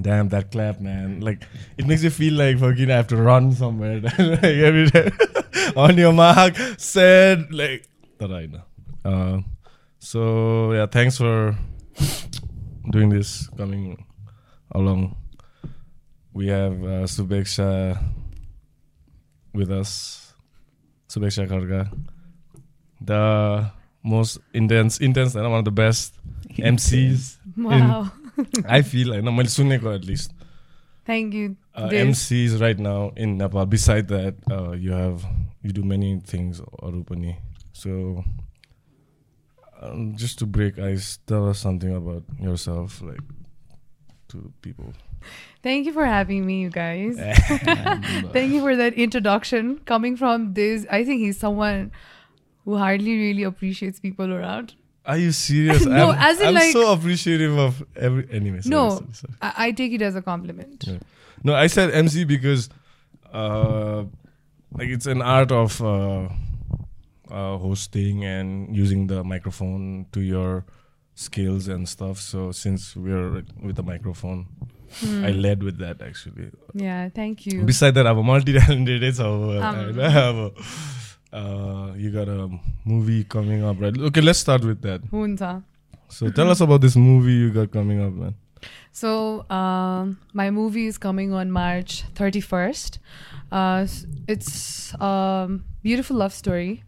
Damn 0.00 0.28
that 0.30 0.50
clap, 0.50 0.80
man! 0.80 1.20
Like 1.20 1.42
it 1.76 1.86
makes 1.86 2.02
you 2.02 2.10
feel 2.10 2.34
like 2.34 2.58
fucking 2.58 2.90
I 2.90 2.96
have 2.96 3.08
to 3.08 3.16
run 3.16 3.52
somewhere 3.52 4.00
like 4.18 4.44
every 4.44 4.86
day. 4.86 5.10
On 5.76 5.96
your 5.96 6.12
mark, 6.12 6.56
said 6.78 7.52
like 7.52 7.86
that 8.18 8.32
I 8.32 8.46
know. 8.46 8.62
Uh, 9.04 9.40
so 9.98 10.72
yeah, 10.72 10.86
thanks 10.86 11.18
for 11.18 11.56
doing 12.90 13.10
this, 13.10 13.48
coming 13.56 14.04
along. 14.72 15.16
We 16.32 16.48
have 16.48 16.72
uh, 16.72 17.04
Subeksha 17.04 18.02
with 19.52 19.70
us. 19.70 20.32
Subeksha 21.08 21.46
Kharga, 21.46 21.92
the 22.98 23.70
most 24.02 24.38
intense, 24.54 24.98
intense, 24.98 25.34
and 25.34 25.48
one 25.50 25.58
of 25.58 25.64
the 25.66 25.70
best 25.70 26.14
MCs. 26.56 27.36
Wow. 27.58 28.10
I 28.65 28.81
feel 28.81 29.09
like, 29.09 29.23
no, 29.23 29.31
मैले 29.31 29.49
सुनेको 29.49 29.95
at 29.95 30.05
least. 30.05 30.33
Thank 31.05 31.33
you. 31.33 31.55
Uh, 31.73 31.89
Dave. 31.89 32.07
MCs 32.07 32.59
right 32.59 32.77
now 32.77 33.11
in 33.15 33.37
Nepal. 33.37 33.65
Beside 33.65 34.09
that, 34.09 34.35
uh, 34.51 34.71
you 34.71 34.91
have 34.91 35.25
you 35.63 35.71
do 35.71 35.83
many 35.83 36.19
things 36.19 36.59
अरू 36.83 37.03
पनि. 37.11 37.37
So 37.71 38.23
um, 39.81 40.15
just 40.15 40.39
to 40.39 40.45
break 40.45 40.79
ice, 40.79 41.19
tell 41.27 41.47
us 41.49 41.59
something 41.59 41.95
about 41.95 42.23
yourself, 42.39 43.01
like 43.01 43.21
to 44.29 44.51
people. 44.61 44.93
Thank 45.63 45.85
you 45.85 45.93
for 45.93 46.05
having 46.05 46.45
me, 46.45 46.61
you 46.61 46.69
guys. 46.69 47.17
Thank 47.17 48.51
you 48.51 48.61
for 48.61 48.75
that 48.75 48.93
introduction. 48.93 49.79
Coming 49.85 50.15
from 50.15 50.53
this, 50.53 50.85
I 50.89 51.03
think 51.03 51.21
he's 51.21 51.37
someone 51.37 51.91
who 52.65 52.77
hardly 52.77 53.17
really 53.17 53.43
appreciates 53.43 53.99
people 53.99 54.33
around. 54.33 54.75
Are 55.04 55.18
you 55.18 55.32
serious? 55.32 55.84
no, 55.86 56.10
I'm, 56.10 56.18
as 56.18 56.40
in 56.40 56.48
I'm 56.48 56.54
like, 56.54 56.72
so 56.72 56.92
appreciative 56.92 57.58
of 57.58 57.82
every. 57.96 58.28
anime. 58.30 58.62
sorry, 58.62 58.70
no, 58.70 58.90
sorry, 58.90 59.06
sorry. 59.12 59.34
I, 59.42 59.52
I, 59.56 59.72
take 59.72 59.92
it 59.92 60.02
as 60.02 60.14
a 60.14 60.22
compliment. 60.22 60.84
Yeah. 60.86 60.98
No, 61.42 61.54
I 61.54 61.66
said 61.66 61.90
MC 61.90 62.24
because, 62.24 62.68
uh, 63.32 64.04
like, 64.72 64.88
it's 64.88 65.06
an 65.06 65.20
art 65.22 65.50
of 65.50 65.82
uh, 65.82 66.28
uh, 67.30 67.58
hosting 67.58 68.24
and 68.24 68.74
using 68.74 69.08
the 69.08 69.24
microphone 69.24 70.06
to 70.12 70.20
your 70.20 70.64
skills 71.14 71.66
and 71.66 71.88
stuff. 71.88 72.18
So 72.18 72.52
since 72.52 72.94
we're 72.94 73.42
with 73.60 73.76
the 73.76 73.82
microphone, 73.82 74.46
Hmm. 75.00 75.24
I 75.24 75.30
led 75.30 75.62
with 75.62 75.78
that 75.78 76.02
actually. 76.02 76.50
Yeah, 76.74 77.08
thank 77.08 77.46
you. 77.46 77.62
Besides 77.62 77.94
that, 77.94 78.06
I'm 78.06 78.18
a 78.18 78.22
multi-talented. 78.22 79.16
So 79.16 79.58
um, 79.60 80.00
I 80.00 80.08
have 80.10 80.36
a 80.36 80.52
uh, 81.32 81.92
you 81.96 82.10
got 82.10 82.28
a 82.28 82.50
movie 82.84 83.24
coming 83.24 83.64
up, 83.64 83.80
right? 83.80 83.96
Okay, 83.96 84.20
let's 84.20 84.38
start 84.38 84.64
with 84.64 84.82
that. 84.82 85.00
Hunza. 85.10 85.62
So 86.08 86.30
tell 86.30 86.50
us 86.50 86.60
about 86.60 86.82
this 86.82 86.94
movie 86.94 87.32
you 87.32 87.50
got 87.50 87.70
coming 87.70 88.02
up, 88.02 88.12
man. 88.12 88.34
So 88.92 89.48
um, 89.50 90.18
my 90.34 90.50
movie 90.50 90.86
is 90.86 90.98
coming 90.98 91.32
on 91.32 91.50
March 91.50 92.04
31st. 92.14 92.98
Uh, 93.50 93.86
it's 94.28 94.94
a 95.00 95.48
beautiful 95.82 96.16
love 96.18 96.34
story. 96.34 96.84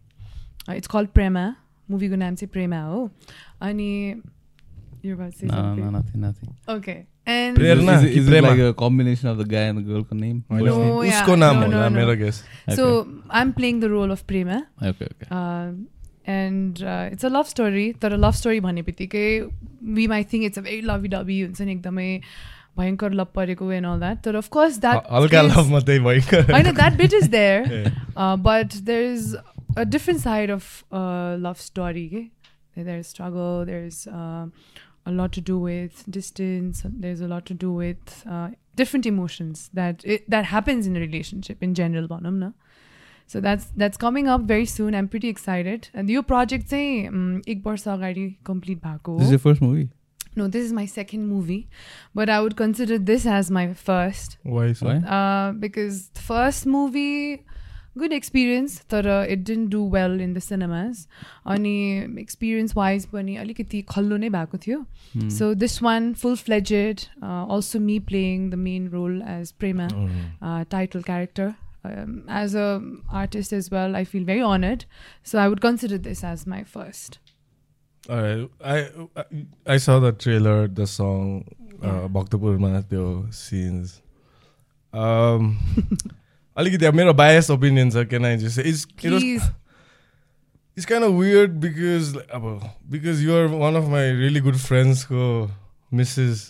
Uh, 0.69 0.73
it's 0.73 0.87
called 0.87 1.13
Prema. 1.13 1.57
Movie 1.87 2.09
ko 2.09 2.15
naam 2.15 2.37
Prema 2.51 2.89
Oh, 2.89 3.11
Ani 3.61 4.21
you're 5.01 5.15
about 5.15 5.33
to 5.33 5.37
say 5.39 5.45
no, 5.47 5.53
something. 5.53 5.83
No, 5.85 5.89
nothing, 5.91 6.21
nothing. 6.21 6.55
Okay. 6.67 7.07
And 7.33 7.57
Prerna. 7.57 7.93
Is, 7.97 8.03
it- 8.03 8.17
is 8.17 8.27
it 8.27 8.31
Prema. 8.31 8.49
like 8.49 8.59
a 8.59 8.73
combination 8.79 9.29
of 9.29 9.37
the 9.37 9.45
guy 9.51 9.61
and 9.69 9.79
the 9.79 9.83
girl 9.91 10.05
name? 10.11 10.43
होइन, 10.51 10.65
No, 10.65 11.01
yeah, 11.03 11.21
उसको 11.21 11.35
नाम 11.35 11.55
no, 11.59 11.67
no, 11.67 11.73
होला 11.75 11.89
no. 11.89 11.95
मेरो 11.97 12.17
guess. 12.19 12.41
Okay. 12.67 12.75
so 12.79 12.89
I'm 13.41 13.53
playing 13.59 13.79
the 13.85 13.89
role 13.93 14.11
of 14.17 14.25
Prema. 14.31 14.57
okay, 14.81 15.07
okay. 15.13 15.29
Um, 15.39 15.87
and 16.33 16.83
uh, 16.83 17.09
it's 17.15 17.23
a 17.23 17.31
love 17.37 17.47
story 17.53 17.87
तर 18.01 18.17
love 18.17 18.33
story 18.41 18.59
भने 18.67 18.81
बित्तिकै 18.91 19.25
we 19.95 20.05
may 20.13 20.23
think 20.33 20.43
it's 20.45 20.59
a 20.59 20.61
very 20.67 20.81
lovey 20.91 21.07
dovey 21.15 21.39
हुन्छ 21.41 21.61
नि 21.61 21.71
एकदमै 21.71 22.07
भयङ्कर 22.79 23.11
love 23.19 23.27
परेको 23.35 23.71
एन्ड 23.71 23.87
अल 23.87 23.99
द्याट 23.99 24.23
तर 24.23 24.35
of course 24.35 24.79
that 24.85 25.11
हल्का 25.11 25.41
लभ 25.49 25.69
मात्रै 25.71 25.99
भयो 26.07 26.41
होइन 26.53 26.71
that 26.79 26.97
bit 27.03 27.13
is 27.21 27.27
there 27.35 27.91
uh, 28.15 28.35
but 28.47 28.79
there's 28.89 29.27
a 29.83 29.85
different 29.97 30.21
side 30.25 30.49
of 30.55 30.67
uh, 30.91 31.35
love 31.45 31.61
story. 31.61 32.03
Okay? 32.11 32.83
There's 32.89 33.07
struggle. 33.13 33.65
There's 33.69 33.97
uh, 34.07 34.45
a 35.05 35.11
lot 35.11 35.31
to 35.33 35.41
do 35.41 35.57
with 35.59 36.03
distance. 36.09 36.83
There's 36.85 37.21
a 37.21 37.27
lot 37.27 37.45
to 37.47 37.53
do 37.53 37.71
with 37.71 38.23
uh, 38.29 38.49
different 38.75 39.05
emotions 39.05 39.69
that 39.73 40.01
it, 40.03 40.29
that 40.29 40.45
happens 40.45 40.87
in 40.87 40.95
a 40.95 40.99
relationship 40.99 41.61
in 41.61 41.73
general, 41.73 42.07
Bonham, 42.07 42.39
na? 42.39 42.51
So 43.27 43.41
that's 43.41 43.71
that's 43.75 43.97
coming 43.97 44.27
up 44.27 44.41
very 44.41 44.65
soon. 44.65 44.93
I'm 44.93 45.07
pretty 45.07 45.29
excited. 45.29 45.89
And 45.93 46.09
your 46.09 46.23
project 46.23 46.69
say 46.69 47.07
um, 47.07 47.41
ek 47.47 47.63
complete 48.43 48.81
bhako. 48.81 49.17
This 49.17 49.25
is 49.25 49.31
your 49.31 49.39
first 49.39 49.61
movie. 49.61 49.89
No, 50.35 50.47
this 50.49 50.65
is 50.65 50.73
my 50.73 50.85
second 50.85 51.27
movie, 51.27 51.69
but 52.13 52.29
I 52.29 52.41
would 52.41 52.57
consider 52.57 52.99
this 52.99 53.25
as 53.25 53.49
my 53.49 53.73
first. 53.73 54.37
Why 54.43 54.73
Why? 54.73 54.97
Uh, 54.97 55.53
because 55.53 56.09
the 56.09 56.19
first 56.19 56.65
movie 56.65 57.45
good 57.97 58.13
experience, 58.13 58.79
तर 58.89 59.27
it 59.31 59.39
didn't 59.49 59.69
do 59.75 59.83
well 59.93 60.21
in 60.21 60.33
the 60.33 60.43
cinemas. 60.49 61.07
अनि 61.47 62.05
experience 62.19 62.75
wise 62.75 63.05
पनि 63.05 63.35
अलिकति 63.35 63.81
खल्लो 63.81 64.17
नै 64.17 64.29
भएको 64.29 64.57
थियो. 64.57 64.85
Hmm. 65.17 65.29
So 65.29 65.53
this 65.63 65.81
one 65.83 66.13
full 66.23 66.35
fledged, 66.35 67.07
uh, 67.23 67.55
also 67.55 67.79
me 67.79 67.99
playing 67.99 68.49
the 68.51 68.59
main 68.67 68.89
role 68.93 69.21
as 69.37 69.51
Prema, 69.63 69.87
Mm. 69.87 70.09
uh, 70.43 70.65
title 70.75 71.03
character. 71.11 71.53
Um, 71.85 72.13
as 72.29 72.55
a 72.55 72.81
artist 73.21 73.53
as 73.53 73.69
well, 73.71 73.95
I 74.01 74.03
feel 74.03 74.25
very 74.25 74.41
honored. 74.41 74.83
So 75.23 75.39
I 75.39 75.47
would 75.47 75.61
consider 75.61 75.97
this 76.09 76.23
as 76.25 76.47
my 76.47 76.63
first. 76.63 77.19
Alright, 78.09 78.49
I 78.63 78.87
I- 79.21 79.73
I 79.73 79.77
saw 79.77 79.99
the 79.99 80.11
trailer, 80.11 80.67
the 80.79 80.85
song, 80.85 81.43
uh, 81.61 81.87
Yeah. 81.87 82.07
भक्तपुरमा 82.07 82.81
त्यो 82.81 83.27
scenes. 83.31 84.01
Um, 86.56 86.62
अलिकति 86.64 86.86
अब 86.86 86.94
मेरो 86.94 87.12
biased 87.18 87.50
opinion 87.50 87.90
छ 87.90 88.04
can 88.10 88.24
I 88.24 88.36
just 88.36 88.56
say 88.56 88.62
it's 88.70 88.86
it 89.02 89.10
was 89.10 89.22
Please. 89.22 89.42
it's 90.76 90.86
kind 90.86 91.04
of 91.04 91.14
weird 91.14 91.58
because 91.60 92.14
like, 92.16 92.28
अब 92.38 92.70
because 92.96 93.22
you 93.24 93.34
are 93.36 93.48
one 93.48 93.76
of 93.76 93.88
my 93.88 94.08
really 94.10 94.40
good 94.40 94.60
friends 94.60 95.04
who 95.04 95.48
misses 95.90 96.42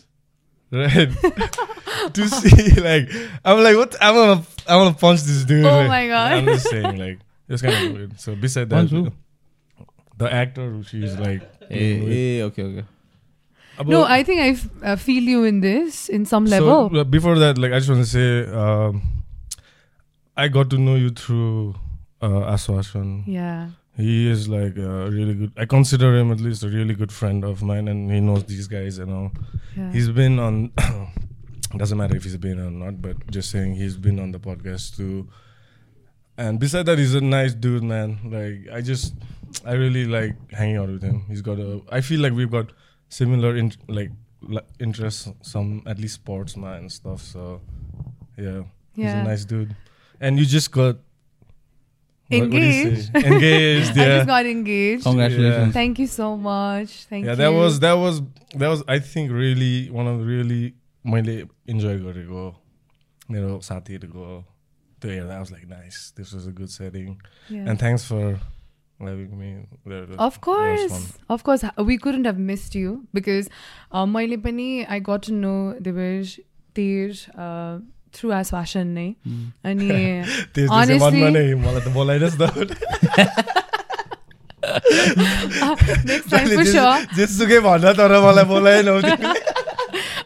right 0.72 1.10
to 2.14 2.28
see 2.28 2.80
like 2.80 3.08
I'm 3.44 3.62
like 3.62 3.76
what 3.76 3.94
I'm 4.00 4.14
gonna 4.14 4.38
I'm 4.66 4.78
gonna 4.84 4.94
punch 4.94 5.22
this 5.22 5.44
dude. 5.44 5.64
Oh 5.64 5.76
like, 5.78 5.88
my 5.88 6.06
God. 6.08 6.32
I'm 6.32 6.46
just 6.46 6.68
saying 6.70 6.96
like 6.96 7.18
it's 7.48 7.62
kind 7.62 7.86
of 7.86 7.92
weird. 7.98 8.18
So 8.20 8.34
beside 8.36 8.70
that, 8.70 8.76
Punch 8.76 8.90
who? 8.90 9.12
the 10.18 10.32
actor 10.32 10.70
who 10.70 10.82
she's 10.82 11.16
like. 11.16 11.42
Hey, 11.68 11.94
hey, 11.98 12.42
okay, 12.42 12.62
okay. 12.64 12.84
about- 13.78 13.90
No, 13.90 14.02
I 14.04 14.22
think 14.24 14.40
I 14.40 14.48
f- 14.58 14.68
uh, 14.82 14.96
feel 14.96 15.22
you 15.22 15.44
in 15.44 15.60
this 15.60 16.08
in 16.08 16.24
some 16.26 16.46
So, 16.48 16.58
level. 16.58 17.00
uh, 17.00 17.04
before 17.04 17.38
that, 17.38 17.58
like 17.58 17.72
I 17.72 17.78
just 17.78 17.88
want 17.88 18.02
to 18.04 18.10
say, 18.10 18.46
um, 18.62 19.02
I 20.37 20.47
got 20.49 20.69
to 20.71 20.77
know 20.77 20.95
you 20.95 21.09
through 21.09 21.75
uh, 22.21 22.27
Aswashan. 22.53 23.23
yeah. 23.27 23.69
He 23.97 24.29
is 24.29 24.49
like 24.49 24.75
a 24.75 25.09
really 25.09 25.33
good. 25.35 25.53
I 25.55 25.65
consider 25.65 26.17
him 26.17 26.29
at 26.29 26.41
least 26.41 26.63
a 26.63 26.67
really 26.67 26.93
good 26.95 27.13
friend 27.13 27.45
of 27.45 27.63
mine, 27.63 27.87
and 27.87 28.11
he 28.11 28.19
knows 28.19 28.43
these 28.43 28.67
guys 28.67 28.97
and 28.97 29.09
all. 29.13 29.31
yeah. 29.77 29.89
He's 29.93 30.09
been 30.09 30.37
on. 30.37 30.71
doesn't 31.77 31.97
matter 31.97 32.17
if 32.17 32.23
he's 32.25 32.35
been 32.35 32.59
or 32.59 32.69
not, 32.71 33.01
but 33.01 33.15
just 33.31 33.51
saying 33.51 33.75
he's 33.75 33.95
been 33.95 34.19
on 34.19 34.31
the 34.33 34.39
podcast 34.39 34.97
too. 34.97 35.29
And 36.37 36.59
beside 36.59 36.87
that, 36.87 36.97
he's 36.97 37.15
a 37.15 37.21
nice 37.21 37.53
dude, 37.53 37.83
man. 37.83 38.19
Like 38.25 38.75
I 38.75 38.81
just, 38.81 39.13
I 39.65 39.73
really 39.73 40.03
like 40.03 40.35
hanging 40.51 40.75
out 40.75 40.89
with 40.89 41.01
him. 41.01 41.23
He's 41.29 41.41
got 41.41 41.57
a. 41.59 41.81
I 41.89 42.01
feel 42.01 42.19
like 42.19 42.33
we've 42.33 42.51
got 42.51 42.73
similar 43.07 43.55
in, 43.55 43.71
like 43.87 44.11
li- 44.41 44.59
interests, 44.81 45.29
some 45.41 45.83
at 45.85 45.99
least 45.99 46.15
sports, 46.15 46.57
man, 46.57 46.79
and 46.79 46.91
stuff. 46.91 47.21
So, 47.21 47.61
yeah, 48.37 48.63
he's 48.93 49.05
a 49.21 49.23
nice 49.23 49.45
dude 49.45 49.73
And 50.20 50.38
you 50.38 50.44
just 50.46 50.70
got 50.72 50.96
what- 52.32 52.42
what 52.42 52.50
do 52.50 52.58
you 52.58 52.64
Engaged. 52.64 53.06
say? 53.12 53.22
Engaged, 53.28 53.98
I 53.98 54.02
yeah. 54.02 54.16
just 54.16 54.26
got 54.26 54.46
engaged. 54.46 55.02
Congratulations. 55.04 55.72
Thank 55.74 55.98
you 55.98 56.06
so 56.06 56.36
much. 56.36 56.92
Thank 57.12 57.24
yeah, 57.24 57.32
you. 57.32 57.36
that 57.36 57.48
was 57.56 57.80
that 57.80 57.94
was 57.94 58.20
that 58.54 58.68
was 58.68 58.84
I 58.86 58.98
think 59.00 59.32
really 59.32 59.90
one 59.90 60.06
of 60.06 60.20
the 60.20 60.26
really 60.26 60.60
मैले 61.06 61.34
enjoy 61.72 61.96
गरेको 62.06 62.44
मेरो 63.34 63.50
साथीहरूको 63.66 64.24
त्यो 65.02 65.10
हेर्दा 65.10 65.36
I 65.36 65.40
was 65.40 65.50
like 65.50 65.66
nice 65.68 65.98
this 66.16 66.32
was 66.36 66.46
a 66.46 66.52
good 66.52 66.70
setting 66.70 67.12
Yeah. 67.48 67.64
and 67.66 67.78
thanks 67.82 68.04
for 68.04 68.38
having 69.00 69.36
me 69.38 69.50
there 69.86 70.02
of 70.02 70.10
That 70.10 70.18
was 70.24 70.36
course, 70.46 70.92
fun. 70.92 71.06
of 71.36 71.42
course, 71.42 71.64
we 71.90 71.96
couldn't 72.06 72.26
have 72.30 72.38
missed 72.50 72.74
you 72.80 73.06
because 73.20 73.48
uh, 73.92 74.04
मैले 74.16 74.36
पनि 74.46 74.68
I 74.88 74.98
got 75.10 75.22
to 75.30 75.32
know 75.32 75.74
Divish 75.88 76.38
Tir 76.74 77.14
uh, 77.46 77.78
through 78.17 78.33
as 78.39 78.51
fashion 78.55 78.93
नै 78.97 79.07
Hmm. 79.27 79.43
अनि 79.71 79.89
त्यस 80.55 80.69
Honestly- 80.69 81.01
मनमा 81.05 81.29
नै 81.37 81.45
मलाई 81.65 81.81
त 81.85 81.93
बोलाइनुहोस् 81.99 82.37
न 82.41 82.43
next 86.05 86.29
time 86.33 86.49
for 86.57 86.65
sure 86.71 86.95
जेसुकै 87.19 87.59
भन्न 87.67 87.93
तर 88.01 88.13
मलाई 88.25 88.45
बोलाएन 88.53 88.87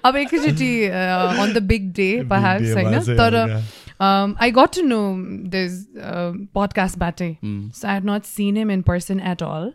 अब 0.06 0.15
एकैचोटि 0.24 0.71
on 0.88 1.53
the 1.53 1.63
big 1.74 1.91
day 2.00 2.09
perhaps 2.33 2.74
होइन 2.80 3.18
तर 3.21 3.38
um, 4.07 4.33
I 4.39 4.47
got 4.57 4.71
to 4.75 4.81
know 4.89 5.06
this 5.56 5.74
uh, 6.09 6.31
podcast 6.57 7.00
बाटै 7.01 7.27
Hmm. 7.42 7.57
So 7.80 7.88
I 7.88 7.95
had 7.97 8.06
not 8.09 8.30
seen 8.30 8.56
him 8.62 8.69
in 8.75 8.83
person 8.89 9.19
at 9.31 9.42
all. 9.47 9.74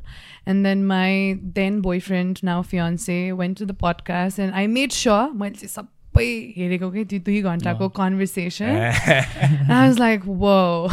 And 0.52 0.64
then 0.68 0.86
my 0.92 1.38
then 1.58 1.80
boyfriend, 1.86 2.40
now 2.50 2.62
fiance, 2.70 3.18
went 3.40 3.58
to 3.58 3.66
the 3.72 3.76
podcast 3.82 4.38
and 4.46 4.54
I 4.62 4.66
made 4.78 4.96
sure 5.00 5.26
मैले 5.42 5.60
चाहिँ 5.60 5.72
सबै 5.74 5.88
सबै 6.14 6.54
हेरेको 6.56 6.90
के 6.90 7.04
दुई 7.18 7.42
घन्टाको 7.42 7.88
conversation. 7.88 8.64
I 8.64 9.86
was 9.86 9.98
like 9.98 10.20
wow 10.26 10.88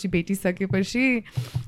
भेटिसकेपछि 0.07 1.23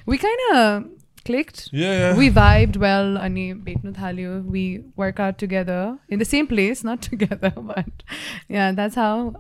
we 0.10 0.18
क्यान्डिक्ट 0.18 1.70
we 2.18 2.30
vibe 2.30 2.84
अनि 3.22 3.54
भेट्नु 3.54 3.92
थाल्यो 3.92 4.32
we 4.32 4.78
work 5.00 5.22
out 5.22 5.40
together 5.40 5.98
in 6.14 6.20
the 6.20 6.24
same 6.24 6.46
place 6.46 6.82
not 6.86 7.10
together 7.10 7.60
but 7.60 8.04
yeah 8.52 8.72
that's 8.72 8.98
how 8.98 9.32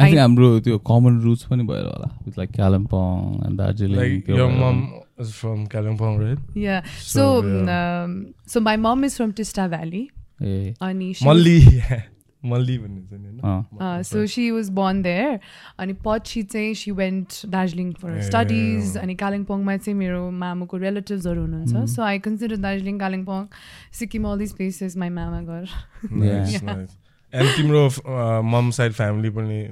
I 0.00 0.12
छ 0.12 0.18
हाम्रो 0.18 0.60
त्यो 0.60 0.78
कमन 0.78 1.20
रुच 1.20 1.42
पनि 1.42 1.62
भयो 1.62 1.82
होला 1.82 2.18
with 2.26 2.38
like 2.38 2.50
Kalimpong 2.50 3.42
from 5.32 5.66
Kalimpong, 5.68 6.18
right? 6.24 6.38
yeah. 6.54 6.82
So, 6.98 7.42
So, 7.42 7.46
yeah. 7.46 8.04
um, 8.04 8.34
so 8.46 8.60
my 8.60 8.76
mom 8.76 9.04
is 9.04 9.16
from 9.16 9.32
Tista 9.32 9.68
Valley. 9.68 10.10
अनि 10.42 11.14
she 11.16 11.24
Malli. 11.24 11.60
Malli 12.44 12.76
भनिन्छ 12.78 13.12
नि 13.12 13.28
होइन? 13.28 13.38
अँ 13.40 13.78
Uh, 13.80 14.02
so 14.02 14.26
she 14.26 14.42
was 14.52 14.68
born 14.78 15.02
there 15.02 15.38
अनि 15.80 15.92
पछि 16.06 16.42
चाहिँ 16.54 16.74
she 16.80 16.92
went 16.92 17.36
Darjeeling 17.54 17.92
for 18.00 18.10
her 18.10 18.18
A, 18.18 18.22
studies 18.30 18.96
अँ। 18.96 19.02
अनि 19.02 19.14
कालिम्पोङमा 19.22 19.76
चाहिँ 19.76 19.94
मेरो 19.98 20.30
मामुको 20.42 20.76
रिलेटिभ्सहरू 20.82 21.40
हुनुहुन्छ 21.40 21.72
Mm. 21.74 21.86
So 21.94 22.02
I 22.02 22.18
consider 22.26 22.56
Darjeeling 22.66 22.98
Kalimpong 22.98 23.46
Sikkim 24.00 24.24
all 24.32 24.38
this 24.38 24.52
places 24.60 24.96
my 24.96 25.08
मामा 25.20 25.40
घर 25.42 25.64
Nice, 26.10 26.52
Yeah. 26.52 26.66
nice. 26.74 26.96
And 27.32 27.48
तिम्रो 27.56 27.86
मम 28.50 28.70
साइड 28.80 28.92
फ्यामिली 28.92 29.30
पनि 29.38 29.62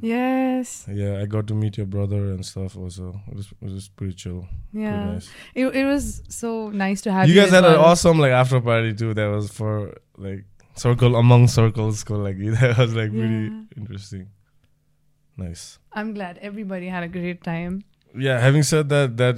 Yes, 0.00 0.86
yeah, 0.88 1.20
I 1.20 1.26
got 1.26 1.46
to 1.48 1.54
meet 1.54 1.76
your 1.78 1.86
brother 1.86 2.32
and 2.32 2.44
stuff. 2.44 2.76
Also, 2.76 3.20
it 3.28 3.34
was, 3.34 3.48
it 3.62 3.70
was 3.72 3.88
pretty 3.88 4.14
chill. 4.14 4.46
Yeah, 4.72 4.96
pretty 4.96 5.12
nice. 5.12 5.30
it 5.54 5.66
it 5.74 5.84
was 5.84 6.22
so 6.28 6.70
nice 6.70 7.00
to 7.02 7.12
have 7.12 7.28
you, 7.28 7.34
you 7.34 7.40
guys 7.40 7.50
had 7.50 7.64
well. 7.64 7.74
an 7.74 7.80
awesome 7.80 8.18
like 8.18 8.32
after 8.32 8.60
party 8.60 8.92
too. 8.94 9.14
That 9.14 9.26
was 9.26 9.50
for 9.50 9.94
like 10.18 10.44
circle 10.76 11.16
among 11.16 11.48
circles. 11.48 12.04
called 12.04 12.20
like 12.28 12.38
that 12.60 12.78
was 12.78 12.94
like 12.94 13.12
yeah. 13.12 13.22
really 13.22 13.52
interesting. 13.76 14.28
Nice. 15.36 15.78
I'm 15.92 16.14
glad 16.14 16.38
everybody 16.40 16.88
had 16.88 17.02
a 17.02 17.08
great 17.08 17.42
time. 17.42 17.84
Yeah. 18.16 18.38
Having 18.38 18.62
said 18.62 18.88
that, 18.88 19.16
that 19.18 19.36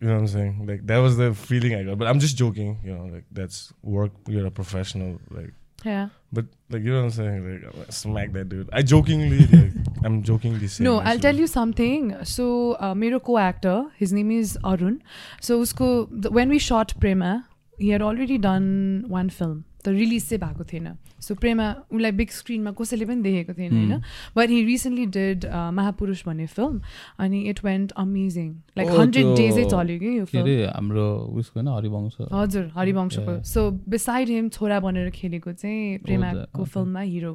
you 0.00 0.06
know 0.08 0.14
what 0.14 0.20
I'm 0.20 0.28
saying? 0.28 0.66
Like 0.66 0.86
that 0.86 0.98
was 0.98 1.16
the 1.16 1.34
feeling 1.34 1.74
I 1.74 1.82
got. 1.82 1.98
But 1.98 2.08
I'm 2.08 2.20
just 2.20 2.36
joking, 2.36 2.78
you 2.84 2.94
know, 2.94 3.06
like 3.06 3.24
that's 3.32 3.72
work, 3.82 4.12
you're 4.28 4.46
a 4.46 4.50
professional, 4.50 5.18
like 5.30 5.52
Yeah. 5.84 6.08
But 6.32 6.46
like 6.70 6.82
you 6.82 6.90
know 6.92 6.98
what 6.98 7.04
I'm 7.04 7.10
saying? 7.10 7.72
Like 7.76 7.92
smack 7.92 8.32
that 8.32 8.48
dude. 8.48 8.68
I 8.72 8.82
jokingly 8.82 9.46
like 9.46 9.72
I'm 10.04 10.22
jokingly 10.22 10.68
saying. 10.68 10.84
No, 10.84 10.98
I'll 11.00 11.18
tell 11.18 11.34
you 11.34 11.46
something. 11.46 12.16
So 12.24 12.76
uh, 12.78 12.94
my 12.94 13.18
co-actor, 13.18 13.86
his 13.96 14.12
name 14.12 14.30
is 14.30 14.56
Arun. 14.64 15.02
So 15.40 15.60
usko 15.60 16.08
the, 16.10 16.30
when 16.30 16.48
we 16.48 16.58
shot 16.58 16.94
Prema, 17.00 17.48
he 17.78 17.88
had 17.90 18.02
already 18.02 18.38
done 18.38 19.04
one 19.08 19.30
film. 19.30 19.64
The 19.82 19.92
release 19.92 20.26
se 20.26 20.38
bhako. 20.38 20.96
So 21.20 21.34
Prema 21.34 21.66
उसलाई 21.92 22.12
big 22.20 22.30
स्क्रिनमा 22.30 22.70
कसैले 22.80 23.04
पनि 23.04 23.22
देखेको 23.22 23.52
थिएन 23.58 23.72
होइन? 23.72 24.02
But 24.36 24.48
he 24.50 24.60
recently 24.64 25.06
did 25.18 25.46
महापुरुष 25.78 26.24
भन्ने 26.26 26.46
film 26.56 26.80
अनि 27.26 27.40
it 27.50 27.64
went 27.64 27.92
amazing 28.04 28.48
like 28.78 28.88
hundred 29.00 29.26
डेजै 29.36 29.64
चल्यो 29.70 29.98
कि 29.98 30.18
यो 30.18 30.24
फिल्म 30.32 30.48
हाम्रो 30.74 31.06
होइन 31.56 31.68
हरिवंश। 31.68 32.16
हजुर 32.32 32.70
हरिवंशको. 32.76 33.42
सो 33.44 33.70
बिसाइड 33.88 34.28
हिम 34.28 34.48
छोरा 34.50 34.80
बनेर 34.80 35.10
खेलेको 35.12 35.52
चाहिँ 35.52 35.98
प्रेमाको. 36.04 36.64
फिल्ममा 36.64 37.00
hero. 37.00 37.28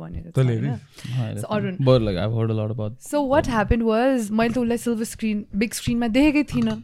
About 2.76 2.94
so 3.02 3.18
what 3.28 3.48
happen 3.50 3.82
was 3.82 4.32
मैले 4.32 4.54
त 4.54 4.58
उसलाई 4.58 4.78
सिल्भर 4.78 5.04
स्क्रिन 5.06 5.46
बिग 5.56 5.72
स्क्रिनमा 5.74 6.08
देखेकै 6.08 6.44
थिइनँ। 6.54 6.76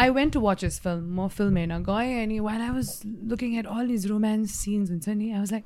I 0.00 0.10
went 0.10 0.32
to 0.32 0.40
watch 0.40 0.64
his 0.64 0.80
film 0.80 1.02
म 1.14 1.28
फिल्म 1.28 1.56
हेर्न 1.56 1.82
गएँ 1.84 2.22
अनि 2.22 2.38
when 2.40 2.60
I 2.60 2.70
was 2.70 2.88
looking 3.30 3.58
at 3.58 3.66
all 3.66 3.86
his 3.90 4.06
romance 4.06 4.50
scenes 4.64 4.90
हुन्छ 4.90 5.08
नि 5.08 5.30
I 5.30 5.38
was 5.38 5.52
like 5.52 5.64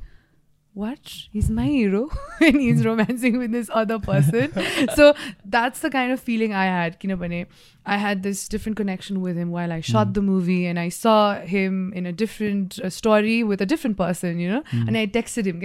what? 0.72 0.99
He's 1.31 1.50
my 1.50 1.67
hero? 1.67 2.08
And 2.40 2.61
he's 2.61 2.81
hmm. 2.81 2.88
romancing 2.88 3.38
with 3.38 3.52
this 3.52 3.69
other 3.72 3.99
person. 3.99 4.52
So 4.94 5.14
that's 5.44 5.81
the 5.81 5.90
kind 5.90 6.12
of 6.12 6.20
feeling 6.20 6.55
i 6.55 6.64
had. 6.64 7.00
Kinabane 7.00 7.46
i 7.87 7.96
had 7.96 8.22
this 8.22 8.49
different 8.49 8.76
connection 8.76 9.20
with 9.20 9.37
him 9.37 9.50
while 9.50 9.72
i 9.72 9.81
shot 9.81 10.08
mm. 10.08 10.14
the 10.14 10.22
movie 10.22 10.67
and 10.67 10.78
i 10.78 10.88
saw 10.88 11.40
him 11.40 11.93
in 11.94 12.06
a 12.06 12.12
different 12.12 12.78
uh, 12.81 12.90
story 12.90 13.43
with 13.43 13.61
a 13.61 13.67
different 13.67 13.96
person 13.96 14.38
you 14.38 14.50
know? 14.50 14.62
Mm. 14.70 14.88
and 14.88 14.99
i 14.99 15.06
texted 15.06 15.46
him 15.46 15.58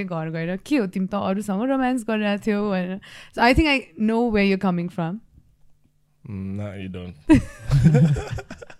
romance 1.67 2.03
and 2.71 2.93
uh, 2.93 2.99
so 3.33 3.41
i 3.41 3.53
think 3.53 3.67
i 3.67 3.89
know 3.97 4.25
where 4.25 4.43
you're 4.43 4.57
coming 4.57 4.89
from. 4.89 5.21
Hmm, 6.25 6.57
no 6.57 6.73
you 6.73 6.89
don't. 6.89 7.15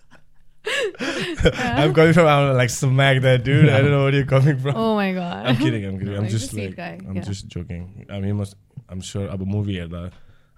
I'm 1.00 1.94
coming 1.94 2.14
from. 2.14 2.28
I'm 2.28 2.56
like 2.58 2.70
smack 2.70 3.22
that 3.22 3.44
dude. 3.44 3.70
I 3.70 3.82
don't 3.82 3.92
know 3.92 4.04
where 4.04 4.14
you're 4.16 4.26
coming 4.26 4.58
from. 4.58 4.76
Oh 4.76 4.96
my 4.96 5.14
god. 5.14 5.46
I'm 5.46 5.58
kidding. 5.58 5.86
I'm 5.86 5.98
kidding. 6.00 6.16
I'm 6.16 6.24
Like 6.24 6.32
the 6.32 6.38
just 6.38 6.54
like 6.54 6.76
guy, 6.76 7.00
I'm 7.08 7.16
yeah. 7.16 7.22
just 7.22 7.48
joking. 7.48 8.06
I 8.10 8.20
mean, 8.20 8.36
must. 8.38 8.56
I'm 8.90 9.02
sure. 9.02 9.28
अब 9.28 9.46
movie 9.56 9.78
हेर्दा 9.80 10.12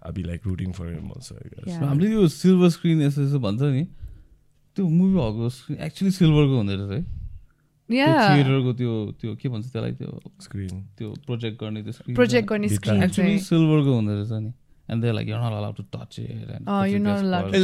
I'll 0.03 0.13
be 0.13 0.23
like 0.23 0.45
rooting 0.45 0.73
for 0.73 0.87
him 0.87 1.11
also. 1.15 1.35
I 1.35 1.47
guess. 1.49 1.67
Yeah. 1.67 1.85
हामीले 1.87 2.11
यो 2.11 2.27
silver 2.37 2.69
screen 2.77 3.01
यसो 3.01 3.21
यसो 3.23 3.39
भन्छ 3.45 3.61
नि 3.61 3.83
त्यो 4.75 4.87
movie 4.87 5.19
हलको 5.19 5.49
स्क्रिन 5.57 5.77
एक्चुली 5.89 6.11
सिल्भरको 6.17 6.55
हुँदो 6.57 6.75
रहेछ 6.81 6.91
है. 6.91 7.01
थिएटरको 7.89 8.71
त्यो 8.79 8.93
त्यो 9.21 9.35
के 9.41 9.49
भन्छ 9.49 9.65
त्यसलाई 9.73 9.91
त्यो 9.99 10.09
Screen. 10.45 10.75
त्यो 10.97 11.07
प्रोजेक्ट 11.27 11.59
गर्ने 11.63 11.81
त्यो 11.83 11.93
स्क्रिन 11.99 12.15
Project 12.15 12.45
गर्ने 12.53 12.67
screen 12.77 13.03
एक्चुली 13.03 13.27
चाहिँ. 13.27 13.39
सिल्भरको 13.49 13.91
हुँदो 13.99 14.13
रहेछ 14.21 14.31
नि 14.43 14.51
and 14.91 15.03
they 15.03 15.11
like 15.17 15.27
you're 15.27 15.41
not 15.43 15.53
allowed 15.59 15.77
to 15.79 15.85
touch 15.97 16.19
it 16.19 16.49
and 16.55 16.63
Oh, 16.67 16.83
you're 16.83 17.03
not 17.03 17.23
allowed 17.23 17.53
Hey, 17.55 17.59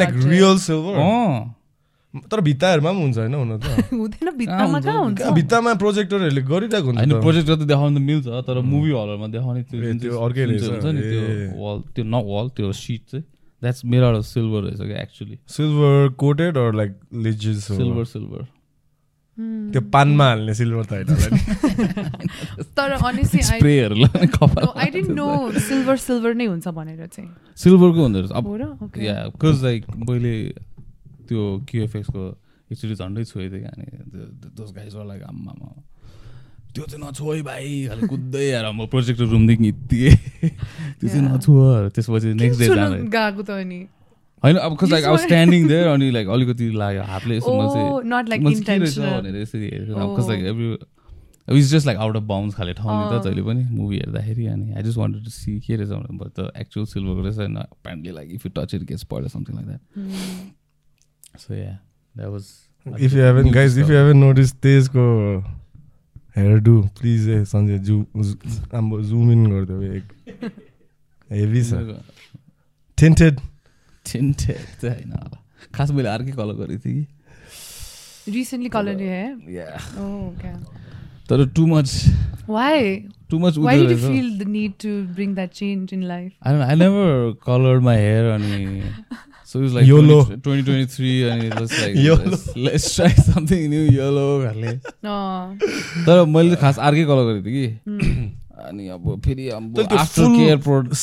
तर 2.14 2.42
भित्ताहरूमा 2.42 2.92
पनि 2.92 3.02
हुन्छ 3.02 3.18
होइन 3.18 3.34
हुन 3.34 3.58
त। 3.58 3.66
हुँदैन 3.94 4.30
भित्तामा? 4.38 4.80
कहाँ 4.80 5.04
हुन्छ। 5.04 5.22
भित्तामा 5.34 5.74
प्रोजेक्टरहरूले 5.82 6.42
गरिरहेको 6.46 6.88
हुन्छ 6.88 7.00
होइन 7.00 7.10
त। 7.10 7.66
देखाउनु 7.66 7.98
त 7.98 8.02
मिल्छ 8.06 8.28
तर 8.48 8.62
मुभी 8.62 8.92
हलहरूमा 8.94 9.28
देखाउने 9.34 9.62
त्यो 9.98 10.14
अर्कै 10.22 10.44
हुन्छ 10.46 10.86
नि 10.94 11.02
त्यो। 11.02 11.22
वाल 11.58 11.78
त्यो 11.96 12.04
न 12.06 12.16
वाल 12.30 12.48
त्यो 12.54 12.72
सिट 12.72 13.02
चाहिँ। 13.12 13.26
द्याट्स 13.62 13.82
आउट 13.86 14.16
अफ 14.16 14.26
सिल्भर 14.26 14.62
रहेछ 14.64 14.82
क्या 14.82 15.02
actually 15.02 15.38
silver 15.48 16.10
coated 16.20 16.58
or 16.58 16.70
like 16.74 16.96
legit 17.26 17.58
silver 17.66 18.06
silver. 18.06 18.42
त्यो 19.74 19.82
पानमा 19.94 20.26
हाल्ने 20.28 20.54
सिल्भर 20.54 20.84
त 20.86 20.92
होइन 20.94 21.08
तर 22.78 22.94
I 24.78 24.90
didn't 24.94 25.10
know 25.10 25.28
silver 25.58 25.98
silver 25.98 26.34
नै 26.34 26.46
हुन्छ 26.46 26.68
भनेर 26.68 27.08
चाहिँ। 27.08 27.30
सिल्भरको 27.58 28.02
हुँदो 28.02 28.20
रहेछ। 28.20 28.32
अब 28.32 28.48
हो 28.48 28.56
र? 28.58 28.64
ओके 28.84 29.06
या 29.06 29.16
बिकज 29.34 29.64
लाइक 29.64 29.86
मैले 30.10 30.34
त्यो 31.30 31.42
क्युएफएक्सको 31.70 32.22
एकचोटि 32.72 32.96
झन्डै 32.96 33.24
छोइदिएँ 33.24 33.62
क्या 33.62 33.72
अनि 33.76 33.86
दोस 34.58 34.70
गाइज 34.76 34.96
लाइक 35.08 35.24
आम्मामा 35.24 35.68
त्यो 36.74 36.86
चाहिँ 36.90 37.02
नछोइ 37.06 37.42
भाइ। 37.46 37.66
खालि 37.88 38.08
कुद्दै 38.08 38.46
आएर 38.52 38.66
म 38.74 38.86
प्रोजेक्टर 38.90 39.26
रुमदेखि 39.30 39.64
हिँड्थेँ। 39.64 40.16
त्यो 41.00 41.08
चाहिँ. 41.10 41.22
नछो 41.26 41.54
त्यसपछि 41.96 42.34
नेक्स्ट 42.34 42.60
डे 42.60 42.68
जाँदा। 42.68 42.98
गएको 43.14 43.44
त 43.44 43.50
अनि? 43.62 43.80
होइन 44.44 44.58
अब 44.58 44.78
कस 44.78 44.90
लाइक 44.92 45.06
अब 45.06 45.18
स्ट्यान्डिङ 45.24 45.68
देयर 45.68 45.88
अनि 45.88 46.10
लाइक 46.12 46.28
अलिकति 46.36 46.66
लाग्यो 46.82 47.04
हातले 47.12 47.38
यसो 47.38 47.52
म 47.54 47.62
ओ 47.62 47.74
चाहिँ 47.74 48.10
नट 48.10 48.30
लाइक 48.30 48.42
म 48.42 48.54
चाहिँ 48.54 48.64
के 48.66 48.72
रहेछ 48.74 48.98
इन्टेन्सनल 48.98 49.22
भनेर 49.22 49.36
यसरी 49.42 49.68
हेरेको 49.70 50.00
अब 50.02 50.10
cause 50.18 50.24
Oh. 50.24 50.30
Like 50.30 50.42
every 50.50 51.60
it's 51.60 51.70
just 51.72 51.86
like 51.88 51.98
out 52.00 52.16
of 52.18 52.24
bounds 52.24 52.56
खाले 52.56 52.74
ठाउँ 52.74 52.92
नि 52.98 53.06
त 53.06 53.14
Oh. 53.14 53.24
जहिले 53.24 53.44
पनि 53.44 53.64
मुभी 53.70 53.98
हेर्दाखेरि 53.98 54.46
अनि 54.48 54.74
I 54.74 54.84
just 54.84 54.98
wanted 54.98 55.24
to 55.24 55.30
see 55.30 55.60
के 55.60 55.76
रहेछ 55.76 55.90
भनेर। 55.90 56.18
बट 56.18 56.40
द 56.40 56.52
एक्चुअल 56.58 56.86
सिल्भरको 56.90 57.22
रहेछ 57.22 57.38
होइन 57.38 57.58
apparently 57.58 58.12
like 58.12 58.30
if 58.34 58.46
you 58.46 58.52
touch 58.58 58.74
it 58.76 58.84
gets 58.90 59.04
PERT 59.14 59.28
something 59.38 59.56
like 59.56 59.68
that 59.68 59.82
so 61.36 61.54
yeah 61.54 61.78
that 62.16 62.30
was 62.30 62.48
if 62.86 63.14
you 63.14 63.24
haven't 63.24 63.52
guys 63.52 63.78
if 63.80 63.90
you 63.90 63.98
haven't 63.98 64.18
notice 64.18 64.54
तेजको 64.64 65.06
hair 66.38 66.60
do 66.60 66.82
please 67.00 67.30
ए 67.30 67.44
सञ्जय 67.46 67.80
जु 67.80 68.00
अब 68.74 69.02
zoom 69.02 69.32
in 69.32 69.46
गरिदेऊ 69.52 69.82
एक 69.94 70.52
heavy 71.30 71.64
छ 71.64 71.74
टेन्टेड 72.98 73.40
tinted. 74.06 74.58
चाहिँ 74.82 75.04
होइन 75.04 75.38
खास 75.76 75.92
मैले 75.92 76.10
अर्कै 76.10 76.32
कलर 76.32 76.54
गरेको 76.56 76.82
थिएँ 76.86 77.06
रिसेन्टली 78.30 78.70
कलर 78.70 78.96
कि 78.96 79.58
या 79.58 79.68
ओके 80.04 80.54
तर 81.30 81.46
too 81.56 81.66
much 81.68 81.94
why 82.50 82.96
too 83.30 83.40
much 83.40 83.58
why 83.58 83.86
did 83.86 83.92
you 83.92 83.98
feel 83.98 84.38
the 84.40 84.48
need 84.48 84.74
to 84.82 84.90
bring 85.16 85.36
that 85.36 85.52
change 85.52 85.94
in 85.94 86.04
life 86.04 86.32
I 86.42 86.52
don't 86.52 86.60
know, 86.60 86.68
I 86.68 86.76
never 86.76 87.34
colored 87.48 87.84
my 87.84 87.96
hair 87.98 88.24
so 89.54 89.60
it 89.60 89.64
was 89.64 89.74
like 89.78 89.86
YOLO. 89.88 90.16
20 90.26 90.42
2023 90.42 91.30
अनि 91.32 91.48
it 91.48 91.60
was 91.62 91.74
like 91.82 91.96
YOLO. 92.06 92.30
let's, 92.32 92.46
let's 92.68 92.96
try 92.96 93.10
something 93.34 93.70
new 93.74 93.82
yellow 93.98 94.30
खाले 94.46 94.72
Oh. 95.04 95.58
तर 96.06 96.24
मैले 96.36 96.56
खास 96.64 96.80
अर्कै 96.80 97.04
colour 97.12 97.26
गरेको 97.30 97.46
थिएँ 97.48 97.68
कि। 97.68 98.64
अनि 98.70 98.88
अब 98.96 99.22
फेरि 99.26 99.50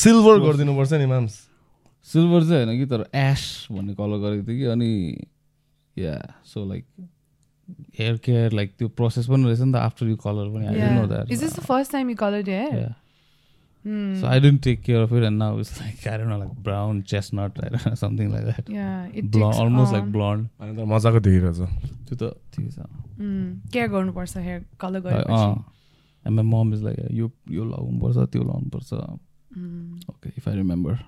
सिल्भर 0.02 0.40
गरिदिनुपर्छ 0.46 0.92
नि 0.92 1.06
माम्स 1.06 1.38
सिल्भर 2.12 2.44
चाहिँ 2.48 2.64
होइन 2.66 2.78
कि 2.78 2.86
तर 2.90 3.04
एस 3.14 3.42
भन्ने 3.72 3.94
कलर 3.94 4.18
गरेको 4.26 4.48
थिएँ 4.48 4.58
कि। 4.58 4.66
अनि 4.74 4.92
yeah 5.96 6.14
so 6.52 6.64
like 6.68 6.84
hair 7.98 8.16
care 8.24 8.52
like 8.52 8.72
त्यो 8.78 8.88
प्रोसेस 8.98 9.26
पनि 9.26 9.44
रहेछ 9.44 9.60
नि 9.60 9.72
त 9.72 9.76
आफ्टर 9.76 10.06
यु 10.08 10.16
कलर 10.26 10.48
पनि। 10.54 10.66
I 10.66 10.74
know 10.74 10.80
Yeah. 10.80 11.08
That 11.08 11.32
Is 11.36 11.40
this 11.44 11.52
the 11.58 11.66
first 11.66 11.90
time 11.94 12.10
you 12.10 12.16
colored 12.16 12.48
your 12.48 12.64
Hmm. 13.84 14.14
So 14.20 14.26
I 14.30 14.38
didn't 14.44 14.62
take 14.64 14.82
care 14.86 15.02
of 15.02 15.12
it, 15.18 15.22
and 15.26 15.38
now 15.42 15.46
it's 15.60 15.70
like 15.80 16.06
I 16.06 16.16
don't 16.18 16.28
know, 16.32 16.38
like 16.40 16.56
brown 16.64 17.02
chestnut, 17.12 17.60
I 17.64 17.68
don't 17.74 17.86
know, 17.86 17.94
something 18.04 18.30
like 18.32 18.44
that. 18.48 18.68
Yeah, 18.68 19.06
it 19.20 19.30
Blonde, 19.30 19.54
takes 19.54 19.60
almost 19.64 19.92
um, 19.92 19.96
like 19.98 20.08
blonde. 20.16 20.44
अनि 20.60 20.76
त 20.76 20.86
मजाको 20.92 21.20
देखिरहेछ 21.28 21.60
त्यो 22.10 22.16
त 22.20 22.32
ठिकै 22.56 22.70
छ 22.76 22.78
care 23.76 23.88
गर्नुपर्छ 23.96 24.36
hair 24.48 24.60
colour 24.84 25.00
गरेपछि 25.06 25.48
and 26.24 26.34
my 26.40 26.46
mom 26.52 26.74
is 26.74 26.82
like 26.88 26.98
यो 27.20 27.30
यो 27.58 27.64
लगाउनुपर्छ 27.72 28.28
त्यो 28.36 28.42
लगाउनुपर्छ 28.50 29.02
Mm. 29.50 30.10
Okay 30.10 30.28
if 30.38 30.44
I 30.48 30.54
remember 30.56 30.98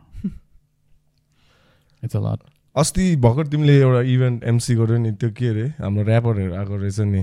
it's 2.03 2.17
a 2.17 2.21
lot 2.25 2.41
अस्ति 2.77 3.05
भर्खर 3.25 3.47
तिमीले 3.53 3.77
एउटा 3.81 4.01
इभेन्ट 4.15 4.45
एमसी 4.53 4.75
गर्यो 4.81 4.97
नि 5.05 5.13
त्यो 5.23 5.31
के 5.39 5.49
अरे 5.49 5.67
हाम्रो 5.79 6.05
ऱ्यापरहरू 6.11 6.55
आएको 6.61 6.77
रहेछ 6.83 6.99
नि 7.13 7.23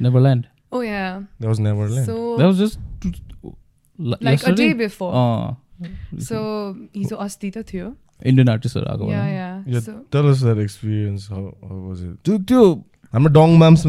Neverland 0.00 0.46
Oh 0.76 0.80
yeah. 0.84 1.20
That 1.40 1.46
was 1.50 1.60
Neverland 1.66 2.08
So 2.10 2.16
that 2.38 2.46
was 2.46 2.56
just 2.62 2.78
like 3.98 4.42
a 4.46 4.52
day 4.52 4.72
before. 4.72 5.12
अँ 5.12 5.56
So 6.28 6.38
हिजो 6.96 7.16
अस्ति 7.26 7.50
त 7.50 7.64
थियो 7.72 7.94
इन्डियन 8.26 8.48
आर्टिस्टहरू 8.48 8.86
आएको 8.90 9.10
Yeah, 9.10 9.22
भनौँ। 9.22 9.32
yeah. 9.34 9.74
Yeah, 9.74 9.80
So 9.80 9.92
tell 10.10 10.26
us 10.32 10.40
that 10.42 10.58
experience. 10.58 11.28
How, 11.28 11.42
how 11.68 11.78
was 11.88 12.02
it? 12.02 12.14
त्यो 12.24 12.38
त्यो 12.50 12.62
हाम्रो 13.12 13.32
डङ 13.32 13.56
माम्स। 13.58 13.82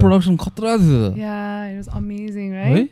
प्रोडक्सन 0.00 0.36
खतरा 0.36 0.76
थियो 0.76 1.12
yeah, 1.16 1.68
it 1.72 1.76
was 1.80 1.88
amazing, 2.00 2.50
है 2.52 2.72
right? 2.74 2.88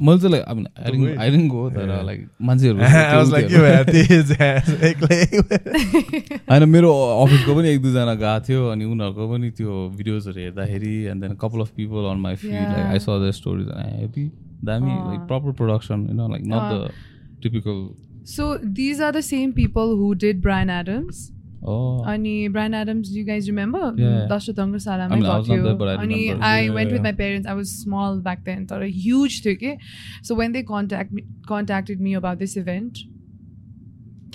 मैले 0.00 0.18
चाहिँ 0.20 0.32
लाइक 0.32 0.44
अब 0.48 1.48
गो 1.52 1.68
तर. 1.70 2.02
लाइक 2.04 2.20
मान्छेहरू 2.42 2.78
I 2.80 3.16
was 3.20 3.30
like, 3.32 3.48
त्यो 3.48 3.60
you 3.60 3.64
थियो। 3.64 3.76
had 3.76 3.86
this 3.92 4.30
ass 4.40 4.68
एक्लै 4.90 5.18
होइन 6.50 6.68
मेरो 6.68 6.92
अफिसको 7.24 7.54
पनि 7.54 7.68
एक 7.68 7.82
दुईजना 7.82 8.14
गएको 8.22 8.46
थियो 8.48 8.68
अनि 8.72 8.84
उनीहरूको 8.84 9.28
पनि 9.32 9.50
त्यो 9.60 9.88
भिडियोजहरू 9.96 10.40
हेर्दाखेरि 10.40 10.94
and 11.12 11.22
then 11.24 11.34
couple 11.44 11.60
of 11.60 11.70
people 11.76 12.08
on 12.12 12.18
my 12.26 12.36
feed 12.44 12.52
like 12.54 12.86
I 12.86 12.98
saw 12.98 13.20
the 13.24 13.30
stories 13.40 13.68
happy 14.60 14.66
दामी 14.66 14.90
अँ। 14.90 15.08
लाइक 15.08 15.20
प्रपर 15.20 15.52
प्रोडक्सन 15.52 16.06
होइन 16.06 16.30
लाइक 16.30 16.42
नट 16.46 16.52
अँ। 16.52 16.88
The 16.88 16.90
typical 17.42 17.88
So 18.30 18.58
these 18.78 19.00
are 19.00 19.12
the 19.12 19.22
same 19.26 19.52
people 19.52 19.92
who 20.00 20.14
did 20.14 20.40
Brian 20.42 20.70
Adams. 20.70 21.32
Oh, 21.62 22.04
Ani 22.04 22.48
Brian 22.48 22.74
Adams, 22.74 23.08
do 23.10 23.18
you 23.18 23.24
guys 23.24 23.48
remember? 23.50 23.92
Yeah. 23.96 24.26
Dashrath 24.28 24.56
Rangasala, 24.56 25.06
I 25.06 25.08
mean, 25.08 25.24
I 25.24 25.26
got 25.26 25.38
was 25.38 25.48
not 25.48 25.56
you. 25.56 25.62
there, 25.62 25.74
but 25.74 25.88
I 25.88 26.02
Ani 26.02 26.20
remember. 26.20 26.44
I 26.44 26.60
Yeah, 26.60 26.74
went 26.74 26.92
with 26.92 27.00
yeah. 27.00 27.02
my 27.02 27.12
parents. 27.12 27.46
I 27.46 27.54
was 27.54 27.70
small 27.70 28.20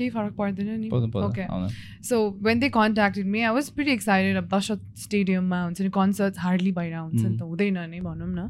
केही 0.02 0.10
फरक 0.10 0.34
पर्दैन 0.38 0.70
नि. 0.80 0.90
आउँदैन। 0.90 1.70
So 2.10 2.20
when 2.48 2.60
they 2.60 2.70
contacted 2.70 3.26
me, 3.26 3.44
I 3.44 3.52
was 3.58 3.70
pretty 3.80 3.96
excited. 3.98 4.38
अब 4.38 4.48
दशरथ 4.54 4.86
स्टेडियममा 5.06 5.64
हुन्छ 5.64 5.82
नि 5.82 5.90
concert 5.98 6.40
hardly 6.46 6.72
भइरहेको 6.78 7.04
हुन्छ 7.04 7.26
नि 7.26 7.38
त 7.38 7.42
Mm. 7.42 7.50
हुँदैन 7.50 7.78
नै 7.90 8.00
भनौँ 8.08 8.30
न 8.30 8.50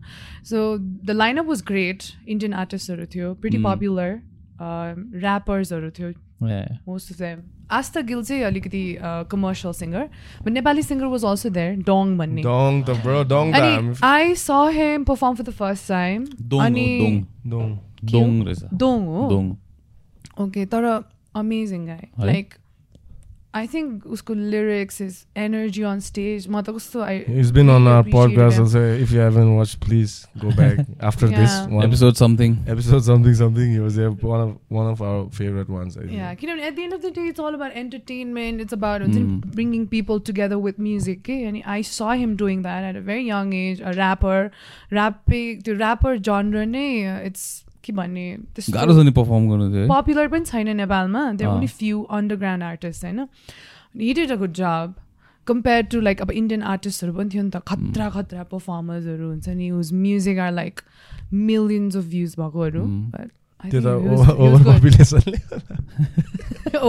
so 0.51 0.77
the 0.77 1.17
lineup 1.23 1.45
was 1.47 1.63
great 1.71 2.03
Indian 2.27 2.53
आर्टिस्टहरू 2.65 3.05
थियो 3.15 3.33
प्रिटी. 3.41 3.63
पपुलर 3.63 4.11
ऱ्यापर्सहरू 5.23 5.89
थियो. 5.97 6.13
Most 6.87 7.11
of 7.11 7.17
them 7.17 7.41
Astha 7.71 8.01
Gill 8.07 8.21
चाहिँ 8.23 8.43
अलिकति 8.43 8.81
commercial 9.31 9.73
singer 9.73 10.03
but 10.43 10.51
Nepali 10.51 10.81
singer 10.83 11.05
was 11.13 11.23
also 11.25 11.49
there 11.49 11.75
डङ 11.87 12.17
भन्ने 12.17 12.41
अनि 12.41 13.93
I 14.03 14.33
saw 14.35 14.51
him 14.75 15.03
perform 15.03 15.35
for 15.35 15.43
the 15.43 15.49
first 15.61 15.87
time 15.87 16.25
अनि 16.61 16.87
दोङ 17.47 18.99
हो 19.05 19.27
दोङ 19.31 19.51
ओके 20.45 20.65
तर 20.75 20.83
अमेजिङ 21.43 21.85
गाई 21.85 22.05
है? 22.05 22.25
लाइक 22.25 22.53
आई 23.57 23.67
थिङ्क 23.73 24.05
उसको 24.13 24.33
lyrics 24.33 25.01
is 25.01 25.17
energy 25.41 25.81
on 25.89 25.99
stage 26.05 26.47
म 26.49 26.61
त 26.61 26.69
कस्तो 26.77 27.01
I 27.01 27.19
He's 27.35 27.51
been 27.57 27.69
on 27.73 27.85
our 27.91 27.99
appreciate 27.99 28.15
podcast 28.15 28.57
him. 28.59 28.63
also. 28.63 28.79
If 29.03 29.11
you 29.15 29.19
haven't 29.25 29.51
watched, 29.57 29.77
please 29.85 30.15
go 30.41 30.49
back 30.57 30.81
after 31.09 31.29
this 31.33 31.53
Yeah. 31.53 31.69
one 31.75 31.85
episode 31.85 32.17
something 32.21 32.57
episode 32.73 33.05
something 33.05 33.37
something. 33.41 33.69
He 33.75 33.79
was 33.85 33.99
there, 34.01 34.09
one 34.31 34.43
of 34.47 34.51
one 34.79 34.89
of 34.89 35.03
our 35.09 35.21
favorite 35.37 35.71
ones. 35.75 35.95
I 35.97 36.01
think. 36.01 36.17
Yeah, 36.17 36.33
किनभने 36.41 36.67
at 36.67 36.75
the 36.75 36.79
end 36.79 36.93
of 36.93 37.01
the 37.05 37.13
day 37.19 37.27
it's 37.29 37.39
all 37.45 37.53
about 37.59 37.77
entertainment 37.83 38.61
it's 38.61 38.73
about 38.79 39.01
हुन्छ 39.01 39.15
नि 39.15 39.23
Mm. 39.23 39.55
Bringing 39.55 39.85
people 39.95 40.19
together 40.31 40.61
with 40.67 40.79
music 40.89 41.21
के 41.29 41.41
अनि 41.51 41.61
I 41.75 41.83
saw 41.91 42.11
him 42.23 42.35
doing 42.43 42.61
that 42.67 42.89
at 42.89 43.01
a 43.03 43.05
very 43.11 43.27
young 43.29 43.53
age 43.61 43.81
a 43.81 43.91
rapper 43.95 44.49
ऱ्यापे 44.93 45.41
त्यो 45.63 45.75
rapper 45.75 46.17
जनर 46.29 46.65
नै 46.75 46.87
it's 47.27 47.47
के 47.85 47.93
भन्ने 47.93 48.25
गाह्रो 48.75 48.93
छ 48.97 49.05
नि 49.05 49.11
पर्फर्म 49.13 49.49
गर्नु 49.49 49.69
थियो 49.73 49.87
पपुलर 49.93 50.27
पनि 50.33 50.45
छैन 50.45 50.75
नेपालमा। 50.77 51.23
There. 51.31 51.49
Only 51.49 51.67
few 51.79 52.03
underground 52.19 52.63
artist 52.63 53.05
होइन? 53.05 53.19
He 54.01 54.13
did 54.13 54.31
a 54.31 54.35
good 54.35 54.53
job 54.53 54.93
compare 55.47 55.81
to 55.93 55.99
like 56.01 56.21
अब 56.21 56.31
इन्डियन 56.31 56.61
आर्टिस्टहरू 56.73 57.13
पनि 57.13 57.29
थियो 57.29 57.43
नि 57.43 57.49
त। 57.49 57.61
खतरा 57.69 58.09
खतरा 58.09 58.43
पर्फर्मर्सहरू 58.51 59.29
हुन्छ 59.29 59.49
नि। 59.49 59.67
Whose 59.69 59.93
music 59.93 60.39
are 60.39 60.51
like 60.51 60.81
millions 61.33 61.97
of 61.97 62.05
views 62.13 62.35
भएकोहरू 62.39 62.85
Mm. 62.85 63.29
त्यो 63.71 63.79
त 63.81 63.87
over 64.45 64.63
पपुलेसनले 64.69 65.37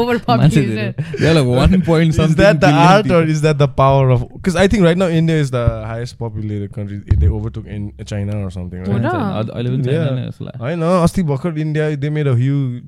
over 0.00 0.18
population 0.28 0.94
They're 1.20 1.34
like 1.38 1.46
one 1.46 1.82
point 1.88 2.10
Is 2.10 2.16
something 2.16 2.36
that 2.42 2.60
the 2.60 2.66
billion 2.66 2.88
art 2.92 3.06
or 3.06 3.20
people. 3.20 3.30
is 3.34 3.40
that 3.42 3.58
the 3.58 3.68
power 3.68 4.10
of? 4.14 4.22
Because 4.32 4.56
I 4.56 4.66
think 4.68 4.82
right 4.88 4.98
now 5.02 5.08
India 5.08 5.36
is 5.44 5.50
the 5.56 5.64
highest 5.90 6.18
populated 6.18 6.72
country. 6.76 6.98
They 7.24 7.28
overtook 7.28 7.66
in 7.66 7.92
China 8.12 8.38
or 8.46 8.50
something, 8.56 8.82
हो 8.86 8.92
right? 8.92 9.02
र? 9.02 9.12
अहिले 9.12 9.52
अहिले 9.52 9.70
पनि 9.76 9.92
Yeah. 9.92 10.08
छैन 10.08 10.18
नि 10.20 10.26
जस्तो 10.30 10.44
लाग्छ। 10.48 10.62
I 10.70 10.74
know. 10.82 10.92
Asti 11.04 11.22
भर्खर 11.30 11.58
India 11.66 11.88
they 12.04 12.10
made 12.18 12.30
a 12.32 12.36
huge 12.42 12.82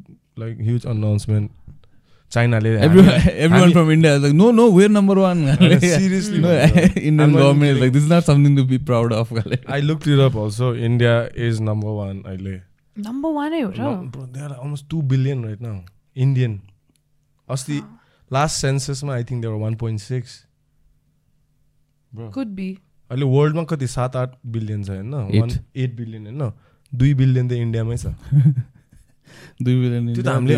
like 0.44 0.58
huge 0.70 0.84
announcement. 0.94 1.50
China 2.36 2.58
ले 2.64 2.70
Everyone, 2.86 3.10
everyone 3.26 3.60
हामी- 3.60 3.72
from 3.76 3.90
India 3.92 4.10
is 4.16 4.24
like, 4.24 4.34
no, 4.38 4.50
no, 4.56 4.64
we're 4.78 4.88
number 4.96 5.14
one. 5.20 5.38
seriously. 5.84 6.40
no, 6.46 6.48
man. 6.48 6.74
Indian 6.78 7.20
I'm 7.20 7.32
not 7.32 7.38
government 7.42 7.70
is 7.70 7.76
kidding. 7.76 7.82
like, 7.84 7.92
this 7.94 8.02
is 8.02 8.10
not 8.10 8.24
something 8.30 8.56
to 8.62 8.64
be 8.72 8.78
proud 8.90 9.12
of. 9.20 9.30
I 9.76 9.78
looked 9.90 10.06
it 10.16 10.20
up 10.26 10.34
also. 10.42 10.74
India 10.88 11.14
is 11.48 11.60
number 11.70 11.94
one. 12.00 12.18
अहिले 12.32 12.56
number 13.06 13.30
वानै 13.32 13.60
हो 13.62 13.70
र 13.76 13.80
almost 14.62 14.88
two 14.88 15.02
billion 15.02 15.44
right 15.46 15.60
now. 15.60 15.78
Indian. 16.14 16.60
अस्ति 17.48 17.76
last 18.30 18.60
census 18.60 19.02
मा 19.04 19.12
I 19.16 19.24
think 19.24 19.42
they 19.42 19.50
were 19.50 19.62
1.6. 19.70 20.44
Bro. 22.12 22.30
Could 22.32 22.48
be 22.56 22.68
अहिले 23.10 23.26
वर्ल्डमा 23.36 23.62
कति 23.70 23.86
सात 23.88 24.16
आठ 24.16 24.30
बिलियन 24.56 24.82
छ 24.84 24.90
होइन. 24.90 25.14
वान 25.40 25.50
एट 25.76 25.94
बिलियन 25.96 26.26
होइन 26.26 26.52
दुई 26.92 27.14
बिलियन 27.14 27.48
त 27.48 27.52
इन्डियामै 27.52 27.96
छ 27.96 28.06
दुई 29.62 29.74
बिलियन 29.80 30.12
त्यो 30.14 30.22
त 30.24 30.28
हामीले 30.28 30.54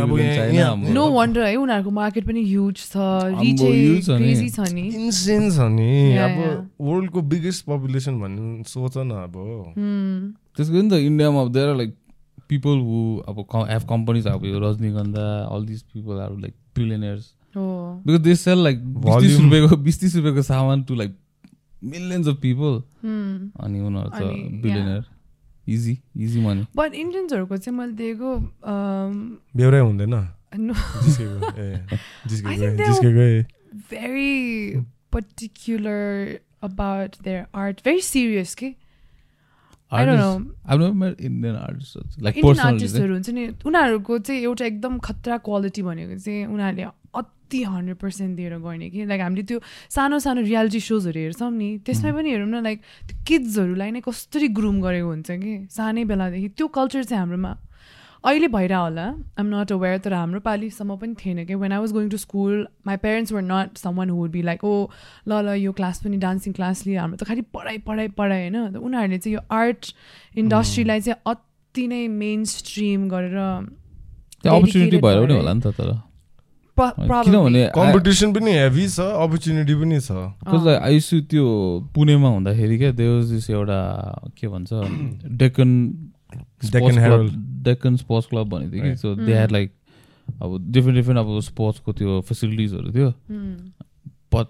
अब 0.63 0.79
नो 0.97 1.05
वन्डर 1.13 1.43
है 1.47 1.55
उनीहरूको 1.57 1.91
मार्केट 1.91 2.25
पनि 2.27 2.43
ह्युज 2.45 2.77
छ। 2.77 2.97
क्रेजी 3.61 4.49
छ 4.51 4.59
नि 4.75 4.85
इन्सेन 5.05 5.51
छ 5.51 5.69
नि 5.77 5.91
अब. 6.27 6.39
वर्ल्डको 6.81 7.21
बिगेस्ट 7.33 7.61
पपुलेसन 7.67 8.15
भन्ने 8.21 8.63
सोच 8.75 8.95
न 8.99 9.11
अब. 9.27 9.35
त्यसको 10.57 10.77
नि 10.83 10.89
त 10.91 10.93
इन्डियामा 11.11 11.41
देयर 11.55 11.75
लाइक 11.83 11.91
पिपल 12.51 12.79
हु 12.89 12.99
अब 13.29 13.37
हेभ 13.71 13.83
कम्पनीज 13.89 14.27
अब 14.27 14.45
यो 14.47 14.59
Rajnigandha 14.61 15.27
all 15.55 15.67
this 15.67 15.83
people 15.83 16.21
are 16.21 16.33
like 16.41 16.55
billionaires 16.77 17.25
हो 17.57 18.03
बिकज 18.07 18.21
दे 18.21 18.35
सेल 18.35 18.59
लाइक 18.65 18.77
बिस 18.87 19.15
तिस 19.15 19.31
Volume. 19.33 19.45
रुपियाँको 19.45 19.77
बिस 19.77 20.01
तिस 20.01 20.17
रुपियाँको 20.17 20.43
सामान 20.43 20.83
to 20.83 20.95
like 20.95 21.17
millions 21.85 22.29
of 22.29 22.37
people 22.43 22.83
Hmm. 23.05 23.51
अनि 23.65 23.81
उनीहरू 23.81 24.11
त. 24.11 24.13
Billionaire 24.63 25.05
easy 25.69 25.99
easy 26.17 26.41
money 26.41 26.67
but 26.77 26.95
इन्डियन्सहरूको 26.95 27.57
चाहिँ 27.57 27.79
मैले 27.79 27.93
दिएको 27.93 28.31
um, 28.37 29.15
बेहोरै 29.57 29.81
हुँदैन। 29.81 30.15
Very 33.91 34.85
particular 35.11 36.39
about 36.61 37.13
their 37.23 37.47
art. 37.55 37.81
Very 37.85 38.01
serious 38.01 38.55
के 38.55 38.67
I 38.67 38.67
don't 38.67 38.69
know. 38.71 38.77
I've 38.77 38.77
never 38.77 38.77
met 38.77 38.79
Indian 38.81 39.79
artists 39.80 39.80
आर्टिस्टहरू 42.61 43.13
हुन्छ 43.13 43.31
नि 43.31 43.47
उनीहरूको 43.67 44.19
चाहिँ 44.21 44.41
एउटा 44.43 44.65
एकदम 44.67 44.99
खतरा 44.99 45.37
क्वालिटी 45.47 45.83
भनेको 45.83 46.19
चाहिँ 46.19 46.47
उनीहरूले 46.47 46.85
अति 47.15 47.63
हन्ड्रेड 47.65 47.97
पर्सेन्ट 47.97 48.37
दिएर 48.37 48.55
गर्ने 48.59 48.91
कि 48.91 49.05
लाइक 49.05 49.21
हामीले 49.21 49.43
त्यो 49.43 49.59
सानो 49.91 50.19
सानो 50.19 50.41
रियालिटी 50.43 50.81
सोजहरू 50.81 51.21
हेर्छौँ 51.21 51.51
नि 51.51 51.69
त्यसमै 51.83 52.13
पनि 52.13 52.31
हेरौँ 52.31 52.49
न 52.49 52.63
लाइक 52.63 52.79
त्यो 53.09 53.17
किड्सहरूलाई 53.27 53.91
नै 53.91 54.01
कसरी 54.01 54.49
ग्रुम 54.55 54.81
गरेको 54.81 55.09
हुन्छ 55.09 55.31
कि 55.43 55.55
सानै 55.71 56.05
बेलादेखि 56.07 56.49
त्यो 56.55 56.67
कल्चर 56.71 57.05
चाहिँ 57.05 57.21
हाम्रोमा 57.21 57.53
अहिले 58.25 58.49
भइरह 58.49 58.79
होला। 58.79 59.07
आइम 59.39 59.47
नट 59.55 59.73
अवेर 59.73 59.99
तर 60.05 60.13
हाम्रो 60.13 60.41
पालिसम्म 60.41 60.97
पनि 60.97 61.15
थिएन 61.21 61.45
कि। 61.47 61.55
When 61.55 61.73
I 61.73 61.79
was 61.79 61.93
going 61.93 62.09
to 62.11 62.17
school 62.17 62.67
my 62.87 62.97
parents 63.05 63.33
were 63.33 63.43
not 63.43 63.79
some 63.79 63.97
one 63.97 64.11
would 64.11 64.31
be 64.31 64.43
like 64.43 64.65
oh 64.65 64.75
ल 65.29 65.41
ल 65.47 65.55
यो 65.61 65.73
क्लास 65.73 66.03
पनि 66.05 66.17
डान्सिङ 66.27 66.53
क्लास 66.53 66.87
लियो। 66.87 67.01
हाम्रो 67.01 67.17
त 67.17 67.25
खालि 67.29 67.43
पढाइ 67.55 67.79
पढाइ 67.89 68.09
पढाइ 68.19 68.41
होइन। 68.41 68.73
त 68.73 68.77
उनीहरूले 68.77 69.19
चाहिँ 69.19 69.35
यो 69.35 69.41
आर्ट 69.61 69.95
इन्डस्ट्रीलाई 70.37 71.01
चाहिँ 71.01 71.21
अति 71.27 71.87
नै 71.87 72.07
मेन 72.21 72.45
स्ट्रिम 72.53 73.09
गरेर 73.09 73.39
अपर्च्युनिटी 73.39 74.99
भएर 74.99 75.19
पनि 75.25 75.35
होला 75.35 75.53
नि 75.55 75.61
त 75.61 75.75
तर. 75.81 75.91
किनभने 76.77 77.63
कम्पिटिसन 77.75 78.33
पनि 78.33 78.53
हेभी 78.53 78.87
छ 78.89 79.01
अपर्च्युनिटी 79.25 79.75
पनि 79.81 80.01
छ। 80.01 80.69
आइसु 80.77 81.21
त्यो 81.33 81.49
पुणेमा 81.95 82.29
हुँदाखेरि 82.29 82.79
क्या 82.79 82.91
देव 83.01 83.21
दिस 83.33 83.51
एउटा 83.51 83.81
के 84.39 84.49
भन्छ 84.49 84.71
Deccan 85.43 85.71
Deccan 86.73 86.99
Herald. 86.99 87.33
Deccan 87.65 87.97
sports 87.97 88.29
club 88.29 88.49
भनेको 88.49 88.73
थियो 88.73 88.85
कि. 88.85 88.97
सो 88.97 89.15
दे 89.15 89.33
ह्याड 89.33 89.53
लाइक 89.53 89.73
अब 90.43 90.59
डिफ्रेन्ट 90.73 90.97
डिफ्रेन्ट 90.97 91.19
अब 91.19 91.41
स्पोर्ट्सको 91.51 91.93
त्यो 91.93 92.21
फेसिलिटिजहरू 92.29 92.93
थियो. 92.95 93.11
बट 94.33 94.47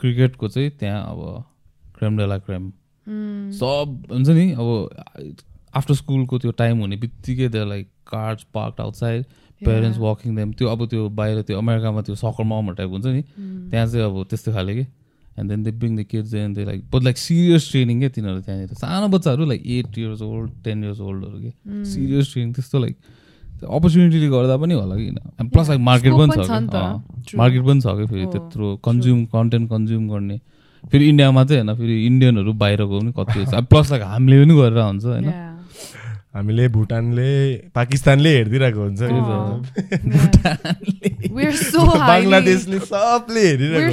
क्रिकेटको 0.00 0.48
चाहिँ 0.48 0.70
त्यहाँ 0.80 1.02
अब 1.10 1.44
क्रेम 1.98 2.18
डेला 2.18 2.38
क्रेम. 2.38 2.72
सब 3.60 4.06
हुन्छ 4.10 4.28
नि 4.28 4.50
अब 4.52 4.68
आफ्टर 5.76 5.94
स्कुलको 5.94 6.38
त्यो 6.38 6.50
टाइम 6.58 6.78
हुने 6.80 6.96
बित्तिकै 6.96 7.48
they 7.48 7.64
like 7.68 7.88
car 8.06 8.40
park 8.54 8.80
outside 8.80 9.24
parents 9.60 9.98
Yeah. 9.98 10.06
Walking 10.06 10.36
them 10.36 10.52
त्यो 10.52 10.68
अब 10.68 10.86
त्यो 10.88 11.08
बाहिर 11.18 11.42
त्यो 11.42 11.58
अमेरिकामा 11.58 12.02
त्यो 12.02 12.14
सकर 12.14 12.44
ममहरू 12.44 12.74
टाइप 12.76 12.90
हुन्छ 12.90 13.06
नि 13.06 13.22
Hmm. 13.22 13.70
त्यहाँ 13.70 13.86
चाहिँ 13.86 14.04
अब 14.04 14.24
त्यस्तो 14.30 14.52
खाले 14.52 14.74
कि 14.74 14.84
and 15.38 15.50
then 15.50 15.62
they 15.64 15.70
bring 15.82 15.96
the 15.98 16.02
kids 16.10 16.34
and 16.34 16.56
they 16.56 16.64
like 16.64 16.84
but 16.92 17.02
like 17.02 17.18
serious 17.18 17.70
training 17.70 17.98
क्या 18.00 18.08
तिनीहरू 18.16 18.40
त्यहाँनिर 18.40 18.74
सानो 18.80 19.08
बच्चाहरू 19.16 19.44
like 19.46 19.62
at 19.76 19.98
years 19.98 20.22
old 20.22 20.50
ten 20.64 20.84
years 20.84 21.00
ओल्डहरू. 21.00 21.38
के 21.40 21.84
सिरियस 21.92 22.32
ट्रेनिङ 22.32 22.52
त्यस्तो 22.54 22.78
लाइक 22.78 22.96
अपर्च्युनिटीले 23.64 24.28
गर्दा 24.28 24.56
पनि 24.56 24.74
होला 24.74 24.96
कि 24.96 25.46
प्लस 25.52 25.68
लाइक 25.68 25.80
मार्केट 25.80 26.12
पनि 26.12 26.32
छ 26.32 26.46
छ 26.46 26.50
नि 26.50 26.66
कि 26.66 26.72
त। 26.72 26.74
अँ, 26.74 27.02
True. 27.26 27.38
मार्केट 27.38 27.62
पनि 27.66 27.80
छ 27.80 27.96
कि 27.98 28.06
फेरि 28.06 28.26
त्यत्रो 28.32 28.76
कन्ज्युम 28.84 29.24
कन्टेन्ट 29.34 29.70
कन्ज्युम 29.70 30.08
गर्ने 30.10 30.40
फेरि 30.84 31.08
इन्डियामा 31.08 31.44
चाहिँ 31.44 31.62
होइन 31.62 31.76
फेरि 31.78 31.94
इन्डियनहरू 32.06 32.52
बाहिरको 32.62 33.00
पनि 33.00 33.12
कति 33.18 33.64
प्लस 33.70 33.90
लाइक 33.90 34.02
हामीले 34.04 34.44
पनि 34.44 34.54
गरेर 34.60 34.78
हुन्छ 34.84 35.04
होइन. 35.04 35.28
हामीले 36.34 36.64
भुटानले 36.68 37.30
पाकिस्तानले 37.74 38.30
हेरिदिरहेको 38.36 38.80
हुन्छ 38.80 39.00
बङ्गलादेशले 42.00 42.78
सबले 42.84 43.42
हेरिरहेको 43.46 43.92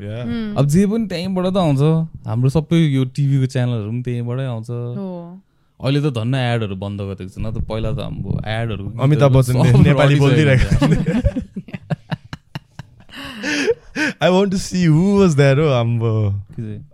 yeah 0.00 0.24
Hmm. 0.24 0.56
अब 0.56 0.64
जे 0.68 0.86
पनि 0.86 1.06
त्यहीँबाट 1.08 1.46
त 1.46 1.56
आउँछ 1.58 1.82
हाम्रो 2.26 2.48
सबै 2.56 2.78
यो 2.96 3.04
टिभीको 3.16 3.46
च्यानलहरू 3.52 3.90
पनि 3.90 4.02
त्यहीँबाटै 4.02 4.44
आउँछ. 4.46 4.68
अहिले 5.80 6.00
त 6.00 6.12
धन्न 6.14 6.34
एडहरू 6.48 6.76
बन्द 6.78 7.00
गरिदिएको 7.02 7.32
छ 7.32 7.38
न 7.38 7.52
त 7.52 7.64
पहिला 7.68 7.90
त 7.92 8.00
हाम्रो 8.00 8.32
एडहरू 8.56 8.84
अमिताभ 9.02 9.30
बच्चनले 9.36 9.72
Nepali 9.82 10.14
बोलिदिरहेको 10.20 10.72
I 14.22 14.30
want 14.30 14.52
to 14.52 14.58
see 14.58 14.84
who 14.84 15.18
was 15.18 15.36
that 15.36 15.58
हो 15.58 15.68
हाम्रो 15.72 16.12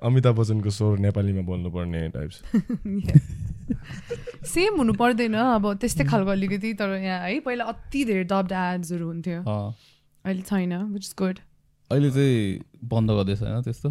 अमिताभ 0.09 0.41
बच्चनको 0.41 0.71
स्वर 0.71 0.99
नेपालीमा 1.07 1.43
बोल्नुपर्ने 1.51 2.09
टाइप्स 2.17 2.43
सेम 4.49 4.77
हुनु 4.79 4.93
पर्दैन 4.95 5.35
अब 5.35 5.73
त्यस्तै 5.81 6.05
खालको 6.05 6.31
अलिकति 6.31 6.73
तर 6.75 6.97
यहाँ 6.97 7.21
है 7.21 7.39
पहिला 7.41 7.65
अति 7.73 8.05
धेरै 8.05 8.25
डब्ड 8.25 8.53
एड्सहरू 8.53 9.07
हुन्थ्यो। 9.07 9.41
अहिले 10.25 10.43
छैन 10.43 10.73
विच 10.85 11.05
इज 11.05 11.15
गुड 11.19 11.39
अहिले 11.91 12.11
चाहिँ 12.11 12.89
बन्द 12.93 13.11
गर्दैछ 13.11 13.43
होइन 13.43 13.63
त्यस्तो. 13.63 13.91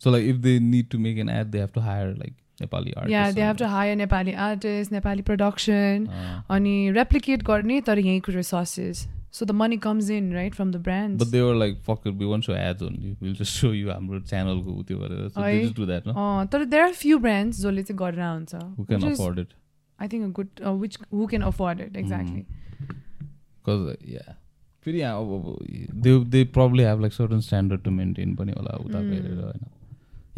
So 0.00 0.10
like 0.10 0.28
if 0.28 0.36
they 0.36 0.58
need 0.60 0.88
to 0.90 0.98
make 0.98 1.18
an 1.18 1.28
ad 1.30 1.46
they 1.46 1.58
have 1.60 1.70
to 1.74 1.80
hire 1.80 2.08
like 2.16 2.34
Nepali 2.60 2.92
yeah 3.12 3.30
they 3.32 3.42
have 3.42 3.56
to 3.56 3.66
hire 3.66 3.96
Nepali 3.96 4.32
artist 4.46 4.92
Nepali 4.92 5.22
production 5.22 6.06
अनि 6.50 6.74
रेप्लिकेट 6.96 7.42
गर्ने 7.42 7.80
तर 7.80 7.98
यहीँको 7.98 8.32
resources 8.32 9.06
so 9.32 9.44
the 9.46 9.50
money 9.60 9.76
comes 9.84 10.10
in 10.10 10.32
right 10.32 10.54
from 10.54 10.72
the 10.72 10.76
brand 10.88 11.18
but 11.22 11.28
they 11.28 11.40
were 11.40 11.54
like 11.54 11.78
fuck 11.88 12.06
we 12.06 12.24
want 12.24 12.44
so 12.44 12.52
ads 12.54 12.82
only 12.82 13.16
will 13.22 13.34
just 13.34 13.60
so 13.60 13.72
you 13.74 13.90
हाम्रो 13.90 14.20
च्यानलको 14.20 14.82
त्यो 14.88 14.98
गरेर 14.98 15.18
है। 15.20 15.28
They 15.28 15.64
just 15.64 15.76
do 15.76 15.86
that 15.86 16.08
न 16.08 16.46
तर 16.52 16.64
देयर 16.64 16.82
आर 16.82 16.92
फ्यु 17.00 17.18
ब्रान्ड्स 17.18 17.60
जसले 17.60 17.82
चाहिँ 17.82 17.98
गरेर 17.98 18.20
हुन्छ 18.22 18.54
who 18.78 18.84
can 18.84 19.10
afford 19.12 19.38
it 19.38 19.54
I 19.98 20.08
think 20.08 20.24
a 20.24 20.30
good 20.40 20.80
which 20.80 20.98
who 21.12 21.26
can 21.26 21.42
afford 21.52 21.80
it 21.80 21.96
exactly 21.96 22.44
Because, 23.64 23.82
yeah. 24.12 24.30
फेरि 24.84 25.00
यहाँ 25.00 25.18
अब 25.18 25.32
अब 25.34 25.98
they 26.04 26.12
they 26.30 26.42
probably 26.54 26.82
have 26.82 27.00
like 27.00 27.12
certain 27.12 27.40
standard 27.40 27.82
to 27.82 27.90
maintain 27.90 28.34
पनि 28.36 28.52
होला 28.52 28.76
उता. 28.84 28.98
हेरेर 28.98 29.40
होइन 29.40 29.66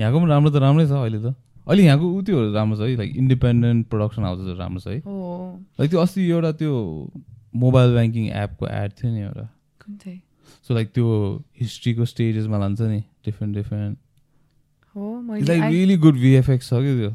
यहाँको 0.01 0.21
पनि 0.21 0.31
राम्रो 0.31 0.51
त 0.51 0.63
राम्रै 0.65 0.87
छ 0.87 0.93
अहिले 0.99 1.21
त 1.23 1.35
अहिले 1.67 1.83
यहाँको 1.85 2.11
उ 2.17 2.23
त्योहरू 2.23 2.53
राम्रो 2.55 2.77
छ 2.77 2.81
है 2.81 2.97
लाइक 2.97 3.17
इन्डिपेन्डेन्ट 3.17 3.87
प्रडक्सन 3.95 4.23
हाउसेसहरू 4.23 4.59
राम्रो 4.59 4.81
छ 4.81 4.87
है 4.89 4.99
हो 5.07 5.17
लाइक 5.81 5.91
त्यो 5.91 6.01
अस्ति 6.01 6.29
एउटा 6.31 6.53
त्यो 6.61 6.75
मोबाइल 7.55 7.95
ब्याङ्किङ 7.95 8.25
एपको 8.27 8.67
एड 8.67 8.93
थियो 8.93 9.13
नि 9.13 9.21
एउटा। 9.21 9.49
कुन 9.85 9.97
चाहिँ 9.97 10.21
सो 10.69 10.75
लाइक 10.75 10.89
त्यो 10.93 11.07
हिस्ट्रीको 11.61 12.05
स्टेजेसमा 12.05 12.59
लान्छ 12.59 12.81
नि 12.81 13.01
different 13.25 13.57
different 13.57 13.99
like 15.49 15.63
really 15.63 15.97
good 15.97 16.15
VFX 16.15 16.69
छ 16.69 16.73
कि 16.75 16.99
त्यो? 16.99 17.15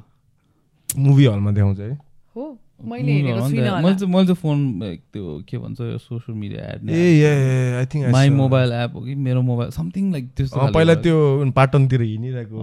मुभी 0.99 1.25
हलमा 1.25 1.51
देखाउँछ 1.51 1.79
है। 1.79 1.93
हो। 2.35 2.57
मैले 2.85 3.13
मैले 3.13 3.95
चाहिँ 3.95 4.13
मैले 4.13 4.25
चाहिँ 4.25 4.35
फोन 4.35 4.79
त्यो 5.13 5.41
के 5.49 5.57
भन्छ 5.57 5.77
social 6.01 6.37
media 6.37 6.65
ad 6.73 6.89
uh 6.89 7.75
I 7.79 7.85
think 7.85 8.07
my 8.11 8.29
mobile 8.29 8.71
app 8.71 8.95
हो 8.95 9.01
कि? 9.01 9.15
मेरो 9.15 9.41
मोबाइल 9.41 9.71
समथिङ 9.71 10.11
लाइक 10.11 10.29
त्यस्तो 10.37 10.71
पहिला 10.73 10.95
त्यो 10.95 11.51
पाटनतिर 11.55 12.01
हिँडिरहेको 12.01 12.57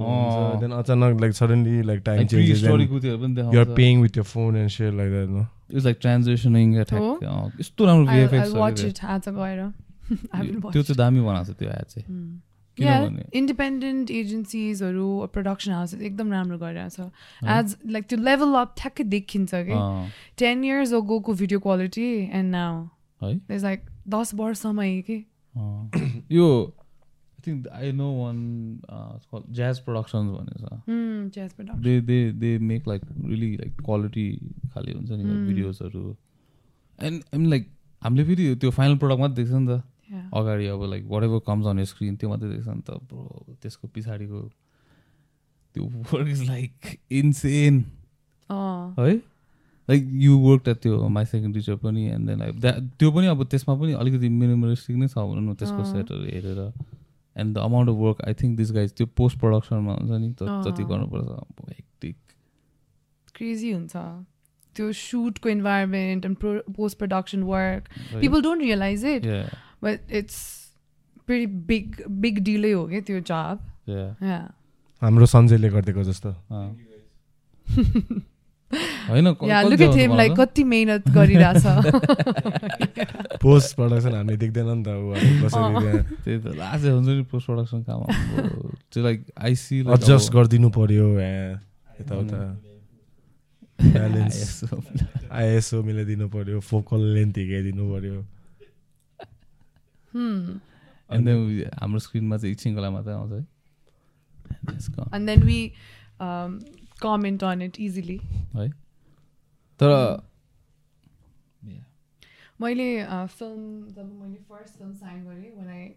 देन 0.61 0.71
अचानक 0.73 1.21
लाइक 1.21 1.35
सडनली 1.35 1.83
लाइक 1.83 2.01
टाइम 2.07 2.23
उत्योहरू 2.23 3.19
पनि 3.19 3.57
you 3.57 3.61
are 3.61 3.75
paying 3.77 4.03
with 4.03 4.17
your 4.17 4.25
phone 4.25 4.57
and 4.57 4.71
share 4.71 4.93
like 4.93 5.11
that 5.11 5.29
no 5.29 5.47
it's 5.73 5.85
like? 5.85 5.97
Attack 6.81 7.61
यस्तो 7.61 7.85
राम्रो 7.87 8.07
भिएफएक्स 8.13 8.53
watch 8.55 8.83
त्यो. 10.73 10.83
चाहिँ 10.83 10.97
दामी 10.97 11.21
बनाएको 11.21 11.53
छ 11.53 11.57
त्यो 11.59 11.69
एड 11.69 11.85
चाहिँ। 11.85 12.07
Hmm. 12.09 12.56
किनभने? 12.79 13.23
इन्डिपेन्डेन्ट 13.39 14.11
एजेन्सिजहरू 14.11 15.09
प्रडक्सन 15.33 15.73
हाउसेस 15.73 16.01
एकदम 16.01 16.33
राम्रो 16.33 16.59
गरिरहेछ 16.59 17.01
एज 17.57 17.77
लाइक 17.93 18.05
त्यो 18.09 18.19
लेभल 18.21 18.55
अप 18.61 18.75
ठ्याक्कै 18.79 19.05
देखिन्छ 19.17 19.51
कि? 19.69 19.77
टेन 20.39 20.65
इयर्स 20.65 20.93
अगोको 20.95 21.35
भिडियो 21.35 21.61
क्वालिटी 21.61 22.09
एन्ड 22.33 22.51
नाउ 22.51 22.75
है? 23.23 23.33
इज 23.51 23.65
लाइक 23.65 23.81
दस 24.17 24.35
वर्षमै 24.35 24.91
कि। 25.09 25.17
यो 26.33 26.49
I 26.67 27.41
think 27.47 27.69
I 27.73 27.93
know 27.93 28.09
one 28.19 28.39
Jazz 29.55 29.79
productions 29.89 30.29
भन्ने 30.37 30.55
छ 30.61 30.65
they 31.89 32.01
they 32.01 32.19
they 32.45 32.51
make 32.69 32.89
like 32.89 33.03
really 33.25 33.51
like 33.57 33.73
quality 33.85 34.29
खाले 34.75 34.93
हुन्छ 34.93 35.11
नि. 35.11 35.25
भिडियोजहरू 35.47 36.17
एन्ड 36.99 37.23
मिन 37.35 37.49
लाइक 37.51 37.69
हामीले 38.03 38.25
फेरि 38.25 38.55
त्यो 38.55 38.71
फाइनल 38.71 38.97
प्रडक्ट 38.99 39.21
मात्रै 39.21 39.37
देख्छ 39.37 39.53
नि 39.53 39.67
त। 39.69 39.83
अगाडि 40.13 40.67
अब 40.67 40.83
like 40.91 41.05
whatever 41.25 41.39
comes 41.47 41.67
on 41.67 41.85
screen 41.85 42.17
त्यो 42.17 42.29
मात्रै 42.31 42.49
देख्छ। 42.51 42.69
नि 42.69 42.83
त 42.83 42.91
त्यसको 43.63 43.89
पछाडिको 43.95 44.41
त्यो 45.75 45.85
वर्क 45.85 46.29
इज 46.29 46.43
लाइक 46.49 46.99
इन्सेन 47.13 47.85
है? 48.99 49.15
लाइक 49.89 50.03
यु 50.23 50.39
वर्क 50.39 50.69
एट 50.69 50.77
त्यो 50.83 51.09
माई 51.09 51.25
सेकेन्ड 51.25 51.55
टिचर 51.55 51.77
पनि 51.83 52.05
एन्ड 52.11 52.29
देन 52.29 52.39
लाइक 52.39 52.61
द्याट 52.61 52.79
त्यो 52.99 53.11
पनि 53.13 53.27
अब 53.27 53.45
त्यसमा 53.51 53.75
पनि 53.81 53.93
अलिकति 54.03 54.29
मिनिमलिस्टिक 54.29 54.97
नै 54.97 55.09
छ 55.09 55.19
भनौँ 55.19 55.43
न 55.43 55.55
त्यसको। 55.55 55.85
सेटहरू 55.85 56.25
हेरेर 56.25 56.61
and 57.37 57.55
the 57.55 57.59
amount 57.59 57.91
of 57.91 57.97
work 57.97 58.23
I 58.29 58.35
think 58.35 58.57
this 58.59 58.73
guys 58.73 58.93
त्यो 58.97 59.07
पोस्ट 59.17 59.39
प्रडक्सनमा 59.41 59.93
हुन्छ 59.95 60.11
नि। 60.23 60.29
जति 60.41 60.83
गर्नुपर्छ 60.85 61.29
हेक्टिक 61.69 62.17
क्रेजी 63.35 63.73
हुन्छ। 63.73 63.95
त्यो 64.77 64.93
सुटको 64.93 65.49
environment 65.49 66.25
and 66.25 66.37
post 66.77 66.99
production 66.99 67.43
work 67.53 67.89
people 68.21 68.43
don't 68.43 68.63
realise 68.63 69.05
it 69.05 69.23
but 69.83 70.13
it's 70.21 70.39
very 71.29 71.47
big 71.71 71.87
big 72.23 72.39
डिलै 72.45 72.73
हो 72.73 72.87
कि 72.87 73.01
त्यो 73.01 73.21
जब 73.31 73.59
हाम्रो 75.03 75.27
सञ्जयले 75.27 75.69
गरिदिएको 75.69 76.03
जस्तो। 76.05 76.31
होइन 79.09 79.27
yeah 79.49 79.61
look 79.63 79.81
at 79.81 79.95
him 79.95 80.15
like 80.17 80.33
कति 80.39 80.63
मेहनत 80.65 81.09
गरिरहेछ। 81.17 81.65
पोस्ट 83.43 83.77
प्रडक्सन 83.77 84.15
हामीले 84.15 84.37
देख्दैन 84.37 84.69
नि 84.69 84.83
त 84.83 84.89
ऊ 84.89 85.11
अब 85.15 85.23
कसरी 85.45 85.73
त्यहाँ। 86.25 86.41
त 86.43 86.57
लास्ट 86.59 86.85
हुन्छ 86.87 87.09
नि 87.09 87.23
पोस्ट 87.31 87.47
प्रडक्सन 87.47 87.83
काम 87.83 88.01
त्यो 88.93 89.03
लाइक 89.03 89.19
आइसी 89.39 89.77
एडजस्ट 89.81 90.33
गरिदिनु 90.33 90.69
पर्यो 90.79 91.07
यताउता। 91.21 92.41
ब्यालेन्स 93.79 94.39
आइएसओ 95.31 95.83
मिलाइदिनु 95.83 96.27
पर्यो 96.29 96.61
फोकल 96.71 97.01
लेन्थ 97.15 97.35
हिर्काइदिनु 97.39 97.85
पर्यो. 97.93 98.17
एन्ड 100.17 101.23
देन 101.29 101.71
हाम्रो 101.81 101.99
स्क्रिनमा 102.07 102.37
चाहिँ 102.37 102.53
एकछिनको 102.53 102.81
लागि 102.81 102.95
मात्रै 102.95 103.15
आउँछ 103.15 103.33
है। 103.33 103.45
Then 105.27 105.41
we 105.47 105.59
um, 106.21 106.61
comment 107.01 107.43
on 107.43 107.63
it 107.63 107.79
easily. 107.79 108.19
है? 108.55 108.69
तर 109.81 109.91
मैले 112.61 112.89
फिल्म 113.05 113.89
जब 113.95 114.07
मैले 114.21 114.39
फर्स्ट 114.51 114.79
फिल्म 114.79 114.93
साइन 114.93 115.25
गरेँ 115.25 115.51
when 115.57 115.69
I 115.69 115.97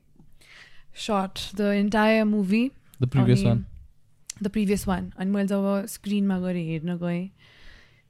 shot 0.94 1.34
the 1.56 1.68
entire 1.84 2.26
movie 2.26 2.70
the 3.02 3.08
previous 3.10 3.44
one 3.46 3.66
the 4.44 4.48
previous 4.48 4.88
one 4.88 5.12
अनि 5.18 5.32
मैले 5.32 5.48
जब 5.48 5.86
स्क्रिनमा 5.90 6.40
गएर 6.40 6.56
हेर्न 6.56 6.98
गएँ 6.98 7.30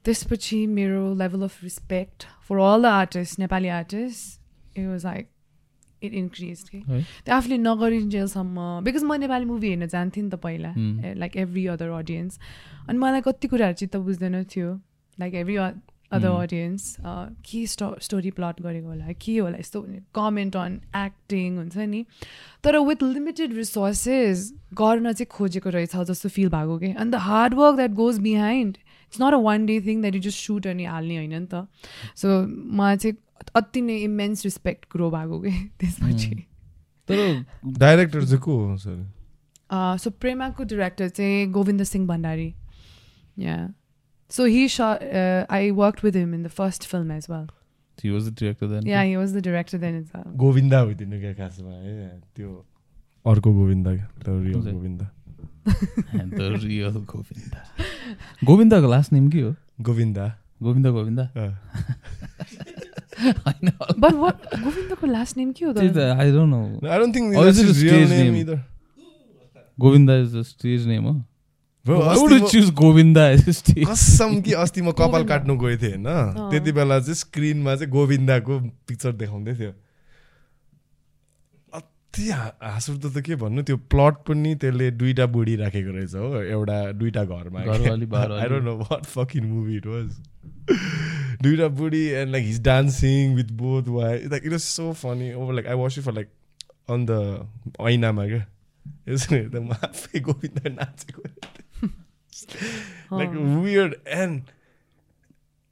त्यसपछि 0.04 0.66
मेरो 0.66 1.14
level 1.14 1.42
of 1.42 1.62
respect 1.64 2.26
for 2.48 2.58
all 2.58 2.82
the 2.82 2.86
artist 2.86 3.38
Nepali 3.38 3.68
artist 3.68 4.78
it 4.78 4.86
was 4.86 5.04
like 5.06 5.28
it 6.02 6.12
increase 6.14 6.62
कि 6.68 6.80
त्यो 6.80 7.34
आफूले 7.34 7.58
नगरिन्जेलसम्म 7.58 8.56
बिकज 8.84 9.04
म 9.04 9.20
नेपाली 9.20 9.44
मुभी 9.44 9.68
हेर्न 9.68 9.86
जान्थेँ 9.88 10.22
नि 10.24 10.30
त 10.30 10.34
पहिला. 10.40 10.74
लाइक 11.16 11.36
एभ्री 11.36 11.66
अदर 11.76 11.88
अडियन्स 12.00 12.38
अनि 12.88 12.98
मलाई 12.98 13.20
कति 13.22 13.48
कुराहरू 13.48 13.74
चित्त 13.76 13.96
बुझ्दैन 14.08 14.44
थियो। 14.50 14.74
Like 15.18 15.34
every 15.34 15.56
other. 15.56 15.80
अडियन्स 16.12 16.96
के 17.46 17.66
स्टो 17.70 17.88
स्टोरी 18.02 18.30
प्लट 18.36 18.60
गरेको 18.62 18.88
होला 18.88 19.12
के 19.14 19.36
होला 19.38 19.58
यस्तो 19.58 19.80
कमेन्ट 20.14 20.56
अन 20.56 20.72
एक्टिङ 20.96 21.56
हुन्छ 21.56 21.76
नि। 21.86 22.04
तर 22.64 22.78
विथ 22.82 23.02
लिमिटेड 23.02 23.54
रिसोर्सेस 23.56 24.52
गर्न 24.74 25.12
चाहिँ 25.12 25.26
खोजेको 25.30 25.70
रहेछ 25.70 25.96
जस्तो 26.10 26.28
फिल 26.28 26.48
भएको 26.50 26.78
कि 26.78 26.92
अन्त 26.98 27.14
hard 27.30 27.54
work 27.54 27.76
that 27.76 27.90
goes 27.94 28.18
behind 28.26 28.76
it's 28.76 29.20
not 29.22 29.32
a 29.34 29.40
one 29.46 29.66
day 29.66 29.80
thing 29.86 30.00
that 30.00 30.14
you 30.14 30.20
just 30.20 30.46
shoot 30.46 30.66
अनि 30.66 30.84
हाल्ने 30.84 31.16
होइन 31.16 31.34
नि 31.34 31.46
त। 31.46 31.66
सो 32.16 32.28
मलाई 32.74 32.96
चाहिँ 32.96 33.16
अति 33.56 33.80
नै 33.80 33.96
इमेन्स 34.04 34.44
रिस्पेक्ट 34.44 34.86
ग्रो 34.92 35.10
भएको 35.10 35.40
कि 35.40 35.50
त्यसपछि। 35.80 36.34
तर 37.08 37.44
डाइरेक्टर 37.78 38.24
चाहिँ 38.24 38.38
को 38.40 38.56
हो 38.66 38.76
सर। 38.76 38.98
सो 40.02 40.10
प्रेमाको 40.10 40.64
डिरेक्टर 40.64 41.08
चाहिँ 41.08 41.46
Govind 41.52 41.82
Singh 41.82 42.06
Bhandari 42.06 42.54
yeah 43.38 43.56
so 44.30 44.44
he 44.44 44.68
saw 44.68 44.80
I 45.50 45.70
work 45.70 46.04
with 46.04 46.16
him 46.16 46.34
in 46.34 46.42
the 46.42 46.48
first 46.60 46.86
film 46.86 47.12
as 47.12 47.26
well 47.30 47.46
He 47.98 48.10
was 48.10 48.24
the 48.24 48.32
director 48.40 48.66
then. 48.68 48.86
Yeah, 48.88 49.02
he 49.04 49.16
was 49.20 49.32
the 49.32 49.40
director 49.46 49.78
then 49.80 49.96
as 49.96 50.12
well. 50.14 50.28
Govinda 50.42 50.78
होइदिनु 50.80 51.18
क्या 51.20 51.32
खासमा 51.34 51.70
है 51.70 52.20
त्यो 52.36 52.52
अर्को 53.26 53.52
गोविन्दा 53.54 53.94
क्या 53.96 54.06
त्यो 54.24 54.38
real 54.42 54.52
कुन 54.52 54.62
चाहिँ? 54.62 54.76
Govinda 54.76 55.10
And 56.20 56.32
the 56.32 56.46
real 56.62 56.96
Govinda. 57.12 57.60
गोविन्दाको 58.44 58.88
लास्ट 58.90 59.12
नेम 59.12 59.28
के 59.30 59.40
हो? 59.40 59.54
Govinda 59.88 60.26
Govinda 60.62 60.90
Govinda 60.90 61.24
But 63.98 64.14
what 64.16 64.42
Govindako 64.56 65.08
last 65.10 65.36
name 65.36 65.52
I 66.88 66.98
don't 66.98 67.12
think 67.12 67.34
that's 67.36 67.58
his 67.58 67.82
real 67.82 68.00
name 68.08 68.18
name? 68.24 68.36
either. 68.36 68.58
Bro, 71.86 71.98
would 72.14 72.32
कसम 73.84 74.40
कि 74.40 74.52
अस्ति 74.62 74.82
म 74.82 74.92
कपाल। 74.92 75.24
काट्नु 75.26 75.54
गएको 75.56 75.82
थिएँ 75.82 75.92
होइन 75.92 76.06
अँ। 76.06 76.50
त्यति 76.50 76.72
बेला 76.72 76.98
चाहिँ 77.00 77.14
स्क्रिनमा 77.16 77.74
चाहिँ 77.76 77.90
गोविन्दाको 77.90 78.58
पिक्चर 78.88 79.12
देखाउँदै 79.16 79.54
थियो 79.54 79.72
अति 81.72 82.28
हा- 82.30 82.52
हाँसउठ्दो 82.62 83.08
त 83.10 83.22
के 83.24 83.34
भन्नु 83.36 83.62
त्यो 83.62 83.76
प्लट 83.88 84.14
पनि 84.28 84.54
त्यसले 84.60 84.90
दुईटा 85.00 85.26
बुढी 85.32 85.56
राखेको 85.56 85.90
रहेछ 85.96 86.14
हो 86.14 86.42
एउटा 86.42 86.78
दुईटा 86.92 87.24
घरमा 87.24 87.60
घरवाली, 87.64 88.06
बाह्रवाली। 88.06 88.42
I 88.42 88.48
don't 88.48 88.64
know 88.64 88.76
what 88.82 89.04
fucking 89.06 89.44
movie 89.48 89.76
it 89.76 89.86
was 89.86 90.08
दुईटा 91.43 91.67
बुढी 91.79 92.05
and 92.21 92.31
like 92.31 92.45
his 92.45 92.61
dancing 92.63 93.35
with 93.35 93.51
both 93.61 93.87
why 93.97 94.19
like 94.33 94.45
it 94.45 94.51
was 94.51 94.61
so 94.61 94.91
funny 95.03 95.33
over 95.33 95.53
like 95.53 95.67
I 95.67 95.75
watch 95.83 95.99
for 96.07 96.13
like 96.13 96.29
on 96.95 97.05
the 97.09 97.19
ऐनामा 97.91 98.25
क्या 98.27 98.45
यसो 99.09 99.35
हेर्दा 99.35 99.59
म 99.59 99.77
आफै 99.89 100.19
गोविन्दा 100.29 100.69
नाचेको 100.79 101.23
like 103.17 103.33
Oh. 103.39 103.61
weird 103.63 103.93
and 104.15 104.49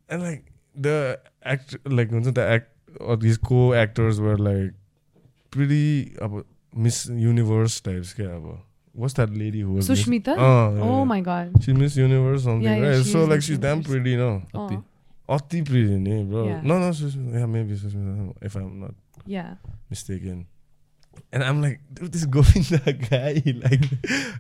and 0.10 0.24
like 0.26 0.44
the 0.76 0.94
act 1.54 1.74
like 1.98 2.14
हुन्छ 2.16 2.34
the 2.38 2.46
act 2.56 2.70
or 3.10 3.16
these 3.24 3.40
co-actors 3.50 4.22
were 4.26 4.38
like 4.48 4.78
pretty 5.52 5.88
अब 6.28 6.38
Miss 6.86 7.00
Universe 7.24 7.76
types 7.88 8.14
क्या 8.20 8.30
अब 8.36 8.48
what's 8.99 9.15
that 9.15 9.31
lady 9.31 9.61
who 9.61 9.75
was 9.75 9.89
Sushmita? 9.89 10.35
Ah, 10.37 10.71
Miss, 10.71 10.83
oh, 10.83 10.85
yeah, 10.85 10.91
oh 10.91 11.05
my 11.05 11.21
god. 11.21 11.63
She 11.63 11.73
Miss 11.73 11.97
Universe 11.97 12.45
something, 12.45 12.63
yeah, 12.63 12.99
right? 12.99 13.05
so 13.05 13.25
like 13.25 13.43
she's 13.43 13.59
damn 13.59 13.83
pretty, 13.83 14.17
no? 14.17 14.43
know. 14.53 14.85
Atti 15.29 15.65
pretty 15.65 15.95
name, 15.97 16.31
bro. 16.31 16.61
No, 16.63 16.79
no, 16.79 16.91
Sush- 16.91 17.15
yeah, 17.15 17.47
maybe 17.47 17.77
Sushmita, 17.77 18.35
if 18.43 18.57
I'm 18.57 18.81
not 18.81 18.95
yeah 19.25 19.55
mistaken. 19.89 20.47
And 21.33 21.43
I'm 21.43 21.61
like, 21.63 21.81
dude, 21.93 22.13
this 22.13 22.25
Govinda 22.35 22.93
guy, 22.93 23.43
like, 23.45 23.83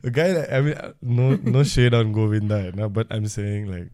a 0.02 0.10
guy. 0.10 0.32
that 0.32 0.52
I 0.52 0.60
mean, 0.60 0.74
uh, 0.74 0.92
no, 1.02 1.34
no 1.36 1.62
shade 1.62 1.94
on 1.94 2.12
Govinda, 2.12 2.72
no, 2.72 2.88
but 2.88 3.06
I'm 3.10 3.26
saying 3.26 3.66
like, 3.66 3.90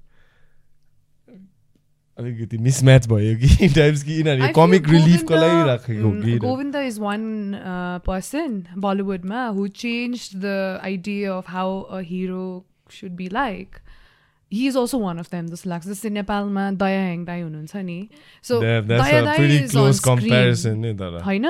अलिकति 2.18 2.58
mismatch 2.58 3.06
भयो 3.08 3.36
कि 3.38 3.68
times 3.74 4.02
कि 4.02 4.12
यिनीहरूले 4.12 4.52
comic 4.56 4.88
रिलिफको 4.88 5.34
लागि 5.34 5.62
राखेको 5.68 6.10
mm, 6.10 6.24
कि 6.24 6.38
Govinda 6.38 6.82
is 6.90 6.98
one 7.00 7.54
uh, 7.54 7.98
person, 8.08 8.68
Bollywood 8.76 9.24
ma, 9.24 9.52
who 9.52 9.68
changed 9.68 10.40
the 10.40 10.80
idea 10.84 11.32
of 11.32 11.46
how 11.46 11.68
a 11.90 12.02
hero 12.02 12.64
should 12.88 13.16
be 13.16 13.28
like. 13.28 13.80
He 14.52 14.66
is 14.68 14.76
also 14.76 14.98
one 15.02 15.18
of 15.18 15.30
them, 15.30 15.46
जस्तो 15.50 15.70
लाग्छ 15.70 15.86
जस्तै 15.86 16.10
नेपालमा 16.14 16.70
दया 16.82 17.00
हेङ 17.04 17.24
दाई 17.26 17.40
हुनुहुन्छ 17.40 17.76
नि 17.86 17.96
सो 18.48 18.58
होइन. 21.24 21.46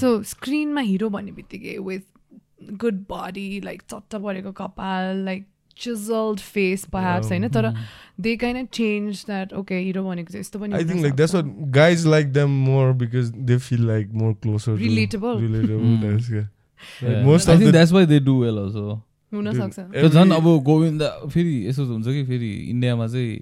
सो 0.00 0.22
स्क्रिनमा 0.32 0.80
हिरो 0.92 1.08
भन्ने 1.18 1.32
बित्तिकै 1.40 1.76
विथ 1.88 2.72
गुड 2.84 3.04
बडी 3.10 3.48
लाइक 3.64 3.82
चट्ट 3.90 4.16
परेको 4.24 4.52
कपाल 4.62 5.24
लाइक 5.24 5.46
चिजल्ड 5.84 6.40
फेस 6.54 6.84
पर्हाप्स 6.92 7.28
होइन 7.30 7.48
तर 7.56 7.72
they 8.26 8.36
can 8.42 8.66
change 8.72 9.24
that 9.26 9.52
okay 9.62 9.78
hero 9.78 10.04
भनेको 10.08 10.32
चाहिँ 10.32 10.40
यस्तो 10.40 10.58
पनि 10.58 10.74
I 10.74 10.84
think 10.90 11.02
like 11.06 11.12
हुनसक्छ। 11.12 11.18
that's 11.20 11.34
what 11.38 11.50
guys 11.78 12.04
like 12.14 12.32
them 12.36 12.54
more 12.68 12.92
because 13.02 13.32
they 13.50 13.58
feel 13.68 13.82
like 13.92 14.12
more 14.22 14.34
closer 14.46 14.76
Relatable. 14.84 15.40
to 15.40 15.48
relatable. 15.48 15.84
Mm. 15.90 16.00
That's 16.06 16.30
yeah. 16.36 16.46
Like 17.02 17.12
Yeah. 17.16 17.26
most 17.26 17.48
I 17.48 17.52
of 17.52 17.58
think 17.60 17.72
the 17.72 17.74
that's 17.78 17.92
why 17.96 18.04
they 18.14 18.20
do 18.30 18.38
well 18.44 18.62
also 18.62 18.86
हुनसक्छ 19.32 20.08
झन् 20.16 20.32
अब 20.32 20.48
गोविन्दा 20.64 21.06
फेरि 21.34 21.52
यसो 21.68 21.84
हुन्छ 21.84 22.06
कि 22.06 22.24
फेरि 22.26 22.50
इन्डियामा 22.72 23.06
चाहिँ 23.14 23.36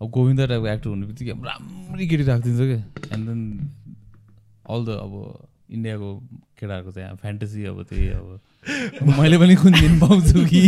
अब 0.00 0.10
गोविन्दा 0.18 0.46
टाइपको 0.52 0.68
एक्टर 0.68 0.88
हुने 0.90 1.06
बित्तिकै 1.06 1.30
अब 1.30 1.44
राम्रै 1.46 2.06
केटी 2.12 2.24
राखिदिन्छ 2.30 2.60
क्या 2.70 3.16
एन्ड 3.16 3.28
देन 3.28 3.42
अल 4.74 4.84
द 4.86 4.96
अब 5.04 5.12
इन्डियाको 5.70 6.08
केटाहरूको 6.60 6.92
चाहिँ 6.92 7.16
फ्यान्टेसी 7.16 7.64
अब 7.64 7.82
त्यही 7.88 8.08
अब। 8.08 8.40
मैले 9.18 9.36
पनि 9.38 9.54
कुन 9.56 9.72
दिन 9.72 9.98
पाउँछु 10.00 10.44
कि 10.44 10.60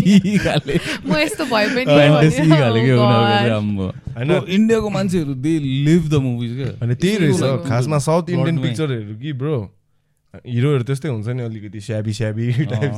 खाले 0.44 0.74
म 1.04 1.16
यस्तो 1.16 1.44
भए 1.44 1.66
पनि 1.74 1.84
फ्यान्टेसी 1.84 2.42
भने, 2.42 2.56
खाले 2.56 2.80
के 2.80 2.92
oh 2.96 4.44
इन्डियाको 4.48 4.88
मान्छेहरू 4.90 5.34
दे 5.34 5.52
लिभ 5.58 6.08
द 6.08 6.14
मुभिज 6.24 6.52
क्या 6.56 6.70
अनि 6.82 6.94
त्यही 6.94 7.16
रहेछ। 7.18 7.68
खासमा 7.68 7.98
साउथ 7.98 8.30
इन्डियन. 8.30 8.56
पिक्चरहरू 8.62 9.14
कि 9.20 9.32
ब्रो 9.32 9.56
हिरोहरू 10.34 10.84
त्यस्तै 10.84 11.08
हुन्छ 11.08 11.28
नि 11.28 11.42
अलिकति 11.42 11.80
स्याबी 11.80 12.12
स्याबी 12.12 12.52
टाइप। 12.72 12.92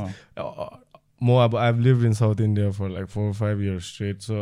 म 1.23 1.29
अब 1.43 1.57
I 1.57 1.73
live 1.83 2.05
in 2.05 2.13
south 2.15 2.41
India 2.41 2.71
for 2.79 2.89
like 2.91 3.07
four 3.07 3.33
five 3.35 3.63
years 3.63 3.85
straight 3.95 4.21
so 4.23 4.37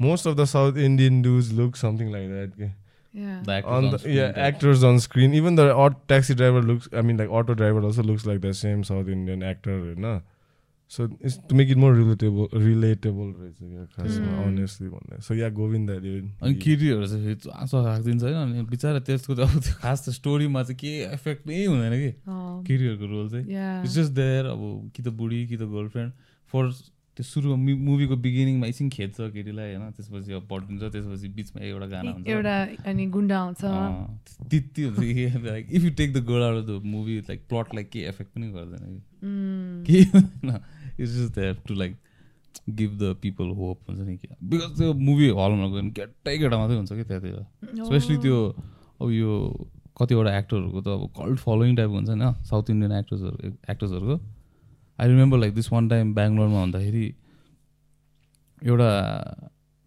most 0.00 0.26
of 0.26 0.34
the 0.36 0.44
south 0.44 0.78
Indian 0.78 1.22
does 1.22 1.52
look 1.54 1.76
something 1.76 2.12
like 2.12 2.28
that 2.30 2.50
के? 2.50 2.79
Yeah. 3.12 3.38
The 3.46 3.52
actors 3.52 3.70
on 3.76 3.84
on 3.84 3.90
the 3.92 3.98
screen 4.00 4.16
yeah 4.16 4.42
actors 4.48 4.82
on 4.88 4.98
screen 5.04 5.32
even 5.38 5.56
the 5.60 5.64
odd 5.84 5.94
taxi 6.12 6.34
driver 6.40 6.60
looks 6.66 6.88
i 6.92 7.02
mean 7.06 7.16
like 7.22 7.30
auto 7.38 7.54
driver 7.62 7.80
also 7.88 8.02
looks 8.10 8.26
like 8.26 8.40
the 8.44 8.52
same 8.58 8.84
south 8.90 9.08
indian 9.14 9.42
actor 9.48 9.78
you 9.86 9.94
know 10.04 10.12
so 10.90 11.06
it's 11.28 11.38
to 11.50 11.56
make 11.60 11.68
it 11.74 11.80
more 11.84 11.90
relatable 11.96 12.46
relatable 12.66 13.32
रहेछ 13.40 13.58
क्या 13.62 13.84
खासमा 13.96 14.28
Mm. 14.28 14.38
honestly 14.44 14.88
भन्दा 14.94 15.18
so 15.26 15.34
yeah 15.40 15.50
govinda 15.58 15.96
dude 16.06 16.28
अनि 16.42 16.54
केटीहरू 16.66 17.06
चाहिँ 17.14 17.34
चासो 17.46 17.82
राखिदिन्छ 17.86 18.22
होइन 18.22 18.38
अनि 18.44 18.62
बिचरा 18.70 18.98
त्यसको 19.10 19.34
त 19.40 19.46
अब 19.48 19.58
त्यो 19.66 19.74
खास 19.82 20.06
त 20.06 20.14
स्टोरीमा 20.20 20.62
चाहिँ 20.70 20.78
केही 20.84 21.02
एफेक्ट 21.18 21.46
नै 21.50 21.64
हुँदैन 21.64 21.94
कि 22.04 22.10
Oh, 22.30 22.54
केटीहरूको 22.70 23.06
रोल 23.14 23.28
चाहिँ 23.34 23.46
yeah. 23.58 23.84
इट्स 23.84 23.94
जस्ट 23.98 24.12
देयर 24.22 24.46
अब 24.54 24.64
कि 24.94 25.02
त 25.02 25.14
बुढी 25.22 25.40
कि 25.50 25.56
त 25.56 25.70
गर्लफ्रेन्ड 25.76 26.12
फर 26.54 26.72
त्यो 27.16 27.24
सुरु 27.24 27.56
मुभीको 27.56 28.16
बिगिनिङमा 28.16 28.66
एकछिन 28.66 28.88
खेद्छ 28.90 29.16
केटीलाई 29.34 29.74
होइन? 29.74 29.90
त्यसपछि 29.96 30.32
अब 30.32 30.44
पढिदिन्छ 30.50 30.82
त्यसपछि 30.92 31.28
बिचमा 31.36 31.62
एउटा 31.62 31.86
गाना 31.86 32.10
हुन्छ। 32.10 32.28
एउटा 32.28 32.54
अनि 32.90 33.06
गुन्डा 33.16 33.38
आउँछ। 33.38 33.62
त्यति 34.50 34.82
हुन्छ 34.82 34.98
कि 35.00 35.24
like 35.46 35.64
if 35.70 35.82
you 35.84 35.90
take 35.98 36.12
the 36.14 36.24
girl 36.28 36.42
out 36.44 36.58
of 36.58 36.66
the 36.68 36.82
movie 36.86 37.18
like 37.28 37.40
प्लटलाई 37.48 37.84
केही 37.84 38.04
एफेक्ट 38.12 38.30
पनि 38.34 38.46
गर्दैन 38.52 38.84
कि. 38.86 39.00
केही 39.86 40.04
हुँदैन 40.14 40.48
it's 41.00 41.10
just 41.10 41.34
there 41.34 41.54
to 41.66 41.74
like 41.74 41.96
give 42.78 42.90
the 42.98 43.14
people 43.22 43.48
hope 43.58 43.78
हुन्छ 43.88 44.00
नि 44.00 44.16
क्या 44.16 44.36
बिकज 44.50 44.78
त्यो 44.78 44.92
मुभी 44.94 45.28
हलमा 45.38 45.66
गयो 45.66 45.80
भने 45.80 45.90
केटै 45.98 46.38
केटा 46.38 46.56
मात्रै 46.58 46.76
हुन्छ 46.76 46.92
कि 46.92 47.04
त्यहाँतिर। 47.04 47.84
स्पेसली 47.84 48.16
त्यो 48.24 48.38
अब 49.00 49.10
यो 49.10 49.30
कतिवटा 50.00 50.30
एक्टरहरूको 50.38 50.80
त 50.80 50.88
अब 50.88 51.02
कल्ट 51.16 51.38
फलोइङ 51.40 51.76
टाइपको 51.76 51.96
हुन्छ 51.96 52.10
नि 52.10 52.28
साउथ 52.48 52.70
इन्डियन 52.70 52.92
एक्टर्सहरू 52.98 53.36
एक्टर्सहरूको 53.70 54.16
I 55.00 55.08
remember 55.08 55.38
like 55.38 55.54
this 55.54 55.72
one 55.72 55.88
time 55.88 56.14
बेङ्गलोरमा 56.14 56.60
हुँदाखेरि 56.60 57.14
एउटा 58.62 58.90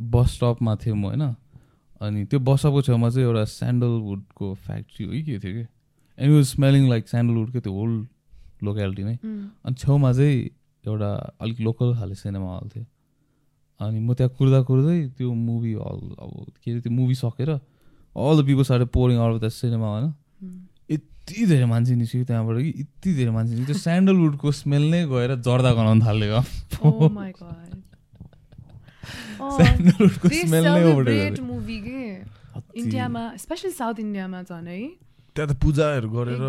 बस 0.02 0.32
स्टपमा 0.34 0.76
थिएँ 0.76 0.96
म 0.96 1.06
होइन? 1.06 1.36
अनि 2.02 2.26
त्यो 2.26 2.40
बस 2.40 2.60
स्टपको 2.60 2.82
छेउमा 2.82 3.10
चाहिँ 3.10 3.28
एउटा 3.28 3.44
स्यान्डलवुडको 3.46 4.54
फ्याक्ट्री 4.54 5.06
हो 5.06 5.12
कि 5.12 5.24
के 5.24 5.40
थियो 5.40 5.54
कि? 5.54 5.66
एन्ड 6.18 6.36
वाज 6.36 6.46
स्मेलिङ 6.46 6.90
लाइक 6.90 7.08
स्यान्डलवुडको 7.08 7.60
त्यो 7.60 7.74
होल 7.74 8.08
लोकेलिटीमै 8.64 9.16
Mm. 9.16 9.48
अनि 9.66 9.76
छेउमा 9.76 10.14
चाहिँ 10.14 10.50
एउटा 10.88 11.38
अलिक 11.42 11.60
लोकल 11.60 11.96
खाले 11.96 12.16
सिनेमा 12.16 12.58
हल 12.58 12.70
थियो। 12.70 12.86
अनि 13.80 14.00
म 14.00 14.14
त्यहाँ 14.14 14.32
कुर्दा 14.38 14.62
कुर्दै 14.62 15.08
त्यो 15.18 15.34
मुभी 15.34 15.74
हल 15.74 16.02
अब 16.20 16.52
के 16.64 16.72
अरे 16.72 16.82
त्यो 16.82 16.94
मुभी 16.94 17.16
सकेर 17.16 17.50
अल 17.50 18.42
द 18.42 18.46
पिपल 18.46 18.64
सारे 18.64 18.86
पोरिङ 18.86 19.18
आउट 19.18 19.42
द 19.42 19.50
सिनेमा 19.50 19.88
होइन? 19.88 20.14
Mm. 20.44 20.73
यति 21.24 21.46
धेरै 21.48 21.66
मान्छे 21.72 21.96
निस्क्यो 21.96 22.24
त्यहाँबाट 22.28 22.58
कि 22.60 22.72
यति 22.84 23.10
धेरै 23.16 23.32
मान्छे 23.32 23.54
निस्क्यो। 23.56 23.72
त्यो 23.72 23.80
स्यान्डलवुडको 23.80 24.48
स्मेल 24.60 24.84
नै 24.92 25.02
गएर 25.08 25.32
जर्दा 25.40 25.72
गनाउन 25.72 26.00
थाल्यो 26.04 26.40
स्यान्डलवुडको 29.56 30.28
स्मेल 30.28 30.64
नै 30.68 30.84
इन्डियामा 32.76 33.22
स्पेसली 33.40 33.72
साउथ 33.72 33.98
इन्डियामा 34.04 34.40
झन् 34.44 34.68
है 34.68 34.80
त्यहाँ 35.34 35.50
त 35.50 35.58
पूजाहरू 35.64 36.08
गरेर? 36.14 36.44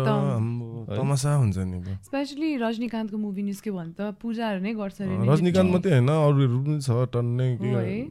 तमासा 0.91 1.29
हुन्छ 1.41 1.57
नि. 1.57 1.79
स्पेसली 2.05 2.49
रजनीकान्तको 2.61 3.17
मुभी 3.17 3.41
निस्क्यो 3.49 3.73
भने 3.73 3.93
त 3.97 4.13
पूजाहरू 4.21 4.59
नै 4.61 4.73
गर्छ। 4.77 5.01
रजनीकान्त 5.01 5.69
मात्रै 5.71 5.91
होइन 5.95 6.09
अरूहरू 6.09 6.57
पनि 6.67 6.77
छ 6.83 6.89
टन्नै? 7.15 7.49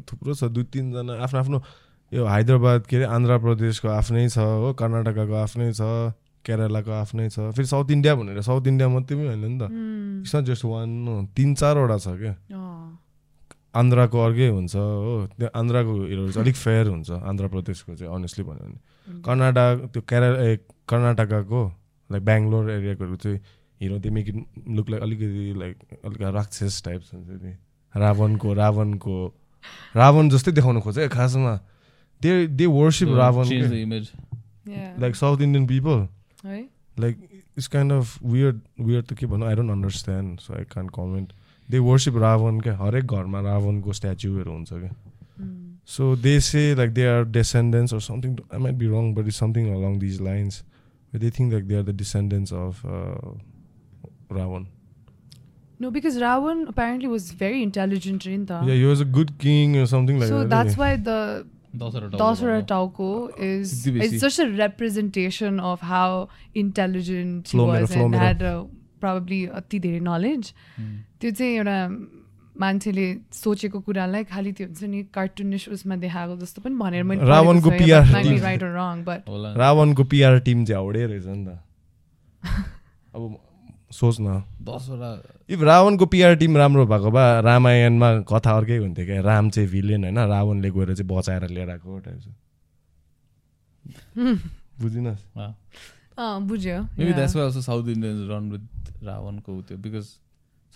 थुप्रो 0.09 0.33
छ 0.35 0.51
दुई 0.51 0.65
तिनजना 0.73 1.13
आफ्नो 1.29 1.39
आफ्नो 1.45 1.59
यो 2.11 2.23
हैदराबाद 2.27 2.81
के 2.91 2.95
अरे 2.97 3.07
आन्ध्र 3.07 3.39
प्रदेशको 3.45 3.87
आफ्नै 4.01 4.27
छ 4.33 4.39
हो 4.43 4.75
कर्नाटकाको 4.75 5.35
आफ्नै 5.45 5.71
छ। 5.71 6.17
केरलाको 6.45 6.91
आफ्नै 6.93 7.29
छ। 7.29 7.51
फेरि 7.57 7.67
साउथ 7.67 7.91
इन्डिया 7.91 8.15
भनेर 8.15 8.41
साउथ 8.45 8.65
इन्डिया 8.69 8.89
मात्रै 8.89 9.17
पनि 9.17 9.27
होइन 9.27 9.45
नि 9.45 9.59
त. 9.59 9.65
इट्स 10.23 10.35
नट 10.37 10.45
जस्ट 10.45 10.65
वान 10.65 10.89
तिन 11.37 11.55
चारवटा 11.55 11.99
छ 11.99 12.07
क्या 12.21 12.35
आन्ध्राको 13.75 14.19
अर्कै 14.25 14.49
हुन्छ 14.55 14.75
हो। 14.77 15.15
त्यो 15.35 15.49
आन्ध्राको 15.51 15.93
हिरोहरू 16.07 16.31
चाहिँ 16.33 16.45
अलिक 16.47 16.57
फेयर 16.57 16.87
हुन्छ 16.95 17.11
आन्ध्र 17.11 17.45
प्रदेशको 17.51 17.95
चाहिँ 17.99 18.15
अनेस्टली 18.15 18.45
भन्यो 18.45 18.65
भने. 18.71 18.79
कर्नाटक 19.27 19.91
त्यो 19.93 20.03
केरला 20.07 20.39
ए 20.47 20.57
कर्नाटकाको 20.87 21.63
लाइक 22.11 22.23
बेङ्गलोर 22.25 22.71
एरियाकोहरू 22.71 23.17
चाहिँ 23.19 23.39
हिरो 23.81 23.99
त्यो 23.99 24.13
मेक 24.15 24.29
इट 24.29 24.37
लुक 24.79 24.87
लाइक 24.91 25.03
अलिकति 25.03 25.55
लाइक 25.59 25.77
अलिक 26.07 26.21
राक्षस 26.23 26.83
टाइप्स 26.85 27.15
हुन्छ 27.15 27.43
नि। 27.43 27.53
रावणको 27.95 28.49
रावणको 28.55 29.17
रावण 29.97 30.29
जस्तै 30.31 30.53
देखाउनु 30.53 30.81
खोज्छ 30.81 30.99
क्या 30.99 31.09
खासमा। 31.11 31.55
They 32.23 32.47
they 32.55 32.67
worship 32.67 33.09
Ravana 33.11 33.45
change 33.49 33.67
the 33.67 33.71
के। 33.71 33.83
Image 33.83 34.07
Yeah. 36.44 36.52
Like 36.52 36.66
South 36.66 36.68
Indian 36.68 36.68
people. 36.68 36.68
है 36.68 36.70
Like 37.00 37.18
it's 37.56 37.68
kind 37.68 37.92
of 37.92 38.22
weird 38.22 38.62
weird 38.78 39.08
to 39.08 39.16
keep 39.16 39.32
on. 39.32 39.44
I 39.44 39.56
don't 39.56 39.74
understand, 39.78 40.40
so 40.40 40.54
I 40.54 40.66
can't 40.76 40.92
comment. 40.92 41.34
They 41.70 41.80
worship 41.80 42.14
Ravan 42.14 42.62
क्या 42.62 42.78
हरेक 42.78 43.06
घरमा 43.06 43.42
रावणको 43.42 43.94
स्ट्याचुहरू 43.94 44.52
हुन्छ 44.52 44.70
क्या 44.70 44.96
Mm. 45.42 45.70
So 45.86 46.16
they 46.16 46.40
say 46.40 46.76
like 46.76 46.94
they 46.94 47.06
are 47.06 47.24
descendants 47.26 47.94
or 47.94 48.02
something. 48.02 48.40
I 48.52 48.58
might 48.58 48.78
be 48.78 48.88
wrong, 48.88 49.14
but 49.14 49.28
it's 49.28 49.38
something 49.38 49.70
along 49.74 50.00
these 50.00 50.20
lines. 50.20 50.64
Where 51.12 51.20
they 51.20 51.30
think 51.30 51.54
like 51.54 51.68
they 51.68 51.76
are 51.76 51.84
the 51.84 51.94
descendants 51.94 52.52
of 52.52 52.86
uh, 52.86 53.32
Ravan. 54.30 54.66
No, 55.80 55.90
because 55.90 56.18
Ravan 56.18 56.68
apparently 56.68 57.08
was 57.08 57.32
very 57.32 57.64
intelligent 57.64 58.26
in 58.26 58.46
the. 58.46 58.62
Yeah, 58.66 58.74
he 58.74 58.84
was 58.84 59.00
a 59.00 59.06
good 59.06 59.38
king 59.40 59.78
or 59.78 59.86
something 59.86 60.20
like 60.20 60.28
so 60.28 60.40
that. 60.40 60.50
that's 60.50 60.74
eh? 60.74 60.78
why 60.78 60.96
the 60.98 61.48
दसवटा 61.83 62.19
Dasara 62.19 62.59
टाउको 62.73 63.09
Tauko 63.31 63.45
is 63.51 63.73
Siddhi 63.85 64.03
it's 64.03 64.13
besi. 64.15 64.21
just 64.21 64.39
a 64.39 64.49
representation 64.59 65.61
of 65.61 65.81
how 65.81 66.29
intelligent 66.55 67.49
he 67.49 67.57
Flow 67.57 67.67
mero, 67.67 67.81
was 67.81 67.93
flow 67.95 68.05
and 68.05 68.11
mero. 68.13 68.25
had 68.25 68.43
uh, 68.43 68.65
probably 69.01 69.41
अति 69.61 69.81
धेरै 69.87 70.01
knowledge. 70.01 70.53
Hmm. 70.77 70.93
त्यो 71.21 71.31
चाहिँ 71.31 71.57
एउटा 71.59 71.79
मान्छेले 72.63 73.07
सोचेको 73.35 73.79
कुरालाई 73.87 74.25
खालि 74.31 74.53
त्यो 74.59 74.67
हुन्छ 74.67 74.83
नि 74.91 75.03
कार्टुनिस 75.15 75.69
उसमा 75.75 75.97
देखाएको 76.05 76.37
जस्तो 76.43 76.63
पनि 76.63 76.75
भनेर 76.79 77.03
मैले 77.11 77.27
रावणको. 77.27 77.71
राइट 77.71 78.63
रङ 78.63 79.03
बट 79.09 79.23
नि। 79.29 79.55
रावणको 79.59 80.05
पिआर 80.15 80.39
टिम 80.47 80.65
चाहिँ 80.65 80.79
हाउडे 80.79 81.07
रहेछ 81.07 81.27
नि 81.27 81.45
त 81.47 81.59
अब 83.15 83.23
सोच 83.95 84.17
न 84.21 84.43
दसवटा 84.63 85.11
इफ 85.51 85.61
रावणको 85.63 86.05
पिआर 86.07 86.35
टिम 86.37 86.57
राम्रो 86.57 86.85
भएको 86.87 87.11
भए 87.11 87.41
रामायणमा 87.47 88.09
कथा 88.27 88.51
अर्कै 88.59 88.77
हुन्थ्यो 88.79 89.05
क्या। 89.07 89.21
राम 89.23 89.51
चाहिँ 89.51 89.69
भिलेन 89.71 90.05
होइन 90.05 90.19
रावणले 90.19 90.71
गएर 90.71 90.95
चाहिँ 90.95 91.09
बचाएर 91.11 91.49
लिएर 91.51 91.71
आएको 91.71 91.99
टाइप 92.07 92.19
छ 92.21 92.27
बुझिनस्? 94.81 95.23
अँ। 95.37 95.53
बुझ्यो। 96.47 96.79
Maybe. 96.99 97.13
That's 97.13 97.35
why 97.37 97.45
also 97.45 97.61
south 97.63 97.89
Indians 97.89 98.21
run 98.31 98.45
with 98.51 98.65
रावणको 99.05 99.53
त्यो 99.69 99.77
बिकज 99.79 100.07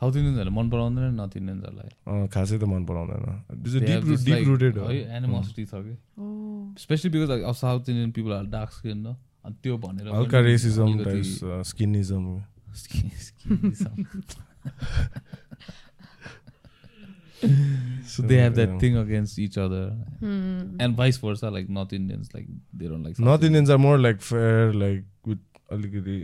साउथ 0.01 0.15
इन्डियन्सहरूले 0.17 0.55
मन 0.55 0.67
पराउँदैन 0.71 1.15
नर्थ 1.15 1.37
इन्डियन्सहरूलाई 1.37 2.27
खासै 2.29 2.59
त 2.59 2.65
मन 2.65 2.85
पराउँदैन। 2.87 3.23
हो। 4.79 4.91
एनिमोसिटी 4.91 5.65
छ 5.65 5.75
कि. 5.75 5.95
स्पेसली 6.79 7.11
बिकज 7.11 7.31
अब 7.43 7.55
south 7.55 7.89
Indian 7.89 8.11
people 8.13 8.33
are 8.33 8.45
dark 8.53 8.71
skin 8.73 8.99
न 8.99 9.17
अनि 9.45 9.55
त्यो 9.63 9.75
भनेर 9.79 10.07
हल्का 10.15 10.39
racism 10.41 10.89
skinism. 11.65 12.25
So 18.05 18.23
they 18.23 18.37
have 18.37 18.55
that 18.57 18.69
yeah. 18.71 18.79
thing 18.79 18.97
against 18.97 19.39
each 19.39 19.57
other 19.65 19.83
Hmm. 20.21 20.81
and 20.81 20.97
vice 20.97 21.19
versa 21.25 21.51
like 21.57 21.69
north 21.69 21.93
indians 21.93 22.33
like 22.35 22.49
they 22.81 22.89
don't 22.93 23.05
like 23.09 23.17
South 23.17 23.27
north 23.29 23.45
Indians 23.45 23.71
are 23.71 23.77
more 23.85 23.99
like 23.99 24.21
fair 24.31 24.73
like 24.83 25.05
with 25.29 25.39
अलिकति 25.77 26.17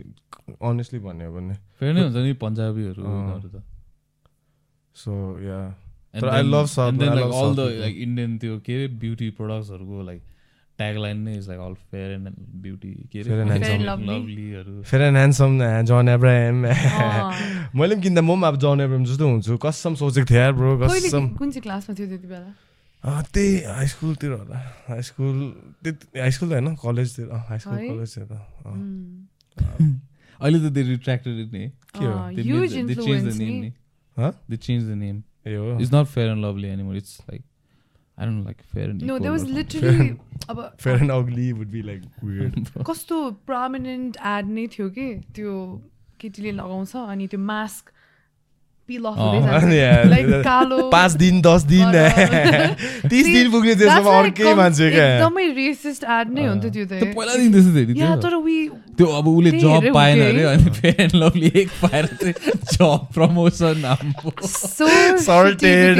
honestly 0.71 0.99
भन्यो 1.07 1.31
भने 1.37 1.53
फेरि 1.79 1.93
नै 1.93 2.01
हुन्छ 2.03 2.15
नि 2.27 2.33
पन्जाबीहरू 2.45 3.03
त 3.55 3.63
so 4.95 5.17
yeah 5.47 5.63
And 6.17 6.23
But 6.23 6.29
I 6.31 6.35
then- 6.41 6.51
love 6.51 6.67
South- 6.71 6.89
and 6.91 7.01
then 7.01 7.09
I 7.11 7.15
like 7.15 7.23
love 7.25 7.33
all 7.37 7.47
South 7.47 7.55
the 7.57 7.63
people. 7.69 7.81
like 7.85 7.95
indian 8.03 8.35
त्यो 8.41 8.59
के 8.65 8.75
अरे 8.75 8.87
ब्युटी 8.99 9.29
प्रडक्ट्सहरूको 9.39 10.03
लाइक 10.09 10.21
ट्याग 10.79 10.97
लाइन 10.97 11.17
नै 11.25 11.35
is 11.37 11.47
like 11.49 11.59
all 11.61 11.73
fair 11.91 12.11
and 12.11 12.29
beauty 12.63 12.91
के 13.11 13.23
Fair 13.23 13.39
and 13.41 13.51
handsome. 13.51 13.65
Fair 13.65 13.75
and 13.79 13.85
lovely. 13.89 14.07
लभलीहरू 14.09 14.81
fair 14.83 15.01
and 15.03 15.17
handsome 15.17 15.57
John 15.91 16.09
Abraham. 16.15 16.55
मैले 17.79 17.95
पनि 17.95 18.01
किन्दा 18.01 18.21
म 18.21 18.35
पनि 18.35 18.47
अब 18.47 18.55
जन 18.65 18.81
एब्राहिम 18.85 19.05
जस्तो 19.11 19.27
हुन्छु 19.29 19.57
कसम 19.65 19.95
सोचेको 20.03 20.25
थिएँ 20.31 20.39
यार 20.39 20.51
ब्रो 20.59 20.77
कसम 20.83 21.27
कुन 21.39 21.51
चाहिँ 21.51 21.63
क्लासमा 21.63 21.95
थियो 21.99 22.07
त्यति 22.07 22.27
बेला 22.27 22.53
अँ, 23.03 23.21
त्यही 23.33 23.61
हाई 23.69 23.87
स्कुलतिर 23.87 24.31
होला 24.31 24.57
हाई 24.89 25.01
स्कुल 25.07 25.35
त्यति 25.85 26.19
हाई 26.19 26.31
स्कुल 26.35 26.49
त 26.49 26.51
होइन 26.53 26.75
कलेजतिर 26.83 27.27
हाई 27.49 27.59
स्कुल 27.59 27.77
है? 27.77 27.89
कलेजतिर 27.89 28.23
अँ। 28.65 29.27
अहिले 30.39 30.59
त 30.59 30.71
दे 30.73 30.81
रिट्र्याक्टेड 30.83 31.51
नि 31.53 31.67
के 31.95 32.05
हो? 32.05 32.15
the 32.35 32.79
influence 32.81 33.37
name 33.37 33.49
नि 33.49 33.59
नि 33.61 33.71
Huh? 34.17 34.31
they 34.49 34.57
changed 34.57 34.87
the 34.89 34.95
name. 34.95 35.23
ए 35.45 35.55
हो 35.55 35.77
It's 35.79 35.91
not 35.91 36.07
fair 36.07 36.29
and 36.33 36.41
and 38.17 38.45
No, 38.45 38.51
equal 38.51 39.19
there 39.19 39.31
was 39.31 39.43
or 39.43 39.47
something. 39.47 39.55
literally 39.55 40.09
अब 40.49 40.59
fair 40.81 41.01
and 41.01 41.11
ugly 41.11 41.51
would 41.51 41.67
be 41.71 41.81
like 41.81 42.01
weird 42.23 42.83
कस्तो 42.87 43.19
प्रमिनेन्ट 43.47 44.17
एड 44.35 44.49
नै 44.55 44.67
थियो 44.77 44.89
कि 44.97 45.07
त्यो 45.35 45.51
केटीले 46.21 46.51
लगाउँछ 46.51 46.95
अनि 46.95 47.27
त्यो 47.27 47.39
मास्क 47.39 47.91
पिल 48.89 49.05
अफ 49.09 49.17
लाइक 50.09 50.27
कालो 50.45 50.77
पाँच 50.89 51.11
दिन 51.21 51.41
दस 51.41 51.63
दिन। 51.69 51.91
तिस 53.09 53.25
दिन 53.25 53.51
पुग्ने 53.51 53.75
त्यसमा 53.75 54.17
अर्कै 54.17 54.53
मान्छे 54.55 54.89
क्या? 54.91 55.05
एकदमै 55.15 55.45
रेसिस्ट 55.59 56.03
एड 56.17 56.29
नै 56.35 56.45
हुन्थ्यो 56.47 56.69
त्यो 56.75 56.85
त्यो 56.85 56.99
त 56.99 57.15
पहिलादेखि 57.15 57.49
त्यस्तो 57.55 57.71
थियो 57.93 58.09
नि। 58.13 58.21
तर 58.25 58.35
वी 58.45 58.57
त्यो 58.97 59.07
अब 59.19 59.27
उसले 59.27 59.51
जब 59.59 59.93
पाएन 59.93 60.21
अरे। 60.27 60.43
अनि 60.53 60.69
फेयर 60.79 61.01
एन्ड 61.01 61.15
लभली 61.23 61.51
एक 61.63 61.69
पाएर 61.81 62.05
चाहिँ 62.21 62.33
जब 62.75 63.07
प्रमोसन 63.15 63.89
so 64.45 64.91
Sorted, 65.25 65.97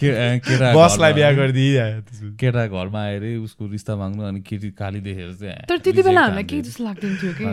केटा 0.00 0.72
बसलाई 0.74 1.12
बिहा 1.12 1.30
घरमा- 1.30 1.38
गरिदिए 1.40 2.32
केटा 2.40 2.66
घरमा 2.66 3.00
आएर 3.00 3.24
उसको 3.44 3.66
रिस्ता 3.70 3.96
माग्नु 3.96 4.22
अनि 4.22 4.40
केटी 4.40 4.70
काली 4.72 5.00
देखेर 5.00 5.32
चाहिँ 5.34 5.66
तर 5.68 5.76
त्यति 5.78 6.02
बेला 6.02 6.20
reject 6.20 6.28
हामीलाई 6.28 6.44
केही 6.44 6.60
हान्दै। 6.60 6.70
जस्तो 6.70 6.84
लाग्दैन 6.84 7.12
थियो 7.20 7.32
कि 7.32 7.44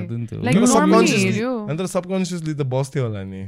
अन्त 1.71 1.81
सबकन्सियसली 1.91 2.53
त 2.53 2.61
बस्थ्यो 2.65 3.03
होला 3.03 3.23
नि 3.23 3.41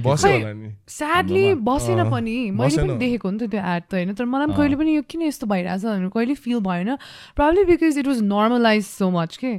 बस्यो 0.00 0.30
होला 0.32 0.52
नि 0.52 0.68
स्याडली। 0.88 1.54
बसेन 1.68 2.00
पनि 2.10 2.36
मैले 2.50 2.76
पनि। 2.76 2.96
देखेको 2.98 3.30
नि 3.30 3.38
त 3.38 3.50
त्यो 3.50 3.60
एड 3.60 3.82
त 3.82 3.94
होइन 3.94 4.14
तर 4.16 4.24
मलाई 4.24 4.46
पनि। 4.46 4.56
कहिले 4.56 4.76
पनि 4.76 4.90
यो 4.96 5.02
किन 5.04 5.22
यस्तो 5.22 5.46
भइरहेछ 5.46 5.82
भनेर 5.84 6.08
कहिले 6.08 6.34
फिल 6.34 6.60
भएन 6.64 6.96
problem 7.36 7.64
because 7.68 7.98
it 7.98 8.06
was 8.06 8.20
normalize 8.22 8.84
so 8.86 9.10
much 9.10 9.36
के. 9.36 9.52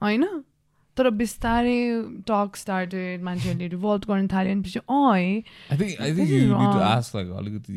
होइन 0.00 0.22
तर 0.96 1.10
बिस्तारै 1.22 1.78
टक 2.28 2.56
स्टार्टेड 2.56 3.22
मान्छेहरूले 3.28 3.68
रिभल्ट 3.74 4.06
गर्न 4.08 4.26
थाल्यो 4.32 4.52
अनि 4.52 4.62
पछि 4.62 4.80
अलिकति 7.38 7.72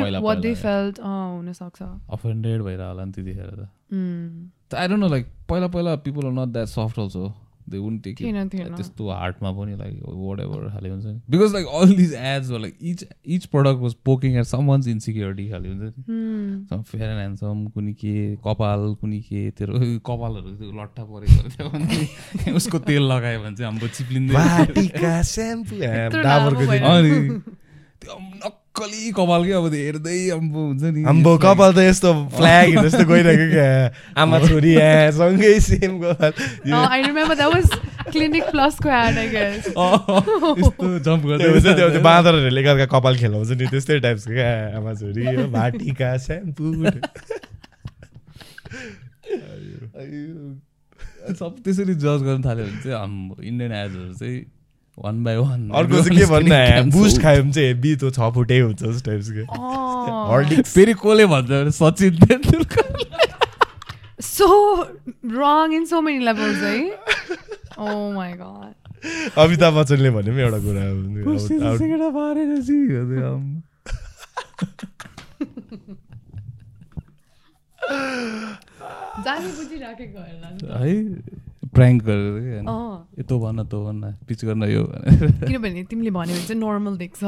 पहिला 0.00 0.18
वाट 0.20 0.38
दे 0.38 0.54
पहिला 0.54 0.62
फेल्ट 0.62 0.98
अँ 0.98 1.36
हुनसक्छ 1.36 1.82
offended 2.16 2.64
भएर 2.64 2.80
होला 2.82 3.04
नि 3.04 3.12
त्यतिखेर 3.12 3.50
त 3.50 3.68
उम्, 3.92 4.50
I 4.74 4.86
don't 4.88 5.00
know 5.02 5.10
like 5.14 5.28
पहिला 5.48 5.68
पहिला 5.76 5.96
people 6.04 6.26
are 6.26 6.32
not 6.32 6.52
that 6.52 6.68
soft 6.68 6.98
also. 6.98 7.32
It. 7.70 8.16
थिएन 8.20 8.48
थिएन 8.48 8.74
त्यस्तो 8.74 9.08
हार्टमा 9.10 9.50
पनि 9.52 9.76
लाइक 9.76 10.00
वाट 10.04 10.40
एभर 10.40 10.68
खाले 10.70 10.88
हुन्छ 10.88 11.04
नि 11.04 11.20
because 11.30 11.52
like 11.52 11.66
all 11.72 11.94
these 11.96 12.14
ads 12.14 12.50
like 12.50 12.74
each 12.82 13.04
each 13.26 13.46
product 13.46 13.80
was 13.80 13.94
poking 14.04 14.36
at 14.38 14.44
some 14.44 14.66
one's 14.66 14.88
insecurity 14.88 15.48
खाले 15.50 15.68
हुन्छ 15.68 15.82
नि 15.82 16.82
फेयर 16.82 17.08
एन्ड 17.08 17.18
ह्यान्डसम 17.18 17.56
कुनै 17.68 17.92
के 18.02 18.14
कपाल 18.46 18.80
कुनै 19.00 19.20
के 19.20 19.40
तेरो 19.58 19.72
कपालहरू 20.06 20.50
त्यो 20.56 20.72
लट्ठा 20.82 21.04
परेको 21.04 21.48
थियो 21.48 21.66
भने 21.70 22.52
उसको 22.54 22.78
तेल 22.90 23.02
लगायो 23.12 23.38
भने 23.40 23.56
चाहिँ 23.56 23.70
हाम्रो 23.72 23.88
चिप्लिँदै 23.96 24.34
नक्कली 28.00 29.12
कपाल 29.12 29.44
के 29.44 29.52
अब 29.52 29.72
हेर्दै 29.74 30.30
अम्बो 30.32 30.60
हुन्छ 30.66 30.82
नि। 30.82 31.04
आम्बो 31.04 31.36
कपाल 31.44 31.72
त 31.76 31.78
यस्तो 31.84 32.12
फ्ल्याग 32.36 32.80
जस्तो 32.84 33.04
गइरहेको 33.10 33.46
क्या। 33.52 33.68
आमा 34.22 34.38
छोरी 34.48 34.72
यहाँ 34.72 35.10
सँगै 35.20 35.60
सेम 35.60 36.00
कपाल। 36.00 36.32
I 36.72 37.02
remember 37.02 37.34
that 37.36 37.54
was 37.54 37.68
clinic 38.12 38.44
प्लसको 38.50 38.88
ad 38.88 39.18
I 39.20 39.28
guess 39.28 39.66
यस्तो 39.68 40.98
जम्प 41.08 41.22
हुन्छ 41.28 41.42
त्यो 41.42 41.60
त्यो 41.60 41.72
गर्दै 41.76 42.00
बाँदरहरूले 42.08 42.60
एकअर्का 42.60 42.86
कपाल 42.96 43.14
खेलाउँछ 43.20 43.50
नि 43.60 43.66
त्यस्तै 43.68 43.98
टाइप्सको 44.06 44.32
क्या 44.32 44.50
आमा 44.80 44.92
छोरी 45.02 45.22
भाटिका 45.58 46.16
स्याम्पू। 46.26 46.66
सब 51.38 51.52
त्यसरी 51.64 51.94
जज 52.00 52.20
गर्न 52.24 52.40
थाल्यो 52.44 52.64
भने 52.64 52.80
चाहिँ 52.82 52.96
हाम्रो 52.96 53.42
इन्डियन 53.44 53.72
एड्सहरू 53.72 54.14
चाहिँ 54.14 54.40
वान 55.04 55.16
बाई 55.24 55.36
वान 55.36 55.60
अर्को 55.80 56.02
चाहिँ 56.02 56.18
के 56.18 56.26
भन्नु? 56.30 56.90
बुस्ट 56.96 57.20
खायो 57.22 57.42
भने 57.42 57.52
चाहिँ 57.52 57.68
हेभी 57.68 57.90
त्यो 57.96 58.10
छ 58.10 58.18
फुटै 58.34 58.58
हुन्छ 58.60 58.82
उस 58.82 59.02
टाइप्सको 59.04 59.42
हर्लिक्स 60.32 60.70
फेरि 60.74 60.94
कसले 61.04 61.24
भन्छ 61.32 61.50
भने 61.50 61.72
Sachin 61.80 62.14
Tendulkar. 62.26 62.84
So 64.20 64.46
wrong 65.22 65.72
in 65.72 65.86
so 65.86 66.00
many 66.02 66.20
levels, 66.20 66.60
eh? 66.62 66.90
oh 67.78 68.12
my 68.12 68.32
god. 68.36 68.74
Amitabh 69.44 69.72
बच्चनले 69.78 70.10
भने 70.16 70.30
पनि 70.30 70.42
एउटा 70.42 70.58
कुरा 70.64 70.82
आम्म। 70.90 71.14
जानी 79.24 79.48
बुझिराखेको 79.56 80.18
होला 80.18 80.48
है? 80.84 80.92
प्राङ्क 81.74 82.02
गरेर 82.04 82.66
अँ। 82.66 83.06
यतो 83.18 83.38
भन 83.40 83.64
त्यो 83.70 83.78
भन्न 83.84 84.04
पिच 84.28 84.44
गर्न 84.44 84.62
यो 84.70 84.82
किनभने 85.46 85.82
तिमीले 85.90 86.10
भन्यो 86.10 86.34
भने 86.34 86.44
चाहिँ 86.46 86.60
नर्मल 86.60 86.96
देख्छ। 86.98 87.20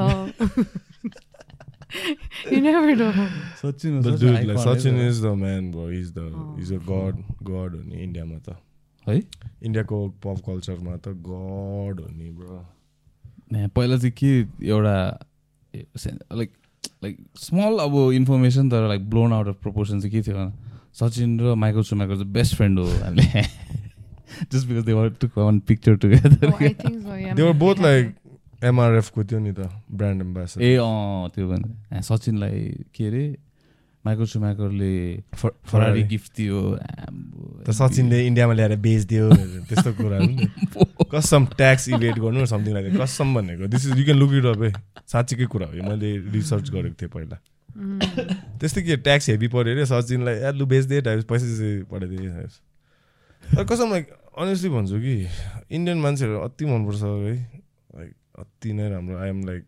You 2.50 2.60
never 2.64 2.96
know 2.96 3.12
Sachin 3.60 4.02
But 4.02 4.18
dude, 4.18 4.32
like 4.48 4.56
Sachin 4.64 4.96
त। 4.96 5.08
is 5.08 5.20
the 5.20 5.36
man, 5.36 5.70
bro. 5.70 5.88
He's 5.88 6.12
the 6.12 6.24
Oh. 6.32 6.56
he's 6.56 6.70
a 6.72 6.78
god, 6.78 7.18
god 7.44 7.74
हो 7.76 7.82
नि 7.84 8.02
इन्डियामा 8.02 8.38
त। 8.48 8.56
है? 9.06 9.16
इन्डियाको 9.62 9.96
पप 10.24 10.38
कल्चरमा 10.46 10.96
त 11.04 11.12
गड 11.28 12.00
हो 12.00 12.08
नि 12.16 12.30
ब्रो 12.38 12.64
पहिला 13.76 13.96
चाहिँ 13.96 14.12
के 14.16 14.32
एउटा 14.66 14.96
लाइक 16.32 16.50
लाइक 17.04 17.16
स्मल 17.36 17.78
अब 17.84 17.94
इन्फर्मेसन 18.14 18.70
तर 18.70 18.88
like 18.88 19.02
blown 19.10 19.32
out 19.32 19.48
of 19.48 19.56
proportion 19.62 20.00
चाहिँ 20.00 20.12
के 20.12 20.22
थियो 20.30 20.50
सचिन 20.96 21.40
र 21.40 21.54
माइकल 21.60 21.82
सुमेकर 21.92 22.14
चाहिँ 22.14 22.32
बेस्ट 22.32 22.56
फ्रेन्ड 22.56 22.78
हो 22.78 22.86
हामीले। 23.04 23.44
Just 24.52 24.66
because 24.68 24.84
they 24.86 24.92
were 24.92 25.08
to 25.20 25.28
one 25.36 25.60
picture 25.68 25.96
together 26.02 26.50
Oh, 26.50 26.56
I 26.58 26.74
think 26.74 26.98
so. 27.04 27.14
Yeah. 27.14 27.34
They 27.36 27.42
were 27.42 27.52
maybe 27.52 27.58
both 27.60 27.76
they 27.76 27.82
like 27.84 28.04
had 28.06 28.68
एमआरएफको 28.68 29.24
थियो 29.24 29.38
नि 29.38 29.52
त 29.52 29.70
ब्रान्ड 29.90 30.22
एम्बेसडर 30.22 30.62
ए 30.62 30.74
अँ 30.76 31.28
त्यो 31.34 31.48
भने 31.48 31.68
ए, 31.96 32.00
सचिनलाई 32.02 32.60
के 32.94 33.06
अरे 33.06 33.24
माइकल 34.04 34.26
सुमेकरले 34.26 34.94
फरारी 35.70 36.02
गिफ्ट 36.10 36.30
दियो. 36.36 36.60
सचिनले 37.70 38.26
इन्डियामा 38.26 38.52
ल्याएर 38.54 38.76
बेचिदियो 38.82 39.26
त्यस्तो 39.70 39.92
कुराहरू 39.98 40.26
नि 40.26 40.46
कसम 41.14 41.46
ट्याक्स 41.58 41.88
इभेट 41.88 42.18
गर्नु 42.18 42.46
समथिङ 42.54 42.74
लाइक 42.74 42.86
कसम 43.00 43.34
भनेको। 43.34 43.66
This 43.74 43.86
is 43.86 43.98
you 43.98 44.04
can 44.04 44.18
look 44.18 44.32
it 44.38 44.46
up 44.54 44.62
है 44.62 44.72
साँच्चीकै 45.12 45.46
कुरा 45.54 45.66
हो 45.66 45.74
यो। 45.74 45.82
मैले 45.82 46.10
रिसर्च 46.34 46.70
गरेको 46.70 46.96
थिएँ 47.02 47.10
पहिला। 47.14 47.38
Mm. 47.72 47.98
त्यस्तै 48.60 48.82
के 48.82 48.96
ट्याक्स 49.06 49.28
हेभी 49.30 49.48
पऱ्यो 49.48 49.74
अरे 49.74 49.86
सचिनलाई 49.90 50.52
लु 50.58 50.66
बेच्दे 50.66 51.00
टाइप्स 51.02 51.24
पैसा 51.24 51.46
चाहिँ 51.56 51.82
पठाइदिए 51.90 53.64
कसम 53.64 53.90
लाइक 53.90 54.06
अनेस्टली 54.34 54.70
भन्छु 54.70 54.96
कि 55.00 55.14
इन्डियन 55.76 55.98
मान्छेहरू 56.00 56.38
अति 56.40 56.64
मनपर्छ 56.64 57.02
है। 57.02 57.34
लाइक 57.96 58.12
अति 58.40 58.72
नै 58.72 58.88
राम्रो। 58.90 59.18
आइएम 59.18 59.44
लाइक 59.46 59.64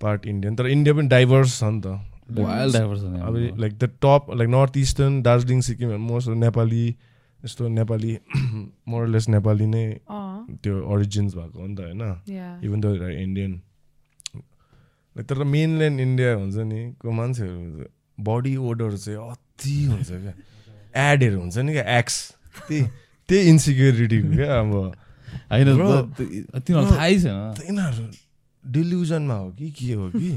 पार्ट 0.00 0.26
इन्डियन 0.26 0.56
तर 0.56 0.66
इन्डिया 0.66 0.94
पनि 0.94 1.08
डाइभर्स 1.08 1.58
छ 1.58 1.64
नि 1.64 1.80
त। 1.80 1.86
वाइल्ड 2.32 2.72
डाइभर्स 2.74 3.02
अब। 3.02 3.36
Like 3.60 3.72
the 3.78 3.84
top 4.02 4.26
like 4.36 4.48
north 4.50 4.76
eastern 4.76 5.22
Darjeeling 5.22 5.60
Sikkim 5.60 6.00
most 6.00 6.28
Nepali 6.40 6.86
यस्तो 7.40 7.68
नेपाली 7.68 8.18
मोरलेस 8.88 9.28
नेपाली 9.28 9.66
नै 9.66 9.84
त्यो 10.62 10.74
ओरिजिन्स 10.94 11.34
भएको 11.34 11.58
हो 11.60 11.66
नि 11.66 11.74
त 11.76 11.80
होइन. 11.80 12.02
इभन 12.64 12.80
द 12.80 12.84
इन्डियन 13.20 13.52
लाइक 15.16 15.26
तर 15.28 15.44
मेनल्यान्ड 15.44 16.00
इन्डिया 16.00 16.34
हुन्छ 16.34 16.56
नि 16.72 16.80
को 17.00 17.10
मान्छेहरू 17.12 17.84
बडी 18.18 18.56
ओडर 18.56 18.96
चाहिँ 18.96 19.18
अति 19.30 19.74
हुन्छ 19.86 20.08
क्या। 20.08 20.34
एडहरू 21.10 21.40
हुन्छ 21.40 21.58
नि 21.58 21.72
क्या 21.72 21.98
एक्स 21.98 22.16
त्यही 22.68 22.82
त्यही 23.28 23.48
इन्सिक्युरिटीको 23.50 24.28
क्या 24.36 24.58
अब 24.60 24.72
होइन 25.52 25.68
Bro, 25.76 25.88
त- 25.90 26.18
त- 26.18 26.62
तिनीहरूलाई 26.66 26.96
थाहै 26.96 27.18
छैन 27.20 27.36
त 27.56 27.68
यिनीहरू 27.68 28.04
डिल्युजनमा 28.64 29.34
हो 29.34 29.50
कि 29.58 29.70
के 29.78 29.92
हो 29.92 30.08
कि 30.16 30.32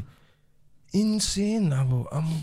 इन्सेन 0.93 1.71
अब 1.71 1.89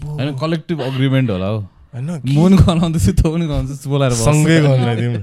होइन 0.07 0.35
कलेक्टिभ 0.41 0.81
अग्रिमेन्ट 0.83 1.31
होला 1.31 1.47
हौ 1.47 1.61
होइन 1.93 2.11
म 2.11 2.19
पनि 2.25 2.57
गनाउँदैछु 2.67 3.13
तँ 3.21 3.31
पनि 3.33 3.47
गनाउँदैछु 3.47 3.89
बोलाएर 3.91 4.13
बस्छ। 4.13 4.25
सँगै 4.25 4.59
तिम्रो 5.01 5.23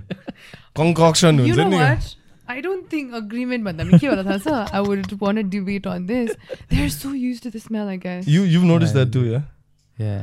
कङ्कक्सन 0.79 1.39
हुन्छ 1.39 1.59
नि 1.59 1.77
what? 1.77 2.15
I 2.49 2.61
don't 2.65 2.85
think 2.91 3.13
agreement 3.13 3.63
भन्दा 3.65 3.83
पनि 3.85 3.99
के 4.01 4.07
होला 4.07 4.23
थाहा 4.25 4.37
छ 4.41 4.73
I 4.73 4.81
would 4.81 5.11
want 5.21 5.37
to 5.37 5.43
debate 5.55 5.85
on 5.85 6.05
this. 6.09 6.33
They're 6.69 6.89
so 6.89 7.11
used 7.13 7.43
to 7.45 7.51
the 7.55 7.59
smell, 7.61 7.87
I 7.87 7.97
guess. 8.05 8.27
You 8.27 8.43
you 8.45 8.61
notice 8.65 8.93
that 8.93 9.11
too 9.13 9.23
yeah 9.25 9.41
Yeah. 9.97 10.21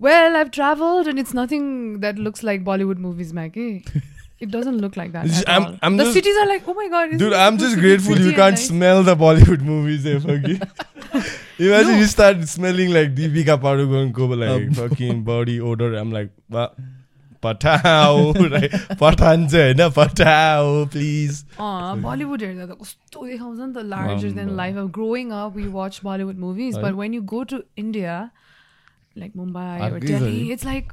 Well, 0.00 0.36
I've 0.36 0.50
traveled 0.50 1.06
and 1.08 1.18
it's 1.18 1.32
nothing 1.34 2.00
that 2.00 2.18
looks 2.18 2.42
like 2.42 2.64
Bollywood 2.64 2.98
movies, 2.98 3.32
Maggie. 3.32 3.84
It 4.46 4.50
doesn't 4.54 4.78
look 4.84 4.96
like 5.00 5.12
that. 5.12 5.26
Just- 5.26 5.44
At 5.44 5.52
I'm- 5.54 5.64
all. 5.66 5.76
I'm 5.82 5.94
the 6.00 6.04
just- 6.04 6.16
cities 6.18 6.40
are 6.40 6.46
like, 6.48 6.66
oh 6.68 6.74
my 6.80 6.88
god. 6.94 7.06
isn't 7.08 7.18
Dude, 7.22 7.32
it 7.32 7.36
I'm 7.44 7.54
supposed 7.58 7.62
just 7.62 7.76
to 7.76 7.80
be 7.82 7.88
grateful 7.88 8.10
you 8.10 8.16
pretty 8.16 8.28
and 8.34 8.36
can't 8.40 8.58
nice? 8.60 8.66
smell 8.72 9.02
the 9.02 9.14
Bollywood 9.22 9.62
movies 9.70 10.02
there, 10.08 10.20
fucking. 10.20 10.60
Imagine 11.58 11.92
No. 11.92 11.98
you 12.00 12.06
start 12.06 12.42
smelling 12.48 12.92
like 12.98 13.14
Deepika 13.14 13.56
Padukone 13.62 14.12
go 14.20 14.26
like 14.42 14.66
Um. 14.66 14.74
fucking 14.82 15.22
body 15.30 15.58
odor. 15.70 15.94
I'm 16.02 16.12
like, 16.18 16.30
what? 16.48 16.76
Pathao 17.44 18.32
right? 18.50 18.70
Pathan 19.00 19.46
चाहिँ 19.48 19.74
होइन 19.74 19.90
पठाओ 19.96 20.84
please 20.92 21.42
अँ 21.60 22.00
Bollywood 22.02 22.42
हेर्दा 22.42 22.66
त 22.66 22.76
कस्तो 22.80 23.26
देखाउँछ 23.26 23.58
नि 23.60 23.72
त 23.74 23.84
लार्जर 23.90 24.30
देन 24.30 24.38
आम्बो। 24.40 24.56
लाइफ 24.56 24.76
अब 24.76 24.90
growing 24.98 25.30
up 25.40 25.56
we 25.56 25.66
watch 25.76 26.00
Bollywood 26.04 26.38
movies 26.44 26.76
है? 26.76 26.82
But 26.82 26.92
when 27.00 27.14
you 27.14 27.22
go 27.32 27.42
to 27.52 27.58
India 27.78 28.14
like 29.15 29.31
Mumbai 29.35 29.79
अर्कै 29.81 30.07
छ 30.07 30.21
डेली 30.21 30.41
नि। 30.41 30.51
It's 30.53 30.65
like 30.65 30.91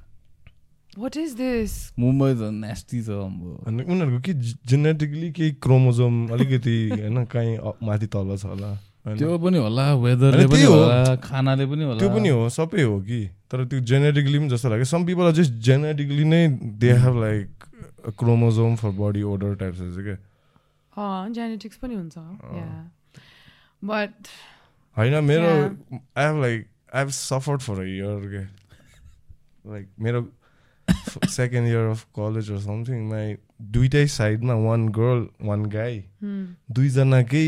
what 0.98 1.16
is 1.16 1.32
this 1.38 1.72
Mumbai 1.98 2.34
त 2.34 2.50
नेस्टी 2.58 3.02
छ 3.02 3.08
अम्बो 3.24 3.50
अनि 3.66 3.82
उनीहरूको 3.84 4.20
के 4.26 4.32
जेनेटिकली 4.72 5.30
केही 5.38 5.52
क्रोमोजोम 5.62 6.14
अलिकति 6.36 6.76
होइन 6.92 7.24
कहीँ 7.34 7.56
माथि 7.88 8.06
तल 8.14 8.36
छ 8.36 8.44
होला? 8.44 8.70
त्यो 9.08 9.38
पनि 9.38 9.58
होला 9.58 9.84
वेदरले 10.04 10.46
पनि। 10.46 10.62
होला 10.64 11.14
खानाले 11.24 11.66
पनि 11.66 11.84
होला 11.84 11.98
त्यो 11.98 12.08
पनि 12.14 12.28
हो 12.28 12.48
सबै 12.52 12.82
हो 12.82 12.96
कि 13.02 13.20
तर 13.50 13.64
त्यो 13.64 13.80
जेनेटिकली 13.90 14.38
पनि 14.38 14.48
जस्तो 14.48 14.68
लाग्यो 14.68 14.88
some 14.90 15.04
people 15.06 15.24
are 15.26 15.32
just 15.38 15.52
genetically 15.68 16.24
नै 16.32 16.42
they 16.82 16.90
have 17.04 17.20
like 17.20 17.48
chromosome 18.18 18.74
for 18.76 18.90
body 18.98 19.22
odour 19.32 19.54
types 19.62 19.78
छ 19.78 20.04
क्या 20.04 21.06
जेनेटिक्स 21.38 21.76
पनि 21.78 21.94
हुन्छ 21.94 22.16
बट 23.84 24.14
होइन 24.96 25.14
मेरो. 25.24 25.50
I 26.18 26.26
have 26.26 26.40
like 26.42 26.66
I 26.94 27.00
have 27.00 27.10
suffered 27.16 27.60
for 27.60 27.80
a 27.80 27.84
year 27.94 28.28
के 28.34 28.42
लाइक 29.72 29.88
मेरो 30.06 30.26
second 31.30 31.68
year 31.68 31.86
of 31.90 32.04
college 32.18 32.50
or 32.50 32.58
something 32.60 33.08
my 33.08 33.34
दुइटै 33.76 34.06
साइडमा 34.18 34.54
वान 34.66 34.88
गर्ल 34.98 35.26
वान 35.48 35.64
गाई. 35.74 35.98
दुईजनाकै 36.78 37.44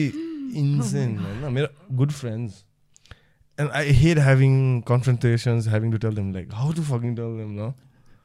इन्सेन 0.63 1.17
होइन 1.19 1.53
मेरो 1.55 1.69
good 1.97 2.11
friends 2.21 2.65
and 3.59 3.71
I 3.81 3.91
hate 4.01 4.19
having 4.27 4.57
confrontations 4.89 5.69
having 5.69 5.93
to 5.93 5.99
tell 6.07 6.15
them 6.17 6.33
like 6.35 6.53
how 6.55 6.73
to 6.73 6.83
fucking 6.91 7.15
tell 7.17 7.37
them 7.39 7.55
न 7.61 7.73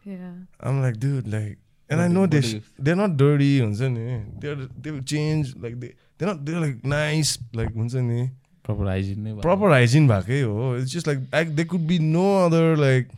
yeah 0.07 0.33
I'm 0.69 0.79
like, 0.81 0.97
dude, 1.03 1.27
like, 1.33 1.53
and 1.89 2.01
I 2.01 2.03
What 2.03 2.11
know 2.15 2.23
do- 2.25 2.31
they 2.33 2.41
what 2.41 2.49
do 2.49 2.59
sh- 2.65 2.83
they're 2.87 2.97
not 2.97 3.13
dirty, 3.21 3.47
हुन्छ 3.59 3.87
नि. 3.93 4.17
They're 4.41 4.65
they 4.83 4.91
will 4.95 5.05
change 5.11 5.53
like 5.63 5.79
they 5.83 5.87
they're 6.17 6.27
not 6.29 6.43
they're 6.49 6.61
like 6.63 6.83
nice 6.91 7.31
like 7.59 7.71
हुन्छ 7.79 8.03
नि. 8.09 8.19
Proper 8.65 8.87
hygiene 8.87 9.19
नै। 9.19 9.33
Proper 9.41 9.69
hygiene 9.75 10.07
भएकै 10.11 10.41
हो. 10.41 10.69
It's 10.79 10.93
just 10.95 11.07
like 11.11 11.21
I, 11.33 11.43
there 11.59 11.69
could 11.73 11.85
be 11.91 11.99
no 11.99 12.25
other 12.45 12.63
like 12.77 13.13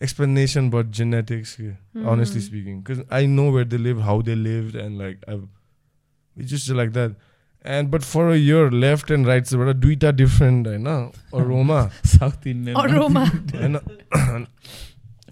explanation 0.00 0.68
but 0.70 0.90
genetics. 0.98 1.54
here, 1.56 1.78
Honestly 2.12 2.40
Mhm. 2.40 2.46
speaking, 2.46 2.76
because 2.82 3.02
I 3.10 3.26
know 3.26 3.48
where 3.56 3.64
they 3.64 3.80
live, 3.88 3.98
how 4.10 4.20
they 4.28 4.36
lived, 4.44 4.78
and 4.84 4.98
like 4.98 5.26
I've 5.28 5.48
it's 6.36 6.50
just 6.50 6.70
like 6.82 6.92
that. 6.92 7.18
And 7.64 7.90
but 7.90 8.04
for 8.10 8.22
a 8.34 8.36
year, 8.36 8.70
left 8.82 9.10
and 9.16 9.26
right 9.26 9.44
बाट 9.62 9.76
दुईटा 9.76 10.10
different 10.20 10.66
होइन 10.66 10.86
aroma 11.40 11.80
south 12.12 12.46
Indian 12.46 12.76
aroma 12.82 13.24
होइन 13.24 13.76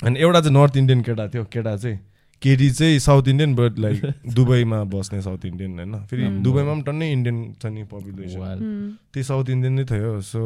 अनि 0.05 0.21
एउटा 0.21 0.41
चाहिँ 0.41 0.55
north 0.57 0.77
Indian 0.77 1.03
केटा 1.03 1.27
थियो 1.35 1.45
केटा 1.53 1.77
चाहिँ 1.77 1.99
केटी 2.43 2.71
चाहिँ 2.71 2.99
साउथ 2.99 3.29
इन्डियन 3.29 3.55
बट 3.55 3.79
लाइक 3.79 4.03
दुबईमा 4.35 4.83
बस्ने 4.93 5.21
साउथ 5.23 5.45
इन्डियन 5.45 5.79
होइन 5.79 5.95
फेरि 6.07 6.23
Mm. 6.25 6.43
दुबईमा 6.43 6.73
पनि 6.73 6.83
टन्नै 6.83 7.11
इन्डियन 7.13 7.39
छ 7.63 7.67
नि 7.67 7.83
पपुलेसन. 7.85 8.39
Hmm. 8.39 8.87
त्यही 9.13 9.25
साउथ 9.25 9.51
इन्डियन 9.51 9.73
नै 9.75 9.85
थियो 9.85 10.21
सो 10.23 10.43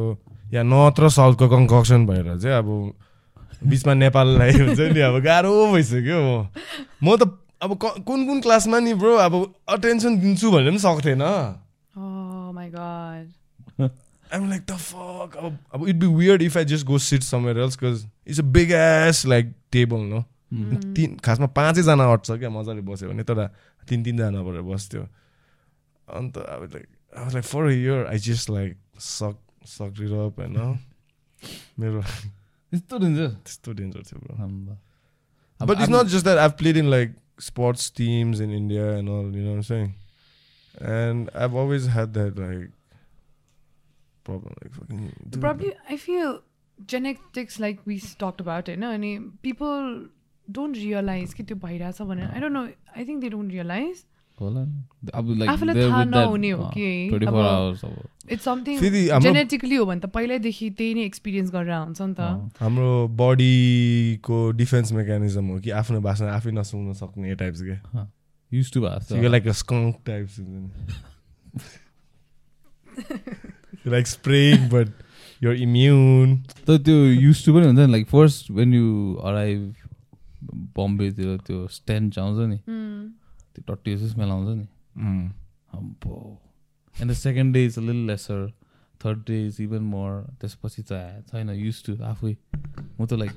या 0.52 0.62
नर्थ 0.64 1.00
र 1.00 1.08
साउथको 1.10 1.48
कन्कक्सन 1.48 2.06
भएर 2.06 2.36
चाहिँ 2.38 2.56
अब 2.56 2.68
बिचमा 3.68 3.94
नेपाललाई 3.94 4.52
हुन्छ 4.60 4.80
नि 4.92 5.00
अब 5.02 5.20
गाह्रो 5.22 5.52
भइसक्यो 5.72 6.18
म 6.22 6.48
म 7.02 7.16
त 7.16 7.28
अब 7.62 7.70
क- 7.76 8.00
कुन 8.02 8.26
कुन 8.26 8.40
क्लासमा 8.40 8.78
नि 8.80 8.94
ब्रो 8.96 9.12
अब 9.22 9.34
अटेन्सन 9.68 10.18
दिन्छु 10.20 10.50
भने 10.50 10.70
पनि 10.70 10.78
सक्थेन 10.80 11.22
oh 11.22 12.50
I'm 14.32 14.48
like 14.48 14.64
the 14.66 14.76
fuck 14.80 15.36
it 15.88 15.96
be 15.96 16.06
weird 16.08 16.42
if 16.42 16.56
I 16.56 16.64
just 16.64 16.86
go 16.86 16.98
sit 16.98 17.22
somewhere 17.22 17.58
else 17.58 17.76
because 17.76 18.04
it's 18.26 18.40
a 18.40 18.42
big 18.52 18.70
ass 18.72 19.26
like 19.26 19.52
table 19.72 20.00
no 20.08 20.18
Hmm. 20.18 20.41
तिन 20.96 21.16
खासमा 21.24 21.46
पाँचैजना 21.56 22.04
अट्छ 22.12 22.30
क्या 22.30 22.50
मजाले 22.50 22.82
बस्यो 22.84 23.08
भने 23.08 23.24
तर 23.24 23.46
तिन 23.88 24.02
तिनजना 24.04 24.42
भएर 24.42 24.60
बस्थ्यो। 24.68 25.02
अन्त 26.08 26.36
अब 26.36 26.62
लाइक 26.74 26.86
अब 27.16 27.28
like 27.32 27.44
for 27.44 27.70
year 27.70 28.06
I 28.06 28.18
just 28.28 28.50
like 28.50 28.76
suck 29.00 29.38
suck 29.66 30.00
it 30.02 30.12
up 30.12 30.40
होइन 30.40 30.58
मेरो 31.80 32.00
यस्तो 32.72 32.98
डेन्जर 32.98 33.28
त्यस्तो 33.28 33.72
डेन्जर 33.72 34.02
थियो 34.10 34.20
ब्रो 34.20 34.42
आम्बा। 34.44 34.78
अब 35.60 35.68
but 35.68 35.80
it's 35.80 35.90
not 35.90 36.06
just 36.12 36.24
that 36.24 36.38
I 36.38 36.48
played 36.60 36.76
in 36.76 36.90
like 36.90 37.16
sports 37.40 37.92
teams 37.96 38.40
in 38.40 38.50
India 38.60 38.84
and 38.98 39.08
all 39.10 39.34
you 39.40 39.44
know 39.48 39.62
saying? 39.72 39.90
एन्ड 40.74 41.30
आई 41.36 41.48
always 41.62 41.86
had 41.96 42.14
that 42.14 42.38
like 42.42 42.70
problem 44.26 44.52
like 44.58 44.72
fucking 44.74 45.38
Probably, 45.44 45.70
I 45.90 45.96
feel 45.96 46.28
genetics, 46.92 47.54
like 47.64 47.80
we 47.90 47.96
talked 48.20 48.40
about? 48.40 48.68
And 48.68 49.16
people 49.46 49.80
don't 50.48 50.76
realize 50.76 51.34
कि 51.34 51.42
त्यो 51.42 51.56
भइरहेछ 51.56 52.02
भनेर. 52.02 52.26
I 52.26 52.40
don't 52.40 52.52
know 52.52 52.62
I 52.98 53.04
think 53.04 53.20
they 53.20 53.28
don't 53.28 53.52
realize 53.52 54.04
होला 54.40 54.64
नि। 54.64 55.10
अब 55.14 55.28
like 55.38 55.48
आफूलाई 55.48 55.76
they're 55.76 55.90
थाहा 55.90 56.02
with 56.02 56.12
that, 56.12 56.24
नहुने 56.24 56.50
हो 56.50 56.62
अँ, 56.62 56.70
कि 56.72 57.08
24 57.10 57.28
अब- 57.28 57.50
hours 57.52 57.84
अब। 57.84 58.08
इट्स 58.30 58.44
समथिङ 58.44 58.78
फेरि 58.80 59.08
हाम्रो 59.08 59.32
जेनेटिकली 59.32 59.74
हो 59.76 59.84
भने 59.86 60.00
त 60.00 60.06
पहिल्यैदेखि 60.06 60.70
त्यही 60.70 60.94
नै 60.94 61.00
एक्सपिरियन्स 61.02 61.50
गरेर 61.50 61.74
हुन्छ 61.74 62.02
नि 62.02 62.14
त। 62.14 62.20
अँ। 62.20 62.50
हाम्रो 62.60 63.08
बडीको 63.08 64.50
डिफेन्स 64.52 64.92
मेकानिजम 64.92 65.46
हो 65.46 65.60
कि 65.60 65.70
आफ्नो 65.70 66.00
भाषा 66.00 66.32
आफै 66.34 66.50
नसुन्न 66.50 66.92
सक्ने 66.92 67.34
टाइप्स 67.34 67.62
के। 67.62 67.76
Used 68.52 68.72
to 68.74 68.80
भएको 68.80 69.22
छ। 69.22 69.30
Like 69.30 69.48
skunk 69.48 69.96
types 70.06 70.40
like 73.86 74.06
spraying 74.06 74.68
but 74.68 74.88
your 75.44 75.54
immune 75.56 76.36
तर 76.66 76.78
त्यो 76.78 76.96
युज 76.96 77.44
टु 77.44 77.54
पनि 77.54 77.66
हुन्छ 77.66 77.78
नि 77.78 77.92
like 77.92 78.06
first 78.06 78.50
when 78.50 78.74
you 78.74 79.14
arrive 79.24 79.74
बम्बेतिर 80.76 81.36
त्यो 81.46 81.66
स्ट्यान्ड 81.68 82.18
आउँछ 82.18 82.38
नि. 82.48 82.58
त्यो 83.54 83.62
टट्टी 83.68 83.94
जस्तो 83.94 84.08
स्मेल 84.08 84.30
आउँछ 84.30 84.48
नि। 84.56 84.66
अम्बो 85.74 86.16
and 86.94 87.10
the 87.10 87.14
second 87.16 87.54
day 87.54 87.64
is 87.66 87.78
lil 87.78 88.06
lesser 88.06 88.50
third 89.00 89.18
day 89.28 89.46
is 89.46 89.56
even 89.60 89.82
more 89.82 90.10
त्यसपछि 90.40 90.82
त 90.82 90.92
छैन 91.30 91.50
युज 91.50 91.82
टु 91.86 91.92
आफै। 92.04 92.36
म 93.00 93.06
त 93.06 93.12
लाइक 93.12 93.32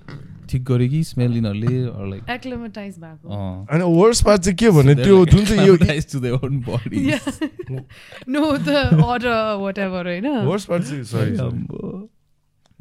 ठिक 0.49 0.64
गरेँ 0.64 0.89
कि 0.89 1.03
स्मेल 1.03 1.32
यिनीहरूले 1.36 2.10
लाइक 2.10 2.30
एक्लोमेटाइज 2.30 2.99
भएको। 2.99 3.28
होइन 3.72 3.82
वर्स 3.82 4.22
पार्ट 4.26 4.41
चाहिँ 4.41 4.58
के 4.58 4.70
भने 4.78 4.95
त्यो 4.95 5.26
जुन 5.26 5.45
चाहिँ 5.45 5.68
यो 5.68 5.76
to 5.78 6.20
their 6.20 6.34
own 6.45 6.60
body 6.68 7.01
no 8.30 8.41
the 8.58 8.70
odour 8.70 9.56
what 9.62 9.78
ever 9.80 10.08
होइन। 10.08 10.28
वर्स 10.45 10.66
पार्ट 10.66 10.84
चाहिँ 10.84 11.03
सरी 11.03 11.32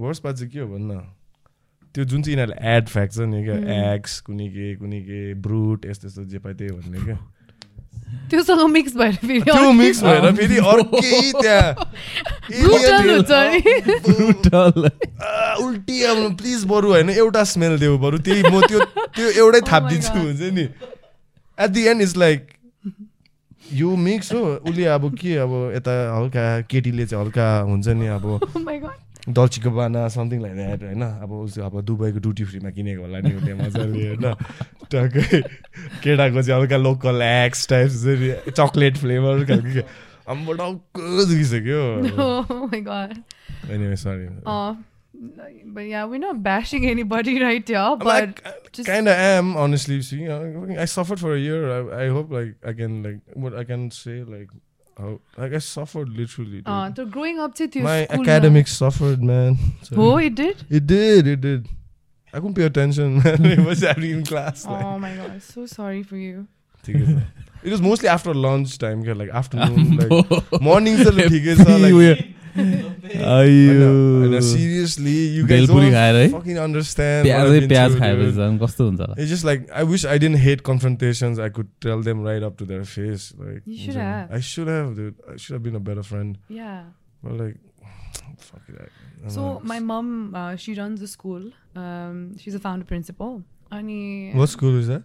वर्स 0.00 0.18
पार्ट 0.18 0.36
चाहिँ 0.36 0.50
के 0.52 0.60
हो 0.60 0.68
भन्न? 0.68 1.00
त्यो 1.94 2.04
जुन 2.04 2.22
चाहिँ 2.22 2.36
यिनीहरूले 2.38 2.76
एड 2.76 2.84
फ्याक्छ 2.88 3.18
नि 3.18 3.44
क्या 3.44 3.56
एक्स 3.94 4.20
कुनै 4.20 4.48
के 4.48 4.74
कुनै 4.76 5.00
के 5.00 5.34
ब्रुट 5.34 5.86
यस्तो 5.86 6.08
यस्तो 6.08 6.24
जे 6.24 6.38
पायो 6.38 6.54
त्यही 6.54 6.70
भन्ने 6.70 7.04
क्या। 7.04 7.18
त्योसँग 8.30 8.62
मिक्स 8.70 8.96
भएर 8.96 9.14
फेरि 9.14 9.40
त्यो 9.40 9.72
मिक्स 9.72 10.02
भएर 10.04 10.32
फेरि 10.36 10.56
अर्कै 10.56 11.20
त्यहाँ। 11.42 11.70
उल्टी 15.64 16.02
अब 16.02 16.18
प्लिज 16.36 16.64
बरु 16.64 16.88
होइन 16.88 17.10
एउटा 17.10 17.44
स्मेल 17.44 17.78
देऊ 17.78 17.98
बरु 17.98 18.18
त्यही 18.18 18.42
म 18.42 18.60
त्यो 18.66 18.80
त्यो 18.80 19.30
एउटै 19.30 19.60
Oh 19.60 19.68
थापिदिन्छु. 19.72 20.18
हुन्छ 20.18 20.40
नि। 20.54 20.64
At 21.58 21.70
the 21.70 21.86
end 21.88 22.02
is 22.02 22.16
like 22.16 22.46
यो 23.72 23.96
मिक्स 23.96 24.32
हो 24.32 24.40
उसले 24.68 24.84
अब 24.84 25.14
के 25.14 25.36
अब 25.36 25.52
यता 25.76 25.92
हल्का 26.16 26.60
केटीले 26.70 27.06
चाहिँ 27.06 27.24
हल्का 27.24 27.46
हुन्छ 27.60 27.86
नि 27.88 28.06
अब। 28.06 28.40
Oh 29.23 29.31
my 29.31 29.33
God. 29.33 29.33
दल्चीको 29.35 29.71
बाना 29.71 30.07
समथिङ 30.09 30.41
लाइक 30.41 30.55
द्याट 30.55 30.83
होइन 30.83 31.01
अब 31.03 31.31
उसले 31.31 31.63
अब 31.63 31.81
दुबईको 31.85 32.19
ड्युटी 32.19 32.43
फ्रीमा 32.49 32.69
किनेको 32.77 33.01
होला 33.01 33.19
नि 33.21 33.33
उसले 33.35 33.53
मजाले 33.53 34.07
होइन 34.07 34.25
टक्कै 34.93 35.41
केटाको 36.03 36.41
चाहिँ 36.41 36.61
हल्का 36.61 36.77
लोकल 36.77 37.21
एक्स 37.21 37.67
टाइप 37.69 37.89
चाहिँ 37.89 38.51
चक्लेट 38.51 38.97
फ्लेभर 38.97 39.43
खालको 39.45 39.81
अब 40.33 40.55
टाउको 40.57 41.25
दुखिसक्यो 41.25 41.81
Oh 42.25 42.67
my 42.73 42.79
God. 42.79 43.17
Anyway 43.69 43.95
sorry 43.95 44.27
Uh, 44.45 44.75
but 45.65 45.81
yeah, 45.81 46.05
we're 46.05 46.17
not 46.17 46.41
bashing 46.43 46.85
anybody 46.89 47.41
right 47.43 47.67
here, 47.67 47.95
but 47.97 48.07
like 48.07 48.41
just 48.71 48.87
kind 48.87 49.07
of 49.09 49.15
am 49.17 49.57
honestly 49.57 50.01
see 50.01 50.19
you 50.21 50.29
know, 50.29 50.75
i 50.79 50.85
suffered 50.85 51.19
for 51.19 51.33
a 51.35 51.39
year 51.39 51.69
I, 51.75 52.05
I 52.05 52.07
hope 52.09 52.31
like 52.31 52.55
i 52.63 52.73
can 52.73 53.03
like 53.03 53.19
what 53.35 53.53
i 53.53 53.63
can 53.63 53.91
say 53.91 54.23
like 54.23 54.49
out. 54.98 55.20
Like 55.36 55.52
I 55.52 55.58
suffered 55.58 56.08
literally. 56.08 56.58
Dude. 56.58 56.64
Ah, 56.66 56.86
uh, 56.86 56.94
so 56.94 57.06
growing 57.06 57.38
up 57.38 57.54
से 57.54 57.82
My 57.82 58.06
academics 58.08 58.72
में. 58.72 58.78
suffered, 58.78 59.22
man. 59.22 59.58
So 59.82 59.96
oh, 59.96 60.16
it 60.18 60.34
did. 60.34 60.64
It 60.70 60.86
did. 60.86 61.26
It 61.26 61.40
did. 61.40 61.68
I 62.34 62.38
couldn't 62.38 62.54
pay 62.54 62.64
attention, 62.64 63.22
it 63.24 63.60
was 63.60 63.84
every 63.84 64.10
in 64.10 64.24
class. 64.24 64.66
Oh 64.66 64.72
like. 64.72 64.84
Oh 64.84 64.98
my 64.98 65.14
god, 65.14 65.40
so 65.40 65.66
sorry 65.66 66.02
for 66.02 66.16
you. 66.16 66.48
it 66.88 67.70
was 67.70 67.80
mostly 67.80 68.08
after 68.08 68.34
lunch 68.34 68.76
time, 68.76 69.04
like 69.04 69.30
afternoon, 69.30 69.96
like 70.00 70.60
mornings 70.60 71.06
are 71.06 71.12
like, 71.20 71.30
होइन, 72.56 74.40
seriously 74.48 75.14
you 75.36 75.42
guys 75.46 75.50
bhelpuri 75.50 75.86
don't 75.86 75.94
खाएर 75.94 76.14
है 76.16 76.28
fucking 76.34 76.58
understand 76.64 77.28
what 77.28 77.36
I've 77.36 77.46
प्याजै 77.46 77.60
been 77.60 77.68
प्याज 77.72 77.90
through, 77.90 78.00
खाएपछि 78.00 78.26
dude. 78.30 78.40
झन् 78.44 78.58
कस्तो 78.64 78.86
हुन्छ 78.88 79.00
होला 79.00 79.16
It's 79.24 79.30
just 79.34 79.46
like 79.50 79.64
I 79.80 79.84
wish 79.92 80.04
I 80.14 80.18
didn't 80.24 80.42
hate 80.46 80.62
confrontations. 80.70 81.40
I 81.46 81.48
could 81.58 81.70
tell 81.86 82.04
them 82.08 82.22
right 82.28 82.46
up 82.50 82.58
to 82.62 82.68
their 82.72 82.84
face. 82.92 83.26
Like 83.44 83.62
You 83.64 83.78
should 83.84 83.94
yeah, 84.00 84.10
have. 84.20 84.36
I 84.38 84.40
should 84.50 84.68
have, 84.74 84.94
dude. 85.00 85.14
I 85.34 85.36
should 85.44 85.54
have 85.58 85.64
been 85.68 85.80
a 85.80 85.84
better 85.90 86.04
friend. 86.10 86.38
Yeah. 86.60 86.82
But 87.22 87.38
like, 87.40 87.56
fuck 88.50 88.62
it. 88.68 88.78
I, 88.80 88.84
I 88.84 88.88
don't 89.22 89.30
So 89.38 89.46
know. 89.48 89.60
my 89.72 89.80
mom, 89.92 90.12
uh, 90.42 90.54
she 90.56 90.74
runs 90.82 91.02
a 91.02 91.08
school. 91.16 91.50
Um, 91.84 92.22
she's 92.44 92.54
a 92.54 92.62
founder 92.68 92.84
principal. 92.94 93.42
Ani 93.72 94.32
what 94.42 94.48
school 94.58 94.78
is 94.84 94.88
that? 94.94 95.02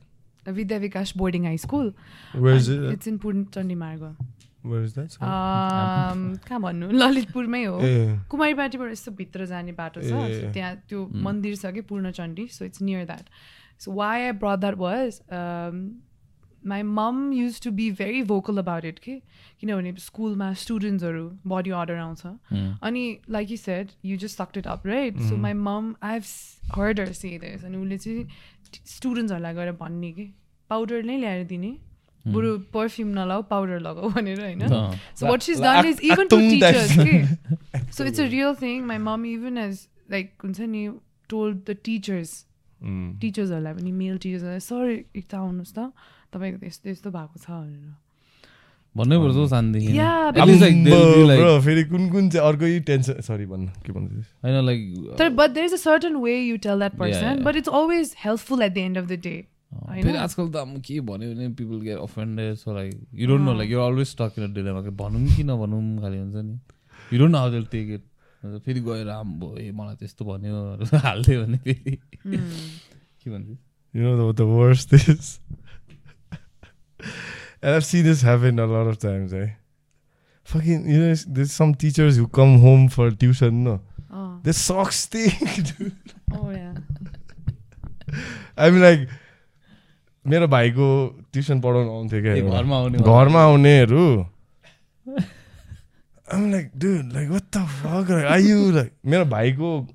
Vidya 0.58 0.80
Vikash 0.80 1.16
Boarding 1.16 1.44
High 1.44 1.58
School. 1.68 1.94
Where 2.34 2.56
is 2.60 2.68
And 2.76 2.86
it? 2.86 2.94
It's 2.98 3.08
in 3.08 3.18
Purni 3.24 3.76
Marga. 3.86 4.16
Where 4.64 4.84
is 4.84 4.94
that? 4.94 5.12
school? 5.12 5.28
Um, 5.28 6.36
कहाँ 6.48 6.60
भन्नु 6.62 6.92
ललितपुरमै 6.92 7.64
हो। 7.64 7.80
कुमारीपाटीबाट 8.32 8.92
यस्तो 8.92 9.12
भित्र 9.16 9.46
जाने 9.46 9.72
बाटो 9.72 10.02
छ। 10.02 10.52
त्यहाँ 10.54 10.76
त्यो 10.90 11.08
मन्दिर 11.28 11.56
छ 11.56 11.72
कि 11.74 11.82
Purnachandi. 11.88 12.48
So 12.52 12.66
it's 12.66 12.82
near 12.82 13.06
that 13.06 13.30
so 13.80 13.92
why 13.94 14.22
I 14.22 14.32
brought 14.44 14.60
that 14.60 14.76
was 14.84 15.22
my 16.68 16.84
mom 16.84 17.32
used 17.34 17.62
to 17.64 17.72
be 17.72 17.90
very 18.04 18.22
vocal 18.28 18.58
about 18.58 18.86
it 18.86 19.00
कि 19.00 19.16
किनभने 19.60 19.94
स्कुलमा 20.00 20.54
स्टुडेन्ट्सहरू 20.60 21.26
बडी 21.48 21.70
अर्डर 21.72 21.96
आउँछ। 21.96 22.26
अनि 22.84 23.04
like 23.30 23.52
you 23.52 23.58
said 23.58 23.92
you 24.06 24.18
just 24.18 24.38
sucked 24.38 24.58
it 24.58 24.68
up 24.68 24.88
right 24.88 25.20
so 25.30 25.38
my 25.38 25.54
mom 25.54 25.94
I 26.04 26.20
have 26.20 26.24
heard 26.80 27.12
her 27.14 27.38
say 27.40 27.66
अनि 27.66 27.78
उसले 27.78 27.98
चाहिँ 27.98 28.28
स्टुडेन्ट्सहरूलाई 28.86 29.54
गएर 29.54 29.72
भन्ने 29.80 30.12
कि? 30.12 30.34
पाउडर 30.70 31.04
नै 31.04 31.18
ल्याएर 31.18 31.46
दिने। 31.48 31.78
बरु 32.34 32.58
पर्फ्युम 32.74 33.10
नलाऊ 33.14 33.42
पाउडर 33.50 33.80
लगाऊ 33.80 34.10
भनेर 34.10 34.42
होइन 34.42 34.68
so 34.68 35.28
what 35.28 35.50
is 35.50 35.62
done 35.62 35.88
is 35.88 36.02
even 36.04 36.28
to 36.28 36.40
teachers 36.40 36.98
के 37.00 37.92
so 37.92 38.04
it's 38.04 38.20
a 38.20 38.28
real 38.28 38.56
thing 38.62 38.84
my 38.86 38.98
mummy 39.06 39.34
even 39.34 39.58
as 39.60 39.88
like 40.12 40.32
हुन्छ 40.44 40.60
नि 40.68 40.90
टोल्ड 41.30 41.64
द 41.70 41.78
टिचर्स 41.84 42.36
टिचर्सहरूलाई 43.22 43.74
पनि 43.74 43.92
मेल 43.94 44.18
टिचर्सहरूलाई 44.18 44.60
सर 44.68 45.18
एक 45.18 45.26
त 45.26 45.36
आउनुहोस् 45.38 45.74
त 45.74 45.90
तपाईँको 46.34 46.66
यस्तो 46.66 46.90
यस्तो 46.90 47.12
भएको 47.12 47.40
छ 47.40 47.50
भनेर 47.50 47.98
तर 55.18 55.30
but 55.30 55.50
there 55.52 55.66
is 55.66 55.74
a 55.74 55.78
certain 55.78 56.16
way 56.18 56.40
you 56.40 56.58
tell 56.58 56.78
that 56.78 56.98
person 56.98 57.44
but 57.44 57.56
it's 57.56 57.70
always 57.74 58.16
helpful 58.26 58.62
at 58.64 58.74
the 58.74 58.78
end 58.80 58.98
of 58.98 59.06
the 59.06 59.20
day 59.24 59.36
फेरि. 59.72 60.18
आजकल 60.18 60.50
त 60.52 60.56
अब 60.66 60.82
के 60.86 61.00
भन्यो 61.10 61.34
भने 61.34 61.48
people 61.62 61.82
get 61.88 61.98
offended 62.10 62.56
so 62.58 62.74
like 62.76 62.94
you 63.22 63.28
don't 63.28 63.44
know 63.46 63.54
like 63.58 63.72
you 63.72 63.80
always 63.80 64.16
talk 64.22 64.40
in 64.40 64.54
dilemma 64.54 64.82
भनौँ 65.02 65.26
कि 65.36 65.44
नभनौँ 65.50 65.82
खालि 66.02 66.18
हुन्छ 66.18 66.36
नि 66.46 66.60
you 67.14 67.20
don't 67.20 67.32
know 67.32 67.38
how 67.38 67.50
they'll 67.52 67.66
take 67.72 67.90
it 67.98 68.04
फेरि 68.66 68.80
गएर 68.90 69.10
आम्बो 69.16 69.56
ए 69.58 69.72
मलाई 69.80 69.96
त्यस्तो 70.02 70.26
भन्यो 70.26 71.00
हाल्थ्यो 71.06 71.46
भने 71.46 71.58
फेरि 71.68 71.98
Hmm. 72.20 72.50
के 73.24 73.30
भन्छ 73.32 73.58
You 73.94 74.04
know 74.06 74.26
what 74.26 74.36
the 74.40 74.46
worst 74.48 74.92
is? 74.94 75.30
and 77.62 77.76
I've 77.76 77.86
seen 77.86 78.04
this 78.08 78.22
happen 78.22 78.60
a 78.60 78.66
lot 78.72 78.88
of 78.88 78.98
times, 79.04 79.34
eh? 79.34 79.48
Fucking, 80.44 80.84
you 80.90 81.00
know, 81.00 81.16
there's 81.38 81.52
some 81.62 81.74
teachers 81.84 82.18
who 82.18 82.28
come 82.28 82.54
home 82.66 82.84
for 82.96 83.10
tuition, 83.24 83.64
no? 83.64 83.74
Oh, 84.12 84.28
Their 84.44 84.54
socks 84.60 85.00
stink, 85.08 85.40
dude. 85.72 86.14
oh 86.42 86.52
yeah. 86.52 86.76
I 88.58 88.70
mean, 88.70 88.82
like, 88.82 89.10
मेरो 90.30 90.48
भाइको 90.48 90.88
tuition 91.34 91.60
पढाउनु 91.62 91.98
आउँथ्यो 91.98 92.22
क्या 92.22 92.58
घरमा 92.58 92.78
आउने 92.78 92.98
घरमा 92.98 93.44
आउनेहरू। 93.44 94.26
Are 96.32 96.38
you 98.40 98.72
like, 98.72 98.92
मेरो 99.06 99.26
भाइको 99.26 99.88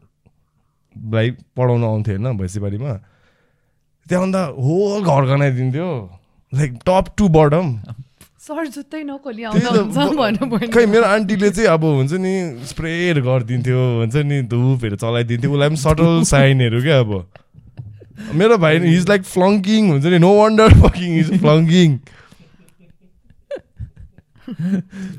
भाइ 0.96 1.30
पढाउनु 1.56 1.86
आउँथ्यो 1.86 2.18
होइन 2.18 2.36
भैँसीबारीमा। 2.38 2.92
त्यहाँभन्दा 4.08 4.44
होल 4.44 5.04
घर 5.04 5.24
गनाइदिन्थ्यो। 5.34 6.10
लाइक 6.54 6.72
टप 6.86 7.04
टु 7.16 7.28
बटम 7.28 7.78
त्यही 10.50 10.68
खै 10.68 10.86
मेरो 10.86 11.04
आन्टीले 11.04 11.50
चाहिँ 11.50 11.68
अब 11.68 11.84
हुन्छ 11.84 12.12
नि 12.12 12.66
स्प्रेहरू 12.66 13.22
गरिदिन्थ्यो 13.22 13.78
हुन्छ 14.00 14.16
नि 14.16 14.42
धुपहरू 14.50 14.96
चलाइदिन्थ्यो। 14.96 15.52
उसलाई 15.52 15.68
पनि 15.68 15.76
सटल 15.76 16.22
साइनहरू 16.28 16.82
क्या 16.82 17.00
अब। 17.00 17.26
मेरो 18.34 18.58
भाइ 18.58 18.78
हिज 18.80 19.08
लाइक 19.08 19.22
फ्लङ्किङ 19.24 19.88
हुन्छ 19.90 20.04
नि। 20.06 20.18
No 20.18 20.32
wonder 20.34 20.74
fucking 20.80 21.18
is 21.18 21.38
flunking 21.40 21.98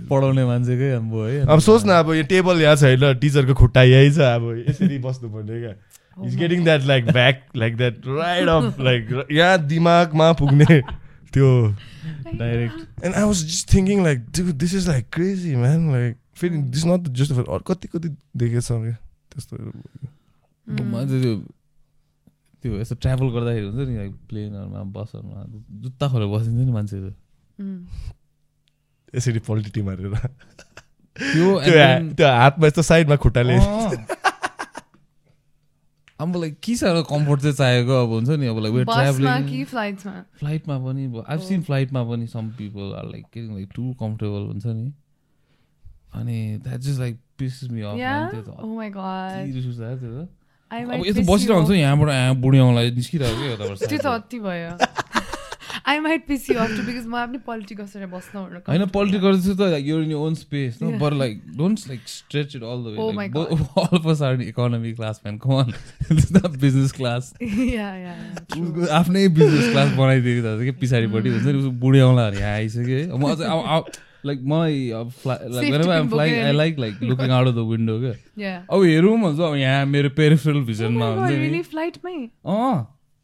पढाउने 0.10 0.46
मान्छेकै 0.46 0.92
अम्बो 0.96 1.24
है। 1.26 1.40
अब 1.42 1.60
सोच 1.60 1.86
न 1.86 1.90
अब 1.90 2.14
यो 2.14 2.24
टेबल 2.30 2.62
यहाँ 2.62 2.76
छैन 2.76 3.14
टिचरको 3.20 3.54
खुट्टा 3.54 3.84
यही 3.84 4.12
छ 4.12 4.20
अब 4.32 4.44
यसरी 4.68 4.98
बस्नु 5.06 5.30
पर्ने 5.30 5.60
क्या 5.62 5.74
is 6.28 6.36
getting 6.40 6.64
that 6.64 6.84
like 6.88 7.06
back 7.12 7.42
like 7.56 7.78
that 7.78 7.96
right 8.08 8.48
of 8.50 8.80
like 8.80 9.02
यहाँ 9.32 9.58
दिमागमा 9.68 10.32
पुग्ने 10.42 10.82
त्यो। 11.34 11.50
Direct 12.36 13.06
and 13.06 13.16
I 13.16 13.24
was 13.24 13.44
just 13.46 13.74
thinking 13.74 14.04
like 14.04 14.20
this 14.38 14.74
is 14.76 14.88
like 14.88 15.06
crazy 15.14 15.56
man 15.56 15.92
like 15.92 16.16
फेरि 16.38 16.58
दिस 16.72 16.86
नट 16.86 17.10
जस्ट 17.18 17.34
कति 17.68 17.88
कति 17.88 18.10
देखेछ 18.38 18.68
क्या? 18.68 18.96
त्यस्तो। 19.34 19.56
म 20.68 21.06
चाहिँ 21.10 21.36
त्यो 22.66 22.74
यस्तो 22.82 22.96
ट्राभल 22.98 23.28
गर्दाखेरि 23.30 23.66
हुन्छ 23.66 23.88
नि 23.88 23.96
लाइक 23.98 24.14
प्लेनहरूमा 24.30 24.82
बसहरूमा 24.94 25.40
जुत्ता 25.86 26.06
खोलेर 26.12 26.30
बसिन्छ 26.34 26.60
नि 26.66 26.72
मान्छेहरू. 26.74 27.12
यसरी 29.14 29.40
पल्टिटी 29.46 29.82
मारेर 29.86 30.08
त्यो 31.16 32.28
हातमा 32.28 32.68
यस्तो 32.68 32.82
साइडमा 32.82 33.16
खुट्टाले। 33.26 33.56
अब 36.24 36.36
लाइक 36.42 36.54
के 36.64 36.74
साह्रो 36.76 37.02
कम्फोर्ट 37.04 37.40
चाहिँ 37.42 37.56
चाहिएको? 37.56 37.94
अब 38.04 38.10
हुन्छ 38.10 38.30
नि 38.42 38.48
अब 38.48 38.58
लाइक 38.64 38.74
वेयर 38.74 38.86
बसमा 38.86 39.02
ट्राभलिङ 39.04 39.48
कि 39.50 39.64
फ्लाइट्समा 39.72 40.14
फ्लाइटमा 40.40 40.76
पनि 40.86 41.04
आई 41.22 41.38
सिन 41.48 41.62
फ्लाइटमा 41.70 42.02
पनि 42.10 42.26
some 42.34 42.46
people 42.58 42.94
are 42.98 43.06
like 43.12 43.26
getting 43.26 43.52
like 43.54 43.70
too 43.76 43.84
comfortable 44.00 44.42
हुन्छ 44.48 44.66
नि। 44.66 44.88
अनि 46.16 46.38
that 46.64 46.80
just 46.80 47.00
like 47.00 47.16
piss 47.38 47.56
me 47.72 47.82
off? 47.84 47.96
त्यो 48.32 48.42
Oh 48.64 48.76
त. 50.72 51.72
यहाँबाट 51.76 52.10
यहाँ 52.10 52.74
निस्किरहेको 52.96 53.56
क्या 53.58 53.88
त्यो 53.88 53.98
त। 53.98 54.06
अति 54.06 54.40
भयो 54.40 54.72
I 55.88 56.00
might 56.00 56.22
piss 56.28 56.50
you 56.50 56.58
off 56.60 56.70
too 56.78 56.84
because 56.86 57.06
म 57.06 57.16
आफ्नै 57.16 57.40
पोलिटिक 57.46 57.78
गरेर 57.78 58.08
बस्न 58.10 58.36
होइन 58.68 58.86
पोलिटिक 58.90 59.22
गर्दैछु 59.22 59.54
त 59.60 59.62
यो 59.86 60.02
in 60.02 60.14
own 60.18 60.34
space 60.36 60.80
Yeah. 60.82 60.98
But 61.02 61.14
like 61.14 61.42
don't 61.58 61.80
like 61.88 62.02
stretch 62.08 62.56
it 62.56 62.64
all 62.64 62.80
the 62.84 62.88
way 62.96 62.98
all 63.84 64.24
are 64.24 64.42
economy 64.42 64.94
class 64.94 65.22
man 65.26 65.38
come on 65.46 65.68
business 66.66 66.92
class 66.98 67.24
आफ्नै 69.02 69.28
बिजनेस 69.38 69.66
क्लास 69.72 69.90
बनाइदिएको 70.00 70.58
छ 70.58 70.60
कि 70.64 70.74
पछाडिपट्टि 70.82 71.30
हुन्छ 71.30 71.46
नि 71.46 71.70
बुढी 71.86 72.00
आउँला 72.08 72.24
यहाँ 72.40 72.54
आइसक्यो 72.56 72.98
है 72.98 73.06
म 73.14 73.22
लाइक 74.26 74.42
मलाई 74.52 74.90
अब 75.00 75.12
Safety 75.12 75.22
फ्लाइ 75.22 76.02
pin 76.02 76.10
फ्लाइङ 76.10 76.32
बोकेर 76.32 76.46
I. 76.46 76.52
Like 76.58 76.80
like 76.80 77.02
looking 77.04 77.30
out 77.38 77.48
of 77.48 77.54
the 77.56 77.66
window 77.72 78.00
क्या 78.02 78.56
अब 78.72 78.84
हेरौँ 78.84 79.18
भन्छ 79.22 79.40
अब 79.50 79.56
यहाँ 79.56 79.86
मेरो 79.94 80.10
पेरिफरल 80.20 80.60
भिजनमा 80.72 81.08
हुन्छ 81.14 81.62
फ्लाइटमै 81.70 82.18
अँ 82.46 82.76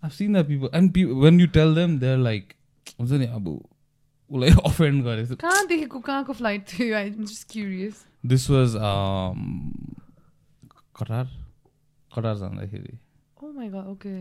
I 0.04 0.10
seen 0.18 0.34
the 0.34 0.46
people 0.48 0.78
and 0.78 0.98
when 1.24 1.40
you 1.42 1.48
tell 1.58 1.76
them 1.76 1.98
there 2.00 2.18
like 2.30 2.54
हुन्छ 3.00 3.12
नि 3.12 3.26
अब 3.40 3.48
उसलाई 3.48 4.50
अफेन्ड 4.66 5.04
गरेको 5.06 5.36
कहाँदेखिको 5.48 6.00
कहाँको 6.10 6.34
फ्लाइट 6.34 6.68
थियो 6.74 6.96
I 6.98 7.10
just 7.20 7.52
curious 7.52 8.06
this 8.34 8.50
was 8.50 8.76
Qatar 11.00 11.26
Qatar 12.12 12.36
जाँदाखेरि 12.38 12.98
ओ 13.44 13.52
my 13.52 13.68
god 13.70 13.88
okay 13.92 14.16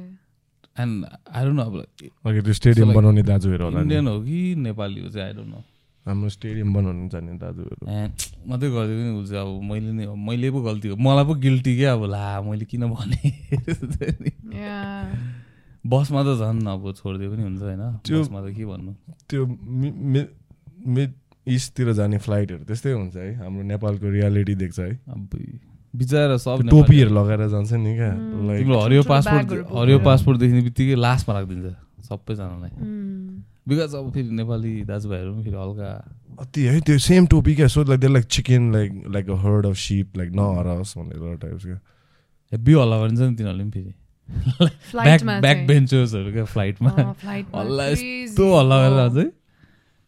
and 0.82 1.04
I 1.04 1.44
don't 1.44 1.56
know 1.56 1.64
अब 1.64 2.40
त्यो 2.42 2.52
स्टेडियम 2.60 2.92
बनाउने 2.94 3.22
दाजुहरू 3.30 3.64
होला 3.64 3.80
इन्डियन 3.80 4.06
हो 4.08 4.20
कि 4.22 4.38
नेपाली 4.66 5.02
हो 5.02 5.10
चाहिँ 5.10 5.26
आई 5.26 5.34
डोन्ट 5.36 5.54
नो 5.54 5.62
हाम्रो 6.06 6.28
स्टेडियम 6.28 6.74
बनाउनु 6.74 7.08
जाने 7.08 7.32
दाजुहरू। 7.32 7.86
ए 7.88 8.10
मात्रै 8.46 8.70
गरिदियो 8.70 9.12
नि 9.12 9.22
उसले 9.22 9.38
अब 9.38 9.62
मैले 9.62 9.92
नै 9.92 10.06
मैले 10.06 10.50
पो 10.50 10.62
गल्ती 10.62 10.88
हो। 10.88 10.96
मलाई 10.96 11.24
पो 11.24 11.34
गिल्टी 11.34 11.76
क्या 11.76 11.92
अब 11.92 12.04
ला 12.04 12.42
मैले 12.42 12.64
किन 12.64 12.86
भने? 12.86 13.30
बसमा 15.86 16.22
त 16.22 16.26
झन् 16.26 16.66
अब 16.66 16.94
छोडिदियो 16.96 17.32
पनि 17.32 17.42
हुन्छ 17.42 17.62
होइन। 17.62 17.96
त्यो- 17.96 18.24
बसमा 18.24 18.40
त 18.40 18.54
के 18.56 18.66
भन्नु? 18.66 18.92
त्यो 19.30 19.46
मि- 19.46 19.94
मि- 19.94 20.26
मिड 20.86 21.12
इस्टतिर 21.46 21.92
जाने 21.92 22.18
फ्लाइटहरू 22.18 22.64
त्यस्तै 22.64 22.92
हुन्छ 22.92 23.16
है। 23.16 23.34
हाम्रो 23.34 23.62
नेपालको 23.62 24.10
रियालिटी 24.10 24.54
देख्छ 24.54 24.80
है। 24.80 25.00
अब 25.08 25.28
बिचरा 25.96 26.36
सब 26.36 26.68
टोपीहरू 26.70 27.14
लगाएर 27.14 27.48
जान्छ 27.48 27.72
नि 27.72 27.96
क्या। 27.96 28.40
Mm. 28.40 28.48
लाइक 28.48 28.60
तिम्रो 28.60 28.80
हरियो 28.80 29.02
पासपोर्ट 29.02 29.66
हरियो। 29.74 29.98
पासपोर्ट 29.98 30.38
देख्ने 30.38 30.60
बित्तिकै 30.60 30.94
लास्टमा 30.94 31.40
राखिदिन्छ 31.40 32.04
सबैजनालाई। 32.04 32.70
Mm. 32.70 33.49
बिकज 33.70 33.94
अब 33.94 34.10
फेरि 34.14 34.30
नेपाली 34.36 34.74
दाजुभाइहरू 34.84 35.34
पनि 35.34 35.44
फेरि 35.44 35.56
हल्का 35.56 35.90
अति 36.40 36.60
है 36.64 36.80
त्यो 36.80 36.98
सेम 37.06 37.26
टोपी 37.32 37.54
क्या 37.54 37.66
so 37.66 37.82
like 37.84 38.00
they 38.00 38.08
like 38.08 38.24
chicken 38.36 38.72
like 38.72 39.02
like 39.14 39.30
a 39.30 39.36
herd 39.46 39.66
of 39.66 39.76
sheep 39.86 40.16
like 40.16 40.30
नहराओस् 40.32 40.96
भनेर 40.98 41.36
टाइप्स 41.42 41.64
क्या। 41.64 41.78
हेब्बी 42.52 42.72
हल्ला 42.72 42.98
गरिन्छ 42.98 43.20
नि 43.20 43.34
तिनीहरूले 43.36 43.64
पनि 43.64 43.70
फेरि। 43.70 43.92
ब्याक 44.30 44.80
फ्लाइटमा 44.90 45.40
ब्याक 45.40 45.66
बेन्चर्सहरू 45.66 46.32
क्या 46.32 46.44
फ्लाइटमा 46.44 46.90
हल्ला 47.54 47.86
यस्तो 47.86 48.44
हल्ला 48.58 48.76
गरेर 48.80 48.96
जान्छ 48.98 49.16
है 49.16 49.39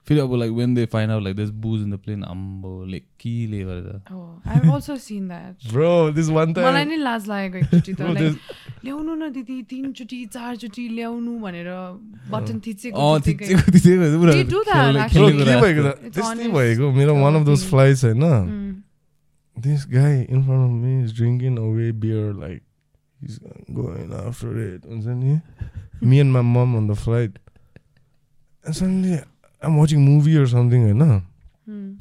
फेरि 0.09 0.20
अब 0.20 0.34
like 0.34 0.53
when 0.53 0.74
they 0.74 0.86
find 0.92 1.11
out 1.11 1.22
like 1.22 1.36
this 1.36 1.50
booze 1.64 1.82
in 1.82 1.90
the 1.90 1.98
plane 2.05 2.24
आम्बो 2.24 2.72
लेकिले 2.84 3.61
गरेर 3.64 3.88
I 4.48 4.59
also 4.70 4.96
seen 4.96 5.28
that 5.28 5.72
bro 5.72 5.92
this 6.12 6.28
one 6.28 6.48
मलाई 6.50 6.72
टाइम 6.72 6.88
नै 6.88 6.96
लाज 6.96 7.22
लागेको 7.28 7.57
एकचोटि 7.59 7.92
त 7.92 8.00
लाइक 8.00 8.34
ल्याउनु 8.84 9.12
न 9.14 9.30
दिदी 9.32 9.57
तिनचोटि 9.70 10.18
चारचोटि 10.34 10.84
ल्याउनु 10.98 11.32
भनेर 11.40 11.70
बटन 12.30 12.57
थिचेको 12.66 12.98
थिचेकै। 13.26 13.46
थिचेको 13.72 14.07
के। 14.22 14.42
त 15.82 16.11
त्यस्तै. 16.14 16.48
भएको 16.50 16.90
मेरो 16.92 17.12
वान 17.22 17.34
अफ 17.36 17.42
दोज. 17.46 17.61
फ्लाइट्स 17.70 18.05
होइन 18.05 18.24
this 19.57 19.82
guy 19.84 20.14
in 20.34 20.42
front 20.44 20.62
of 20.66 20.72
me 20.82 20.92
is 21.05 21.11
drinking 21.16 21.57
away 21.64 21.88
beer 22.05 22.28
like 22.34 22.62
he's 23.20 23.36
going 23.78 24.11
after 24.20 24.50
it. 24.62 24.80
हुन्छ 24.86 25.07
नि 25.07 25.40
me 26.03 26.16
and 26.20 26.32
my 26.32 26.42
mom 26.42 26.74
on 26.74 26.86
the 26.90 26.96
flight. 27.03 27.38
And 28.64 28.74
I'm 29.64 29.76
watching 29.76 30.04
movie 30.04 30.36
or 30.36 30.46
something 30.46 30.82
होइन 30.88 31.02
Mm. 31.68 31.98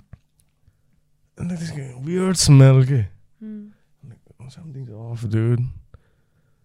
and 1.37 1.49
like 1.49 1.59
this 1.59 1.71
guy, 1.71 1.89
weird 2.05 2.37
smell 2.37 2.83
के 2.91 3.01
Mm. 3.43 4.49
something's 4.55 4.89
off 4.89 5.21
dude 5.35 5.61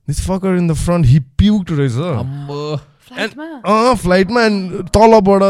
this 0.09 0.21
fucker 0.27 0.57
in 0.59 0.67
the 0.73 0.75
front 0.75 1.07
he 1.13 1.21
puked 1.43 1.71
रहेछ 1.79 1.97
फ्लाइटमा 4.03 4.45
अँ 4.45 4.83
तलबाट 4.97 5.43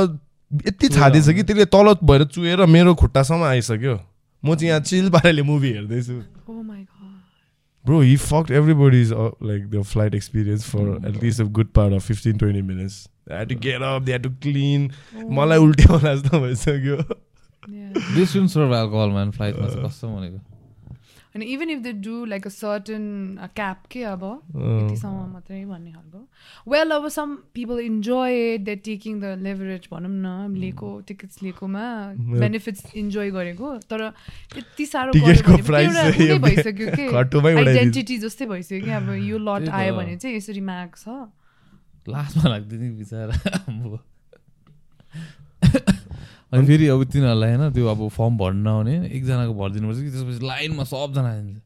यति 0.67 0.89
छादिछ 0.89 1.29
कि 1.37 1.43
त्यसले 1.43 1.65
तल 1.77 1.95
भएर 2.11 2.25
चुहेर 2.35 2.65
मेरो 2.75 2.95
खुट्टासम्म 3.03 3.43
आइसक्यो 3.45 3.95
म 4.45 4.55
चाहिँ 4.55 4.69
यहाँ 4.69 4.81
चिल 4.91 5.09
पाराले 5.11 5.43
मुभी 5.43 5.73
हेर्दैछु 5.73 6.23
Oh 6.49 6.63
my 6.63 6.81
god. 6.83 7.15
Bro, 7.85 8.01
he 8.01 8.17
fucked 8.17 8.51
everybody's 8.59 9.11
uh, 9.13 9.31
like 9.41 9.65
their 9.73 9.85
flight 9.85 10.15
experience 10.19 10.65
for 10.75 10.85
at 11.11 11.17
least 11.23 11.41
a 11.41 11.45
good 11.59 11.73
part 11.79 11.93
of 11.97 12.05
15 13.29 13.35
20 13.35 13.35
minutes. 13.35 13.35
They 13.35 13.37
had 13.37 13.49
to 13.49 13.55
get 13.55 13.83
up, 13.83 14.05
they 14.05 14.13
had 14.13 14.23
to 14.23 14.35
clean. 14.41 14.91
Oh. 15.17 15.31
मलाई 15.31 15.59
उल्टी 15.59 15.85
आउला 15.93 16.15
जस्तो 16.15 16.41
भइसक्यो 16.41 16.99
Yeah. 17.69 17.95
This 18.17 18.33
soon 18.33 18.47
serve 18.49 18.73
alcohol 18.75 19.11
man 19.11 19.31
फ्लाइटमा 19.31 19.67
चाहिँ 19.69 19.85
कस्तो 19.87 20.09
भनेको 20.09 20.39
And 21.35 21.45
even 21.45 21.69
if 21.69 21.81
they 21.83 21.93
do 21.93 22.25
like 22.25 22.47
a 22.47 22.51
certain 22.51 23.39
uh, 23.39 23.49
cap 23.57 23.89
के 23.91 24.03
अब 24.11 24.23
अँ, 24.25 24.87
यतिसम्म 24.87 25.27
मात्रै 25.33 25.65
भन्ने 25.65 25.91
खालको 25.93 26.71
वेल 26.73 26.91
अब 26.91 27.09
some 27.17 27.35
people 27.55 27.81
enjoy 27.81 28.55
it 28.55 28.61
they 28.65 28.77
taking 28.87 29.21
the 29.21 29.35
leverage 29.43 29.89
भनौँ 29.93 30.11
न 30.11 30.55
लिएको 30.57 30.91
टिकट्स 31.09 31.43
लिएकोमा 31.43 31.85
बेनिफिट्स 32.41 32.95
इन्जोय 32.97 33.31
गरेको 33.31 33.75
तर 33.91 34.05
यति 34.57 34.87
साह्रो 34.87 35.13
भइसक्यो 35.27 36.89
कि। 36.97 37.09
आइडेन्टिटी 37.59 38.19
जस्तै 38.19 38.47
भइसक्यो 38.47 38.81
कि 38.85 38.91
अब 38.91 39.11
यो 39.29 39.39
लट। 39.39 39.69
आयो 39.69 39.97
भने 39.97 40.17
चाहिँ 40.17 40.37
यसरी 40.37 40.61
माग 40.61 40.95
छ 40.97 41.19
लास्टमा 42.09 42.47
लाग्दैन 42.49 42.97
बिचरा 42.99 43.35
आम्बो 43.69 43.99
अनि 46.53 46.67
फेरि 46.67 46.87
अब 46.95 47.01
तिनीहरूलाई 47.13 47.51
होइन 47.55 47.73
त्यो 47.75 47.87
अब 47.91 48.01
फर्म 48.17 48.33
भर्न 48.39 48.59
नआउने 48.67 48.95
एकजनाको 49.07 49.55
भरिदिनुपर्छ 49.61 50.01
कि 50.01 50.11
त्यसपछि 50.11 50.47
लाइनमा 50.47 50.85
सबजना 50.87 51.31
आइन्छ। 51.31 51.59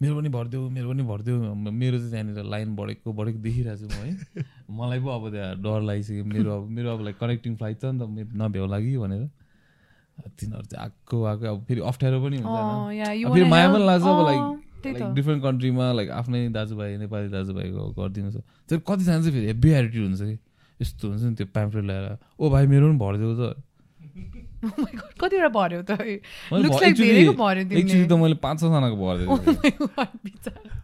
मेरो 0.00 0.12
पनि 0.16 0.28
भरिदेऊ 0.28 0.68
मेरो 0.70 0.88
पनि 0.90 1.02
भरिदेऊ 1.10 1.36
मेरो 1.54 1.98
चाहिँ 1.98 2.10
त्यहाँनिर 2.10 2.44
लाइन 2.52 2.68
बढेको 2.76 3.12
बढेको 3.18 3.38
देखिरहेको 3.40 3.76
छु 3.80 3.86
म 3.88 3.98
है। 4.04 4.44
मलाई 4.70 5.00
पो 5.00 5.08
अब 5.10 5.24
त्यहाँ 5.32 5.56
डर 5.64 5.80
लागिसक्यो। 5.88 6.24
मेरो 6.24 6.50
अब 6.56 6.68
मेरो 6.76 6.88
अब 6.94 7.00
लाइक 7.04 7.16
कनेक्टिङ 7.18 7.52
फ्लाइट 7.56 7.76
छ 7.80 7.84
नि 7.84 7.98
त 7.98 8.02
मेरो 8.14 8.30
नभ्याउ 8.44 8.66
लागि 8.74 8.96
भनेर। 9.02 9.24
तिनीहरू 10.36 10.66
चाहिँ 10.68 10.82
आएको 10.84 11.16
आएको 11.24 11.44
अब 11.46 11.64
फेरि 11.64 11.80
अप्ठ्यारो 11.90 12.18
पनि 12.24 12.36
हुन्छ 12.36 12.46
अब 12.46 13.32
फेरि 13.34 13.48
माया? 13.50 13.66
पनि 13.72 13.84
लाग्छ 13.86 14.04
अब 14.04 14.20
लाइक। 14.28 14.42
लाइक 14.92 15.14
डिफ्रेन्ट 15.14 15.42
कन्ट्रीमा 15.42 15.92
लाइक 15.92 16.10
आफ्नै 16.20 16.48
दाजुभाइ 16.56 16.96
नेपाली 16.98 17.28
दाजुभाइको 17.28 17.88
गरिदिनु 17.98 18.30
छ 18.32 18.42
तर 18.70 18.76
कतिजना 18.88 19.20
चाहिँ 19.20 19.32
फेरि 19.32 19.46
हेभी 19.46 19.70
एटिट्युड 19.72 20.06
हुन्छ 20.06 20.20
कि? 20.22 20.36
यस्तो 20.80 21.08
हुन्छ 21.08 21.22
नि 21.22 21.34
त्यो 21.34 21.46
प्याम्फ्लेट 21.54 21.84
ल्याएर 21.84 22.16
ओ 22.40 22.50
भाइ 22.50 22.66
मेरो 22.66 22.92
पनि 22.92 22.98
भरिदेऊ 22.98 23.34
त 23.40 23.54
Oh 24.66 24.84
कतिवटा 25.20 25.48
भर्यो 25.54 25.82
त। 25.82 25.90
भर्यो 26.50 26.70
actually 26.80 28.06
त 28.08 28.12
मैले 28.20 28.34
पाँच 28.44 28.60
छजनाको 28.60 28.96
भरिदिएको 28.96 29.34
Oh। 29.36 30.06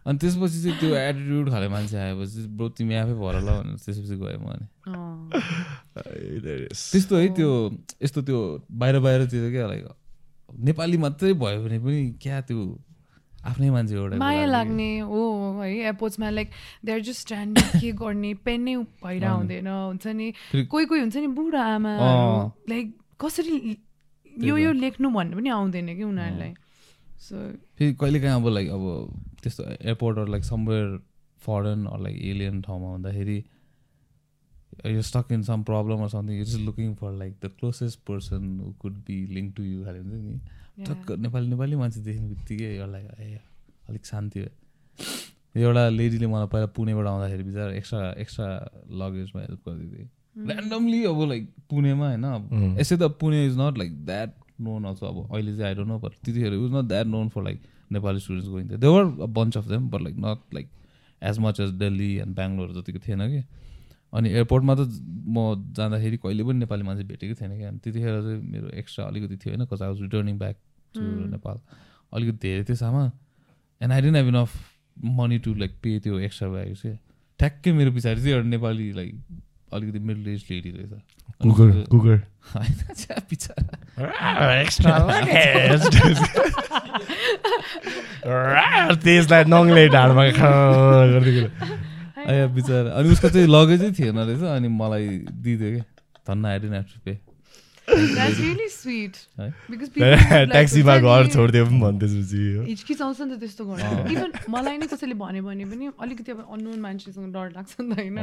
अनि 0.07 0.17
त्यसपछि 0.19 0.57
चाहिँ 0.63 0.77
त्यो 0.79 0.89
एटिट्युड 0.95 1.49
खाले 1.49 1.67
मान्छे 1.73 1.97
आएपछि 1.97 2.45
ब्रो 2.57 2.67
तिमी 2.77 2.95
आफै 3.01 3.13
भर 3.23 3.35
ल 3.39 3.49
भनेर 3.49 3.77
त्यसपछि 3.85 4.15
गएँ 4.21 4.37
म 4.37 4.45
अनि। 4.53 4.65
Is- 6.71 6.91
त्यस्तो 6.91 7.15
है 7.17 7.27
त्यो 7.35 7.49
यस्तो 8.03 8.21
त्यो 8.29 8.39
बाहिर 8.71 8.99
बाहिरतिर 8.99 9.49
क्या 9.51 9.67
लाइक 9.67 9.85
नेपाली 10.69 10.97
मात्रै 10.97 11.33
भयो 11.33 11.59
भने 11.63 11.79
पनि 11.79 11.99
क्या 12.21 12.41
त्यो 12.47 12.59
आफ्नै 13.43 13.69
मान्छे 13.69 13.95
एउटा 13.95 14.17
माया 14.17 14.45
लाग्ने 14.45 14.89
हो 15.11 15.21
है 15.59 15.69
एयरपोर्ट्समा 15.71 16.29
लाइक 16.29 16.49
देयर 16.85 16.99
जस्ट 17.07 17.21
स्ट्यान्डिङ 17.21 17.79
के 17.79 17.91
गर्ने 18.01 18.33
पेन 18.45 18.61
नै 18.61 18.75
भएर। 19.03 19.25
हुँदैन 19.25 19.67
हुन्छ 19.67 20.07
नि 20.19 20.27
कोही 20.53 20.85
कोही 20.85 20.99
हुन्छ 21.01 21.15
नि 21.17 21.27
बुढा 21.39 21.63
आमा। 21.75 21.93
लाइक 22.69 22.93
कसरी 23.21 23.55
यो। 24.47 24.57
यो 24.57 24.71
लेख्नु 24.73 25.09
भन्नु 25.09 25.37
पनि 25.37 25.49
आउँदैन 25.49 25.95
कि 25.95 26.03
उनीहरूलाई 26.03 26.53
सो 27.23 27.35
फेरि 27.77 27.93
कहिलेकाहीँ 28.01 28.35
अब 28.35 28.47
लाइक 28.47 28.69
अब 28.69 28.83
त्यस्तो 29.43 29.63
airport 29.63 30.29
like 30.29 30.43
somewhere 30.43 30.87
foreign 31.41 31.87
like 32.03 32.17
alien 32.31 32.61
ठाउँमा 32.61 32.87
हुँदाखेरि 32.87 33.37
यो 34.87 35.01
stuck 35.11 35.31
in 35.31 35.41
some 35.43 35.63
problem 35.63 36.01
or 36.03 36.09
something 36.09 36.41
it 36.41 36.47
is 36.47 36.59
looking 36.65 36.93
for 37.01 37.11
like 37.17 37.33
the 37.43 37.51
closest 37.59 37.99
person 38.07 38.59
who 38.59 38.71
could 38.81 38.95
be 39.07 39.25
link 39.35 39.55
to 39.57 39.63
you 39.63 39.83
खाले 39.85 39.99
हुन्छ 39.99 40.13
नि 40.13 40.39
टक्क 40.77 41.11
नेपाली 41.19 41.47
नेपाली 41.47 41.75
मान्छे 41.75 41.99
देख्ने 42.01 42.27
बित्तिकै 42.27 42.69
यसलाई 42.75 43.03
ए 43.25 43.39
अलिक 43.89 44.05
शान्ति 44.05 44.39
भयो 44.39 45.61
एउटा 45.63 45.87
लेडीले 45.91 46.27
मलाई 46.27 46.47
पहिला 46.53 46.65
पुणेबाट 46.75 47.07
आउँदाखेरि 47.07 47.43
बिचरा 47.43 47.71
एक्स्ट्रा 47.73 48.01
एक्स्ट्रा 48.19 48.47
लगेजमा 49.01 49.41
हेल्प 49.41 49.69
गरिदिँदै 49.69 50.05
ऱ्यान्डमली 50.49 51.03
अब 51.05 51.19
लाइक 51.29 51.43
पुणेमा 51.69 52.07
होइन 52.07 52.23
अब. 52.25 52.47
यसै 52.79 52.95
त 52.97 53.09
Pune 53.19 53.45
is 53.45 53.57
not 53.57 53.77
like 53.77 53.93
that 54.05 54.31
known 54.61 54.85
also 54.85 55.05
अब 55.05 55.17
अहिले 55.31 55.51
चाहिँ 55.51 55.65
आई 55.65 55.75
डोन्ट 55.75 55.89
नो 55.89 55.99
बट 55.99 56.13
त्यतिखेर 56.15 56.53
is 56.55 56.71
not 56.73 56.85
that 56.87 57.05
known 57.07 57.29
for 57.29 57.43
like 57.43 57.61
Nepali 57.91 58.19
students 58.19 58.49
going 58.49 58.67
they 58.69 58.87
were 58.87 59.03
a 59.03 59.25
bunch 59.37 59.57
of 59.57 59.67
them 59.67 59.89
but 59.89 60.01
like 60.01 60.15
not 60.19 60.53
like 60.53 60.69
as 61.21 61.39
much 61.39 61.59
as 61.59 61.69
Delhi 61.79 62.09
and 62.17 62.35
Bangalore 62.35 62.71
जतिको 62.73 62.99
थिएन 63.07 63.27
कि 63.29 63.43
अनि 64.13 64.29
एयरपोर्टमा 64.29 64.75
त 64.75 64.79
म 65.27 65.73
जाँदाखेरि 65.73 66.17
कहिले 66.17 66.43
पनि 66.43 66.59
नेपाली 66.59 66.83
मान्छे 66.83 67.03
भेटेको 67.03 67.41
थिएन 67.41 67.57
कि 67.57 67.63
अनि 67.63 67.77
त्यतिखेर 67.77 68.21
चाहिँ 68.21 68.41
मेरो 68.41 68.69
एक्स्ट्रा 68.69 69.05
अलिकति 69.05 69.37
थियो 69.37 69.55
होइन 69.55 69.65
cause 69.65 69.81
I 69.81 69.89
was 69.89 70.01
returning 70.01 70.37
back 70.37 70.55
to. 70.95 71.01
Nepal. 71.01 71.59
अलिकति 72.13 72.37
धेरै 72.37 72.63
थियो 72.63 72.75
सामान। 72.75 73.11
And 73.81 73.93
I 73.93 74.01
didn't 74.01 74.15
have 74.15 74.27
enough 74.27 74.49
money 75.05 75.39
to 75.39 75.53
like 75.53 75.75
pay 75.83 75.99
त्यो 75.99 76.19
एक्स्ट्रा 76.19 76.49
ब्याग 76.49 76.73
चाहिँ। 76.73 76.99
ठ्याक्कै 77.39 77.71
मेरो 77.71 77.91
पछाडि 77.91 78.21
चाहिँ 78.21 78.33
एउटा 78.33 78.49
नेपाली 78.49 78.91
लाइक 78.91 79.21
अलिकति 79.73 79.99
मिडल 79.99 80.29
एज 80.29 80.45
लेडी 80.51 80.69
रहेछ। 80.69 80.89
त्यसलाई 89.03 89.43
नङले 89.43 89.89
ढाडमा 89.89 90.31
खा 90.31 90.49
गर्दै 91.05 91.47
आया 92.29 92.45
बिचरा। 92.55 92.89
अनि 92.97 93.07
उसको 93.09 93.27
चाहिँ 93.29 93.47
लगेजै 93.47 93.89
थिएन 93.99 94.17
रहेछ 94.19 94.43
अनि 94.55 94.67
मलाई 94.67 95.07
दिइदियो 95.43 95.69
कि 95.75 95.81
धन्न 96.27 96.45
आई 96.45 96.57
डेन्ट 96.59 96.87
टु 96.93 96.99
पे 97.05 97.13
ट्याक्सीमा 100.53 100.95
घर 101.03 101.27
छोडिदियो 101.35 101.63
पनि 101.67 101.79
भन् 101.83 101.97
त्यसपछि 101.99 102.41
हो। 102.55 102.63
हिचकिचाउँछ 102.63 103.19
नि 103.21 103.35
त 103.35 103.39
त्यस्तो 103.43 103.63
अँ। 103.67 104.07
इभन 104.07 104.29
मलाई 104.49 104.75
नै 104.79 104.87
कसैले 104.87 105.15
भन्यो 105.19 105.43
भने 105.43 105.65
पनि 105.67 105.85
अलिकति 105.99 106.31
अब 106.31 106.39
अननोन 106.47 106.79
मान्छेसँग 106.79 107.27
डर 107.35 107.45
लाग्छ 107.59 107.71
नि 107.83 107.91
त 107.91 107.99
होइन। 107.99 108.17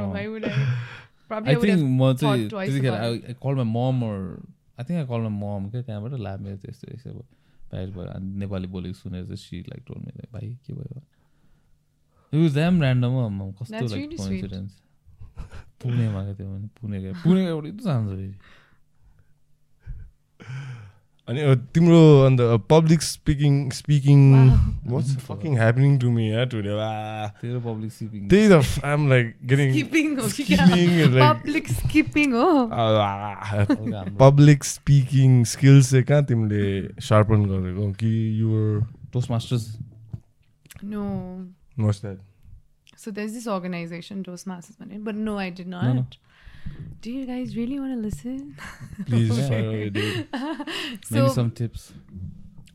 म 1.31 2.17
चाहिँ 2.17 2.49
त्यतिखेर 2.49 2.89
about 2.89 3.13
it. 3.13 3.29
I 3.29 3.37
call 3.37 3.55
my 3.61 3.69
mom 3.69 4.01
I 4.81 4.83
think 4.89 4.99
I 4.99 5.07
call 5.13 5.21
my 5.29 5.37
mom 5.37 5.63
क्या 5.71 5.83
त्यहाँबाट 5.85 6.13
ला 6.25 6.33
मेरो 6.41 6.57
त्यस्तो 6.65 6.87
यस्तो 6.95 7.11
अब। 7.11 7.21
बाहिर 7.71 7.89
भयो 7.95 8.09
अनि 8.17 8.27
नेपाली 8.41 8.67
बोलेको 8.67 8.97
सुनेर 8.99 9.25
चाहिँ 9.29 9.39
सी 9.39 9.57
लाइक 9.69 9.83
टोल 9.87 9.99
मेरो 10.03 10.27
भाइ 10.33 10.49
के 10.67 10.73
भयो? 10.75 10.99
द्याम 12.33 12.83
ऱ्यान्डम 12.83 13.11
हो 13.11 13.51
कस्तो 13.61 13.87
लाइक. 13.87 14.17
कोइन्सिडेन्स 14.17 14.73
पुणेमा 15.83 16.21
गएको 16.25 16.35
थियो 16.39 16.49
भने 16.49 16.67
पुणे 17.25 17.45
गयो 17.45 17.61
जान्छ 17.85 18.09
फेरि 18.11 18.33
अनि 21.29 21.41
तिम्रो 21.75 21.99
अन्त 22.27 22.41
public 22.71 23.03
speaking 23.03 23.55
speaking. 23.71 24.21
What's 24.93 25.17
fucking 25.27 25.53
happening 25.57 25.99
to 26.01 26.11
me 26.11 26.25
yeah 26.31 26.45
today 26.55 26.73
वा 26.75 26.89
तेरो 27.43 27.61
पब्लिक 27.67 27.93
सिपिङ 27.93 28.29
त्यही 28.29 28.49
त 28.51 28.85
आइम 28.85 29.09
लाइक 29.09 29.27
गेटिङ 29.53 29.69
Skipping 29.75 30.11
हो 30.21 30.27
कि 30.37 30.43
क्या? 30.45 30.65
स्किपिङ 31.77 32.33
हो 32.33 32.49
पब्लिक 34.19 34.65
स्पिकिङ 34.65 35.31
स्किल्स 35.53 35.91
चाहिँ 35.91 36.05
कहाँ 36.11 36.25
तिमीले 36.25 36.65
सार्पन 37.09 37.47
गरेको 37.53 37.93
कि 38.03 38.13
your 38.41 38.85
toast 39.13 39.31
masters 39.31 39.65
No. 40.83 41.05
What's 41.85 42.01
that 42.03 42.19
So 43.03 43.11
there's 43.17 43.35
this 43.35 43.47
organization, 43.53 44.23
Toastmasters, 44.25 44.79
money, 44.81 44.97
but 45.05 45.19
no, 45.27 45.35
I 45.43 45.45
did 45.59 45.69
not. 45.75 45.85
No, 45.85 45.93
no. 45.99 46.03
Do 47.05 47.13
you 47.13 47.27
guys 47.29 47.55
really 47.59 47.79
want 47.83 47.95
to 47.95 48.01
listen? 48.07 48.41
Please 49.05 49.31
So 49.31 51.15
maybe 51.15 51.35
some 51.35 51.51
tips 51.61 51.87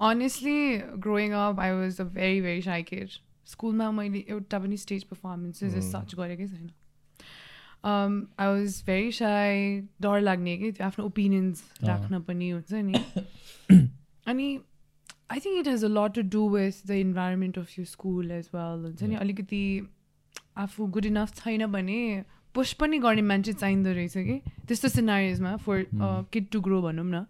honestly, 0.08 0.56
growing 1.04 1.34
up, 1.42 1.60
I 1.66 1.68
was 1.82 2.00
a 2.00 2.06
very, 2.16 2.40
very 2.46 2.62
shy 2.62 2.82
kid. 2.90 3.20
स्कुलमा 3.48 3.90
मैले 3.92 4.24
एउटा 4.30 4.60
पनि 4.60 4.78
stage 4.84 5.04
performances 5.12 5.92
such 5.92 6.16
गरेकै 6.20 6.48
छैन 6.54 6.70
um, 7.90 8.14
I 8.46 8.48
was 8.54 8.78
very 8.88 9.12
shy 9.18 9.84
डर 10.02 10.22
लाग्ने 10.22 10.58
कि 10.58 10.72
त्यो 10.72 10.86
आफ्नो 10.86 11.06
ओपिनियन्स 11.06 11.62
अँ। 11.64 11.88
राख्न 11.88 12.20
पनि 12.30 12.50
हुन्छ 12.50 12.74
नि 12.88 13.04
अनि 14.34 14.48
I 15.30 15.40
think 15.40 15.60
it 15.60 15.68
has 15.68 15.84
a 15.86 15.88
lot 15.90 16.14
to 16.16 16.22
do 16.38 16.48
with 16.50 16.88
the 16.88 16.92
environment 17.08 17.58
of 17.60 17.80
you 17.80 17.86
school 17.86 18.32
as 18.32 18.50
well 18.56 18.86
हुन्छ 18.86 19.04
नि. 19.04 19.16
अलिकति 19.16 19.64
आफू 20.58 20.88
गुड 20.88 21.06
इनफ 21.06 21.36
छैन 21.36 21.66
भने 21.72 22.00
पुस 22.56 22.74
पनि 22.82 22.98
गर्ने 23.00 23.22
मान्छे 23.22 23.54
चाहिँदो 23.54 23.92
रहेछ 23.94 24.14
कि? 24.18 24.42
त्यस्तो 24.68 24.88
सिनारिजमा 24.90 25.56
फर 25.66 25.86
किड 26.34 26.46
टु 26.52 26.62
ग्रो 26.68 26.82
भनौँ 26.82 27.06
न। 27.06 27.26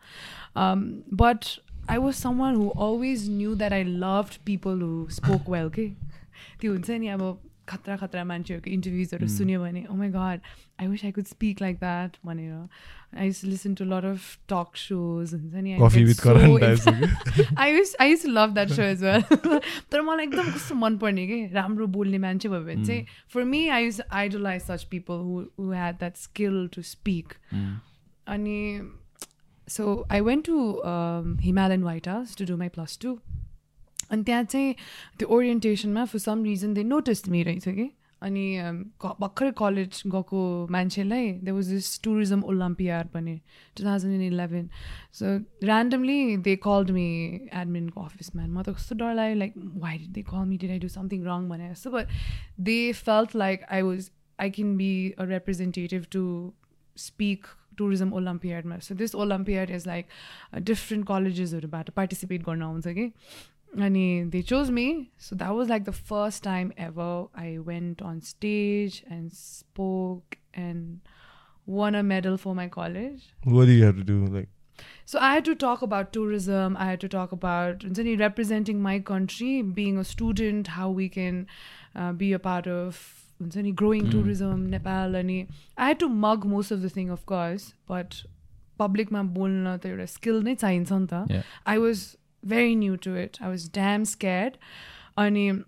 But 1.21 1.45
I 1.89 1.97
was 1.97 2.13
someone 2.39 2.55
who 2.55 2.67
always 2.69 3.29
knew 3.29 3.55
that 3.55 3.73
I 3.73 3.83
love 3.83 4.29
people 4.45 4.81
who 4.81 5.07
spoke 5.17 5.49
well 5.49 5.69
के 5.79 5.89
त्यो 6.61 6.71
हुन्छ 6.71 6.89
नि 6.91 7.07
अब 7.07 7.21
खतरा 7.69 7.95
खतरा 7.97 8.23
मान्छेहरूको 8.23 8.69
इन्टरभ्युजहरू 8.71 9.25
Mm. 9.25 9.31
सुन्यो 9.33 9.59
भने 9.61 9.81
ओ 9.89 9.93
my 9.95 10.09
god 10.09 10.39
I 10.79 10.87
wish 10.87 11.05
I 11.05 11.11
could 11.11 11.25
speak 11.25 11.61
like 11.61 11.77
that 11.79 12.17
भनेर। 12.25 12.67
I 13.17 13.29
listen 13.43 13.73
to 13.75 13.85
lot 13.85 14.05
of 14.05 14.37
talk 14.49 14.75
shows 14.77 15.33
हुन्छ 15.33 15.53
नि 15.55 15.75
Koffee 15.81 15.99
get 15.99 16.07
with 16.07 16.15
so 16.15 16.23
Karan 16.23 17.57
I 17.65 17.67
used 17.69 17.95
I 17.99 18.07
used 18.11 18.25
to 18.25 18.31
love 18.31 18.55
that 18.55 18.73
show 18.77 18.87
as 18.87 19.05
well. 19.07 19.23
तर 19.91 20.01
मलाई 20.01 20.25
एकदम 20.25 20.51
कस्तो 20.51 20.75
मनपर्ने 20.75 21.25
कि 21.27 21.45
राम्रो 21.53 21.87
बोल्ने 21.95 22.17
मान्छे 22.17 22.49
भयो 22.49 22.61
भने 22.65 22.85
चाहिँ 22.85 23.05
for 23.33 23.43
me 23.53 23.67
I 23.69 23.85
use 23.85 24.01
idolize 24.11 24.61
such 24.61 24.83
people 24.91 25.23
who 25.23 25.39
who 25.59 25.71
had 25.71 25.97
that 25.99 26.17
skill 26.17 26.67
to 26.75 26.81
speak 26.91 27.33
अनि 28.27 28.59
so 29.67 30.05
I 30.11 30.21
went 30.21 30.45
to 30.45 30.59
Himalayan 31.43 31.83
White 31.83 32.07
House 32.07 32.35
to 32.37 32.45
do 32.45 32.57
my 32.57 32.69
plus 32.69 32.97
two 33.01 33.17
अनि 34.11 34.23
त्यहाँ 34.23 34.43
चाहिँ 34.43 34.73
त्यो 35.19 35.27
ओरिएन्टेसनमा 35.35 36.05
for 36.05 36.19
some 36.19 36.43
reason 36.43 36.73
they 36.73 36.83
notice 36.83 37.27
me 37.29 37.43
रहेछ 37.43 37.67
कि 37.69 37.89
अनि 38.25 38.43
um, 38.61 38.77
क- 39.01 39.15
भर्खरै 39.21 39.51
कलेज 39.57 40.01
गएको 40.07 40.41
मान्छेलाई 40.71 41.31
they 41.43 41.51
was 41.51 41.69
this 41.69 42.01
tourism 42.03 42.43
olympiad 42.43 43.07
भने 43.13 43.35
two 43.77 43.83
thousand 43.83 44.13
and 44.13 44.23
eleven 44.23 44.69
so 45.13 45.25
randomly 45.67 46.37
they 46.37 46.55
called 46.55 46.91
me 46.91 47.05
एडमिनको 47.53 48.01
अफिसमा 48.01 48.45
म 48.47 48.63
त 48.63 48.75
कस्तो 48.75 48.95
डर 48.95 49.13
लाग्यो 49.13 49.35
like 49.35 49.53
why 49.57 49.97
did 49.97 50.11
they 50.11 50.21
call 50.21 50.45
me 50.45 50.57
did 50.57 50.71
I 50.71 50.79
do 50.79 50.87
something 50.87 51.23
wrong 51.23 51.49
भने 51.49 51.69
जस्तो 51.69 51.91
but 51.91 52.07
they 52.59 52.79
felt 52.93 53.35
like 53.35 53.63
I 53.69 53.81
was 53.81 54.09
I 54.39 54.49
can 54.49 54.77
be 54.77 54.91
a 55.11 55.25
representative 55.25 56.09
to 56.17 56.25
speak 56.97 57.53
tourism 57.81 58.11
olympiadमा 58.13 58.75
so 58.79 58.95
this 58.99 59.15
olympiad 59.15 59.71
is 59.77 59.85
like 59.85 60.05
uh, 60.05 60.59
different 60.69 61.05
collegesहरूबाट 61.05 61.89
participate 61.99 62.45
गर्न 62.45 62.61
आउँछ 62.61 62.87
कि। 62.87 63.11
अनि 63.86 64.04
they 64.30 64.42
chose 64.50 64.70
me 64.76 64.84
so 65.24 65.36
that 65.40 65.54
was 65.56 65.68
like 65.72 65.84
the 65.88 65.96
first 66.12 66.42
time 66.46 66.72
ever 66.86 67.08
I 67.42 67.58
went 67.66 68.00
on 68.02 68.20
stage 68.28 69.02
and 69.16 69.32
spoke 69.32 70.38
and 70.54 71.00
won 71.66 71.94
a 71.94 72.02
medal 72.02 72.36
for 72.44 72.54
my 72.54 72.66
college 72.78 73.28
What 73.44 73.66
do 73.66 73.72
you 73.72 73.84
have 73.84 73.96
to 73.96 74.06
do? 74.08 74.16
Like, 74.26 74.48
so 75.04 75.18
I 75.28 75.28
had 75.34 75.44
to 75.44 75.54
talk 75.54 75.82
about 75.82 76.12
tourism. 76.12 76.76
I 76.76 76.84
had 76.90 77.00
to 77.04 77.08
talk 77.14 77.32
about 77.36 77.80
हुन्छ 77.86 77.98
नि, 78.06 78.14
representing 78.22 78.80
my 78.82 78.94
country, 79.10 79.50
being 79.78 79.98
a 80.02 80.04
student, 80.10 80.70
how 80.76 80.88
we 81.00 81.08
can 81.16 81.40
uh, 81.94 82.12
be 82.22 82.32
a 82.32 82.38
part 82.46 82.66
of 82.74 83.00
हुन्छ 83.42 83.56
नि, 83.66 83.72
growing 83.82 84.06
Mm. 84.06 84.10
tourism, 84.14 84.64
Nepal. 84.74 85.18
अनि 85.22 85.38
I 85.76 85.88
had 85.92 86.00
to 86.04 86.08
mug 86.26 86.46
most 86.54 86.70
of 86.76 86.82
the 86.86 86.90
thing, 86.96 87.10
of 87.18 87.26
course, 87.34 87.66
but 87.94 88.22
publicमा 88.82 89.22
बोल्न 89.36 89.76
त 89.84 89.86
एउटा 89.92 90.06
skill 90.16 90.42
नै 90.48 90.54
चाहिन्छ 90.64 90.92
नि 90.92 91.06
त 91.14 91.22
Yeah. 91.36 91.42
I 91.74 91.78
was 91.86 92.04
very 92.44 92.74
new 92.74 92.96
to 92.96 93.14
it. 93.14 93.38
I 93.40 93.48
was 93.48 93.68
damn 93.68 94.04
scared. 94.04 94.58
अनि 95.18 95.64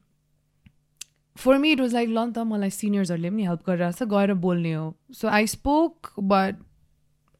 for 1.36 1.58
me 1.58 1.72
it 1.72 1.80
was 1.80 1.92
like 1.92 2.08
ल 2.08 2.24
नि 2.26 2.32
त 2.32 2.44
मलाई 2.48 2.70
सिनियर्सहरूले 2.76 3.30
पनि 3.30 3.44
हेल्प 3.50 3.62
गरिरहेको 3.68 3.98
छ 3.98 4.08
गएर 4.12 4.34
बोल्ने 4.44 4.72
हो 4.72 4.84
so 5.20 5.28
I 5.38 5.46
spoke 5.56 6.12
but 6.34 6.60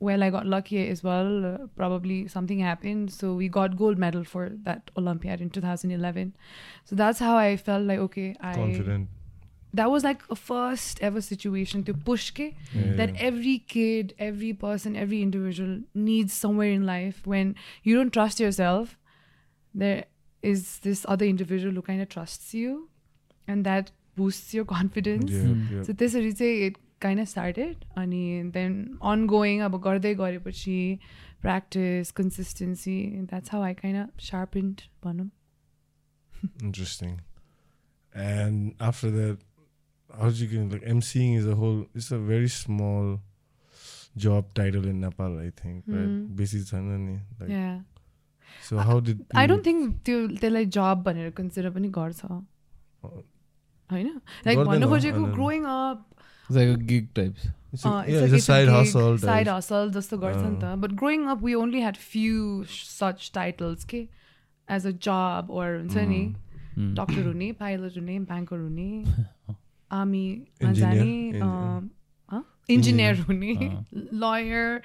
well, 0.07 0.23
I 0.27 0.31
got 0.35 0.47
lucky 0.53 0.79
as 0.93 1.03
well. 1.07 1.45
Uh, 1.49 1.67
probably 1.81 2.15
something 2.27 2.59
happened. 2.59 3.13
So 3.17 3.35
we 3.41 3.49
got 3.57 3.77
gold 3.81 3.99
medal 4.05 4.25
for 4.31 4.49
that 4.69 4.91
Olympiad 5.03 5.41
in 5.41 5.51
2011. 5.51 6.33
So 6.85 6.97
that's 6.97 7.21
how 7.21 7.37
I 7.37 7.57
felt 7.57 7.87
like, 7.91 8.01
okay, 8.07 8.35
I. 8.41 8.55
confident. 8.55 9.09
That 9.81 9.93
was 9.93 10.03
like 10.05 10.25
a 10.29 10.35
first 10.35 11.05
ever 11.11 11.21
situation 11.27 11.85
to 11.91 11.95
push 12.09 12.25
ke, 12.39 12.49
Yeah, 12.73 12.97
that 13.03 13.15
yeah. 13.15 13.29
every 13.29 13.55
kid, 13.75 14.13
every 14.19 14.53
person, 14.65 14.97
every 15.05 15.23
individual 15.29 15.79
needs 15.95 16.35
somewhere 16.47 16.73
in 16.81 16.85
life 16.85 17.23
when 17.35 17.55
you 17.85 17.95
don't 18.01 18.13
trust 18.13 18.41
yourself, 18.47 18.99
there 19.77 20.05
is 20.43 20.79
this 20.87 21.05
other 21.09 21.27
individual 21.27 21.75
who 21.75 21.83
kind 21.83 22.03
of 22.03 22.09
trusts 22.09 22.55
you 22.55 22.89
and 23.49 23.65
that 23.67 23.91
boosts 24.17 24.55
your 24.55 24.65
confidence. 24.65 25.31
Yeah, 25.33 25.45
Mm. 25.51 25.69
yeah. 25.75 25.83
So 25.89 25.93
त्यसरी 26.01 26.33
चाहिँ 26.33 26.67
it 26.67 26.77
kind 27.01 27.25
started 27.35 27.85
अनि 27.99 28.25
then 28.57 28.75
on 29.13 29.27
going 29.27 29.61
अब 29.69 29.81
गर्दै 29.85 30.15
गरेपछि 30.23 30.77
practice 31.43 32.11
consistency 32.19 32.97
that's 33.31 33.51
how 33.53 33.63
I 33.69 33.75
kind 33.83 34.21
sharpened 34.31 34.81
भनौँ 35.05 35.31
Interesting. 36.63 37.21
And 38.15 38.75
after 38.81 39.11
that, 39.17 39.39
how 40.21 40.29
did 40.31 40.39
you 40.41 40.47
get 40.49 40.73
like 40.73 40.83
emceeing 40.93 41.37
is 41.41 41.47
a 41.47 41.55
whole? 41.55 41.87
It's 41.95 42.11
a 42.11 42.19
very 42.19 42.49
small 42.49 43.21
job 44.17 44.49
title 44.55 44.87
in 44.93 45.01
Nepal, 45.01 45.39
I 45.39 45.51
think. 45.61 45.85
Right? 45.87 46.09
Mm. 46.09 46.35
Basic 46.41 46.65
छैन 46.71 46.91
नि. 47.05 47.15
Like, 47.41 47.51
yeah 47.51 47.85
So 48.70 48.78
how 48.90 49.00
did 49.00 49.24
I 49.36 49.48
don't 49.48 49.66
think 49.66 49.94
त्यो 50.06 50.28
त्यसलाई 50.28 50.66
जब 50.78 51.04
भनेर 51.06 51.30
consider 51.40 51.70
पनि 51.78 51.90
गर्छ 52.00 52.26
होइन 53.90 54.08
like 54.46 54.60
भन्नु 54.72 54.88
खोजेको। 54.96 55.26
Growing 55.40 55.64
up 55.78 56.04
It's 56.50 56.56
like 56.58 56.70
a 56.74 56.84
gig 56.90 57.08
types. 57.14 57.46
It's 57.74 57.86
a, 57.86 57.90
yeah, 58.08 58.22
it's 58.26 58.34
a 58.36 58.40
side 58.44 58.70
hustle. 58.74 59.18
Side 59.24 59.48
type. 59.48 59.56
Hustle 59.56 59.90
जस्तो 59.96 60.18
गर्छ 60.18 60.38
नि 60.38 60.60
त 60.62 60.76
but 60.84 60.92
growing 61.02 61.26
up 61.32 61.44
we 61.44 61.54
only 61.62 61.80
had 61.82 61.98
few 62.04 62.64
such 62.74 63.32
titles 63.36 63.84
के 63.94 63.98
एज 64.68 64.88
अ 64.88 64.92
जब 65.08 65.52
ओर 65.52 65.76
हुन्छ 65.78 65.98
नि. 66.14 66.22
Doctor 66.78 67.26
हुने 67.28 67.52
pilot 67.60 67.98
हुने 67.98 68.20
banker 68.32 68.58
हुने 68.58 68.90
आर्मीमा 69.92 70.70
Engineer, 70.70 71.34
जाने. 71.40 71.90
इन्जिनियर 72.70 73.20
हुने. 73.28 73.54
Lawyer 74.24 74.82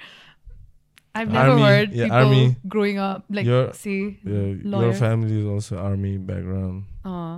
I've 1.15 1.31
never 1.33 1.49
Army, 1.53 1.61
heard 1.63 1.91
yeah, 1.93 2.03
people 2.05 2.17
army. 2.17 2.55
growing 2.75 2.97
up 3.07 3.25
like 3.37 3.45
Your- 3.49 3.73
say 3.79 3.97
Yeah, 3.97 4.31
your 4.35 4.71
Lawyer. 4.75 4.93
family 5.01 5.35
is 5.41 5.49
also 5.55 5.77
army 5.87 6.13
background. 6.29 6.83
uh, 7.05 7.35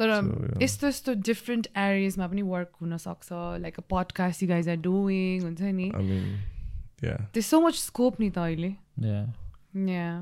तर 0.00 0.10
So, 0.14 0.32
yeah. 0.46 0.62
यस्तो 0.62 0.88
यस्तो 0.88 1.14
डिफ्रेन्ट 1.28 1.66
एरियाजमा 1.82 2.26
पनि 2.32 2.42
वर्क 2.54 2.72
हुनसक्छ 2.82 3.28
like 3.66 3.78
a 3.78 3.82
podcast 3.92 4.42
you 4.42 4.48
guys 4.48 4.68
are 4.68 4.76
doing 4.88 5.42
हुन्छ 5.42 5.60
नि 5.78 5.86
I 5.90 6.02
mean, 6.08 6.26
yeah. 7.04 7.22
त्यो 7.36 7.42
so 7.52 7.60
much 7.66 7.78
scope 7.84 8.20
नि 8.20 8.30
त 8.30 8.38
अहिले 8.48 8.72
Yeah. 9.06 9.24
Yeah. 9.92 10.18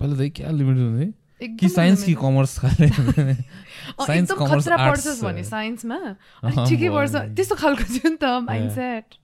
पहिला 0.00 0.16
त 0.18 0.30
क्या 0.40 0.50
लिमिट 0.58 0.76
हुन्थ्यो 0.76 1.56
कि 1.58 1.68
साइन्स 1.68 2.02
कि. 2.04 2.14
कमर्स 2.20 2.58
खाले 2.58 2.86
अँ, 2.88 4.06
साइन्स 4.06 4.32
खतरा 4.42 4.76
पढ्छस् 4.76 5.22
भने 5.24 5.42
साइन्समा 5.54 5.98
ठिकै 6.68 6.88
पर्छ। 6.90 7.14
त्यस्तो 7.38 7.54
खालको 7.62 7.84
थियो 7.94 8.10
नि 8.10 8.16
त 8.22 8.34
माइन्ड 8.50 8.70
सेट 8.78 9.14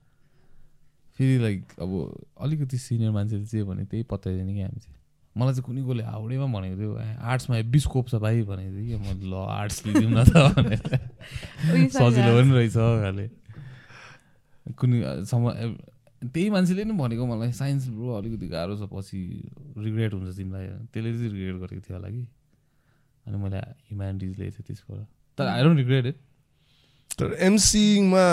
फेरि 1.17 1.37
लाइक 1.39 1.61
अब 1.81 1.91
अलिकति 2.43 2.77
सिनियर 2.77 3.11
मान्छेले 3.11 3.45
चाहिँ 3.45 3.65
भने 3.65 3.83
त्यही 3.87 4.03
पत्याइदिने 4.11 4.53
कि 4.53 4.61
हामी 4.61 4.79
चाहिँ। 4.79 4.97
मलाई 5.35 5.53
चाहिँ 5.53 5.65
कुनै 5.65 5.81
कसले 5.87 6.03
हाउडेमा 6.03 6.47
भनेको 6.55 6.75
थियो 6.79 6.91
"ए, 6.99 7.07
आर्ट्समा 7.19 7.55
हेब्बी 7.55 7.79
स्कोप 7.79 8.05
छ 8.09 8.15
भाइ 8.23 8.43
भनेको 8.43 8.71
थियो 8.75 8.85
कि। 8.87 8.95
म 8.99 9.07
ल 9.31 9.33
आर्ट्स 9.35 9.77
लिदिउँ 9.85 10.11
न 10.11 10.23
त 10.23 10.35
भनेर। 10.55 10.83
सजिलो 11.95 12.31
पनि 12.35 12.51
रहेछ 12.55 12.75
खाले 12.75 13.25
कुनै 14.79 14.97
सम 15.27 15.41
त्यही 16.25 16.49
मान्छेले 16.49 16.83
नि 16.83 16.93
भनेको 16.99 17.23
मलाई। 17.25 17.51
साइन्स 17.51 17.87
ब्रो 17.95 18.11
अलिकति 18.15 18.47
गाह्रो 18.47 18.75
छ 18.79 18.89
पछि 18.91 19.19
रिग्रेट 19.77 20.11
हुन्छ 20.13 20.35
तिमीलाई। 20.37 20.67
त्यसले 20.91 21.11
चाहिँ 21.15 21.31
रिग्रेट 21.31 21.55
गरेको 21.63 21.81
थियो 21.85 21.95
होला 21.97 22.09
कि। 22.15 22.23
अनि 23.25 23.37
मैले 23.43 23.59
ह्युमेनिटिज 23.59 24.31
लिएको 24.39 24.55
थिएँ 24.55 24.67
त्यसबाट। 24.67 25.07
तर 25.37 25.45
आई 25.47 25.63
डोन्ट 25.63 25.77
रिग्रेट 25.77 26.05
इट 26.05 26.17
तर 27.19 27.27
एमसिङमा 27.47 28.25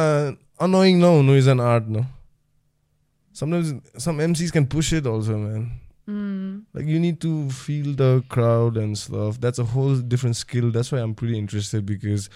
annoying 0.65 0.99
नहुनु 1.03 1.33
is 1.37 1.49
an 1.49 1.61
art 1.61 1.87
no? 1.89 2.03
Sometimes 3.33 3.75
some 3.99 4.19
MCs 4.19 4.53
can 4.53 4.67
push 4.67 4.93
it 4.93 5.07
also 5.07 5.37
man 5.39 5.71
Mm. 6.09 6.65
like 6.75 6.87
you 6.87 6.99
need 6.99 7.21
to 7.21 7.49
feel 7.49 7.95
the 7.95 8.25
crowd 8.29 8.77
and 8.77 8.99
stuff 8.99 9.41
that's 9.41 9.61
a 9.61 9.65
whole 9.65 9.95
different 9.95 10.35
skill 10.35 10.73
that's 10.73 10.91
why 10.91 10.99
i'm 10.99 11.15
pretty 11.15 11.39
interested 11.39 11.87
because 11.87 12.29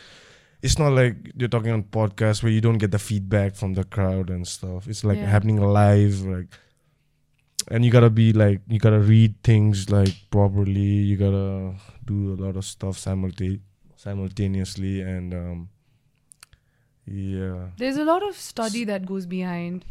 it's 0.62 0.78
not 0.78 0.92
like 0.92 1.16
you're 1.36 1.48
talking 1.48 1.72
on 1.72 1.82
podcast 1.82 2.44
where 2.44 2.52
you 2.52 2.60
don't 2.60 2.78
get 2.78 2.92
the 2.92 2.98
feedback 3.00 3.56
from 3.56 3.74
the 3.74 3.82
crowd 3.82 4.30
and 4.30 4.46
stuff 4.46 4.86
it's 4.86 5.02
like 5.02 5.18
Yeah. 5.18 5.26
happening 5.26 5.60
live 5.60 6.20
like 6.22 6.46
and 7.68 7.84
you 7.84 7.90
gotta 7.90 8.08
be 8.08 8.32
like 8.32 8.60
you 8.68 8.78
gotta 8.78 9.00
read 9.00 9.34
things 9.42 9.90
like 9.90 10.14
properly 10.30 11.02
you 11.10 11.16
gotta 11.16 11.74
do 12.04 12.34
a 12.34 12.38
lot 12.40 12.54
of 12.54 12.64
stuff 12.64 12.96
simulta- 12.96 13.58
simultaneously 13.96 15.00
and 15.00 15.34
um 15.34 15.68
yeah 17.04 17.70
There's 17.76 17.96
a 17.96 18.04
lot 18.04 18.22
of 18.22 18.36
study 18.36 18.84
that 18.84 19.06
goes 19.06 19.26
behind. 19.26 19.84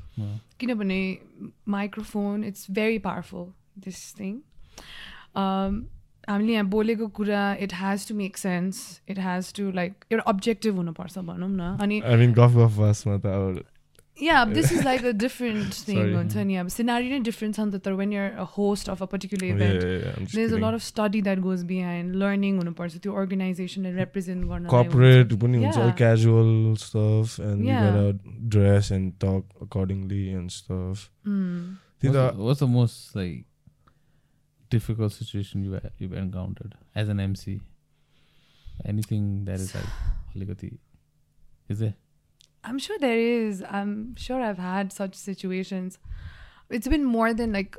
किनभने 0.59 1.01
microphone 1.69 2.43
it's 2.43 2.71
very 2.71 2.99
powerful 2.99 3.45
this 3.83 3.99
thing 4.19 4.33
हामीले 6.29 6.53
यहाँ 6.53 6.65
बोलेको 6.69 7.07
कुरा 7.17 7.43
it 7.61 7.73
has 7.73 8.07
to 8.07 8.15
make 8.15 8.37
sense 8.37 9.01
it 9.09 9.19
has 9.19 9.53
to 9.55 9.71
like 9.71 10.05
एउटा 10.11 10.23
objective 10.31 10.75
हुनुपर्छ 10.75 11.17
भनौँ 11.19 11.49
न। 11.49 11.77
अनि 11.81 12.01
i 14.14 14.22
mean 14.22 14.48
गफ 14.48 14.48
गफ 14.48 14.50
बसमा 14.50 14.50
त 14.50 14.50
अब 14.50 14.50
yeah 14.50 14.54
this 14.54 14.72
is 14.72 14.84
like 14.84 15.04
a 15.04 15.10
different 15.10 15.74
thing 15.88 15.96
Sorry. 15.96 16.14
हुन्छ 16.14 16.36
नि 16.36 16.56
अब 16.56 16.68
सिनारी 16.68 17.10
नै 17.10 17.18
डिफरेन्ट 17.28 17.56
छ 17.56 17.60
नि 17.60 17.70
त 17.70 17.80
तर 17.84 17.92
when 17.92 18.12
you're 18.12 18.30
a 18.30 18.46
host 18.56 18.88
of 18.90 19.02
a 19.02 19.06
particular 19.06 19.44
yeah, 19.46 19.54
event 19.56 19.82
yeah, 19.82 19.92
yeah, 20.02 20.18
I'm 20.18 20.24
just 20.24 20.34
there 20.36 20.46
is 20.46 20.52
a 20.52 20.56
kidding. 20.56 20.64
Lot 20.68 20.74
of 20.74 20.82
study 20.86 21.22
that 21.22 21.38
goes 21.46 21.62
behind 21.70 22.14
learning 22.22 22.56
हुनुपर्छ 22.58 22.96
त्यो 23.02 23.12
अर्गनाइजेसनलाई 23.22 23.92
रिप्रेजेन्ट 23.92 24.44
गर्न 24.50 24.66
corporate 24.74 25.36
पनि 25.44 25.62
हुन्छ 25.64 25.76
Yeah. 25.76 25.94
casual 26.02 26.52
stuff 26.84 27.38
and 27.50 27.64
Yeah. 27.68 27.86
you 27.86 27.94
gotta 27.96 28.34
dress 28.56 28.90
and 28.98 29.12
talk 29.26 29.44
accordingly 29.68 30.22
and 30.40 30.50
stuff 30.58 31.06
Mm. 31.26 31.78
त्यही 32.02 32.12
त 32.12 32.16
What's, 32.16 32.36
what's 32.48 32.60
the 32.66 32.70
most 32.74 33.16
like 33.16 33.46
difficult 34.70 35.12
situation 35.12 35.64
you 35.64 35.80
you've 35.98 36.12
encountered 36.24 36.74
as 36.94 37.08
an 37.08 37.20
MC? 37.20 37.60
Anything 38.92 39.44
that 39.44 39.60
is 39.60 39.74
like 39.74 39.90
alikati 40.34 40.78
is 41.68 41.78
there? 41.78 41.96
I'm 42.64 42.78
sure 42.78 42.98
there 42.98 43.18
is. 43.18 43.62
I'm 43.80 43.92
sure 44.16 44.40
I've 44.48 44.58
had 44.58 44.92
such 44.92 45.14
situations. 45.14 45.98
It's 46.78 46.88
been 46.88 47.04
more 47.04 47.32
than 47.34 47.52
like 47.58 47.76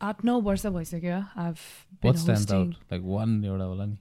at 0.00 0.22
no 0.24 0.40
वर्ष 0.42 0.66
भइसक्यो 0.78 1.24
I've 1.36 1.64
been 2.02 2.10
What 2.10 2.18
stands 2.18 2.40
hosting. 2.50 2.68
out? 2.68 2.92
Like 2.94 3.02
one 3.16 3.42
एउटा 3.44 3.64
होला 3.72 3.86
नि 3.86 3.98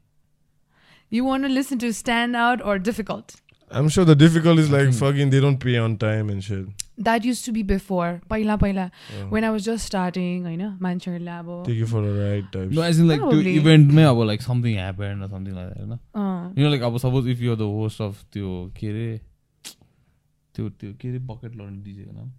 You 1.16 1.24
want 1.26 1.43
to 1.48 1.50
listen 1.56 1.80
to 1.80 1.91
stand 1.93 2.36
out 2.43 2.62
or 2.72 2.78
difficult? 2.91 3.36
I'm 3.82 3.88
sure 3.96 4.04
the 4.08 4.16
difficult 4.22 4.60
is 4.64 4.68
I 4.72 4.74
like 4.78 4.88
think- 4.89 4.98
fucking 5.02 5.30
they 5.36 5.39
don't 5.46 5.60
pay 5.66 5.76
on 5.84 5.98
time 6.06 6.30
and 6.34 6.43
shit. 6.48 6.66
That 7.08 7.26
used 7.28 7.46
to 7.46 7.52
be 7.56 7.62
before. 7.70 8.10
पहिला 8.34 8.58
पहिला 8.64 8.84
Yeah. 9.14 9.24
when 9.36 9.43
I 9.43 9.50
was 9.56 9.66
just 9.70 9.86
starting, 9.91 10.43
होइन 10.50 10.78
मान्छेहरूले 10.88 11.32
अब 11.39 11.50
Take 11.70 11.80
you 11.84 11.88
for 11.93 12.04
a 12.10 12.14
ride 12.18 12.52
type. 12.58 12.76
No, 12.80 12.82
as 12.89 13.00
in 13.04 13.08
like 13.14 13.22
त्यो 13.22 13.30
Probably. 13.32 13.56
इभेन्टमै 13.62 14.04
अब 14.12 14.22
like 14.32 14.46
something 14.50 14.78
happened 14.84 15.24
or 15.28 15.30
something 15.36 15.56
like 15.62 15.70
that 15.70 15.80
होइन 15.84 15.98
अँ, 15.98 16.58
You 16.58 16.66
know 16.68 16.74
like 16.76 16.86
अब 16.91 17.00
suppose 17.06 17.32
if 17.36 17.41
you're 17.48 17.58
the 17.64 17.72
host 17.80 18.04
of 18.10 18.22
त्यो 18.38 18.54
के 18.80 18.91
अरे 18.93 19.10
त्यो 20.56 20.70
त्यो 20.82 20.93
के 21.02 21.10
अरे 21.10 21.20
बकेट 21.32 21.56
लर्न 21.56 21.82
डिजेको 21.84 22.12
नाम 22.18 22.32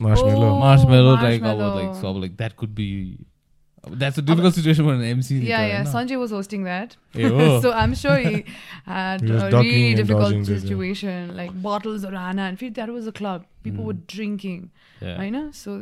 marshmallow. 0.00 0.46
Oh, 0.52 0.58
marshmallow 0.60 1.12
like 1.14 1.42
अब 1.42 1.58
marshmallow. 1.58 1.74
like 1.82 2.00
so 2.00 2.08
अब 2.10 2.16
like 2.22 2.36
that 2.38 2.56
could 2.56 2.74
be 2.74 2.86
that's 4.00 4.18
a 4.18 4.22
difficult 4.22 4.54
situation 4.56 4.84
for 4.88 4.94
an 4.94 5.02
MC 5.10 5.34
नि 5.34 5.40
त 5.44 5.48
yeah, 5.50 5.62
yeah. 5.68 5.84
होइन? 5.84 5.92
Sanjay 5.92 6.18
was 6.22 6.32
hosting 6.36 6.64
that. 6.68 6.96
ए 7.16 7.30
हो 7.36 7.46
so 7.62 7.72
I'm 7.82 7.94
sure 8.00 8.16
he 8.26 8.42
had 8.90 9.24
He 9.26 9.30
was 9.32 9.42
a 9.42 9.50
ducking 9.54 9.70
really 9.70 9.88
and 9.92 9.96
difficult 10.02 10.24
dodging 10.26 10.44
this, 10.50 10.50
yeah. 10.50 10.68
situation. 10.68 11.32
Like 11.40 11.56
bottles 11.68 12.04
or 12.10 12.12
Hana. 12.16 12.44
And 12.50 12.74
that 12.80 12.92
was 12.98 13.08
a 13.12 13.14
club. 13.20 13.46
People 13.64 13.84
Mm. 13.84 13.88
were 13.92 13.98
drinking. 14.16 14.60
Yeah. 15.00 15.16
होइन 15.22 15.50
so 15.62 15.78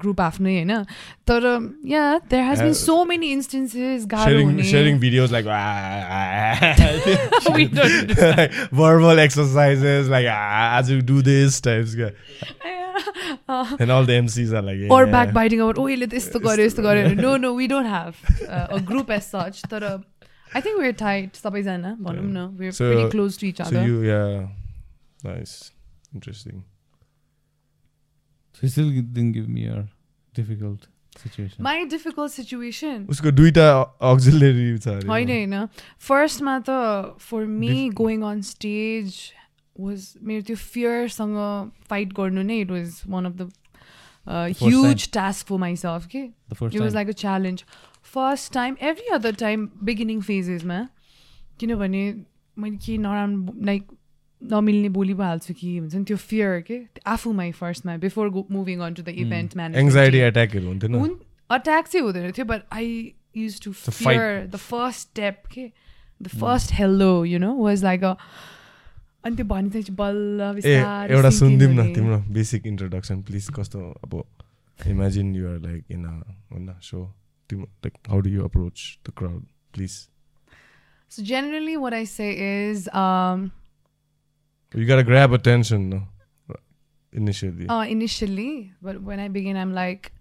group 0.00 0.20
आफ्नै 0.20 0.52
होइन 0.54 0.84
तर 1.28 1.44
yeah 1.86 2.02
there 2.30 2.44
has 2.44 2.60
been 2.60 2.70
Uh, 2.70 2.76
so 2.76 3.04
many 3.04 3.30
instances 3.32 4.04
गाह्रो 4.10 4.30
sharing 4.32 4.46
हुने 4.50 4.62
sharing 4.70 5.00
videos 5.00 5.30
like, 5.32 5.46
ah, 5.46 6.60
We 7.56 7.66
don't 7.66 8.12
like 8.36 8.52
verbal 8.72 9.18
exercises 9.18 10.08
like 10.08 10.26
ah, 10.30 10.78
as 10.78 10.90
you 10.90 11.02
do 11.02 11.22
this 11.22 11.60
types 11.60 11.94
guy. 11.94 12.12
Uh, 13.48 13.76
and 13.80 13.90
all 13.90 14.04
the 14.04 14.12
MCs 14.12 14.52
are 14.52 14.62
like 14.62 14.80
or 14.90 15.04
yeah. 15.04 15.12
back 15.12 15.32
biting 15.32 15.60
about 15.60 15.78
oh 15.78 15.88
यसले 15.88 16.06
त 16.06 16.14
यस्तो 16.14 16.40
गर्यो 16.40 16.64
यस्तो 16.66 16.82
गर्यो 16.82 17.14
no 17.20 17.36
no 17.44 17.52
we 17.56 17.66
don't 17.68 17.86
have 17.86 18.14
a 18.46 18.78
group 18.90 19.10
as 19.10 19.22
such 19.22 19.62
तर 19.70 19.84
I 19.90 20.60
think 20.60 20.80
where 20.80 20.92
tight 21.00 21.36
सबैजना 21.36 21.96
भनौँ 22.00 22.24
न 22.24 22.46
we're 22.60 22.72
So- 22.72 22.88
very 22.94 23.08
close 23.10 23.38
to 23.40 23.46
each 23.46 23.60
So 23.62 23.66
other 23.66 23.86
you 23.88 24.02
yeah, 24.10 24.46
Nice, 25.27 25.53
interesting. 26.13 26.63
So 28.55 28.59
you 28.63 28.69
still 28.69 28.89
didn't 28.89 29.31
give 29.33 29.47
me 29.49 29.63
your 29.67 29.81
difficult 30.33 30.87
situation. 31.23 31.63
My 31.63 31.85
difficult 31.93 32.31
situation 32.31 33.05
उसको 33.09 33.31
दुईटा 33.31 33.65
auxiliary 34.11 34.67
छ 34.79 34.87
अरे 34.87 35.07
होइन 35.07 35.29
होइन 35.29 35.65
फर्स्टमा 36.07 36.57
त 36.69 37.17
for 37.29 37.45
me 37.59 37.69
Dif- 37.73 37.95
going 37.97 38.21
on 38.31 38.41
stage 38.49 39.19
was 39.75 40.07
मेरो 40.23 40.41
त्यो 40.49 40.55
फियरसँग 40.63 41.37
फाइट 41.89 42.13
गर्नु 42.19 42.41
नै 42.51 42.59
it 42.61 42.71
was 42.71 43.01
one 43.07 43.25
of 43.25 43.33
the 43.41 43.49
time. 43.49 44.55
Huge 44.61 45.09
task 45.13 45.47
for 45.47 45.57
myself 45.65 46.05
के 46.15 46.23
the 46.49 46.55
first 46.61 46.75
it 46.75 46.81
was 46.81 46.89
time. 46.89 46.95
Like 46.95 47.09
a 47.09 47.19
challenge 47.23 47.63
first 48.13 48.53
time 48.53 48.75
every 48.89 49.07
other 49.15 49.35
time 49.45 49.69
beginning 49.83 50.21
फेजेसमा 50.31 50.79
किनभने 51.59 52.03
मैले 52.57 52.77
के 52.85 52.97
नराम्रो 52.97 53.53
लाइक 53.65 53.87
नमिल्ने 54.41 54.89
बोली 54.95 55.13
पो 55.13 55.23
हाल्छु 55.23 55.53
कि 55.53 55.77
हुन्छ 55.77 55.95
नि? 55.95 56.03
त्यो 56.03 56.17
फियर 56.17 56.59
के? 56.67 56.77
आफूमै 57.07 57.51
फर्स्टमा 57.59 57.97
before 57.97 58.29
moving 58.51 58.79
on 58.79 58.93
to 58.93 59.03
the 59.03 59.09
event 59.23 59.77
anxiety 59.77 60.17
एट्याकहरू 60.27 60.67
हुन्थेन? 60.67 60.95
हुन् 60.95 61.15
अट्याक 61.49 61.87
चाहिँ 61.87 62.03
हुँदैन 62.05 62.31
थियो 62.31 62.45
but 62.45 62.61
I 62.73 63.13
use 63.37 63.61
to. 63.63 63.71
Fear 63.71 64.45
the 64.47 64.55
first 64.55 64.99
step 65.09 65.41
के? 65.53 65.65
The 66.21 66.27
first 66.41 66.73
hello 66.73 67.11
you 67.25 67.39
know 67.39 67.53
was 67.55 67.83
like 67.83 68.03
a 68.03 68.15
अनि 69.25 69.35
त्यो 69.35 69.45
भने 69.45 69.69
चाहिँ 69.69 69.95
बल्ल 69.97 70.41
एउटा 71.11 71.29
सुनिदिउँ 71.37 71.73
न। 71.73 71.93
तिम्रो 71.93 72.17
बेसिक 72.33 72.67
इन्ट्रोडक्सन 72.67 73.21
प्लिज 73.29 73.49
कस्तो 73.55 73.79
अब 74.03 74.23
इमेजिन 74.79 75.35
युआर 75.35 75.59
लाइक 75.61 75.83
इन 75.91 76.05
होइन 76.05 76.73
सो 76.81 77.05
तिम्रो 77.49 77.67
like 77.85 77.93
how 78.09 78.19
do 78.19 78.29
you 78.29 78.43
approach 78.43 78.77
the 79.07 79.13
crowd 79.17 79.45
please 79.73 79.93
So 81.11 81.23
generally 81.23 81.73
what 81.77 81.93
I 81.93 82.03
say 82.11 82.29
is 82.43 82.87
You 84.73 84.85
gotta 84.85 85.03
grab 85.03 85.31
attention 85.31 85.89
no? 85.89 86.03
initially. 87.13 87.65
Oh, 87.69 87.81
initially, 87.81 88.73
but 88.81 89.01
when 89.01 89.19
I 89.19 89.29
begin, 89.29 89.55
I'm 89.55 89.73
like, 89.73 90.11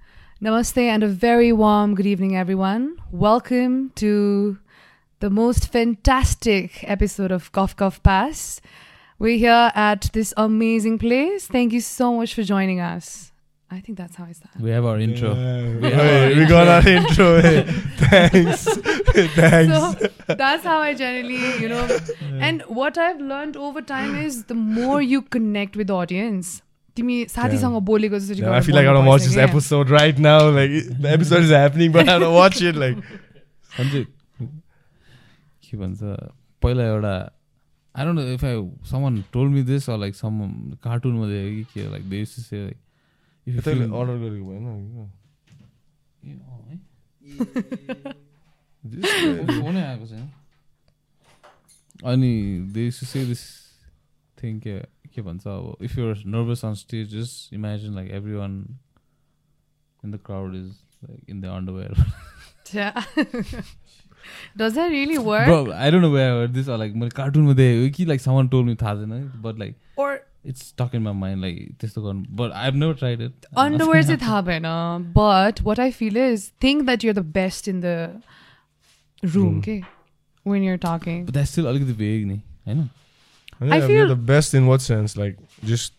Namaste 0.41 0.79
and 0.79 1.03
a 1.03 1.09
very 1.09 1.53
warm 1.53 1.95
good 1.95 2.07
evening, 2.07 2.37
everyone. 2.37 2.97
Welcome 3.11 3.91
to 3.97 4.59
the 5.21 5.31
most 5.31 5.73
fantastic 5.73 6.85
episode 6.89 7.33
of 7.33 7.51
Cough 7.51 7.75
Cough 7.75 8.03
Pass. 8.03 8.61
We're 9.19 9.39
here 9.39 9.73
at 9.75 10.11
this 10.13 10.35
amazing 10.37 10.99
place. 10.99 11.49
Thank 11.49 11.73
you 11.73 11.81
so 11.81 12.15
much 12.15 12.35
for 12.35 12.43
joining 12.43 12.81
us. 12.81 13.33
I 13.72 13.80
think 13.88 13.98
that's 13.98 14.16
how 14.20 14.24
I 14.26 14.32
start. 14.36 14.54
We 14.68 14.72
have 14.76 14.86
our 14.92 15.00
intro. 15.00 15.32
Yeah. 15.40 15.66
We 15.82 15.90
have 15.96 16.06
Hey, 16.06 16.14
our 16.34 16.38
we 16.40 16.46
got 16.52 16.68
our 16.76 16.88
intro. 16.92 17.26
hey. 17.42 17.58
Thanks. 18.04 18.64
Thanks. 19.36 19.74
So 19.74 20.36
that's 20.42 20.64
how 20.70 20.78
I 20.86 20.94
generally, 21.02 21.38
you 21.66 21.70
know. 21.74 21.84
And 22.48 22.64
what 22.80 22.98
I've 22.98 23.22
learned 23.34 23.60
over 23.68 23.84
time 23.92 24.16
is 24.24 24.40
the 24.54 24.58
more 24.80 25.02
you 25.12 25.22
connect 25.38 25.78
with 25.82 25.88
the 25.94 26.00
audience, 26.00 26.52
तिमी 26.98 27.18
साथीसँग 27.36 27.80
बोलेको 27.92 28.20
जसरी 28.20 28.40
Yeah, 28.42 28.50
I 28.50 28.60
गरेर 28.60 28.66
feel 28.70 28.76
like 28.80 28.88
I 28.88 28.94
don't 28.98 29.06
बोल्नुपर्छ 29.06 29.14
watch 29.14 29.24
this 29.28 29.36
क्या। 29.38 29.46
episode 29.52 29.94
right 29.98 30.18
now. 30.30 30.40
Like 30.58 30.72
it- 30.82 30.90
the 31.06 31.12
episode 31.20 31.44
is 31.50 31.54
happening, 31.60 31.92
but 32.00 32.10
I 32.10 32.18
don't 32.26 32.38
watch 32.42 32.62
it. 32.72 32.76
Like 32.86 32.98
Sanjay 33.78 34.06
के 35.70 35.78
भन्छ 35.78 36.00
पहिला 36.64 36.84
एउटा 36.98 37.14
I 37.96 38.06
don't 38.06 38.20
know 38.20 38.26
if 38.34 38.44
I 38.46 38.62
someone 38.92 39.24
told 39.34 39.48
me 39.50 39.62
this 39.70 39.90
or 39.90 39.98
like 40.00 40.16
some 40.16 40.40
कार्टुनमा 40.84 41.28
देखेँ 41.28 41.56
कि 41.56 41.64
के 41.74 41.90
like 41.92 42.10
देश 42.10 42.30
से 42.50 42.64
like 42.64 42.78
if 42.78 42.78
you 42.78 42.93
feel 43.49 43.91
order 43.91 44.17
गरेको 44.21 44.45
भएन 44.51 45.11
फोनै 49.63 49.83
आएको 49.83 50.07
छैन 50.07 50.31
अनि 52.05 52.33
दे 52.75 52.91
से। 52.91 53.25
दिस 53.27 53.43
थिङ 54.43 54.61
के 54.61 54.79
के 55.15 55.23
भन्छ 55.23 55.47
अब 55.47 55.77
if 55.83 55.99
you're 55.99 56.23
nervous 56.27 56.65
on 56.65 56.75
stage 56.75 57.17
just 57.17 57.55
imagine 57.55 57.95
like 57.95 58.11
everyone 58.33 58.79
in 60.05 60.11
the 60.11 60.19
crowd 60.27 60.55
is 60.55 60.69
like 61.05 61.21
in 61.29 61.41
the 61.41 61.45
underwear 61.45 61.95
Yeah. 62.75 63.05
Does 64.57 64.75
that 64.75 64.91
really 64.91 65.19
work? 65.19 65.47
Bro, 65.47 65.73
I 65.73 65.91
don't 65.91 66.01
know 66.01 66.11
where 66.11 66.29
I 66.31 66.37
heard 66.37 66.55
this 66.55 66.69
or 66.69 66.79
like 66.79 66.95
मैले 66.97 67.11
कार्टुनमा 67.17 67.53
देखेको 67.55 67.91
कि 67.97 68.07
like 68.07 68.23
someone 68.27 68.49
told 68.55 68.67
me 68.67 68.75
थाहा 68.83 68.95
छैन 68.95 69.43
but 69.43 69.59
like 69.59 69.75
Or 69.97 70.09
it's 70.52 70.66
stuck 70.72 70.94
in 70.98 71.04
my 71.06 71.12
mind 71.22 71.42
like 71.46 71.58
त्यस्तो 71.80 72.02
गर्नु 72.04 72.26
but 72.42 72.54
I've 72.64 72.76
never 72.82 72.94
tried 73.04 73.22
it. 73.28 73.48
underwear 73.66 74.04
चाहिँ 74.04 74.20
थाहा 74.22 74.42
भएन 74.50 74.68
but 75.14 75.62
what 75.70 75.80
I 75.86 75.90
feel 76.00 76.18
is 76.26 76.46
think 76.66 76.86
that 76.92 77.04
you're 77.08 77.18
the 77.22 77.26
best 77.40 77.68
in 77.74 77.82
the 77.88 77.96
room 79.24 79.34
Room. 79.36 79.58
okay 79.60 79.80
when 80.54 80.64
you're 80.64 80.82
talking 80.88 81.26
But 81.30 81.34
that's 81.40 81.52
still 81.58 81.66
अलिकति 81.74 81.96
vague 82.04 82.26
नि 82.28 82.42
होइन 82.68 82.90
Yeah, 83.62 83.74
I 83.76 83.80
we're 83.80 83.88
feel- 83.88 84.08
the 84.10 84.22
best 84.28 84.54
in 84.58 84.68
what 84.72 84.82
sense? 84.84 85.16
Like 85.22 85.40
just 85.72 85.96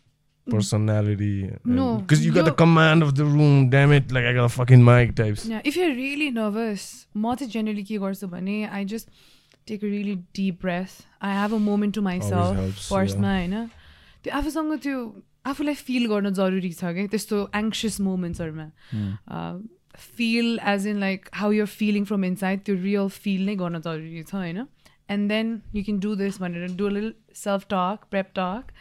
personality. 0.53 1.51
No, 1.65 1.87
because 1.99 2.25
you 2.27 2.31
got 2.37 2.47
the 2.47 2.51
you're- 2.51 2.57
command 2.61 3.03
of 3.07 3.11
the 3.19 3.25
room. 3.33 3.59
Damn 3.75 3.93
it! 3.97 4.11
Like 4.17 4.25
I 4.25 4.33
got 4.39 4.45
a 4.45 4.55
fucking 4.55 4.85
mic 4.87 5.13
types. 5.21 5.45
yeah 5.51 5.61
if 5.73 5.77
you're 5.81 5.93
really 5.99 6.31
nervous 6.39 6.87
म 7.25 7.35
चाहिँ 7.41 7.51
generally 7.57 7.85
के 7.91 7.99
गर्छु 8.07 8.29
भने 8.37 8.57
I 8.79 8.81
just 8.95 9.13
take 9.73 9.85
a 9.89 9.91
really 9.97 10.17
deep 10.41 10.59
breath 10.65 10.97
I 11.21 11.35
have 11.41 11.53
a 11.59 11.61
moment 11.67 11.95
to 11.99 12.05
myself 12.09 12.57
helps, 12.63 12.89
फर्स्टमा 12.95 13.35
होइन 13.37 13.69
त्यो 14.26 14.34
आफूसँग 14.40 14.78
त्यो 14.86 15.00
आफूलाई 15.52 15.80
फिल 15.82 16.08
गर्न 16.14 16.34
जरुरी 16.40 16.72
छ 16.74 16.94
क्या 16.98 17.14
त्यस्तो 17.16 17.42
anxious 17.62 18.00
मोमेन्ट्सहरूमा 18.08 18.68
feel 20.18 20.60
as 20.74 20.88
in 20.88 21.00
like 21.06 21.30
how 21.42 21.52
your 21.60 21.72
feeling 21.76 22.10
from 22.12 22.26
inside 22.32 22.66
त्यो 22.66 22.76
रियल 22.82 23.14
फिल 23.20 23.46
नै 23.46 23.56
गर्न 23.64 23.82
जरुरी 23.88 24.24
छ 24.24 24.36
होइन 24.36 24.66
and 25.10 25.30
then 25.30 25.56
you 25.76 25.84
can 25.84 26.00
do 26.08 26.16
this 26.24 26.42
भनेर 26.42 26.76
do 26.82 26.90
lil 26.98 27.14
self 27.44 27.72
talk 27.72 28.12
prep 28.12 28.36
talk 28.36 28.76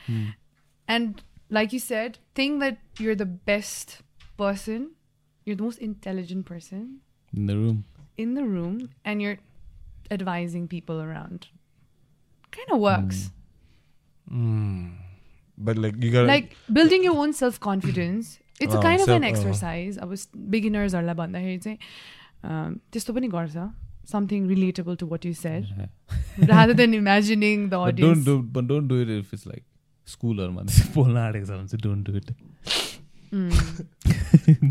and 0.88 1.24
like 1.52 1.74
you 1.74 1.80
said 1.86 2.20
think 2.38 2.60
that 2.60 3.00
you're 3.00 3.16
the 3.16 3.30
best 3.46 3.98
person 4.38 4.92
you're 5.46 5.56
the 5.56 5.62
most 5.62 5.78
intelligent 5.78 6.46
person 6.46 7.00
in 7.32 7.46
the 7.46 7.56
room. 7.56 7.84
in 8.16 8.34
the 8.34 8.44
room 8.44 8.90
and 9.04 9.20
you're 9.20 9.38
advising 10.10 10.68
people 10.68 11.00
around. 11.00 11.48
Kind 12.52 12.70
of 12.70 12.78
works. 12.80 13.30
Mm. 14.26 14.92
But 15.58 15.78
like 15.78 16.02
you 16.02 16.10
gotta 16.12 16.26
Like 16.26 16.56
building 16.72 17.04
your 17.04 17.16
own 17.24 17.32
self 17.32 17.58
confidence. 17.60 18.38
It's 18.60 18.74
a 18.74 18.78
Oh, 18.78 18.82
kind 18.82 19.00
of 19.00 19.08
an 19.08 19.22
self- 19.22 19.24
oh. 19.24 19.28
exercise. 19.30 19.96
अब 19.98 20.14
बिगिनर्सहरूलाई 20.54 21.14
भन्दाखेरि 21.20 21.58
चाहिँ 21.66 21.78
um, 22.44 22.78
त्यस्तो 22.92 23.12
पनि 23.14 23.28
गर्छ 23.34 23.66
something 24.12 24.48
relatable 24.48 24.96
to 25.02 25.06
what 25.12 25.24
you 25.24 25.32
said 25.42 25.68
Yeah. 25.76 26.48
rather 26.50 26.74
than 26.80 26.94
imagining 26.98 27.68
the 27.70 27.76
But 27.76 27.94
audience. 27.94 28.24
don't 28.24 28.24
do 28.24 28.34
but 28.56 28.66
don't 28.72 28.88
do 28.94 29.00
it 29.04 29.08
if 29.18 29.32
it's 29.38 29.46
like 29.52 29.64
स्कुलहरूमा 30.08 30.62
त्यसो 30.70 30.88
बोल्न 30.94 31.16
आँटेको 31.26 31.46
छ 31.46 31.50
भने 31.50 31.68
चाहिँ 31.68 32.04
डु 32.04 32.16
इट 32.16 32.28
Mm. 33.34 33.50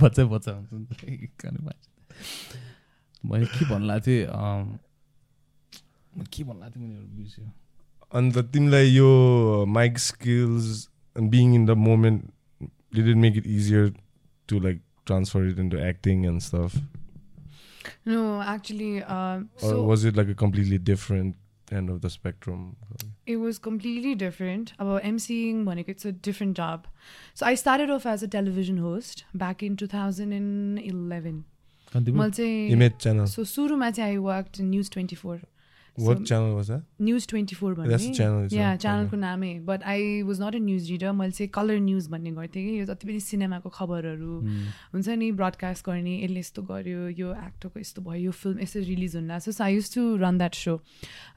बच्चा 0.04 0.24
बच्चा 0.34 0.52
हुन्छ 0.52 1.04
मैले 3.32 3.46
के 3.56 3.66
लाग्एको 3.88 4.06
थिएँ 4.06 4.26
के 6.32 6.44
लाग्एको 6.60 6.80
थिएँ 6.80 6.88
मैले 6.88 7.08
बिर्स्यो 7.18 7.46
अन्त 8.20 8.38
तिमीलाई 8.54 8.90
यो 8.90 9.12
mic 9.78 9.98
skills 10.08 10.88
being 11.36 11.56
in 11.56 11.66
the 11.66 11.78
moment 11.90 12.22
moment 12.24 12.98
didn't 12.98 13.26
it 13.26 13.48
easier 13.48 13.94
to 14.50 14.60
like 14.66 14.82
transfer 15.06 15.48
it 15.48 15.56
it 15.58 15.64
into 15.64 15.80
acting 15.92 16.26
and 16.26 16.42
stuff 16.50 16.82
No, 18.10 18.42
actually, 18.42 19.04
uh, 19.14 19.40
or 19.62 19.70
so 19.70 19.84
was 19.88 20.04
it 20.10 20.18
like 20.20 20.30
a 20.34 20.36
completely 20.42 20.78
different 20.90 21.76
end 21.80 21.90
of 21.94 21.98
the 22.06 22.10
spectrum? 22.10 22.62
It 23.34 23.38
was 23.38 23.60
completely 23.68 24.14
different. 24.16 24.74
About 24.86 25.04
emceeing, 25.10 25.64
Monica, 25.64 25.92
it's 25.92 26.06
a 26.06 26.14
different 26.28 26.58
job. 26.58 26.88
So 27.34 27.46
I 27.46 27.56
started 27.56 27.90
off 27.90 28.06
as 28.14 28.24
a 28.24 28.28
television 28.28 28.78
host 28.78 29.24
back 29.34 29.64
in 29.64 29.76
2011. 29.84 31.44
Image 31.96 32.98
channel. 32.98 33.28
So 33.28 33.44
Suruma, 33.44 33.92
I 34.00 34.18
worked 34.18 34.60
in 34.60 34.70
News 34.70 34.90
24. 34.90 35.40
News 36.00 37.28
twenty 37.30 37.56
four 37.56 37.74
that's 37.76 38.06
the 38.06 38.14
channel 38.14 38.44
itself. 38.44 38.54
Yeah 38.54 38.70
Okay. 38.70 38.82
च्यानलको 38.82 39.18
नामै। 39.18 39.54
But 39.66 39.84
I 39.84 40.22
was 40.24 40.42
not 40.42 40.56
a 40.56 40.60
news 40.60 40.90
reader 40.92 41.12
मैले 41.12 41.32
चाहिँ 41.32 41.50
colour 41.54 41.80
news 41.80 42.08
भन्ने 42.10 42.32
गर्थेँ 42.32 42.64
कि। 42.66 42.80
यो 42.80 42.86
जति 42.86 43.08
पनि 43.08 43.20
सिनेमाको 43.20 43.70
खबरहरू 43.70 44.40
हुन्छ 44.94 45.08
नि 45.10 45.32
ब्रडकास्ट 45.32 45.86
गर्ने 45.86 46.16
यसले 46.24 46.40
यस्तो 46.40 46.62
गर्यो 46.72 47.08
यो 47.20 47.34
एक्टरको 47.34 47.80
यस्तो 47.80 48.02
भयो 48.02 48.22
यो 48.22 48.32
फिल्म 48.32 48.60
यसरी 48.60 48.84
रिलिज 48.86 49.16
हुन 49.16 49.28
लाग्छ 49.28 49.50
so 49.50 49.64
I 49.64 49.76
use 49.76 49.94
to 49.96 50.02
run 50.24 50.38
that 50.38 50.56
so 50.56 50.74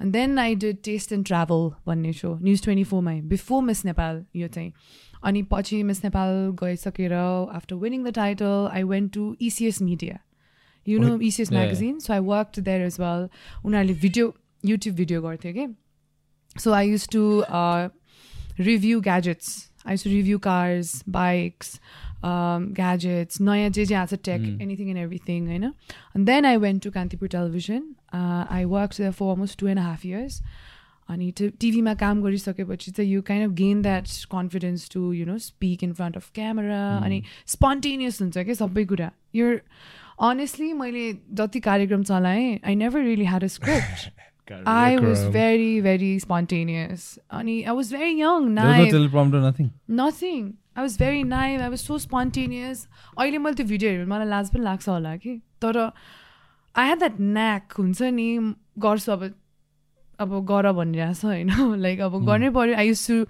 and 0.02 0.12
then 0.12 0.38
I 0.38 0.54
did 0.64 0.78
taste 0.84 1.12
and 1.12 1.26
travel 1.26 1.70
भन्ने 1.86 2.12
सो 2.12 2.34
न्युज 2.38 2.62
ट्वेन्टी 2.64 2.84
फोरमै 2.92 3.20
बिफोर 3.34 3.62
मिस 3.62 3.84
नेपाल 3.84 4.24
यो 4.36 4.48
चाहिँ। 4.48 4.72
अनि 5.24 5.42
पछि 5.52 5.82
मिस 5.82 6.04
नेपाल 6.04 6.30
गइसकेर 6.62 7.12
after 7.12 7.76
winning 7.76 8.04
the 8.04 8.14
title 8.14 8.68
I 8.72 8.82
went 8.94 9.12
to 9.14 9.24
ECS 9.42 9.82
media 9.82 10.18
you 10.86 10.98
know 11.00 11.18
ECS. 11.20 11.52
Magazine 11.52 11.98
so 12.00 12.12
I 12.12 12.20
work 12.32 12.58
there 12.58 12.80
as 12.82 12.96
well 13.00 13.28
उनीहरूले 13.64 13.94
video 14.02 14.34
YouTube 14.64 14.94
video 14.96 15.22
गर्थ्यो 15.22 15.52
कि? 15.52 15.66
So 16.60 16.72
I 16.72 16.88
use 16.90 17.08
to 17.12 17.22
review 18.60 19.00
gadgets 19.00 19.48
I 19.86 19.92
use 19.92 20.04
to 20.04 20.10
review 20.10 20.38
cars 20.46 21.02
bikes 21.08 21.80
gadgets 22.24 23.40
नयाँ 23.40 23.70
जे 23.70 23.84
जे 23.84 23.94
आएको 23.94 24.16
छ 24.16 24.18
tech. 24.24 24.40
Anything 24.62 24.88
and 24.88 24.98
everything 24.98 25.46
होइन? 25.46 25.64
And 25.64 26.26
then 26.26 26.44
I 26.46 26.56
went 26.64 26.82
to 26.84 26.90
Kantipur 26.90 27.28
television 27.28 27.82
I 28.14 28.64
work 28.64 28.92
for 28.92 29.30
almost 29.30 29.58
two 29.60 29.68
and 29.68 29.80
half 29.80 30.06
years 30.06 30.40
अनि 31.08 31.30
टिभीमा 31.40 31.94
काम 31.94 32.22
गरिसकेपछि 32.22 32.90
चाहिँ 32.90 33.10
you 33.10 33.22
kind 33.22 33.48
of 33.48 33.52
gain 33.56 33.82
that 33.82 34.08
confidence 34.30 34.88
to 34.92 35.12
you 35.12 35.26
know 35.26 35.36
speak 35.38 35.84
in 35.84 35.92
front 35.92 36.16
of 36.16 36.30
camera 36.34 36.80
अनि 36.98 37.22
spontaneous 37.46 38.20
हुन्छ 38.22 38.38
क्या 38.38 38.54
सबै 38.54 38.84
कुरा. 38.84 39.10
यो 39.34 39.46
अनेस्टली 40.30 40.72
मैले 40.72 41.12
जति 41.38 41.60
कार्यक्रम 41.60 42.02
चलाएँ 42.02 42.58
I 42.64 42.74
never 42.74 43.04
really 43.04 43.24
had 43.24 43.44
a 43.44 43.52
script 43.54 44.10
I 44.66 44.96
was 44.98 45.22
very, 45.36 45.80
very 45.80 46.18
spontaneous. 46.18 47.18
Ani, 47.30 47.56
I 47.66 47.72
was 47.72 47.90
very 47.90 48.12
young, 48.18 48.54
There 48.54 48.64
was 48.64 48.76
no 48.76 48.82
naive, 48.82 48.92
teleprompter, 48.94 49.40
nothing. 49.42 49.70
nothing. 49.88 50.54
I 50.76 50.82
was 50.82 50.96
very 50.96 51.24
naive. 51.24 51.60
I 51.60 51.68
was 51.68 51.80
so 51.80 51.98
spontaneous. 51.98 52.86
अहिले 53.18 53.38
मैले 53.38 53.54
त्यो 53.56 53.66
video 53.66 53.90
हेरेर 53.90 54.06
मलाई 54.06 54.28
लाज 54.28 54.50
पनि 54.54 54.62
लाग्छ 54.64 54.88
होला 54.88 55.16
कि 55.24 55.40
तर 55.62 55.78
आई 55.80 56.88
हेड 56.88 56.98
द्याट 56.98 57.20
न्याक 57.20 57.72
हुन्छ 57.78 58.02
नि 58.18 58.28
गर्छु 58.86 59.12
अब 59.12 59.22
अब 60.20 60.34
गर 60.50 60.72
भनिरहेछ 60.72 61.24
होइन 61.24 61.50
लाइक 61.86 62.00
अब 62.08 62.18
गर्नै 62.26 62.50
पऱ्यो 62.58 62.76
I 62.76 62.88
use 62.88 63.06
to 63.06 63.24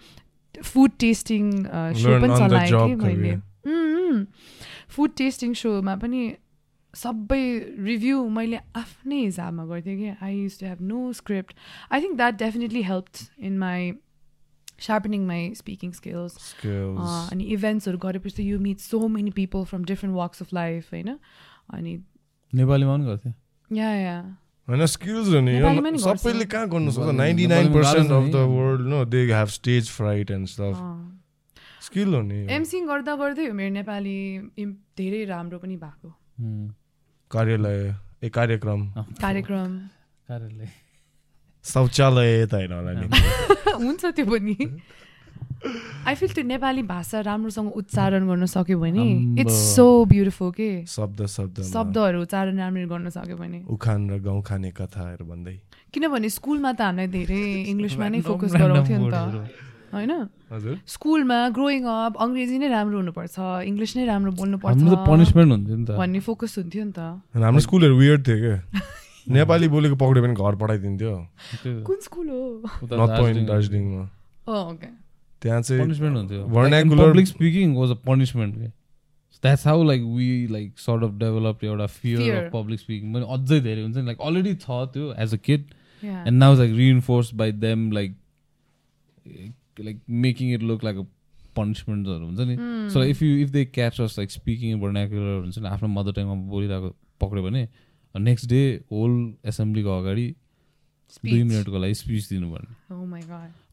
food 0.62 0.91
testing 1.01 1.51
so 1.64 2.09
Learn 2.09 2.23
पनि 2.23 2.33
on 2.33 2.39
the 2.39 2.49
चलाएँ 2.49 2.71
job 2.71 2.89
कि 2.89 2.97
मैले 3.05 3.35
career. 3.37 4.27
फुड 4.97 5.11
टेस्टिङ 5.17 5.55
सोमा 5.62 5.95
पनि 6.03 6.21
सबै 6.97 7.44
रिभ्यू 7.84 8.28
मैले 8.30 8.59
आफ्नै 8.76 9.20
हिसाबमा 9.20 9.64
गर्थेँ 9.66 9.97
कि 9.97 10.09
I 10.22 10.34
use 10.36 10.59
to 10.61 10.66
have 10.66 10.80
no 10.82 11.12
script 11.12 11.55
I 11.92 12.01
think 12.03 12.16
that 12.16 12.38
definitely 12.38 12.82
help 12.82 13.07
in 13.40 13.59
my 13.59 13.92
sharpening 14.86 15.26
my 15.26 15.53
speaking 15.55 15.92
skills 15.92 16.32
skills. 16.47 17.32
अनि 17.32 17.44
इभेन्ट्सहरू 17.44 17.99
गरेपछि 17.99 18.51
you 18.51 18.59
meet 18.61 18.78
so 18.80 19.09
many 19.09 19.30
people 19.36 19.64
from 19.64 19.84
different 19.84 20.16
works 20.16 20.42
of 20.42 20.55
life 20.55 20.92
होइन? 20.92 21.18
अनि 21.74 21.92
नेपालीमा 22.53 22.97
पनि 22.97 23.07
गर्थेँ। 23.07 23.34
या 23.70 23.90
या 23.94 24.18
होइन 24.68 24.86
स्किल्स 24.86 25.28
हो 25.28 25.40
नि। 25.40 25.99
सबैले 25.99 26.44
कहाँ 26.44 26.68
गर्नु 26.68 26.90
सक्छ? 26.90 27.14
Ninety 27.14 27.47
nine 27.47 27.72
percent 27.72 28.11
of 28.11 28.28
the. 28.32 28.36
World 28.53 28.88
no. 28.88 29.05
They 29.05 29.24
have 29.32 29.49
stage 29.57 29.90
fright 29.90 30.30
and 30.30 30.47
stuff 30.49 30.76
skill 31.86 32.14
हो 32.14 32.22
नि 32.22 32.42
यो। 32.42 32.49
एमसिङ 32.57 32.86
गर्दा 32.86 33.16
गर्दै 33.16 33.51
मेरो 33.53 33.72
नेपाली 33.74 34.18
धेरै 34.99 35.24
राम्रो 35.24 35.59
पनि 35.59 35.76
भएको। 35.76 36.09
Hmm. 36.40 36.64
कार्यालय 37.31 37.95
ए 38.24 38.29
कार्यक्रम। 38.29 38.81
कार्यक्रम। 39.24 39.70
कार्यालय। 40.29 40.68
शौचालय 41.64 42.47
त 42.47 42.55
होइन 42.55 42.72
होला 42.72 42.93
नि। 42.93 43.07
हुन्छ 43.85 44.05
त्यो 44.16 44.24
पनि। 44.27 44.55
आई 46.07 46.14
फिल 46.14 46.31
त्यो 46.33 46.45
नेपाली 46.47 46.83
भाषा 46.87 47.20
राम्रोसँग 47.27 47.70
उच्चारण 47.72 48.27
गर्न 48.29 48.45
सक्यो 48.47 48.79
भने। 48.79 49.07
इट्स 49.43 49.57
सो 49.77 49.87
ब्युटिफुल 50.07 50.51
के? 50.53 50.70
शब्द 50.87 51.27
शब्द 51.27 51.62
शब्दहरू 51.72 52.22
उच्चारण 52.22 52.59
राम्ररी 52.59 52.87
गर्न 52.87 53.09
सक्यो 53.11 53.37
भने। 53.37 53.59
उखान 53.66 54.11
र 54.11 54.18
गाउँ 54.22 54.43
खाने 54.43 54.70
कथाहरू 54.70 55.24
भन्दै। 55.27 55.57
किनभने 55.93 56.29
स्कुलमा 56.31 56.72
त 56.72 56.81
हामीलाई 56.81 57.09
धेरै 57.11 57.43
इङ्ग्लिसमा 57.72 58.07
नै 58.09 58.20
फोकस 58.22 58.53
गराउँथ्यो 58.55 58.99
नि। 58.99 59.11
त। 59.11 59.74
होइन? 59.93 60.12
हजुर। 60.53 60.78
स्कुलमा 60.87 61.49
ग्रोइङ 61.49 61.84
अप 61.84 62.16
अङ्ग्रेजी 62.20 62.59
नै 62.59 62.68
राम्रो 62.68 62.97
हुनुपर्छ 62.99 63.39
इङ्ग्लिस 63.66 63.97
नै 63.97 64.05
राम्रो 64.07 64.32
बोल्नु 64.32 64.59
हाम्रो 64.64 64.91
त 64.91 64.95
पर्छ 64.97 65.09
पनिसमेन्ट 65.09 65.51
हुन्थ्यो 65.53 65.76
नि 65.76 65.84
त। 65.87 65.91
भन्ने 65.99 66.20
फोकस 66.20 66.59
हुन्थ्यो 66.59 66.84
नि 66.84 66.93
त। 66.93 66.99
हाम्रो 67.34 67.61
स्कुलहरू 67.61 67.97
वियर्ड 67.97 68.26
थियो 68.28 68.39
क्या 68.39 68.57
नेपाली 69.37 69.68
बोलेको 69.68 69.97
पक्रियो 69.97 70.22
भने 70.24 70.34
घर 70.34 70.55
पठाइदिन्थ्यो। 70.57 71.12
कुन 71.82 71.97
स्कुल 72.01 72.28
हो? 72.28 72.43
नर्थ 72.82 73.20
पोइन्ट 73.20 73.49
दार्जिलिङमा। 73.49 74.03
ओके। 74.49 74.87
त्यहाँ 75.43 75.61
चाहिँ 75.62 75.82
पनिसमेन्ट 75.84 76.16
हुन्थ्यो। 76.16 76.43
Vernacular- 76.47 77.09
public 77.09 77.26
speaking 77.26 77.74
was 77.76 77.91
a 77.91 77.95
punishment 78.07 78.55
के? 78.55 78.68
That's 79.43 79.66
how 79.66 79.82
like 79.84 80.03
we 80.03 80.47
like 80.47 80.78
sort 80.78 81.05
of 81.05 81.11
develop 81.11 81.64
एउटा 81.64 81.87
फियर. 81.87 82.45
अफ 82.45 82.53
पब्लिक 82.53 82.80
स्पिकिङ 82.80 83.14
पनि 83.14 83.24
अझै 83.30 83.61
धेरै 83.61 83.82
हुन्छ 83.82 83.97
नि। 83.97 84.05
लाइक 84.07 84.20
अलरेडी 84.20 84.55
छ 84.55 84.70
त्यो 84.95 85.12
as 85.18 85.34
a 85.34 85.37
kid. 85.37 85.64
And 86.03 86.39
now 86.39 86.55
like 86.55 86.72
reinforce 86.74 87.34
by 87.34 87.53
them 87.53 87.93
like 87.93 88.14
like 89.85 90.01
making 90.24 90.55
it 90.55 90.62
look 90.62 90.85
like 90.85 90.97
पनिसमेन्टहरू 91.57 92.24
हुन्छ 92.27 92.41
नि. 92.41 92.57
So 92.93 93.03
if 93.05 93.22
you 93.22 93.37
if 93.43 93.51
they 93.51 93.64
catch 93.64 94.01
us 94.01 94.18
like 94.18 94.31
speaking 94.31 94.81
vernacular 94.81 95.41
हुन्छ 95.41 95.59
नि 95.59 95.68
आफ्नो 95.68 95.89
मदर 95.89 96.12
टङमा 96.12 96.35
बोलिरहेको 96.51 96.89
पक्रियो 97.20 97.45
भने 97.45 97.68
नेक्स्ट 98.14 98.49
डे 98.49 98.61
होल 98.93 99.12
एसेम्ब्लीको 99.47 99.99
अगाडि 100.01 100.27
दुई. 101.24 101.43
मिनटको 101.43 101.79
लागि 101.79 101.95
स्पिच 101.95 102.29
दिनुपर्ने. 102.29 102.72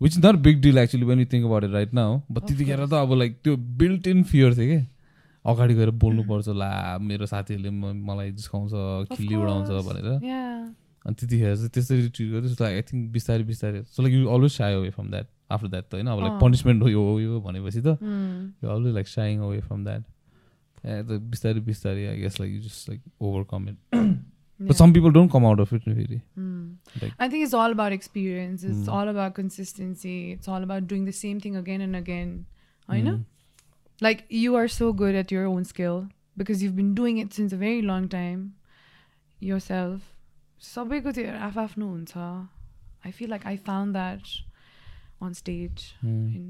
Which 0.01 0.17
not 0.17 0.35
big 0.47 0.61
deal 0.61 0.77
actually 0.77 1.05
you 1.05 1.25
think 1.33 1.45
about 1.45 1.63
it 1.63 1.71
right 1.71 1.93
now 1.93 2.21
but 2.31 2.41
Of 2.41 2.47
त्यतिखेर 2.47 2.85
त. 2.85 2.93
अब 2.93 3.13
लाइक 3.13 3.39
त्यो 3.43 3.55
बिल्ट 3.81 4.07
इन 4.07 4.23
फियर 4.31 4.55
थियो 4.57 4.67
कि 4.69 4.85
अगाडि 5.45 5.73
गएर 5.75 5.89
बोल्नुपर्छ 6.03 6.47
ला 6.55 6.97
मेरो 7.01 7.25
साथीहरूले 7.25 7.69
मलाई 7.69 8.31
जिस्काउँछ 8.31 8.71
खिल्ली 9.15 9.35
उडाउँछ. 9.35 9.69
भनेर. 9.87 10.07
अनि 11.05 11.15
त्यतिखेर 11.19 11.55
चाहिँ 11.55 11.69
त्यसरी 11.69 12.09
ट्रिट 12.09 12.29
गर्दै 12.31 12.65
आई 12.65 12.81
थिङ्क 12.81 13.11
बिस्तारै 13.11 13.43
बिस्तारै 13.43 13.83
so 13.83 14.03
like 14.03 14.13
you 14.15 14.27
always 14.29 14.51
shy 14.51 14.73
away 14.73 14.89
from 14.89 15.09
that 15.11 15.27
after 15.51 15.67
that 15.67 15.83
त 15.83 15.93
होइन 15.93 16.07
अब 16.07 16.19
लाइक। 16.19 16.39
पनिसमेन्ट 16.41 16.83
हो 16.83 16.87
यो 16.89 17.03
हो 17.09 17.19
यो 17.19 17.39
भनेपछि 17.41 17.81
त 17.81 17.97
Hmm. 18.01 18.63
You 18.63 18.69
always 18.75 18.93
like 18.93 19.07
shying 19.07 19.39
away 19.47 19.59
from 19.61 19.83
that 19.83 20.03
त 21.07 21.19
बिस्तारै 21.33 21.59
बिस्तारै 21.71 22.05
I 22.07 22.21
guess 22.21 22.39
like 22.39 22.53
you 22.53 22.61
just 22.61 22.89
like 22.89 23.01
overcome 23.21 23.67
it. 23.69 23.77
But 24.59 24.71
some 24.79 24.93
people 24.93 25.11
don't 25.13 25.31
come 25.31 25.45
out 25.45 25.59
of 25.59 25.73
it 25.73 25.81
फेरि 25.83 26.21
Hmm. 26.39 26.63
Like- 27.01 27.21
I 27.25 27.27
think 27.33 27.45
it's 27.45 27.53
all 27.59 27.75
about 27.75 27.93
experience. 27.95 28.63
It's 28.71 28.87
Mm. 28.87 28.95
all 28.97 29.09
about 29.11 29.33
consistency. 29.37 30.15
It's 30.35 30.47
all 30.55 30.65
about 30.67 30.87
doing 30.91 31.05
the 31.09 31.15
same 31.19 31.39
thing 31.45 31.55
again 31.61 31.83
and 31.85 31.99
again. 31.99 32.33
I 32.89 32.99
know. 33.07 33.15
Mm. 33.17 33.23
Like 34.01 34.21
you 34.41 34.55
are 34.59 34.67
so 34.75 34.91
good 35.01 35.17
at 35.21 35.31
your 35.35 35.45
own 35.49 35.65
skill 35.71 35.99
because 36.41 36.63
you've 36.63 36.75
been 36.81 36.93
doing 36.99 37.19
it 37.23 37.37
since 37.39 37.55
a 37.57 37.59
very 37.63 37.81
long 37.91 38.07
time 38.15 38.41
yourself. 39.39 40.09
सबैको 40.61 41.11
त्यो 41.11 41.31
आफ्नो 41.65 41.87
हुन्छ 41.87 42.17
I 42.17 43.11
feel 43.11 43.29
like 43.29 43.45
I 43.47 43.57
found 43.69 43.93
that 43.93 44.21
on 45.23 45.33
stage 45.33 45.95
mm. 46.03 46.35
in 46.35 46.45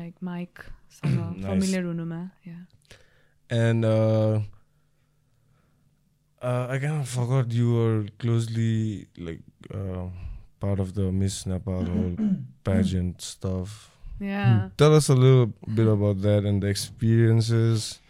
like 0.00 0.16
mic 0.20 0.52
nice. 1.04 1.48
familiar 1.52 1.84
unuma 1.92 2.30
yeah 2.44 2.62
and 3.50 3.84
uh, 3.84 4.40
uh, 6.42 6.66
I 6.70 6.78
kind 6.78 7.00
of 7.00 7.08
forgot 7.08 7.50
you 7.50 7.74
were 7.74 8.06
closely 8.18 9.08
like 9.16 9.40
uh, 9.72 10.06
part 10.60 10.80
of 10.80 10.94
the 10.94 11.10
Miss 11.10 11.46
Nepal 11.46 11.84
whole 11.92 12.16
pageant 12.64 13.22
stuff. 13.22 13.90
Yeah. 14.20 14.60
Hmm. 14.60 14.66
Tell 14.76 14.94
us 14.94 15.08
a 15.08 15.14
little 15.14 15.52
bit 15.74 15.86
about 15.86 16.22
that 16.22 16.44
and 16.44 16.62
the 16.62 16.66
experiences 16.66 18.00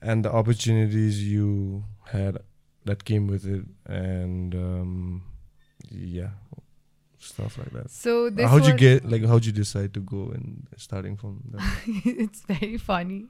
and 0.00 0.24
the 0.24 0.32
opportunities 0.32 1.22
you 1.22 1.84
had 2.04 2.38
that 2.84 3.04
came 3.04 3.26
with 3.26 3.44
it 3.44 3.64
and 3.86 4.54
um, 4.54 5.22
yeah 5.90 6.30
stuff 7.19 7.57
like 7.57 7.71
that. 7.73 7.89
So 7.89 8.29
this 8.29 8.49
how'd 8.49 8.65
you 8.65 8.73
was- 8.73 8.81
get 8.81 9.05
like 9.09 9.25
how'd 9.33 9.45
you 9.45 9.53
decide 9.59 9.93
to 9.93 10.01
go 10.01 10.23
and 10.37 10.67
starting 10.77 11.15
from 11.17 11.37
that? 11.51 11.63
it's 12.25 12.41
very 12.55 12.77
funny. 12.77 13.21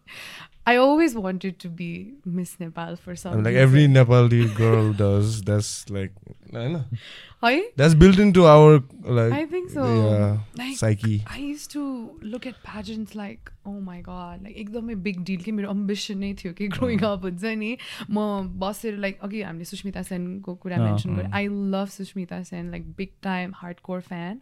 I 0.65 0.77
always 0.77 1.13
wanted 1.13 1.59
to 1.61 1.69
be 1.69 1.87
Miss 2.25 2.57
Nepal 2.59 2.95
for 2.95 3.15
some 3.17 3.33
I 3.33 3.35
mean, 3.35 3.43
like 3.45 3.53
reason. 3.55 3.63
every 3.63 3.87
Nepali 3.95 4.55
girl 4.55 4.93
does. 4.93 5.41
That's 5.41 5.89
like, 5.89 6.13
I 6.55 6.67
know. 6.69 6.85
Hai? 7.41 7.63
That's 7.75 7.93
built 8.03 8.17
into 8.25 8.45
our 8.45 8.81
like. 9.03 9.33
I 9.33 9.45
think 9.45 9.69
so. 9.71 9.83
Yeah, 9.85 10.37
Like 10.59 10.77
psyche. 10.77 11.17
I 11.27 11.39
used 11.39 11.69
to 11.71 11.83
look 12.21 12.47
at 12.47 12.63
pageants 12.63 13.13
like 13.13 13.51
oh 13.65 13.79
my 13.89 13.97
god 14.05 14.41
like 14.45 14.55
एकदमै 14.61 14.95
big 15.03 15.19
deal 15.27 15.41
कि 15.43 15.51
मेरो 15.57 15.69
अम्बिसन 15.73 16.17
नै 16.23 16.31
थियो 16.39 16.53
कि 16.55 16.67
growing 16.77 16.99
up 17.09 17.23
हुन्छ 17.27 17.51
नि 17.59 17.69
म 18.09 18.23
बसेर 18.63 18.97
लाइक 19.05 19.19
अघि 19.27 19.41
हामीले 19.41 19.65
सुस्मिता 19.69 20.01
सेनको 20.09 20.55
कुरा 20.63 20.77
अँ, 20.77 20.83
मेन्सन 20.85 21.15
गरेँ 21.15 21.27
अँ। 21.29 21.35
I 21.41 21.47
love 21.75 21.87
Sushmita 21.97 22.41
Sen 22.51 22.71
like 22.71 22.91
big 22.97 23.09
time 23.23 23.53
hard 23.61 23.76
core 23.84 24.00
fan 24.08 24.40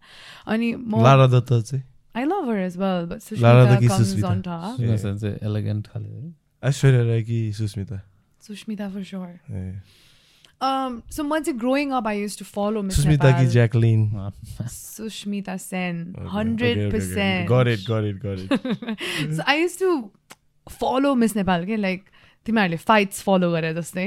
अनि 0.55 0.75
म 0.75 1.03
Lara 1.03 1.29
Datta 1.29 1.61
चाहिँ? 1.63 1.83
I 2.17 2.25
love 2.25 2.49
her 2.51 2.59
as 2.59 2.77
well 2.79 3.07
but 3.13 3.21
Lara 3.45 3.67
Susmita 3.67 3.75
Dakki 3.75 3.89
comes 3.89 4.13
Susmita. 4.15 4.31
On 4.31 4.41
top 4.43 4.81
Yeah. 4.81 5.47
Elegant 5.51 5.87
खाले 5.87 6.33
ऐश्वर्या 6.69 7.03
राय 7.09 7.23
कि 7.23 7.53
सुस्मिता 7.59 8.01
सुस्मिता 8.47 8.89
फर 8.91 9.03
श्योर 9.05 9.29
ए। 9.51 9.81
Um, 10.67 11.03
so 11.13 11.25
म 11.25 11.39
चाहिँ 11.39 11.59
growing 11.61 11.91
up 11.93 12.07
I 12.09 12.21
used 12.21 12.39
to 12.39 12.45
follow 12.45 12.83
Miss 12.83 12.97
Susmita 12.97 13.31
कि 13.39 13.47
Jacqueline 13.55 14.31
Susmita 14.73 15.57
Sen 15.57 15.99
Okay, 16.07 16.23
okay, 16.23 16.31
hundred 16.37 16.77
okay, 16.77 16.87
okay. 16.87 16.93
Percent 16.93 17.49
Got 17.51 17.67
it, 17.73 17.83
got 17.91 18.05
it, 18.11 18.17
got 18.23 18.39
it. 18.41 19.35
So 19.37 19.43
I 19.53 19.61
used 19.61 19.79
to 19.79 19.91
follow 20.67 21.15
Miss 21.15 21.37
Nepal 21.37 21.65
के 21.67 21.77
like 21.77 22.05
तिमीहरूले 22.47 22.77
fights 22.79 23.23
follow 23.23 23.51
गरे 23.53 23.73
जस्तै. 23.75 24.07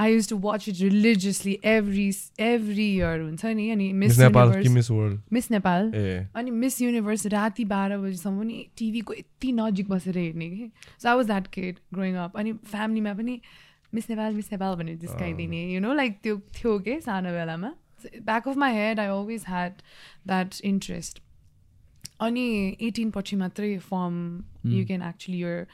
I 0.00 0.12
used 0.12 0.28
to 0.28 0.36
watch 0.40 0.68
it 0.68 0.80
religiously 0.80 1.58
every 1.64 2.08
every 2.40 2.88
year 2.96 3.20
हुन्छ 3.20 3.44
नि 3.46 3.70
अनि 3.70 3.92
Miss 3.92 4.10
Miss 4.10 4.18
Nepal 4.18 4.52
कि 4.52 4.56
Universe 4.58 4.74
Miss 4.74 4.90
World 4.90 5.20
Miss 5.32 5.50
Nepal 5.50 5.92
ए। 5.94 6.26
अनि 6.36 6.50
Miss 6.60 6.80
universe 6.82 7.26
राति 7.34 7.64
बाह्र 7.72 7.98
बजीसम्म 7.98 8.40
पनि 8.40 8.66
टिभीको 8.78 9.14
यति 9.14 9.52
नजिक 9.52 9.90
बसेर 9.90 10.18
हेर्ने 10.18 10.50
कि। 10.50 10.70
So 10.98 11.08
I 11.08 11.16
was 11.16 11.26
that 11.26 11.46
kid 11.54 11.78
growing 11.94 12.14
up 12.26 12.38
अनि 12.38 12.52
फ्यामिलीमा 12.52 13.14
पनि 13.14 13.40
मिस 13.94 14.10
नेपाल 14.10 14.34
मिस 14.34 14.52
नेपाल 14.52 14.74
भनेर 14.76 14.96
जिस्काइदिने 14.98 15.62
यु 15.72 15.80
नो 15.80 15.94
लाइक 15.94 16.20
त्यो 16.22 16.36
थियो 16.56 16.78
कि 16.78 17.00
सानो 17.00 17.30
बेलामा। 17.32 17.74
Back 18.04 18.48
of 18.48 18.56
my 18.56 18.74
head 18.74 19.00
I 19.00 19.06
always 19.08 19.44
had 19.48 19.72
that 20.26 20.60
interest 20.64 21.22
अनि 22.20 22.46
एटिन 22.82 23.10
पछि 23.10 23.36
मात्रै 23.36 23.76
from 23.84 24.16
you 24.66 24.86
can 24.86 25.02
actually 25.02 25.38
you're 25.38 25.66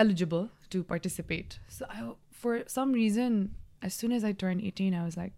eligible 0.00 0.46
to 0.70 0.82
participate. 0.84 1.58
So 1.68 1.86
I, 1.88 2.12
for 2.30 2.62
some 2.66 2.92
reason, 2.92 3.54
as 3.82 3.94
soon 3.94 4.12
as 4.12 4.24
I 4.24 4.32
turned 4.32 4.62
18, 4.62 4.94
I 4.94 5.04
was 5.04 5.16
like, 5.16 5.32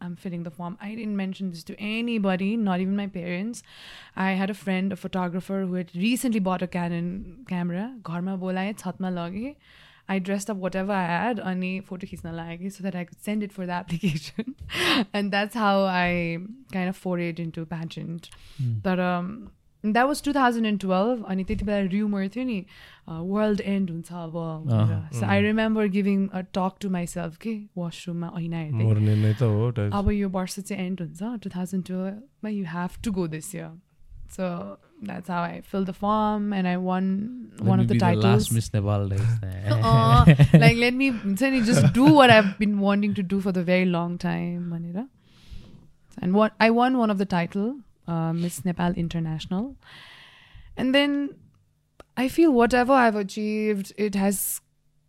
I'm 0.00 0.16
filling 0.16 0.44
the 0.44 0.50
form. 0.50 0.78
I 0.80 0.94
didn't 0.94 1.16
mention 1.16 1.50
this 1.50 1.62
to 1.64 1.78
anybody, 1.78 2.56
not 2.56 2.80
even 2.80 2.96
my 2.96 3.06
parents. 3.06 3.62
I 4.16 4.32
had 4.32 4.48
a 4.48 4.54
friend, 4.54 4.92
a 4.92 4.96
photographer, 4.96 5.66
who 5.66 5.74
had 5.74 5.94
recently 5.94 6.40
bought 6.40 6.62
a 6.62 6.66
Canon 6.66 7.44
camera. 7.48 7.96
Gharma 8.02 8.38
bola 8.38 8.60
hai. 8.60 9.56
I 10.08 10.18
dressed 10.18 10.50
up 10.50 10.56
whatever 10.56 10.92
I 10.92 11.06
had, 11.06 11.38
ani 11.38 11.80
photo 11.80 12.06
khicna 12.06 12.34
lage, 12.34 12.72
so 12.72 12.82
that 12.82 12.96
I 12.96 13.04
could 13.04 13.22
send 13.22 13.42
it 13.44 13.52
for 13.52 13.66
the 13.66 13.72
application. 13.80 14.56
and 15.12 15.30
that's 15.30 15.54
how 15.54 15.84
I 15.84 16.38
kind 16.72 16.88
of 16.88 17.00
forayed 17.00 17.38
into 17.38 17.64
pageant. 17.64 18.30
Mm. 18.60 18.82
But 18.82 18.98
um, 18.98 19.52
that 19.84 20.06
was 20.08 20.20
2012 20.24 21.24
अनि 21.32 21.44
त्यति 21.44 21.64
बेला 21.64 21.90
rumor 21.92 22.22
थियो 22.36 22.44
नि 22.44 22.64
world 23.08 23.60
end 23.74 23.90
हुन्छ 23.90 24.12
अब 24.12 24.34
so 25.12 25.26
I 25.26 25.42
remember 25.42 25.86
giving 25.94 26.26
a 26.28 26.40
talk 26.56 26.72
to 26.80 26.90
myself 26.96 27.36
के 27.44 27.54
वासरुममा 27.78 28.28
ऐना 28.40 28.58
हेर्दै 28.58 29.88
अब 29.98 30.10
यो 30.12 30.28
वर्ष 30.36 30.58
चाहिँ 30.60 30.86
एन्ड 30.86 31.00
हुन्छ 31.00 31.38
two 31.44 31.50
thousand 31.56 31.84
टुवेल्भमा 31.86 32.50
you 32.50 32.64
have 32.74 32.90
to 33.04 33.12
go 33.18 33.26
this 33.34 33.54
year 33.54 33.70
so 34.36 34.48
that's 35.04 35.30
how 35.30 35.42
I 35.44 35.60
fill 35.72 35.84
the 35.84 35.90
form 36.00 36.54
and 36.54 36.66
I 36.66 36.76
won 36.86 37.04
one 37.62 37.80
of 37.80 37.86
the 37.92 37.98
titles 38.00 38.52
Miss 38.52 38.74
Nepal 38.74 39.08
like 39.10 40.76
let 40.78 40.94
me 40.94 41.08
हुन्छ 41.08 41.42
नि 41.42 41.60
just 41.72 41.94
do 41.94 42.06
what 42.14 42.30
I 42.30 42.40
been 42.58 42.78
wanting 42.80 43.14
to 43.14 43.22
do 43.30 43.40
for 43.40 43.52
the 43.52 43.64
very 43.66 43.84
long 43.90 44.16
time 44.22 44.70
भनेर। 44.70 44.98
And 46.22 46.34
won 46.36 46.50
I 46.60 46.70
won 46.80 46.96
one 46.96 47.10
of 47.10 47.16
the 47.16 47.26
title 47.30 47.72
Miss 48.09 48.65
Nepal 48.65 48.93
international 48.97 49.73
and 50.79 50.93
then 50.93 51.29
I 52.19 52.29
feel 52.29 52.47
whatever 52.73 52.95
I 52.95 53.05
have 53.05 53.17
achieved 53.19 54.01
it 54.05 54.17
has 54.17 54.39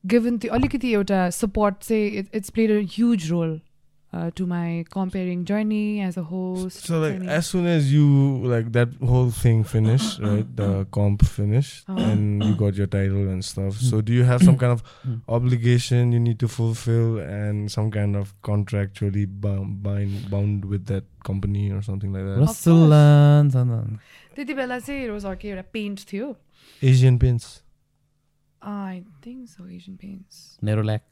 given 0.05 0.39
त्यो 0.39 0.53
अलिकति 0.55 0.93
एउटा 0.93 1.29
support 1.31 1.79
चाहिँ 1.81 2.11
it 2.19 2.35
it's 2.35 2.51
played 2.51 2.71
a 2.71 2.81
huge 2.93 3.31
role 3.31 3.61
uh, 4.13 4.31
to 4.39 4.45
my 4.47 4.85
comparing 4.93 5.41
journey 5.45 6.01
as 6.01 6.17
a 6.17 6.23
host. 6.23 6.85
So 6.87 7.01
like 7.01 7.17
अनि- 7.19 7.29
as 7.29 7.47
soon 7.47 7.67
as 7.67 7.93
you 7.93 8.05
like 8.53 8.71
that 8.73 8.95
whole 9.11 9.31
thing 9.31 9.63
finished, 9.73 10.21
right? 10.21 10.47
The 10.61 10.69
comp 10.97 11.25
finished 11.33 11.91
Uh-huh. 11.95 12.07
and 12.13 12.45
you 12.45 12.55
got 12.63 12.79
your 12.83 12.87
title 12.87 13.29
and 13.33 13.45
stuff. 13.49 13.77
So 13.89 14.01
do 14.01 14.15
you 14.19 14.25
have 14.31 14.43
some 14.43 14.57
kind 14.63 14.73
of 14.77 14.83
Hmm. 15.03 15.19
obligation 15.39 16.13
you 16.13 16.23
need 16.29 16.39
to 16.45 16.49
fulfill 16.55 17.19
and 17.27 17.71
some 17.77 17.91
kind 17.99 18.17
of 18.23 18.33
contractually 18.51 19.27
bound 19.47 19.83
bind, 19.83 20.31
bound 20.31 20.65
with 20.75 20.87
that 20.95 21.05
company 21.31 21.67
or 21.73 21.83
something 21.91 22.17
like 22.19 22.25
that? 22.31 22.41
रसुल्लान 22.47 23.51
चन्दन 23.59 23.99
त्यति 24.37 24.55
बेला 24.63 24.79
चाहिँ 24.89 25.07
रोज 25.09 25.25
अर्कै 25.35 25.49
एउटा 25.55 25.65
pant 25.79 26.07
थियो 26.13 26.35
Asian 26.95 27.19
pins. 27.27 27.45
I 28.63 29.01
think 29.25 29.49
so 29.49 29.67
Asian 29.69 29.97
paints 29.97 30.39
Nerolac 30.65 31.03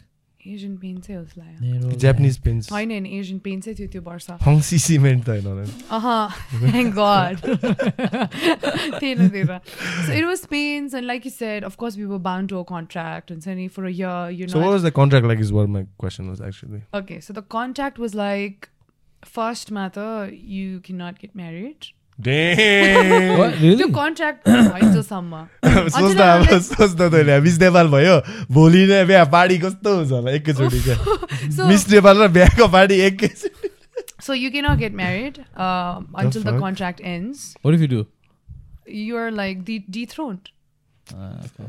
Asian 0.53 0.75
paint 0.77 1.05
चाहिँ 1.05 1.19
हो 1.19 1.25
जस्तो 1.25 1.41
लाग्यो 1.41 1.99
Japanese 2.03 2.37
pins. 2.45 2.71
होइन 2.71 2.91
होइन 2.91 3.05
एसियन 3.05 3.39
पेन्ट 3.47 3.63
चाहिँ 3.65 3.77
थियो 3.79 3.87
त्यो 3.95 4.01
वर्ष 4.01 4.29
Hongxi 4.47 4.79
cement 4.85 5.25
त 5.25 5.29
होइन 5.29 5.45
होला 5.45 5.63
नि। 5.63 5.73
Uh-huh. 5.97 6.27
Thank 6.71 6.95
God. 6.95 7.35
थिएन 9.01 9.29
त्यता. 9.29 9.61
So 10.05 10.11
it 10.13 10.25
was 10.25 10.45
pains 10.55 10.93
and 10.93 11.07
like 11.07 11.25
you 11.25 11.31
said, 11.31 11.63
of 11.63 11.77
course 11.77 11.97
we 11.97 12.05
were 12.05 12.19
bound 12.19 12.49
to 12.49 12.59
a 12.59 12.65
contract 12.73 13.31
and 13.31 13.43
suddenly 13.43 13.67
for 13.67 13.85
a 13.85 13.91
year, 13.91 14.29
you 14.29 14.47
know. 14.47 14.53
So 14.53 14.59
what 14.59 14.73
was 14.77 14.83
the 14.83 14.91
contract 14.91 15.25
like 15.25 15.39
is 15.39 15.53
what 15.59 15.69
my 15.69 15.85
question 15.97 16.29
was 16.29 16.41
actually. 16.41 16.83
okay, 16.93 17.19
so 17.19 17.33
the 17.33 17.41
contract 17.41 17.99
was 17.99 18.15
like 18.15 18.69
first 19.25 19.71
matter, 19.71 20.29
you 20.31 20.79
cannot 20.81 21.19
get 21.19 21.35
married. 21.35 21.87
त्यो 22.27 23.87
भइन्जेलसम्म 23.87 25.41
सोच्दा 25.97 26.25
अब 26.33 26.45
सोच्दा 26.67 27.07
त 27.07 27.13
होइन 27.13 27.31
miss 27.43 27.59
Nepal 27.61 27.87
भयो 27.95 28.15
भोलि 28.51 28.85
नै 28.91 29.03
बिहा 29.11 29.23
पार्टी 29.35 29.57
कस्तो 29.65 29.95
हुन्छ 29.95 30.11
होला 30.11 30.31
एकैचोटि 30.39 30.79
मिस 31.71 31.89
नेपाल 31.95 32.23
र 32.23 32.27
बिहाको 32.39 32.67
पार्टी 32.77 33.01
एकैचोटि 33.09 33.69
so 34.21 34.33
you 34.33 34.51
cannot 34.51 34.79
get 34.79 34.93
married 34.93 35.37
uh, 35.55 36.01
until 36.21 36.41
the 36.43 36.51
fuck? 36.51 36.59
contract 36.59 36.99
ends. 37.03 37.43
What 37.61 37.73
if 37.73 37.81
you 37.81 37.87
do? 37.87 37.99
You're 38.85 39.31
like 39.31 39.63
de- 39.63 39.85
dethroned. 39.97 40.49
Ah, 41.15 41.29
okay. 41.45 41.67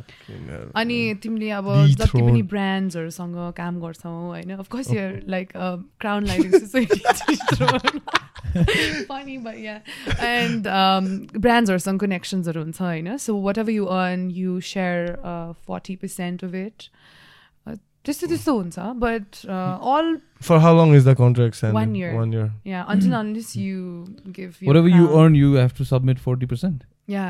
अनि 0.77 0.97
तिमीले 1.23 1.51
अब 1.51 1.65
Dethroned. 1.65 1.97
जति 1.99 2.23
पनि 2.23 2.43
ब्रान्ड्सहरूसँग 2.53 3.37
काम 3.57 3.81
गर्छौ 3.81 4.11
होइन 4.11 4.51
of course 4.57 4.91
you're 4.93 5.21
like 5.35 5.53
crown 6.01 6.27
lighting 6.27 6.51
society 6.59 7.01
funny 9.09 9.37
भइया 9.47 9.75
एन्ड 10.29 10.67
ब्रान्ड्सहरूसँग 11.41 12.01
कनेक्सन्सहरू 12.01 12.63
हुन्छ 12.63 12.81
होइन 12.83 13.17
so 13.27 13.37
whatever 13.59 13.71
you 13.73 13.85
earn 13.99 14.31
you 14.41 14.61
share 14.73 15.15
forty 15.67 15.97
percent 16.05 16.45
of 16.45 16.55
it 16.55 16.89
त्यस्तो 18.05 18.27
त्यस्तो 18.27 18.53
हुन्छ 18.57 18.79
but 19.07 19.45
all 19.47 20.17
For 20.49 20.59
how 20.65 20.71
long 20.77 20.93
is 20.99 21.05
the 21.07 21.15
contract 21.17 21.57
standing? 21.57 21.75
One 21.79 21.91
year. 21.95 22.13
One 22.19 22.31
year. 22.35 22.45
Yeah 22.67 22.83
until 22.93 23.13
unless 23.15 23.57
you 23.57 23.81
give 24.37 24.55
Whatever 24.69 24.93
you 24.93 25.09
earn, 25.23 25.35
you 25.41 25.51
have 25.63 25.75
to 25.81 25.85
submit 25.91 26.23
40% 26.29 26.79
yeah 27.11 27.27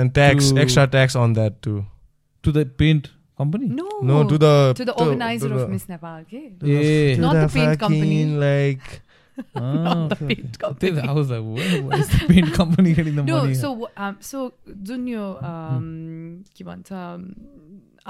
And 0.00 0.14
tax, 0.14 0.50
To- 0.50 0.58
extra 0.64 0.86
tax 0.86 1.16
on 1.16 1.32
that 1.40 1.60
too. 1.62 1.78
to 2.44 2.52
the 2.52 2.64
paint 2.82 3.08
company. 3.38 3.66
No 3.78 3.88
No, 4.10 4.18
to 4.32 4.38
the 4.42 4.50
to 4.80 4.84
the 4.90 4.92
organizer 5.04 5.52
of 5.60 5.70
Miss 5.70 5.86
Nepal 5.88 6.24
के 6.32 6.42
to 6.58 6.66
the- 6.66 6.74
Yeah. 6.74 7.14
to 7.14 7.20
Not 7.24 7.38
the 7.40 7.46
paint 7.54 7.70
fucking, 7.70 7.78
company. 7.86 8.20
Like 8.44 8.90
Ah, 9.40 10.08
the 10.08 10.14
okay, 10.14 10.26
paint 10.26 10.46
okay. 10.46 10.58
company. 10.62 10.90
Then 10.96 11.08
I 11.10 11.12
was 11.18 11.30
like, 11.34 11.44
where, 11.58 11.82
where 11.90 11.98
is 12.04 12.08
the 12.14 12.26
paint 12.30 12.52
company 12.56 12.92
getting 12.98 13.14
the 13.20 13.22
No, 13.28 13.36
money? 13.42 13.54
so 13.60 13.70
um, 14.06 14.16
so 14.30 14.42
जुन 14.90 15.06
यो 15.08 15.26
um, 15.50 15.86
के 16.56 16.64
भन्छ 16.64 16.92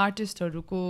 आर्टिस्टहरूको 0.07 0.83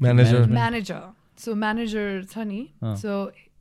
manager. 0.00 0.40
Management. 0.40 0.52
Manager 0.58 1.02
so 1.44 1.54
manager 1.64 2.24
छ 2.32 2.38
नि 2.50 2.60
अँ। 2.82 2.94
So 3.02 3.12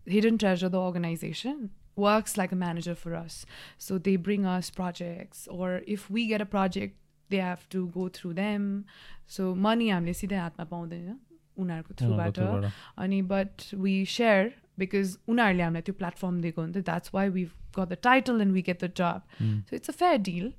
hidden 0.09 0.37
treasure 0.43 0.67
the 0.69 0.75
organization 0.87 1.57
works 1.97 2.37
like 2.37 2.51
a 2.51 2.55
manager 2.55 2.95
for 2.95 3.15
us. 3.15 3.45
So 3.77 3.97
they 3.97 4.15
bring 4.27 4.45
us 4.45 4.69
projects, 4.69 5.47
or 5.47 5.81
if 5.95 6.09
we 6.09 6.27
get 6.27 6.41
a 6.41 6.45
project, 6.45 6.95
they 7.29 7.37
have 7.37 7.67
to 7.69 7.87
go 7.97 8.07
through 8.09 8.33
them. 8.39 8.85
So 9.27 9.53
money 9.67 9.89
हामीले 9.91 10.13
सिधै 10.21 10.37
हातमा 10.37 10.65
पाउँदैन 10.71 11.19
उनीहरूको 11.57 11.93
थ्रुबाट 12.01 12.33
थ्रुबाट। 12.37 12.71
अनि 13.05 13.21
बट 13.33 13.67
वी 13.83 13.93
सेयर 14.15 14.51
बिकज 14.79 15.17
उनीहरूले 15.29 15.63
हामीलाई 15.63 15.81
त्यो 15.89 15.95
प्लेटफर्म 16.01 16.41
दिएको 16.41 16.61
हुन्छ 16.61 16.77
that's 16.89 17.13
why 17.13 17.29
we 17.37 17.43
got 17.77 17.87
the 17.89 17.97
title 18.09 18.41
and 18.41 18.53
we 18.53 18.61
get 18.69 18.83
the 18.83 18.91
job 19.01 19.21
Hmm. 19.41 19.61
So 19.69 19.75
it's 19.75 19.89
a 19.89 19.93
fair 20.01 20.17
deal 20.29 20.53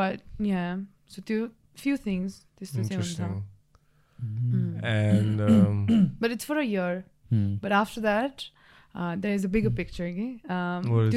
but 0.00 0.20
yeah 0.46 0.64
so 1.14 1.22
त्यो 1.30 1.46
फ्यु 1.82 1.96
थिङ्स 2.06 2.44
त्यस्तो 2.58 2.82
चाहिँ 2.82 3.02
हुन्छ 3.02 3.20
Interesting. 3.20 3.42
Mm. 4.20 4.84
And 4.84 5.40
um, 5.40 5.76
but 6.22 6.30
it's 6.32 6.44
for 6.46 6.56
a 6.56 6.62
year 6.62 7.02
Hmm. 7.32 7.50
But 7.62 7.72
after 7.78 8.00
that, 8.04 8.44
Uh, 8.95 9.15
there 9.17 9.33
is 9.33 9.43
a 9.43 9.49
bigger 9.49 9.69
hmm. 9.69 9.75
picture. 9.75 10.05
Okay? 10.05 10.39
Um, 10.47 11.09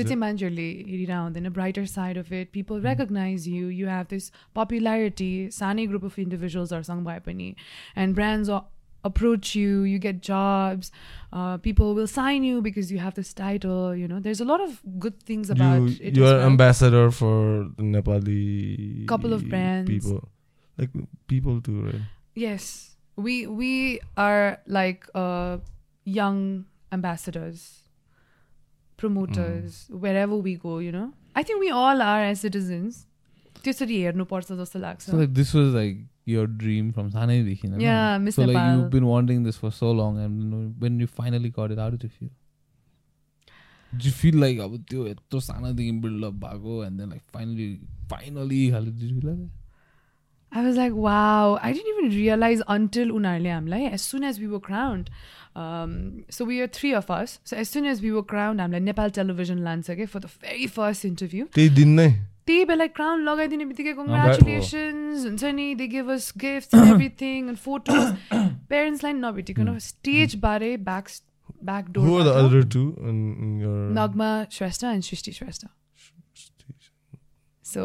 then 1.32 1.46
a 1.46 1.50
brighter 1.50 1.86
side 1.86 2.16
of 2.16 2.32
it. 2.32 2.52
People 2.52 2.78
hmm. 2.78 2.84
recognize 2.84 3.46
you. 3.46 3.66
You 3.66 3.86
have 3.86 4.08
this 4.08 4.30
popularity. 4.54 5.50
Sani 5.50 5.86
group 5.86 6.02
of 6.02 6.18
individuals 6.18 6.72
are 6.72 6.82
sung 6.82 7.04
by 7.04 7.18
Pani. 7.20 7.56
And 7.94 8.14
brands 8.14 8.50
approach 9.04 9.54
you 9.54 9.82
you 9.82 9.98
get 9.98 10.20
jobs 10.20 10.90
uh, 11.32 11.56
people 11.56 11.94
will 11.94 12.08
sign 12.08 12.42
you 12.42 12.60
because 12.60 12.90
you 12.90 12.98
have 12.98 13.14
this 13.14 13.32
title 13.32 13.94
you 13.94 14.08
know 14.08 14.18
there's 14.18 14.40
a 14.40 14.44
lot 14.44 14.60
of 14.60 14.82
good 14.98 15.22
things 15.22 15.50
about 15.50 15.82
you, 15.82 15.96
it 16.00 16.16
you're 16.16 16.26
well. 16.26 16.40
ambassador 16.40 17.10
for 17.10 17.70
nepali 17.78 19.06
couple 19.06 19.32
of 19.32 19.48
brands 19.48 19.88
people 19.88 20.28
like 20.76 20.90
people 21.28 21.60
too 21.60 21.80
right 21.82 22.02
yes 22.34 22.96
we 23.14 23.46
we 23.46 24.00
are 24.16 24.58
like 24.66 25.06
a 25.14 25.60
young 26.04 26.64
ambassadors, 26.91 27.63
promoters, 28.97 29.87
wherever 29.89 30.35
we 30.47 30.55
go. 30.55 30.77
You 30.79 30.91
know, 30.91 31.07
I 31.35 31.43
think 31.43 31.59
we 31.59 31.71
all 31.71 32.01
are 32.01 32.21
as 32.29 32.45
citizens. 32.49 33.05
त्यसरी 33.63 33.97
हेर्नुपर्छ 34.01 34.51
जस्तो 34.59 34.79
लाग्छ 34.79 35.01
So 35.09 35.17
like 35.17 35.33
this 35.33 35.53
was 35.53 35.73
like 35.73 35.99
your 36.31 36.45
dream 36.61 36.91
from 36.95 37.09
सानैदेखि 37.11 37.67
होइन? 37.67 37.81
Yeah, 37.81 38.17
Miss 38.23 38.35
So 38.35 38.45
like 38.45 38.55
Nepal. 38.57 38.77
you've 38.77 38.89
been 38.95 39.05
wanting 39.09 39.43
this 39.43 39.57
for 39.63 39.71
so 39.71 39.91
long 39.99 40.17
and 40.23 40.41
you 40.43 40.49
know, 40.53 40.63
when 40.85 40.99
you 40.99 41.07
finally 41.07 41.49
got 41.59 41.71
it, 41.75 41.81
how 41.83 41.89
did 41.89 42.03
you 42.03 42.09
feel? 42.09 42.31
Did 43.93 44.05
you 44.09 44.13
feel 44.19 44.39
like 44.43 44.59
अब 44.65 44.77
त्यो 44.89 45.07
यत्रो 45.07 45.39
सानोदेखि 45.47 45.91
build-up 46.05 46.39
भएको 46.45 46.77
and 46.85 46.99
then 46.99 47.11
like 47.15 47.23
finally 47.37 47.67
finally 48.13 48.61
खाले 48.75 48.91
did 48.99 49.09
you 49.09 49.19
feel 49.19 49.29
like 49.31 49.41
that? 49.43 49.51
I 50.52 50.62
was 50.62 50.76
like, 50.76 50.94
wow, 50.94 51.58
I 51.62 51.72
didn't 51.72 51.92
even 51.94 52.10
realize 52.10 52.62
until 52.68 53.12
उनीहरूले 53.12 53.50
हामीलाई 53.50 53.92
as 53.92 54.02
soon 54.02 54.24
as 54.24 54.40
we 54.40 54.46
were 54.46 54.60
crowned. 54.60 55.10
Um, 55.56 56.24
so 56.30 56.44
we 56.44 56.60
are 56.60 56.66
three 56.66 56.94
of 56.94 57.10
us. 57.10 57.38
So 57.44 57.56
as 57.56 57.68
soon 57.68 57.84
as 57.84 58.00
we 58.00 58.12
were 58.12 58.22
crowned, 58.22 58.60
हामीलाई 58.60 58.80
Nepal 58.80 59.10
Television 59.20 59.58
लान्छ 59.68 59.90
क्या 59.90 60.08
for 60.08 60.20
the 60.20 60.32
very 60.46 60.66
first 60.78 61.04
interview. 61.04 61.46
त्यही 61.54 61.68
दिन 61.76 61.94
नै 62.00 62.08
त्यही 62.48 62.64
बेला 62.64 62.86
क्राउन 62.96 63.24
लगाइदिने 63.28 63.64
बित्तिकै 63.70 63.92
कङ्ग्रेचुलेसन्स 64.00 65.24
हुन्छ 65.24 65.44
नि 65.56 65.64
they 65.80 65.86
give 65.94 66.10
us 66.16 66.32
gift 66.44 66.74
everything 66.74 67.48
and 67.48 67.58
photos 67.64 68.04
पेरेन्ट्सलाई 68.72 69.12
नभेटिकन 69.24 69.78
स्टेजबारे 69.88 70.76
back 70.88 71.08
back 71.70 71.96
Who 71.96 72.16
are 72.18 72.24
the 72.24 72.32
door 72.32 72.46
other 72.46 72.62
two 72.76 72.86
in, 73.10 73.18
in 73.44 73.52
your 73.64 73.76
Nagma 73.98 74.30
Shrestha 74.58 74.84
and 74.84 75.04
Srishti 75.04 75.32
Shrestha 75.40 75.66
so 77.64 77.84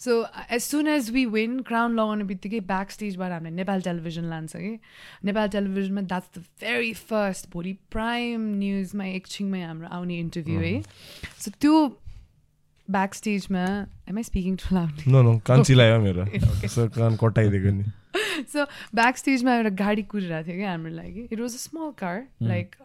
so 0.00 0.16
as 0.50 0.60
soon 0.62 0.88
as 0.88 1.10
we 1.10 1.24
win 1.34 1.60
crown 1.68 1.94
लगाउने 1.94 2.24
बित्तिकै 2.24 2.60
back 2.68 2.90
स्टेजबाट 2.90 3.32
हामीलाई 3.32 3.56
Nepal 3.56 3.82
Television 3.82 4.24
लान्छ 4.30 4.56
कि 4.56 4.78
नेपाल 5.24 5.48
टेलिभिजनमा 5.50 6.00
that's 6.08 6.38
the 6.38 6.44
very 6.62 6.92
first 7.04 7.50
भोलि 7.52 7.72
prime 7.92 8.48
न्युजमा 8.58 9.06
एकछिनमै 9.12 9.62
हाम्रो 9.62 9.88
आउने 9.98 10.18
इन्टरभ्यू 10.18 10.60
है 10.60 10.74
सो 11.38 11.50
त्यो 11.60 11.86
ब्याक 12.88 13.14
स्टेजमा 13.14 13.64
am 14.08 14.16
I 14.16 14.22
speaking 14.24 14.56
too 14.56 14.74
loud 14.74 15.40
कान्छी 15.46 15.74
लाग्यो 15.74 15.98
मेरो 16.02 16.88
कान 16.98 17.16
कटाइदिएको 17.22 17.74
नि 17.78 17.90
सो 18.52 18.64
ब्याक 18.94 19.16
स्टेजमा 19.16 19.54
एउटा 19.56 19.70
गाडी 19.82 20.02
कुदिरहेको 20.12 20.48
थियो 20.48 20.56
क्या 20.56 20.70
हाम्रो 20.70 20.92
लागि 20.94 21.28
it 21.32 21.40
was 21.40 21.54
a 21.54 21.58
small 21.58 21.90
car 21.98 22.24
like 22.44 22.76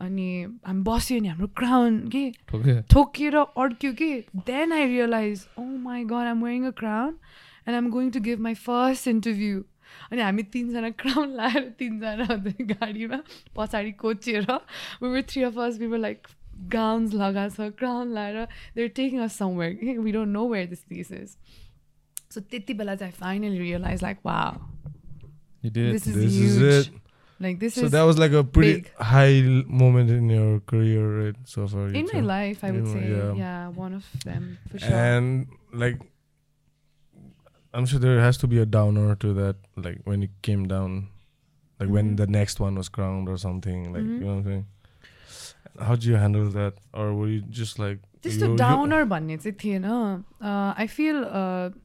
अनि 0.00 0.28
हामी 0.66 0.82
बस्यो 0.82 1.18
नि 1.20 1.28
हाम्रो 1.28 1.46
क्राउन 1.56 1.98
के? 2.08 2.24
Okay. 2.56 2.76
ठोकिएर 2.92 3.36
अड्क्यो 3.36 3.92
कि? 3.92 4.12
Then 4.46 4.72
I 4.72 4.86
realise 4.86 5.46
oh 5.58 5.64
my 5.86 6.04
god 6.12 6.30
I'm 6.30 6.44
wearing 6.44 6.64
a 6.66 6.70
crown 6.78 7.16
and 7.68 7.76
I'm 7.76 7.90
going 7.90 8.10
to 8.10 8.20
give 8.20 8.40
my 8.46 8.54
first 8.62 9.08
interview 9.08 9.62
अनि 10.12 10.22
हामी 10.22 10.42
तिनजना 10.56 10.90
क्राउन 11.04 11.34
लाएर 11.40 11.68
तिनजना 11.78 12.26
अन्त 12.34 12.62
गाडीमा 12.72 13.20
पछाडि 13.56 13.92
कोचेर 14.04 14.46
we 15.02 15.22
three 15.22 15.42
of 15.42 15.58
us 15.66 15.78
we 15.80 15.98
like 15.98 16.26
gowns 16.72 17.14
लगाएको 17.14 17.68
छ 17.68 17.70
क्राउन 17.78 18.14
लाएर 18.14 18.44
they're 18.76 18.88
taking 18.96 19.20
us 19.28 19.38
somewhere 19.38 19.98
we 20.00 20.12
don't 20.12 20.32
know 20.32 20.48
where 20.48 20.66
this 20.74 20.84
this 20.88 21.12
is 21.12 21.36
so 22.34 22.40
त्यति 22.40 22.74
बेला 22.74 22.94
चाहिँ 22.94 23.12
finally 23.20 23.58
realise 23.58 24.02
like 24.02 24.18
wow 24.26 24.40
You 25.62 25.70
did. 25.70 27.00
This 27.40 27.40
is 27.40 27.40
This 27.40 27.40
is 27.40 27.40
huge. 27.40 27.42
it. 27.42 27.42
Like 27.42 27.58
this 27.60 27.74
So 27.74 27.84
is 27.86 27.90
that 27.92 28.02
was 28.02 28.18
like 28.18 28.32
a 28.32 28.44
pretty 28.44 28.74
big. 28.82 28.92
high 28.96 29.36
l- 29.40 29.64
moment 29.66 30.10
in 30.10 30.28
your 30.28 30.60
career, 30.60 31.24
right? 31.26 31.36
So 31.44 31.66
far. 31.66 31.88
in 31.88 32.08
my 32.12 32.20
life, 32.20 32.62
I 32.62 32.70
would 32.70 32.80
In- 32.80 32.92
say, 32.92 33.10
yeah. 33.10 33.32
yeah. 33.34 33.68
one 33.68 33.94
of 33.94 34.04
them 34.24 34.58
for 34.70 34.78
sure. 34.78 34.92
And 34.94 35.46
like, 35.72 35.98
I'm 37.72 37.86
sure 37.86 37.98
there 38.00 38.20
has 38.20 38.36
to 38.38 38.46
be 38.46 38.58
a 38.58 38.66
downer 38.66 39.14
to 39.16 39.32
that. 39.34 39.56
Like 39.76 40.00
when 40.04 40.22
it 40.22 40.30
came 40.42 40.66
down, 40.68 41.08
like 41.78 41.88
when 41.88 42.12
Mhm. 42.12 42.16
the 42.18 42.26
next 42.26 42.60
one 42.60 42.74
was 42.74 42.88
crowned 42.88 43.28
or 43.28 43.38
something 43.38 43.92
like 43.92 44.02
Mhm. 44.02 44.18
you 44.18 44.24
know 44.26 44.26
what 44.26 44.38
i'm 44.38 44.44
saying 44.44 44.66
how 45.80 45.94
did 45.94 46.04
you 46.04 46.16
handle 46.16 46.50
that 46.50 46.74
or 46.92 47.14
were 47.14 47.28
you 47.28 47.40
just 47.40 47.78
like 47.78 48.00
त्यस्तो 48.24 48.54
downer 48.56 49.04
भन्ने 49.10 49.36
चाहिँ 49.36 49.56
थिएन। 49.64 49.84
I 50.78 50.86
feel 50.86 51.22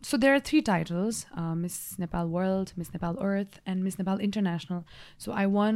so 0.05 0.17
there 0.17 0.33
are 0.33 0.39
three 0.45 0.61
titles 0.69 1.25
Miss 1.37 1.75
Nepal 1.99 2.25
World 2.29 2.69
Miss 2.77 2.89
Nepal 2.93 3.15
Earth 3.27 3.59
and 3.67 3.83
Miss 3.83 3.99
Nepal 3.99 4.21
International 4.21 4.81
so 5.25 5.31
I 5.31 5.45
won 5.51 5.75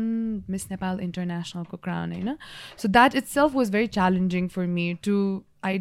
Miss 0.50 0.70
Nepal 0.72 1.00
इन्टरनेसनलको 1.02 1.78
crown 1.78 2.14
होइन? 2.14 2.36
So 2.78 2.88
that 2.88 3.16
itself 3.26 3.56
was 3.56 3.72
very 3.72 3.88
challenging 3.88 4.48
for 4.48 4.66
me 4.66 4.94
to 5.04 5.16
I 5.64 5.80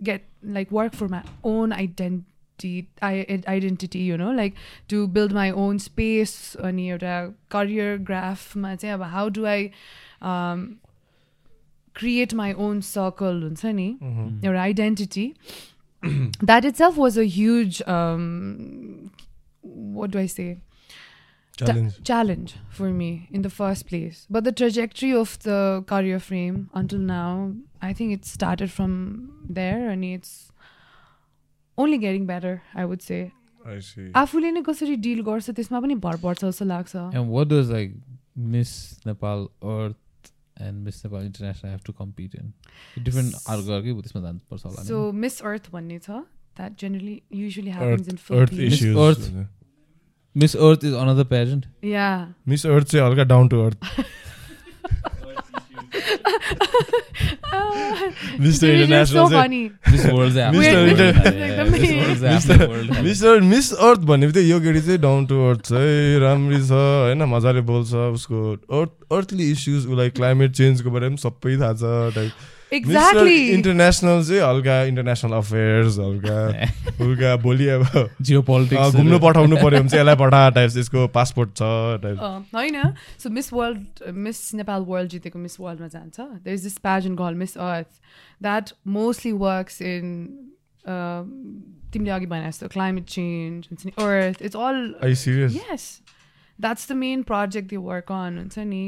get 0.00 0.26
like 0.44 0.72
work 0.72 0.94
for 0.94 1.08
my 1.08 1.20
own 1.44 1.72
identity 1.72 2.86
identity 3.02 4.06
you 4.06 4.16
know 4.16 4.32
like 4.32 4.54
to 4.90 5.06
build 5.18 5.32
my 5.32 5.50
own 5.66 5.78
space 5.78 6.56
अनि 6.64 6.88
एउटा 6.90 7.18
career 7.50 7.98
ग्राफमा 7.98 8.74
चाहिँ 8.74 8.94
अब 8.94 9.02
how 9.16 9.28
do 9.28 9.44
I 9.46 9.68
create 11.95 12.33
my 12.39 12.53
own 12.67 12.79
circle 12.87 13.41
हुन्छ 13.43 13.65
नि 13.81 13.87
Mhm. 14.01 14.27
your 14.47 14.55
identity 14.63 15.27
that 16.49 16.65
itself 16.71 16.97
was 17.03 17.17
a 17.17 17.25
huge 17.37 17.81
um 17.93 19.11
what 19.99 20.11
do 20.11 20.19
i 20.19 20.25
say 20.33 20.45
Ta- 21.59 21.65
challenge 21.65 21.95
challenge 22.09 22.51
for 22.77 22.89
me 22.99 23.07
in 23.37 23.41
the 23.47 23.49
first 23.55 23.85
place 23.89 24.21
but 24.35 24.45
the 24.49 24.53
trajectory 24.61 25.09
of 25.21 25.33
the 25.47 25.57
career 25.89 26.19
frame 26.27 26.59
until 26.83 27.01
now 27.09 27.33
i 27.89 27.91
think 27.99 28.13
it 28.17 28.29
started 28.29 28.71
from 28.77 28.93
there 29.59 29.89
and 29.95 30.05
it's 30.11 30.31
only 31.77 31.97
getting 32.05 32.25
better 32.31 32.53
i 32.75 32.85
would 32.91 33.01
say 33.09 33.19
i 33.73 33.79
see 33.89 34.07
आफूले 34.23 34.51
नै 34.59 34.61
कसरी 34.69 34.95
deal 35.07 35.21
गर्छ 35.31 35.49
त्यसमा 35.59 35.81
पनि 35.87 35.95
भर 36.07 36.17
पर्छ 36.27 36.43
जस्तो 36.45 36.65
लाग्छ 36.71 36.95
And 37.21 37.35
what 37.37 37.51
does 37.55 37.69
like 37.77 37.97
Miss 38.55 38.71
Nepal 39.09 39.45
Earth 39.75 39.97
and 40.56 40.84
Miss 40.84 41.02
Nepal 41.04 41.20
International 41.20 41.72
have 41.72 41.84
to 41.84 41.92
compete 41.92 42.34
in? 42.40 42.52
Different 43.08 43.34
अर्कै 43.54 43.92
त्यसमा 44.02 44.22
जानुपर्छ 44.22 44.64
होला 44.64 44.82
सो 44.88 45.10
मिस 45.24 45.40
अर्थ 45.50 45.70
भन्ने 45.72 45.98
छ 46.06 46.10
that 46.58 46.78
generally 46.80 47.20
usually 47.42 47.70
happens 47.70 48.08
in 48.08 48.18
Earth. 49.06 49.30
Miss 50.36 50.54
Earth 50.66 50.84
is 50.84 50.94
another 51.00 51.24
pageant. 51.24 51.66
या 51.84 52.08
मिस 52.48 52.66
अर्थ 52.66 52.86
चाहिँ 52.92 53.06
हल्का 53.06 53.24
down 53.34 53.48
to 53.48 53.60
अर्थ 53.64 53.78
चाहिँ- 57.94 58.40
Miss 58.40 58.58
चाहिँ 58.60 58.88
Miss 62.34 62.46
चाहिँ 62.46 62.66
world 62.68 62.92
है। 62.92 63.02
मिस्टर 63.02 63.40
मिस 63.40 63.72
अर्थ 63.72 64.00
भन्ने 64.00 64.26
बित्तिकै 64.26 64.48
यो 64.48 64.60
केटी 64.60 64.80
चाहिँ 64.80 64.98
डाउन 64.98 65.26
टु 65.26 65.36
अर्थ 65.48 65.60
छ 65.64 65.72
है 65.72 66.18
राम्री 66.18 66.58
छ 66.66 66.70
होइन 66.72 67.22
मजाले 67.34 67.60
बोल्छ 67.70 67.94
उसको 67.94 68.38
अर्थ 68.80 68.90
अर्थली 69.12 69.50
इस्युज 69.50 69.86
उसलाई 69.86 70.10
क्लाइमेट 70.10 70.50
चेन्जको 70.52 70.90
बारेमा 70.90 71.16
पनि 71.16 71.22
सबै 71.24 71.56
थाहा 71.60 71.72
छ 71.74 72.30
exactly. 72.76 73.36
इन्टरनेसनल 73.54 74.22
चाहिँ 74.24 74.40
हल्का 74.42 74.76
इन्टरनेसनल 74.90 75.32
अफेयर्स 75.36 75.98
हल्का 75.98 76.36
हल्का 77.00 77.34
भोलि 77.44 77.66
अब 77.74 77.82
Geopolitics 78.28 78.78
अँ, 78.84 78.92
घुम्नु 78.92 79.18
पठाउनु 79.24 79.56
पर्यो 79.56 79.80
भने 79.80 79.88
चाहिँ 79.88 80.00
यसलाई 80.00 80.16
पठा 80.24 80.42
टाइप 80.58 80.76
यसको 80.78 81.06
पासपोर्ट 81.16 81.50
छ 81.58 81.68
टाइप 82.04 82.18
होइन। 82.54 82.80
So 83.22 83.30
Miss 83.30 83.52
World 83.52 84.02
Miss 84.26 84.40
Nepal 84.54 84.84
World 84.88 85.10
जितेको 85.10 85.38
मिस 85.38 85.60
वर्ल्डमा 85.60 85.88
जान्छ। 85.96 86.20
There 86.20 86.54
is 86.54 86.62
this 86.62 86.78
pageant 86.88 87.14
call 87.16 87.34
Miss 87.44 87.56
Earth 87.58 88.00
that 88.42 88.72
mostly 88.98 89.32
works 89.44 89.82
in 89.82 90.08
तिमीले 91.92 92.10
अघि 92.10 92.26
भने 92.26 92.48
जस्तो 92.48 92.68
क्लाइमेट 92.74 93.04
चेन्ज 93.18 93.68
हुन्छ 93.70 93.86
नि 93.86 93.92
earth 94.04 94.42
it's 94.42 94.56
all 94.56 95.14
serious 95.24 95.56
yes 95.70 95.86
that's 96.58 96.90
the 96.90 96.96
main 97.04 97.22
project 97.30 97.68
they 97.70 97.76
work 97.92 98.12
on 98.12 98.38
हुन्छ 98.38 98.58
नि। 98.58 98.84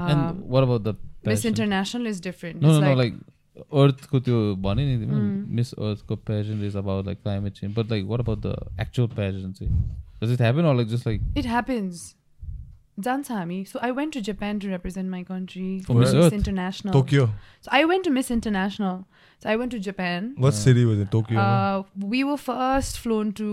And 0.00 0.44
what 0.52 0.64
about 0.64 0.84
the 0.84 0.92
Miss 1.26 1.38
pageant? 1.38 1.46
International 1.46 2.06
is 2.06 2.20
different 2.22 2.62
No, 2.62 2.72
no, 2.76 2.80
no. 2.86 2.94
Like 3.02 3.18
Earthको 3.80 4.20
त्यो 4.26 4.36
भने 4.66 4.84
नि 4.86 4.98
तिमीले, 5.00 5.20
Mm. 5.20 5.56
Miss 5.56 5.74
Earthको 5.88 6.16
pageant 6.30 6.62
is 6.68 6.76
about 6.82 7.06
like 7.10 7.22
climate 7.24 7.54
change. 7.60 7.74
But 7.80 7.90
like, 7.94 8.06
what 8.12 8.20
about 8.26 8.40
the 8.46 8.54
actual 8.86 9.08
pageant? 9.18 9.58
चाहिँ? 9.60 9.82
Does 10.22 10.30
it 10.36 10.40
happen 10.46 10.64
or 10.70 10.74
like 10.80 10.88
just 10.94 11.06
like 11.10 11.28
It 11.42 11.50
happens. 11.56 12.08
जान्छ 13.04 13.30
हामी 13.32 13.64
so 13.64 13.78
I 13.86 13.90
went 13.96 14.12
to 14.14 14.20
Japan 14.24 14.58
to 14.62 14.68
represent 14.68 15.10
my 15.10 15.22
country 15.28 15.68
For 15.84 15.94
Miss 15.98 16.10
Earth? 16.22 16.32
International 16.38 16.92
Tokyo 16.92 17.26
So 17.66 17.70
I 17.76 17.84
went 17.90 18.04
to 18.08 18.10
Miss 18.16 18.30
International. 18.34 18.98
So 19.44 19.48
I 19.52 19.56
went 19.60 19.72
to 19.76 19.78
Japan. 19.86 20.26
What 20.46 20.52
city 20.58 20.84
was 20.84 21.06
Tokyo 21.12 21.44
Uh, 21.44 22.08
we 22.14 22.20
were 22.30 22.36
first 22.48 22.98
flown 23.04 23.32
to 23.40 23.48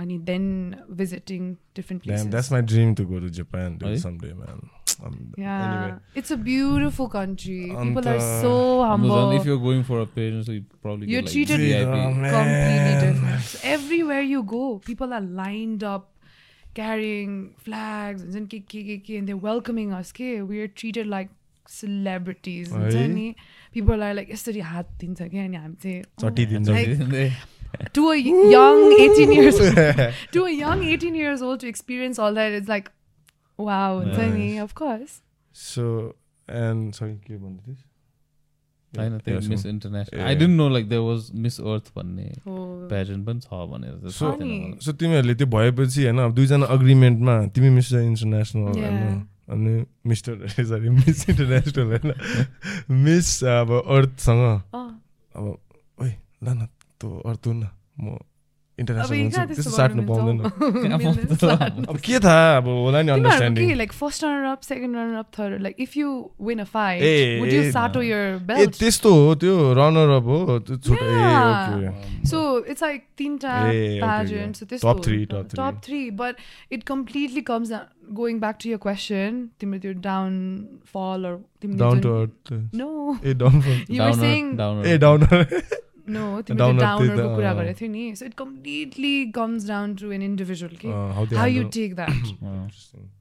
And 0.00 0.26
then 0.26 0.82
visiting 0.88 1.48
different 1.74 2.02
places. 2.02 2.22
Damn, 2.24 2.30
that's 2.34 2.50
my 2.50 2.60
dream 2.74 2.94
to 3.00 3.04
go 3.04 3.20
to 3.20 3.30
Japan 3.38 3.78
someday, 4.04 4.32
man. 4.32 4.62
Um, 5.08 5.32
yeah, 5.38 5.58
Anyway, 5.64 5.98
it's 6.20 6.30
a 6.30 6.36
beautiful 6.36 7.08
country. 7.08 7.58
People 7.82 8.08
are 8.12 8.20
so 8.42 8.82
humble. 8.82 9.30
If 9.32 9.44
you're 9.50 9.58
going 9.66 9.82
for 9.90 10.00
a 10.00 10.06
pageant, 10.06 10.46
so 10.46 10.52
you 10.52 10.64
probably 10.82 11.08
You're 11.08 11.22
like, 11.22 11.30
treated 11.32 11.60
VIP. 11.60 11.98
Completely 12.36 12.94
different. 13.04 13.60
Everywhere 13.64 14.20
you 14.22 14.42
go, 14.54 14.78
people 14.88 15.12
are 15.18 15.20
lined 15.42 15.84
up 15.84 16.08
carrying 16.74 17.54
flags 17.58 18.22
and 18.22 18.32
then 18.34 18.46
ke- 18.46 18.64
ke- 18.72 18.84
ke- 18.88 18.98
ke, 19.06 19.10
and 19.20 19.28
they're 19.28 19.36
welcoming 19.46 19.92
us. 20.00 20.12
ke. 20.12 20.28
We 20.50 20.60
are 20.60 20.68
treated 20.82 21.06
like 21.06 21.30
celebrities. 21.66 22.68
हुन्छ 22.72 22.94
है? 22.94 23.06
नि? 23.14 23.34
People 23.78 24.02
are 24.08 24.12
like 24.14 24.30
यसरी 24.32 24.60
हात 24.72 24.88
दिन्छ 25.00 25.22
क्या 25.22 25.44
अनि 25.44 25.56
हामी 25.56 25.76
चाहिँ 25.82 26.02
चटिदिन्छ 26.20 26.68
Like- 26.68 27.32
to 27.94 28.10
a 28.10 28.16
young 28.16 28.92
18 28.92 29.32
years 29.32 29.58
to 30.32 30.44
a 30.44 30.50
young 30.50 30.84
18 30.84 31.14
years 31.14 31.42
old 31.42 31.60
to 31.60 31.68
experience 31.68 32.18
all 32.18 32.34
that 32.34 32.52
it's 32.52 32.68
like 32.68 32.90
wow 33.58 34.00
हुन्छ 34.00 34.18
नि 34.18 34.48
Nice. 34.52 34.62
of 34.62 34.74
course 34.74 35.20
So, 35.52 36.14
and 36.48 36.94
sorry, 36.94 37.16
के 37.26 37.36
भन्दै? 37.36 37.76
होइन 38.98 39.12
Yeah, 39.12 39.24
त्यो 39.24 39.48
Miss 39.48 39.66
International. 39.66 40.20
I 40.20 40.34
didn't 40.34 40.56
know 40.56 40.68
like 40.68 40.88
there 40.88 41.00
was 41.00 41.30
Miss 41.34 41.60
Earth 41.60 41.90
भन्ने 41.96 42.30
oh. 42.46 43.26
पनि 43.26 43.40
छ 43.40 43.66
भनेर। 43.72 44.78
So 44.80 44.92
तिमीहरूले 44.92 45.34
त्यो 45.34 45.46
भएपछि 45.46 46.04
होइन 46.04 46.18
अब 46.18 46.34
दुईजना 46.34 46.66
अग्रिमेन्टमा 46.66 47.46
तिमी 47.46 47.70
मिस 47.70 47.92
इन्टरनेसनल 47.92 48.62
होइन 48.62 48.98
Yeah. 48.98 49.20
अनि 49.50 49.84
मिस्टर 50.06 50.48
सरी 50.48 50.88
मिस 50.88 51.28
इन्टरनेसनल 51.30 51.86
होइन 51.86 52.14
मिस 53.04 53.44
अब 53.44 53.72
अर्थसँग 53.86 54.62
oh. 54.74 54.90
अब 55.36 55.58
ओइ 56.02 56.10
ल 56.42 56.48
न 56.48 56.68
तँ 57.00 57.08
अर्थ 57.30 57.48
न 57.48 57.68
म 58.00 58.16
इन्टरनेसनल 58.78 59.16
यी 59.16 59.28
त्यस्तो 59.28 59.44
त्यस्तो 59.54 59.70
साट्नु 59.76 60.02
पाउँदैन। 60.08 61.84
अब 61.92 61.96
के 62.04 62.18
थाहा 62.24 62.56
अब 62.56 62.66
होला 62.68 63.00
नि 63.04 63.10
अन्डरस्ट्यान्डिङ 63.12 63.68
के 63.68 63.74
like 63.80 63.92
first 63.92 64.24
runner 64.24 64.44
up 64.50 64.60
second 64.68 64.96
runner 64.96 65.16
up 65.20 65.28
third 65.38 65.60
like 65.62 65.76
if 65.84 65.96
you 65.96 66.08
win 66.48 66.58
a 66.58 66.64
fight 66.64 67.02
A, 67.02 67.38
would 67.40 67.52
you 67.52 67.60
ए, 67.62 67.70
साटो 67.72 68.02
यर 68.02 68.24
ए 68.34 68.38
बेल्ट 68.50 68.78
त्यस्तो 68.78 69.12
हो 69.14 69.34
त्यो 69.42 69.56
रनर 69.80 70.14
अप 70.16 70.24
हो 70.32 70.58
त्यो 70.68 70.76
छोटो 70.76 71.04
ए. 71.04 71.08
Okay 71.10 71.88
okay, 73.66 74.00
pageant. 74.00 74.56
okay. 74.56 74.60
So 74.60 74.64
this 74.72 74.80
Top 74.86 74.96
will- 74.96 75.04
three, 75.04 75.26
top 75.26 75.46
three. 75.52 75.58
Top 75.60 75.82
three, 75.84 76.10
but 76.22 76.40
it 76.70 76.84
completely 76.92 77.42
comes 77.52 77.70
down. 77.74 77.86
Going 78.14 78.40
back 78.42 78.58
to 78.64 78.68
your 78.72 78.78
question, 78.86 79.36
तिम्रो 79.60 79.78
त्यो 79.84 79.92
downfall 80.08 81.26
or 81.30 81.36
तिमीले 81.62 81.78
down 81.78 82.00
to 82.00 82.14
earth 82.22 82.52
No, 82.80 82.88
A 83.24 83.34
down 83.44 83.60
you 83.60 83.68
were 83.68 83.98
Downer- 84.00 84.18
saying 84.24 84.50
downer. 84.62 84.86
ए 84.86 84.98
downer 84.98 85.46
no. 86.09 86.41
तिमीले 86.41 86.57
Downer 86.61 86.81
downer 86.81 87.07
त्यही 87.07 87.17
त, 87.17 87.21
को 87.21 87.35
कुरा 87.35 87.51
अँ। 87.51 87.57
गरेको 87.59 87.79
थियो 87.79 87.91
नि. 87.91 88.03
So 88.15 88.25
it 88.25 88.35
completely 88.41 89.13
comes 89.39 89.65
down 89.71 89.95
to 90.03 90.11
an 90.11 90.21
individual. 90.21 90.73
Okay? 90.79 90.93
How 91.17 91.25
How 91.41 91.45
you 91.45 91.65
take 91.77 91.95
that? 92.01 92.09
अँ। 92.09 92.69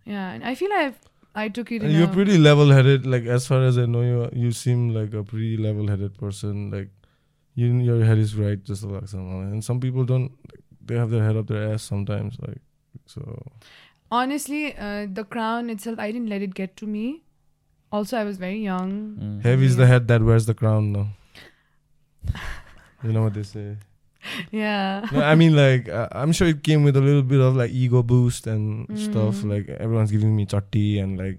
yeah, 0.05 0.33
and 0.33 0.45
I 0.45 0.55
feel 0.55 0.73
I've 0.81 1.01
I 1.43 1.49
took 1.49 1.71
it. 1.77 1.83
In 1.83 1.91
you're 1.91 2.11
a, 2.11 2.13
pretty 2.17 2.37
level 2.39 2.69
headed 2.79 3.07
like 3.13 3.25
as 3.37 3.47
far 3.53 3.57
as 3.69 3.79
i 3.85 3.87
know 3.95 4.03
you 4.09 4.27
you 4.43 4.51
seem 4.59 4.83
like 4.97 5.15
a 5.21 5.23
pretty 5.31 5.57
level 5.63 5.89
headed 5.93 6.13
person 6.19 6.61
like 6.75 6.93
you 7.63 7.71
your 7.87 7.97
head 8.11 8.21
is 8.27 8.35
right 8.43 8.63
just 8.69 8.85
like 8.91 9.09
someone 9.15 9.49
and 9.55 9.65
some 9.69 9.81
people 9.87 10.07
don't 10.11 10.53
they 10.91 11.01
have 11.01 11.11
their 11.15 11.25
head 11.25 11.41
up 11.41 11.51
their 11.55 11.65
ass 11.73 11.89
sometimes 11.95 12.39
like 12.47 12.63
so 13.17 13.27
honestly, 14.13 14.61
uh, 14.77 15.07
the 15.13 15.25
crown 15.25 15.71
itself, 15.71 15.99
I 15.99 16.13
didn't 16.13 16.29
let 16.33 16.43
it 16.47 16.55
get 16.55 16.77
to 16.81 16.87
me. 16.87 17.25
Also, 17.91 18.17
I 18.17 18.23
was 18.23 18.37
very 18.43 18.61
young. 18.63 18.93
Mm. 19.23 19.43
heavy 19.43 19.67
is 19.71 19.77
the 19.81 19.83
Yeah. 19.83 19.93
head 19.95 20.07
that 20.13 20.23
wears 20.31 20.47
the 20.47 20.55
crown 20.55 20.93
now 20.93 21.07
you 23.03 23.13
know 23.13 23.23
what 23.29 23.35
they 23.35 23.43
say 23.43 23.77
Yeah. 24.57 25.05
no, 25.13 25.21
i 25.21 25.35
mean 25.41 25.53
like 25.57 25.89
uh, 25.89 26.09
i'm 26.21 26.33
sure 26.37 26.49
it 26.53 26.63
came 26.69 26.85
with 26.89 26.97
a 26.97 27.01
little 27.07 27.23
bit 27.33 27.41
of 27.47 27.57
like 27.63 27.73
ego 27.81 28.01
boost 28.13 28.47
and 28.53 28.87
stuff 29.07 29.43
Mm. 29.43 29.51
like 29.55 29.67
everyone's 29.87 30.15
giving 30.15 30.33
me 30.37 30.47
chatti 30.53 30.85
and 31.03 31.19
like 31.23 31.37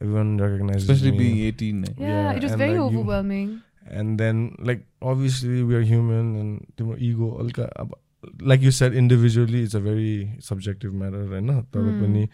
everyone 0.00 0.36
recognizes 0.42 0.84
Especially 0.84 1.12
me. 1.12 1.18
being 1.22 1.38
18 1.46 1.84
eh? 1.84 1.94
Yeah, 1.96 2.08
Yeah, 2.08 2.32
it 2.40 2.42
was 2.48 2.52
and 2.52 2.60
very 2.64 2.76
like 2.76 2.92
you- 2.92 3.00
overwhelming. 3.00 3.48
and 4.00 4.20
then 4.20 4.42
like 4.70 4.84
obviously 5.00 5.62
we 5.70 5.74
are 5.78 5.86
human 5.92 6.26
and 6.42 6.50
the 6.76 6.84
ego 7.08 7.30
alka 7.44 7.70
अब- 7.84 7.96
like 8.52 8.60
you 8.66 8.72
said 8.80 8.92
individually 8.92 9.62
it's 9.68 9.78
a 9.80 9.82
very 9.88 10.12
subjective 10.50 10.92
matter 11.04 11.24
होइन 11.32 11.48
तर 11.72 11.80
Mm. 11.88 11.98
पनि 12.04 12.28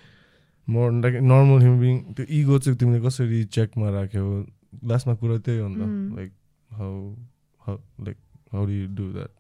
more 0.74 0.92
like 1.05 1.14
normal 1.30 1.62
human 1.62 1.80
being 1.80 1.96
त्यो 2.18 2.26
ego 2.40 2.59
चाहिँ 2.66 2.78
तिमीले 2.82 3.01
कसरी 3.06 3.44
चेकमा 3.56 3.90
राख्यौ 4.01 4.26
लास्टमा 4.90 5.14
कुरा 5.22 5.38
त्यही 5.46 5.59
हो 5.62 5.68
नि 5.68 5.84
Mm. 5.84 6.12
त 6.12 6.18
like 6.18 6.32
how 6.82 6.92
how 7.66 7.76
like 8.10 8.16
How 8.53 8.65
do 8.65 8.71
you 8.71 8.88
do 9.01 9.11
that 9.17 9.35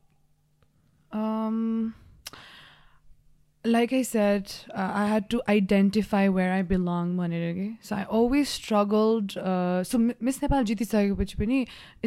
Um, 1.19 1.95
like 3.65 3.91
I 3.91 4.01
said, 4.03 4.51
uh, 4.73 4.91
I 4.93 5.05
had 5.07 5.29
to 5.31 5.41
identify 5.53 6.19
where 6.29 6.51
I 6.57 6.61
belong 6.61 7.15
भनेर 7.17 7.47
के 7.55 7.65
So 7.87 7.95
I 7.95 8.03
always 8.17 8.49
struggled. 8.57 9.35
Uh, 9.37 9.83
so 9.83 9.97
Mi- 10.03 10.15
Miss 10.27 10.37
Nepal 10.43 10.63
जितिसकेपछि 10.71 11.35
पनि 11.39 11.57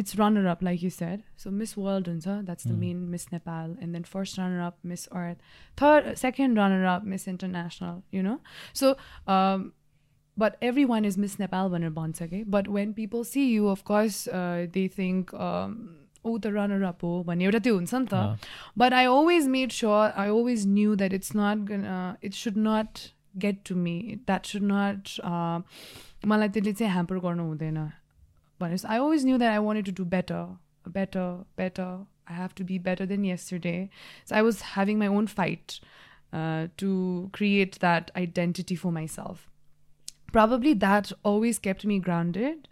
it's 0.03 0.15
runner 0.21 0.47
up 0.53 0.63
like 0.67 0.81
you 0.81 0.89
said. 0.89 1.23
So 1.43 1.51
Miss 1.51 1.75
World 1.77 2.07
हुन्छ 2.11 2.37
that's 2.49 2.63
the 2.63 2.73
Mm. 2.73 2.79
main 2.85 3.01
Miss 3.15 3.27
Nepal 3.33 3.75
and 3.81 3.93
then 3.93 4.05
first 4.13 4.37
runner 4.43 4.61
up 4.67 4.77
Miss 4.93 5.03
Earth, 5.23 5.37
third 5.83 6.07
second 6.25 6.55
runner 6.63 6.85
up 6.95 7.03
Miss 7.15 7.27
International. 7.27 8.01
You 8.19 8.23
know. 8.29 8.37
So 8.83 8.93
um, 9.37 9.73
but 10.45 10.55
everyone 10.61 11.09
is 11.11 11.17
Miss 11.25 11.37
Nepal 11.43 11.69
भनेर 11.75 11.93
भन्छ 11.99 12.29
के 12.35 12.41
But 12.57 12.71
when 12.79 12.93
people 13.01 13.27
see 13.33 13.45
you, 13.51 13.67
of 13.67 13.83
course, 13.91 14.21
uh, 14.27 14.67
they 14.79 14.87
think. 14.87 15.33
Um, 15.49 15.75
oh, 16.25 16.37
the 16.37 16.51
runner 16.53 16.83
up 16.89 17.01
हो 17.03 17.23
भन्ने 17.27 17.43
एउटा 17.45 17.59
त्यो 17.65 17.75
हुन्छ 17.75 17.93
नि 17.93 18.05
त 18.07 18.13
अँ, 18.13 18.37
but 18.75 18.93
I 18.93 19.05
always 19.05 19.47
made 19.47 19.71
sure, 19.71 20.13
I 20.15 20.29
always 20.29 20.65
knew 20.65 20.95
that 20.95 21.13
it's 21.13 21.33
not 21.33 21.65
gonna, 21.65 22.17
it 22.21 22.33
should 22.33 22.57
not 22.57 23.11
get 23.37 23.63
to 23.65 23.75
me. 23.75 24.19
That 24.27 24.45
should 24.45 24.63
not, 24.63 25.17
uh, 25.23 25.61
मलाई 26.25 26.49
त्यसले 26.55 26.73
चाहिँ 26.73 26.93
ह्याम्पर 26.93 27.19
गर्नु 27.27 27.43
हुँदैन 27.51 27.79
भनेपछि 28.61 28.85
I 28.95 28.97
always 28.99 29.25
knew 29.25 29.37
that 29.37 29.51
I 29.51 29.59
wanted 29.59 29.85
to 29.85 29.91
do 29.91 30.05
better, 30.05 30.41
better, 30.87 31.27
better. 31.55 31.91
I 32.25 32.33
have 32.33 32.53
to 32.55 32.63
be 32.63 32.77
better 32.77 33.05
than 33.05 33.25
yesterday. 33.25 33.89
So 34.25 34.35
I 34.35 34.41
was 34.41 34.61
having 34.73 34.99
my 34.99 35.07
own 35.07 35.25
fight 35.27 35.79
uh, 36.31 36.67
to 36.77 37.29
create 37.33 37.79
that 37.79 38.11
identity 38.15 38.75
for 38.75 38.91
myself. 38.91 39.49
Probably 40.31 40.73
that 40.73 41.11
always 41.23 41.59
kept 41.59 41.85
me 41.85 41.99
grounded, 41.99 42.69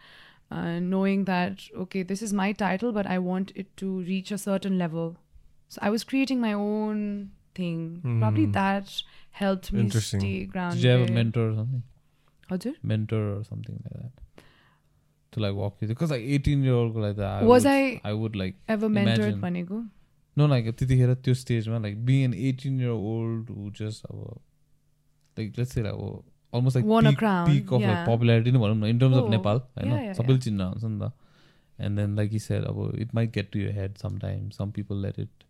uh, 0.50 0.78
knowing 0.80 1.24
that, 1.24 1.64
okay, 1.84 2.02
this 2.02 2.22
is 2.22 2.32
my 2.32 2.52
title, 2.52 2.92
but 2.92 3.06
I 3.06 3.18
want 3.18 3.52
it 3.54 3.76
to 3.78 3.92
reach 4.10 4.30
a 4.30 4.38
certain 4.38 4.78
level. 4.78 5.16
So 5.68 5.80
I 5.82 5.90
was 5.90 6.04
creating 6.04 6.40
my 6.40 6.52
own 6.52 7.00
thing. 7.54 7.80
Probably 8.02 8.46
Mhm. 8.46 8.52
that 8.60 8.94
helped 9.42 9.72
me 9.72 9.80
Interesting. 9.86 10.20
stay 10.20 10.44
grounded. 10.46 10.82
Did 10.82 10.88
you 10.88 10.92
have 10.98 11.08
a 11.08 11.12
mentor 11.18 11.46
or 11.50 11.54
something? 11.56 11.82
हजुर? 12.50 12.74
Mentor 12.94 13.22
or 13.32 13.42
something 13.50 13.80
like 13.86 13.96
that? 14.02 14.44
To 15.32 15.40
like 15.44 15.54
walk 15.54 15.80
you 15.80 15.88
through? 15.88 15.94
Because 15.96 16.12
like 16.16 16.22
18 16.38 16.62
year 16.68 16.74
old 16.74 16.96
like 17.06 17.16
that. 17.16 17.42
I 17.42 17.46
Was 17.52 17.64
would, 17.64 17.72
I 17.72 18.00
I 18.10 18.12
would 18.22 18.36
like, 18.42 18.54
ever 18.76 18.88
mentored 18.88 19.32
Imagine. 19.32 19.40
भनेको? 19.46 19.80
no, 20.40 20.46
like 20.52 20.66
त्यतिखेर 20.78 21.14
त्यो 21.26 21.34
स्टेजमा 21.42 21.78
like 21.82 21.94
being 22.08 22.24
an 22.30 22.34
18 22.48 22.78
year 22.84 22.90
old 22.94 23.50
who 23.56 23.70
just 23.82 24.04
अब 24.10 24.40
like 25.38 25.58
let's 25.60 25.72
say 25.76 25.82
like 25.86 25.94
अब 25.94 26.24
almost 26.57 26.75
like 26.77 26.85
Won 26.91 27.05
a 27.05 27.11
peak, 27.11 27.19
crown, 27.19 27.45
peak 27.51 27.71
of 27.77 27.81
like 27.81 27.89
yeah. 27.89 28.05
popularity 28.11 28.51
नै 28.55 28.59
भनौँ 28.63 28.75
न 28.77 28.89
in 28.93 28.99
terms 29.03 29.17
of 29.19 29.25
Oh, 29.27 29.33
Nepal 29.35 29.59
होइन 29.77 29.91
yeah, 29.91 30.01
yeah, 30.07 30.15
सबैले 30.19 30.37
yeah. 30.37 30.43
चिन्न 30.47 30.67
हुन्छ 30.73 30.83
नि 30.93 30.99
त 31.03 31.11
and 31.85 31.97
then 32.01 32.15
like 32.19 32.33
you 32.37 32.41
said 32.47 32.65
अब 32.71 32.79
it 33.05 33.13
might 33.19 33.31
get 33.37 33.47
to 33.53 33.59
your 33.65 33.71
head 33.79 33.97
sometimes 34.05 34.57
some 34.61 34.71
people 34.79 34.97
let 35.05 35.17
it 35.25 35.45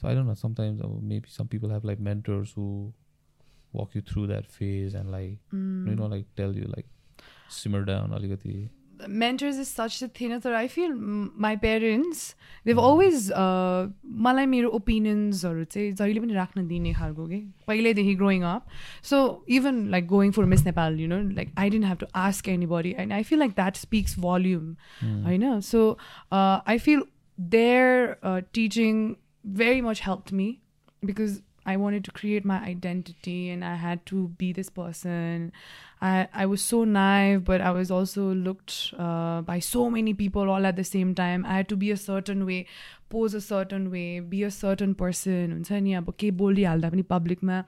so 0.00 0.08
I 0.10 0.14
don't 0.18 0.28
know 0.30 0.36
sometimes 0.42 0.80
uh, 0.88 0.90
maybe 1.12 1.32
some 1.38 1.48
people 1.54 1.70
have 1.76 1.86
like 1.90 2.02
mentors 2.08 2.52
who 2.58 2.66
walk 3.78 3.94
you 3.98 4.02
through 4.10 4.26
that 4.32 4.46
phase 4.58 4.94
and 5.00 5.10
like 5.16 5.56
Mm. 5.60 5.88
you 5.90 5.94
know 6.00 6.10
like 6.14 6.26
tell 6.40 6.52
you 6.60 6.68
like 6.76 6.88
simmer 7.60 7.82
down 7.92 8.14
अलिकति 8.18 8.54
mentors 9.08 9.56
is 9.62 9.68
such 9.68 10.02
a 10.02 10.08
thing 10.08 10.30
that 10.38 10.54
I 10.58 10.68
feel 10.68 10.90
mm, 10.90 11.30
my 11.46 11.54
parents 11.56 12.34
they've 12.64 12.76
Mm. 12.76 12.86
always 12.88 13.30
uh, 13.30 13.88
मलाई 14.26 14.46
मेरो 14.46 14.68
ओपिनियन्सहरू 14.78 15.64
चाहिँ 15.64 15.92
जहिले 15.92 16.20
पनि 16.20 16.34
राख्न 16.34 16.66
दिने 16.68 16.92
खालको 16.94 17.26
कि 17.28 17.40
पहिल्यैदेखि 17.66 18.14
growing 18.22 18.42
up 18.52 18.66
so 19.10 19.20
even 19.58 19.84
like 19.90 20.06
going 20.14 20.30
for 20.38 20.44
Miss 20.54 20.64
Nepal 20.66 21.00
you 21.00 21.08
know 21.08 21.20
like 21.40 21.52
I 21.58 21.70
didn't 21.70 21.86
have 21.86 21.98
to 22.00 22.06
ask 22.22 22.48
anybody 22.72 22.94
and 22.98 23.12
I 23.12 23.22
feel 23.32 23.38
like 23.38 23.50
that 23.60 23.76
speaks 23.76 24.18
volume. 24.18 24.74
होइन 25.26 25.60
so 25.70 25.86
I 26.32 26.78
feel 26.88 27.02
their 27.38 28.16
teaching 28.54 29.06
very 29.58 29.80
much 29.86 30.00
helped 30.04 30.30
me 30.38 30.44
because 31.08 31.34
I 31.65 31.77
wanted 31.77 32.03
to 32.05 32.11
create 32.11 32.43
my 32.43 32.59
identity 32.59 33.49
and 33.49 33.63
I 33.63 33.75
had 33.75 34.05
to 34.07 34.29
be 34.37 34.51
this 34.51 34.69
person. 34.69 35.51
I, 36.01 36.27
I 36.33 36.45
was 36.47 36.61
so 36.63 36.83
naive, 36.83 37.43
but 37.45 37.61
I 37.61 37.69
was 37.69 37.91
also 37.91 38.33
looked 38.33 38.93
uh, 38.97 39.41
by 39.41 39.59
so 39.59 39.89
many 39.89 40.15
people 40.15 40.49
all 40.49 40.65
at 40.65 40.75
the 40.75 40.83
same 40.83 41.13
time. 41.13 41.45
I 41.45 41.53
had 41.53 41.69
to 41.69 41.75
be 41.75 41.91
a 41.91 41.97
certain 41.97 42.45
way, 42.47 42.65
pose 43.09 43.35
a 43.35 43.41
certain 43.41 43.91
way, 43.91 44.19
be 44.19 44.43
a 44.43 44.51
certain 44.51 44.95
person. 44.95 45.51
हुन्छ 45.53 45.71
नि 45.71 45.93
अब 46.01 46.13
के 46.19 46.31
बोलिहाल्दा 46.41 46.89
पनि 46.89 47.01
पब्लिकमा 47.13 47.63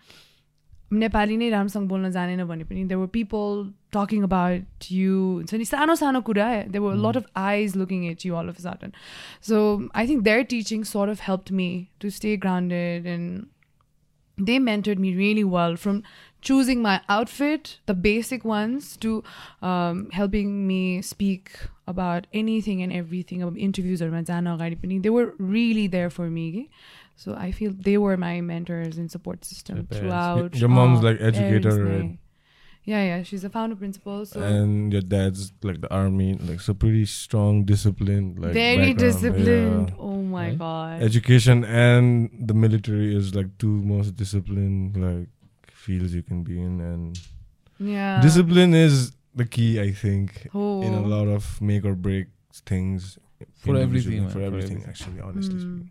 नेपाली 0.94 1.38
नै 1.38 1.50
राम्रोसँग 1.50 1.88
बोल्न 1.90 2.12
जानेन 2.12 2.44
भने 2.46 2.64
पनि 2.70 2.84
there 2.90 3.00
were 3.00 3.08
people 3.14 3.64
talking 3.94 4.24
about 4.24 4.92
you 4.92 5.14
हुन्छ 5.38 5.54
नि 5.54 5.66
सानो 5.66 5.96
सानो 6.02 6.22
कुरा 6.30 6.50
there 6.74 6.82
were 6.82 6.96
lot 7.06 7.18
of 7.18 7.32
eyes 7.46 7.78
looking 7.78 8.06
at 8.10 8.26
you 8.26 8.36
all 8.42 8.50
of 8.50 8.60
sudden 8.66 8.92
so 9.50 9.64
I 9.96 10.08
think 10.08 10.24
there 10.30 10.44
teaching 10.54 10.84
sort 10.92 11.16
of 11.16 11.26
helped 11.30 11.52
me 11.62 11.72
to 12.04 12.14
stay 12.20 12.36
grounded 12.46 13.10
and 13.16 13.50
they 14.39 14.59
mentored 14.59 14.99
me 14.99 15.15
really 15.15 15.45
well 15.45 15.77
from 15.77 16.03
choosing 16.41 16.81
my 16.81 17.01
outfit, 17.09 17.79
the 17.87 17.95
basic 17.95 18.45
ones, 18.45 18.97
to 18.99 19.25
um, 19.63 20.09
helping 20.11 20.67
me 20.67 21.03
speak 21.03 21.59
about 21.87 22.27
anything 22.33 22.83
and 22.83 22.93
everything 22.93 23.43
about 23.43 23.57
interviews 23.57 24.01
or 24.01 24.11
Madana 24.11 25.03
They 25.03 25.11
were 25.11 25.35
really 25.39 25.87
there 25.87 26.11
for 26.11 26.31
me. 26.31 26.71
So 27.17 27.35
I 27.35 27.51
feel 27.51 27.73
they 27.77 27.99
were 27.99 28.17
my 28.17 28.41
mentors 28.41 28.97
and 28.97 29.11
support 29.11 29.45
system 29.45 29.89
throughout. 29.91 30.55
Your 30.55 30.69
mom's 30.69 31.03
like 31.03 31.21
educator, 31.21 31.85
right? 31.85 32.19
Yeah, 32.85 33.03
yeah. 33.05 33.23
She's 33.23 33.45
a 33.45 33.51
founder 33.51 33.77
principal. 33.77 34.25
So 34.25 34.41
and 34.41 34.91
your 34.93 35.03
dad's 35.03 35.53
like 35.63 35.81
the 35.81 35.93
army, 35.93 36.35
like 36.35 36.61
so 36.61 36.73
pretty 36.73 37.05
strong 37.05 37.65
discipline. 37.65 38.37
Like 38.39 38.55
very 38.55 38.95
background. 38.95 38.99
disciplined. 38.99 39.89
Yeah 39.91 40.05
oh 40.38 40.38
my 40.38 40.44
Right? 40.48 40.58
god 40.64 41.04
Education 41.08 41.64
and 41.84 42.48
the 42.52 42.56
military 42.66 43.10
is 43.20 43.34
like 43.40 43.52
two 43.66 43.74
most 43.92 44.16
disciplined 44.24 44.98
like 45.06 45.30
fields 45.86 46.16
you 46.20 46.24
can 46.32 46.44
be 46.50 46.58
in, 46.66 46.80
and 46.92 47.20
yeah 47.94 48.22
discipline 48.28 48.74
is 48.84 49.02
the 49.42 49.46
key, 49.58 49.70
I 49.84 49.92
think, 50.00 50.34
oh. 50.54 50.82
in 50.88 50.94
a 50.94 51.02
lot 51.16 51.30
of 51.36 51.46
make 51.70 51.86
or 51.92 51.96
break 52.08 52.28
things 52.72 53.08
For 53.64 53.76
individually, 53.76 53.84
everything, 53.84 54.22
man, 54.24 54.32
for 54.34 54.40
for 54.40 54.46
everything, 54.50 54.78
everything. 54.82 54.90
actually, 54.90 55.22
honestly 55.30 55.56
Mm. 55.56 55.64
speaking. 55.64 55.90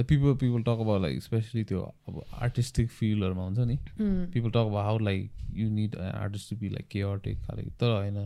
like 0.00 0.06
people 0.10 0.34
people 0.42 0.62
talk 0.66 0.82
about 0.82 1.00
like 1.04 1.16
especially 1.22 1.62
त्यो 1.70 1.80
अब 2.10 2.18
artistic 2.48 2.90
फिल्डहरूमा 2.98 3.44
हुन्छ 3.46 3.66
नि 3.70 3.78
Mm. 4.02 4.18
people 4.34 4.52
talk 4.58 4.68
about 4.72 4.84
how 4.88 4.92
like 5.06 5.30
you 5.62 5.70
need 5.78 5.96
an 6.08 6.12
artist 6.26 6.52
to 6.52 6.58
be 6.60 6.70
like 6.74 6.86
chaotic 6.96 7.40
खाले 7.46 7.64
तर 7.82 7.94
होइन 7.96 8.20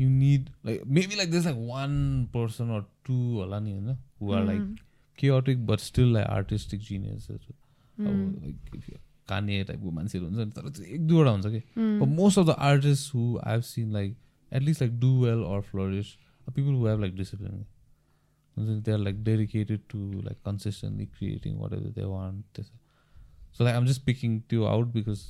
you 0.00 0.08
need 0.10 0.50
like 0.68 0.84
maybe 0.98 1.16
like 1.20 1.30
there's 1.32 1.46
like 1.50 1.60
one 1.70 1.96
person 2.36 2.70
or 2.76 2.80
two 3.08 3.18
होला 3.40 3.58
नि 3.66 3.72
होइन 3.72 3.96
who 4.20 4.32
are 4.38 4.44
like 4.50 4.60
Mm. 4.62 4.76
chaotic 5.22 5.58
but 5.70 5.82
still 5.86 6.12
like 6.18 6.28
artistic 6.36 6.80
geniuses 6.90 7.40
Mm. 8.00 8.06
अब 8.10 8.44
like 8.44 8.78
if 8.80 8.88
you 8.92 8.98
काने 9.28 9.62
टाइपको 9.64 9.90
मान्छेहरू 9.98 10.26
हुन्छ 10.26 10.38
नि 10.46 10.50
तर 10.60 10.68
चाहिँ 10.70 10.94
एक 10.94 11.06
दुईवटा 11.06 11.30
हुन्छ 11.30 11.46
कि 11.56 11.62
Mm. 11.82 11.98
But 12.02 12.14
most 12.22 12.40
of 12.42 12.46
the 12.52 12.56
artists 12.70 13.12
who 13.16 13.26
I've 13.52 13.66
seen 13.72 13.92
like 13.98 14.14
at 14.58 14.66
least 14.68 14.80
like 14.84 14.96
do 15.04 15.12
well 15.26 15.44
or 15.50 15.60
flourish 15.72 16.08
are 16.46 16.54
people 16.60 16.78
who 16.80 16.86
have 16.92 17.04
like 17.06 17.14
discipline. 17.20 17.60
And 18.56 18.82
They're 18.86 19.02
like 19.04 19.20
dedicated 19.28 19.84
to 19.92 19.98
like 20.24 20.40
consistently 20.48 21.06
creating 21.18 21.60
whatever 21.64 21.92
they 21.98 22.08
want. 22.14 22.42
This- 22.58 22.72
So 23.58 23.64
like 23.68 23.76
I'm 23.78 23.86
just 23.92 24.02
picking 24.08 24.34
two 24.54 24.66
out 24.72 24.90
because 24.96 25.22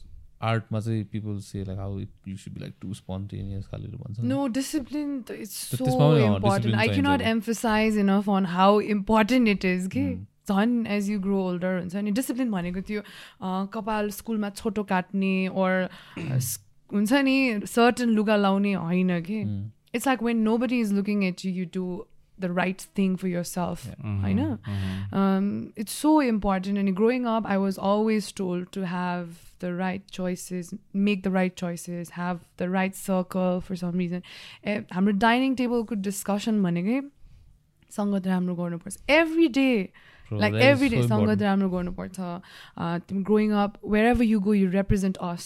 art 0.51 0.71
must 0.75 0.89
people 1.13 1.39
say 1.47 1.63
like 1.65 1.79
how 1.79 1.89
it, 2.05 2.09
you 2.25 2.37
should 2.37 2.55
be 2.59 2.61
like 2.65 2.75
too 2.85 2.95
spontaneous. 3.01 3.67
खाले 3.73 3.89
भन्छ 3.97 4.19
नि। 4.21 4.29
No, 4.29 4.49
discipline, 4.49 5.23
th- 5.31 5.41
it's 5.47 5.57
But 5.71 5.79
so 5.79 5.85
त्यसमा 5.85 6.09
पनि, 6.13 6.23
अँ, 6.23 6.35
important. 6.35 6.65
discipline 6.65 6.75
I 6.75 6.87
चाहिन्छ 6.87 6.97
cannot 7.01 7.21
नि। 7.21 7.31
emphasize 7.35 7.97
enough 8.05 8.29
on 8.39 8.45
how 8.57 8.69
important 8.97 9.49
it 9.57 9.65
is. 9.73 9.89
के 9.97 10.05
Mm. 10.11 10.27
झन् 10.51 10.87
एज 10.93 11.11
यु 11.11 11.19
ग्रो 11.27 11.43
ओल्डर 11.49 11.79
हुन्छ 11.79 11.97
नि 12.05 12.11
डिसिप्लिन 12.21 12.51
भनेको 12.51 12.81
त्यो 12.87 13.01
अँ, 13.01 13.67
कपाल 13.75 14.11
स्कुलमा 14.21 14.51
छोटो 14.63 14.83
काट्ने 14.95 15.35
ओर 15.65 15.89
हुन्छ 16.93 17.13
नि 17.29 17.37
सर्टन 17.75 18.09
लुगा 18.21 18.37
लाउने 18.37 18.73
होइन 18.87 19.21
कि 19.29 19.45
Mm. 19.45 19.61
it's 19.95 20.07
like 20.07 20.23
when 20.31 20.43
nobody 20.49 20.81
is 20.81 20.93
looking 20.99 21.23
at 21.29 21.45
you, 21.45 21.53
you 21.61 21.67
do 21.77 21.87
the 22.39 22.49
right 22.59 22.83
thing 22.99 23.17
for 23.23 23.29
yourself. 23.31 23.83
Yeah. 23.89 24.29
I 24.29 24.33
know. 24.37 24.59
Um, 25.23 25.73
it's 25.83 25.93
so 26.05 26.13
important. 26.29 26.79
And 26.83 26.93
growing 27.01 27.27
up, 27.33 27.45
I 27.55 27.59
was 27.65 27.79
always 27.91 28.31
told 28.41 28.71
to 28.77 28.87
have 28.93 29.29
the 29.62 29.74
right 29.74 30.04
choices, 30.18 30.74
make 31.08 31.24
the 31.24 31.32
right 31.32 31.56
choices, 31.56 32.10
have 32.18 32.40
the 32.58 32.70
right 32.70 32.96
circle 32.96 33.62
for 33.62 33.76
some 33.76 33.98
reason. 34.04 34.24
Eh, 34.64 34.82
हाम्रो 34.94 35.14
dining 35.26 35.56
टेबलको 35.62 35.96
discussion 36.10 36.62
भनेकै 36.64 37.00
सङ्गत 37.98 38.28
राम्रो 38.28 38.56
गर्नुपर्छ 38.56 38.98
every 39.22 39.48
day 39.60 39.70
Bro, 40.30 40.40
like 40.40 40.54
that 40.54 40.62
is 40.62 40.68
every 40.70 40.90
day 40.90 40.98
so 40.98 41.08
सङ्गत 41.10 41.20
important. 41.20 41.42
राम्रो 41.42 41.70
गर्नुपर्छ 41.70 42.20
Uh, 42.78 43.00
तिमी 43.08 43.24
growing 43.30 43.52
up 43.64 43.78
wherever 44.06 44.24
you 44.24 44.40
go 44.48 44.54
you 44.54 44.70
represent 44.72 45.18
us 45.32 45.46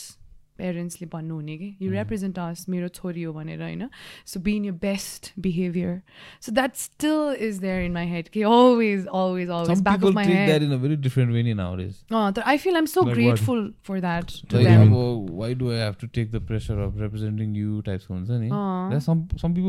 पेरेन्ट्सले 0.58 1.08
भन्नुहुने 1.12 1.56
कि 1.58 1.66
यु 1.82 1.90
Mm. 1.90 1.96
रिप्रेजेन्ट 1.96 2.38
अस 2.38 2.64
मेरो 2.68 2.88
छोरी 2.98 3.22
हो 3.22 3.32
भनेर 3.32 3.62
होइन 3.62 3.88
so 4.32 4.40
be 4.40 4.56
in 4.56 4.64
your 4.64 4.72
best 4.82 5.32
behaviour 5.46 6.00
so 6.46 6.52
that 6.52 6.74
still 6.76 7.36
is 7.48 7.58
there 7.60 7.82
in 7.84 7.92
my 7.92 8.06
head 8.08 8.28
कि 8.28 8.42
always 8.42 9.06
always 9.06 9.48
always 9.58 9.82
back 9.82 10.04
of 10.04 10.14
my 10.14 10.24
take 10.26 10.36
that 10.36 10.52
head 10.52 10.68
in 10.68 10.76
a 10.78 10.80
very 10.86 10.96
different 11.06 11.36
way 11.36 11.44
nowadays. 11.54 12.02
तर 12.10 12.42
I 12.46 12.58
feel 12.58 12.74
I'm 12.76 12.86
so? 12.94 13.02
Grateful 13.12 13.72
for 13.84 14.00
that 14.00 14.32
too 14.50 14.56
अब, 14.56 15.30
why 15.40 15.52
do 15.62 15.70
I 15.72 15.78
have 15.84 15.98
to 16.04 16.08
take 16.18 16.30
the 16.32 16.40
pressure 16.50 16.78
of 16.86 17.00
representing 17.04 17.54
you 17.62 17.80
types 17.90 18.10
हुन्छ 18.10 18.30
नि 18.30 18.50
Uh-huh. 18.56 19.14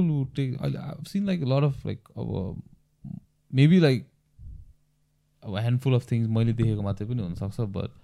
Who 0.07 0.25
take. 0.35 0.53
I, 0.61 0.67
I've 0.67 1.07
seen 1.07 1.25
like 1.25 1.41
a 1.41 1.49
lot 1.51 1.63
of 1.63 1.85
like 1.85 2.09
uh, 2.15 2.53
maybe 3.51 3.79
like 3.79 4.05
a 5.43 5.61
handful 5.61 5.95
of 5.97 6.03
things 6.11 6.27
मैले 6.37 6.53
देखेको 6.53 6.81
मात्रै 6.83 7.07
पनि 7.07 7.23
हुनसक्छ 7.23 7.67
but 7.77 7.95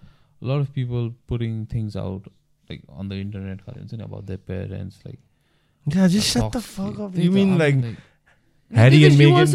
lot 0.42 0.62
of 0.66 0.72
people 0.78 1.10
putting 1.32 1.60
things 1.74 1.96
out 2.04 2.26
like 2.74 2.84
on 3.02 3.10
the 3.10 3.20
internet 3.26 3.66
about 4.08 4.26
their 4.32 4.42
parents 4.54 5.00
like 5.06 5.20
yeah 5.86 6.08
just 6.08 6.30
shut 6.34 6.52
the 6.52 6.62
fuck 6.62 7.00
up 7.00 7.18
you 7.18 7.32
mean 7.32 7.58
like, 7.58 7.76
like 7.76 7.96
Harry 8.74 9.04
and 9.06 9.14
you 9.16 9.36
Meghan 9.36 9.54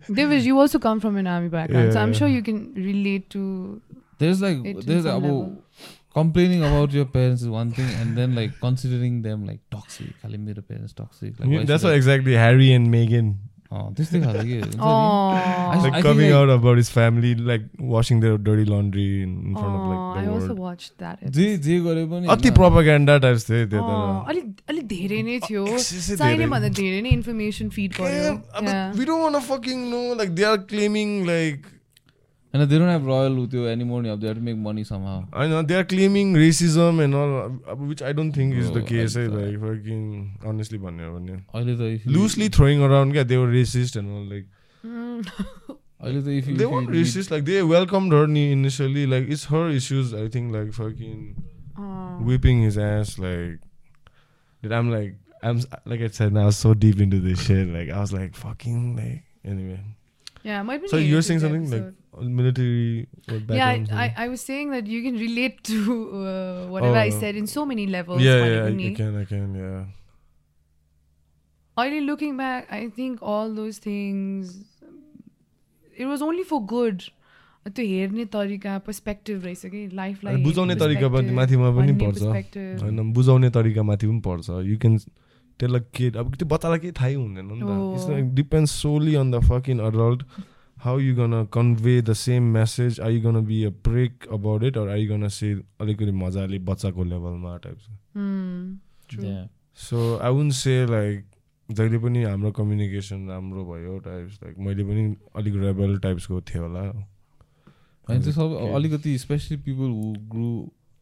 you 0.46 0.58
also 0.58 0.78
come 0.78 1.00
from 1.00 1.16
an 1.16 1.26
army 1.26 1.48
background, 1.48 1.86
yeah. 1.86 1.92
so 1.92 2.00
I'm 2.00 2.14
sure 2.14 2.28
you 2.28 2.42
can 2.42 2.72
relate 2.74 3.30
to. 3.30 3.80
There's 4.18 4.40
like 4.40 4.62
there's 4.86 5.04
about 5.04 5.50
complaining 6.12 6.62
about 6.62 6.92
your 6.92 7.04
parents 7.04 7.42
is 7.42 7.48
one 7.48 7.72
thing, 7.72 7.88
and 8.00 8.16
then 8.16 8.34
like 8.34 8.58
considering 8.60 9.22
them 9.22 9.46
like 9.46 9.60
toxic. 9.70 10.18
Kalimira 10.22 10.66
parents 10.66 10.92
toxic. 10.92 11.38
Like, 11.38 11.48
yeah, 11.48 11.64
that's 11.64 11.84
what 11.84 11.92
I, 11.92 11.96
exactly 11.96 12.34
Harry 12.34 12.72
and 12.72 12.90
Megan. 12.90 13.38
त्यस्तै 13.98 14.20
खाले 14.24 14.42
के 14.48 14.58
हुन्छ 14.60 14.74
नि। 14.74 14.80
Oh, 14.80 15.34
like 15.84 15.96
I 15.98 16.02
coming 16.02 16.20
think, 16.20 16.32
like- 16.32 16.38
out 16.40 16.50
about 16.54 16.80
his 16.80 16.90
family, 16.96 17.32
like 17.50 17.64
washing 17.94 18.20
their 18.24 18.38
dirty 18.48 18.64
laundry 18.70 19.06
in, 19.22 19.32
in 19.50 19.54
front 19.58 19.74
of 19.74 19.84
I 19.84 19.98
like 20.16 20.24
the 20.26 20.32
also 20.34 20.46
world. 20.48 20.58
watched 20.66 20.92
that. 21.04 21.24
जे. 21.38 21.46
जे 21.68 21.78
गरे 21.88 22.04
पनि 22.14 22.26
अति 22.36 22.50
प्रोपागेन्डा 22.60 23.18
टाइप्स 23.26 23.48
थियो 23.50 23.66
त्यो 23.74 23.82
अँ, 23.82 24.24
तर 24.24 24.30
अलिक 24.30 24.46
अलिक 24.70 24.86
धेरै 24.88 25.22
नै 25.30 25.38
थियो 25.48 25.66
चाहिने। 25.78 26.46
भन्दा 26.56 26.68
धेरै 26.80 27.00
नै 27.02 27.10
इन्फर्मेसन 27.20 27.68
फिड 27.78 27.92
गर्यो 28.00 28.24
Yeah, 28.24 28.40
uh, 28.54 28.64
but 28.66 28.98
we 28.98 29.04
don't 29.12 29.22
want 29.26 29.34
to 29.34 29.44
fucking 29.52 29.86
know. 29.90 30.04
Like 30.22 30.34
they 30.40 30.44
And 32.54 32.70
they 32.70 32.78
don't 32.78 32.88
have 32.88 33.04
Royal 33.04 33.34
with 33.34 33.52
you 33.52 33.66
anymore. 33.66 34.00
They 34.02 34.10
have 34.10 34.20
to 34.20 34.34
make 34.36 34.56
money 34.56 34.84
somehow. 34.84 35.26
I 35.32 35.48
know 35.48 35.62
they 35.62 35.74
are 35.74 35.82
claiming 35.82 36.34
racism 36.34 37.02
and 37.02 37.12
all, 37.12 37.48
which 37.88 38.00
I 38.00 38.12
don't 38.12 38.30
think 38.30 38.54
Bro, 38.54 38.62
is 38.62 38.70
the 38.70 38.82
case. 38.82 39.16
Eh, 39.16 39.22
I, 39.22 39.26
like 39.26 39.60
fucking 39.60 40.38
honestly, 40.44 40.78
loosely 42.06 42.48
throwing 42.48 42.80
around. 42.80 43.12
Yeah, 43.12 43.24
they 43.24 43.38
were 43.38 43.48
racist 43.48 43.96
and 43.96 44.08
all 44.08 44.24
like. 44.32 44.46
Mm. 44.86 45.26
they 46.24 46.62
you, 46.62 46.70
weren't 46.70 46.90
racist. 46.90 47.32
Like 47.32 47.44
they 47.44 47.60
welcomed 47.64 48.12
her 48.12 48.22
initially. 48.22 49.04
Like 49.08 49.28
it's 49.28 49.46
her 49.46 49.68
issues. 49.68 50.14
I 50.14 50.28
think 50.28 50.54
like 50.54 50.72
fucking 50.72 51.42
Aww. 51.76 52.24
whipping 52.24 52.62
his 52.62 52.78
ass. 52.78 53.18
Like 53.18 53.58
that. 54.62 54.72
I'm 54.72 54.92
like 54.92 55.16
I'm 55.42 55.60
like 55.86 56.02
I 56.02 56.06
said. 56.06 56.36
I 56.36 56.44
was 56.44 56.56
so 56.56 56.72
deep 56.72 57.00
into 57.00 57.18
this 57.18 57.46
shit. 57.46 57.66
Like 57.66 57.90
I 57.90 57.98
was 58.00 58.12
like 58.12 58.36
fucking 58.36 58.94
like 58.94 59.24
anyway. 59.44 59.80
Yeah, 60.44 60.62
might 60.62 60.80
be. 60.80 60.86
So 60.86 60.98
you're 60.98 61.22
saying 61.22 61.40
something 61.40 61.62
episode. 61.62 61.84
like. 61.86 61.94
Military 62.22 63.06
or 63.28 63.34
Yeah, 63.34 63.40
background? 63.40 63.88
I, 63.92 64.04
I, 64.04 64.24
I 64.24 64.28
was 64.28 64.40
saying 64.40 64.70
that 64.70 64.86
you 64.86 65.02
can 65.02 65.16
relate 65.18 65.62
to 65.64 65.78
uh, 66.20 66.66
whatever 66.68 66.96
I 66.96 67.08
Oh. 67.08 67.20
said 67.20 67.36
in 67.36 67.46
so 67.46 67.64
many 67.66 67.86
levels. 67.86 68.22
yeah, 68.22 68.44
yeah, 68.44 68.64
I। 68.64 68.88
I 68.90 68.94
can, 68.94 69.16
I 69.16 69.24
can, 69.24 69.54
yeah. 69.54 69.84
अहिले 71.76 72.00
looking 72.06 72.36
back, 72.36 72.66
I 72.70 72.88
think 72.88 73.18
all 73.22 73.52
those 73.54 73.78
things, 73.78 74.54
it 75.96 76.06
was 76.06 76.22
only 76.22 76.44
for 76.54 76.64
good. 76.76 77.10
त्यो 77.64 77.84
हेर्ने 77.88 78.24
तरिका 78.32 78.72
perspective 78.86 79.44
रहेछ 79.44 79.66
कि 79.74 79.86
लाइफलाई 79.96 80.36
बुझाउने 80.44 80.74
तरिका 80.80 81.08
पनि 81.14 81.30
माथिमा 81.36 81.70
पनि 81.76 81.92
पर्छ 82.00 82.22
होइन 82.82 83.12
बुझाउने 83.18 83.50
तरिका 83.56 83.82
माथि 83.90 84.06
पनि 84.06 84.20
पर्छ 84.26 84.48
यु 84.68 84.76
क्यान 84.82 84.98
त्यसलाई 85.60 85.80
के 85.96 86.10
अब 86.20 86.34
त्यो 86.36 86.46
बच्चालाई 86.50 86.78
केही 86.82 86.92
थाहै 87.00 87.14
हुँदैन 87.14 87.46
नि 87.52 87.64
Oh. 87.64 87.96
त 87.96 87.96
it's 87.96 88.34
depend 88.40 88.68
solely 88.68 89.14
on 89.22 89.30
the 89.32 89.40
folk 89.48 89.68
in 89.74 89.80
adult 89.88 90.22
how 90.84 90.98
you 91.00 91.14
gonna 91.16 91.44
convey 91.52 92.00
the 92.02 92.12
same 92.22 92.42
message 92.54 93.00
I 93.00 93.20
gonna 93.20 93.40
be 93.46 93.62
a 93.64 93.68
break 93.88 94.26
about 94.32 94.64
it 94.64 94.78
or 94.78 94.88
I 94.88 95.06
gonna 95.06 95.28
say 95.36 95.52
अलिकति 95.80 96.10
मजाले 96.22 96.58
बच्चाको 96.70 97.04
लेभलमा 97.04 97.56
type 97.66 97.78
Yeah. 99.14 99.46
So 99.78 99.98
I 100.26 100.32
won't 100.32 100.52
say 100.52 100.74
like 100.86 101.24
जहिले 101.68 101.98
पनि 101.98 102.22
हाम्रो 102.24 102.50
communication 102.52 103.28
राम्रो 103.28 103.64
भयो 103.64 103.98
types 104.06 104.38
like 104.42 104.58
मैले 104.66 104.84
पनि 104.84 105.02
अलिक 105.36 105.54
रेबल 105.62 105.98
टाइप्सको 105.98 106.40
थियो 106.50 106.62
होला। 106.62 106.80
होइन 108.08 108.22
त्यो 108.22 108.32
सब. 108.32 108.56
अलिकति 108.74 109.16
specially 109.18 109.56
people 109.66 109.90
who 109.98 110.12
grew 110.34 110.48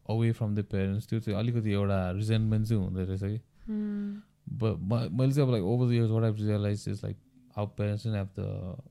away 0.09 0.31
from 0.39 0.55
the 0.55 0.65
parents 0.71 1.07
त्यो 1.09 1.19
चाहिँ 1.19 1.39
अलिकति 1.39 1.71
एउटा 1.71 1.99
रिजेन्टमेन्ट 2.19 2.67
चाहिँ 2.67 2.83
हुँदो 2.83 3.05
रहेछ 3.11 3.23
कि। 3.23 3.39
म- 3.71 5.07
मैले 5.19 5.31
चाहिँ 5.33 5.47
अब 5.47 5.51
like 5.51 5.63
over 5.63 5.89
the 5.89 5.93
years 5.93 6.11
what 6.11 6.23
I 6.23 6.47
realise 6.47 6.85
is 6.87 7.01
like 7.03 7.17
our 7.57 7.69
parents 7.77 8.05
have 8.07 8.29
the 8.39 8.81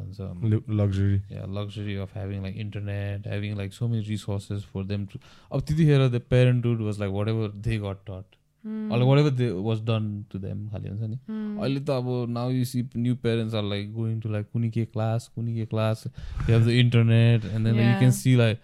भन्छ 0.00 0.74
luxury 0.80 1.20
yeah, 1.30 1.46
luxury 1.58 1.94
of 2.04 2.12
having 2.18 2.42
like 2.46 2.56
internet, 2.64 3.26
having 3.32 3.56
like 3.60 3.72
so 3.78 3.88
many 3.88 4.02
resources 4.08 4.64
for 4.74 4.82
them 4.90 5.06
to. 5.12 5.20
Up 5.50 5.64
to 5.70 5.74
here, 5.80 6.08
the 6.08 6.20
parenthood 6.34 6.84
was 6.88 7.00
like 7.02 7.12
whatever 7.16 7.48
they 7.66 7.78
got 7.84 8.00
taught, 8.06 8.38
or 8.64 8.98
like 9.02 9.10
whatever 9.10 9.32
they 9.40 9.50
was 9.66 9.80
done 9.90 10.08
to 10.32 10.40
them. 10.46 10.64
खालि 10.72 10.88
हुन्छ 10.88 11.02
नि 11.10 11.18
अहिले 11.60 11.80
त 11.80 11.90
अब 11.90 12.08
now 12.38 12.50
you 12.50 12.64
see 12.72 12.82
new 12.96 13.14
parents 13.26 13.54
are 13.60 13.64
like 13.74 13.92
going 13.94 14.18
to 14.20 14.28
like 14.36 14.50
कुनी 14.52 14.70
के 14.78 14.84
class 14.96 15.30
कुनी 15.34 15.54
के 15.54 15.66
class 15.74 16.04
you 16.06 16.54
have 16.54 16.66
the 16.66 16.68
internet 16.84 17.44
and 17.44 17.66
then 17.66 17.76
you. 17.76 17.98
Can 17.98 18.10
see 18.18 18.34
like 18.42 18.56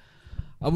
अब 0.62 0.74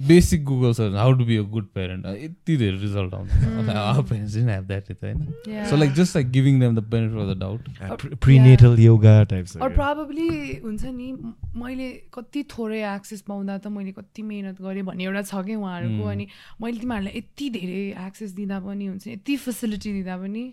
basic 0.00 0.42
Google 0.44 0.72
search 0.72 0.94
how 0.94 1.12
to 1.12 1.24
be 1.24 1.36
a 1.36 1.42
good 1.50 1.66
parent 1.74 2.06
यति 2.06 2.56
धेरै 2.56 2.76
result 2.78 3.14
आउँछ 3.14 3.68
our 3.68 4.02
parents 4.02 4.34
didn't 4.34 4.48
have 4.48 4.64
that 4.66 4.90
त 4.92 5.04
होइन 5.04 5.64
so 5.70 5.76
like 5.76 5.92
just 5.92 6.16
like 6.16 6.30
giving 6.30 6.60
them 6.60 6.74
the 6.76 6.84
benefit 6.90 7.20
of 7.20 7.28
the 7.28 7.38
doubt 7.40 8.18
prenatal 8.20 8.78
yoga 8.80 9.22
types 9.24 9.56
और 9.58 9.72
probably 9.72 10.28
हुन्छ 10.64 10.84
नि 10.84 11.12
मैले 11.56 11.88
कति 12.14 12.42
थोरै 12.50 12.82
एक्सेस 12.94 13.20
पाउँदा 13.28 13.58
त 13.58 13.72
मैले 13.78 13.92
कति 13.92 14.22
मिहिनेत 14.22 14.60
गरेँ 14.62 14.82
भन्ने 14.84 15.04
एउटा 15.04 15.22
छ 15.22 15.44
कि 15.46 15.54
उहाँहरूको 15.54 16.04
Mm. 16.04 16.12
अनि 16.12 16.26
मैले 16.60 16.78
तिमीहरूलाई 16.80 17.16
यति 17.16 17.50
धेरै 17.50 17.82
एक्सेस 18.06 18.30
दिँदा 18.34 18.60
पनि 18.60 18.86
हुन्छ 18.86 19.06
यति 19.08 19.36
फेसिलिटी 19.38 19.92
दिँदा 19.92 20.16
पनि 20.16 20.44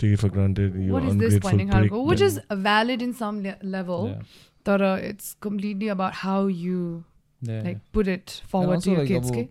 भन्ने 0.00 1.66
खालको? 1.66 1.96
prick, 1.96 2.08
which 2.10 2.18
then- 2.18 2.30
is 2.52 2.62
valid 2.62 3.02
in 3.02 3.12
some 3.20 3.40
level 3.66 4.08
Yeah. 4.08 4.22
तर 4.66 4.82
it's 5.04 5.32
completely 5.42 5.88
about 5.88 6.12
how 6.16 6.48
you 6.48 6.80
put 7.42 8.08
it 8.08 8.30
forward 8.52 8.78
also, 8.78 8.84
to 8.84 9.02
your 9.12 9.20
like, 9.22 9.34
के 9.34 9.48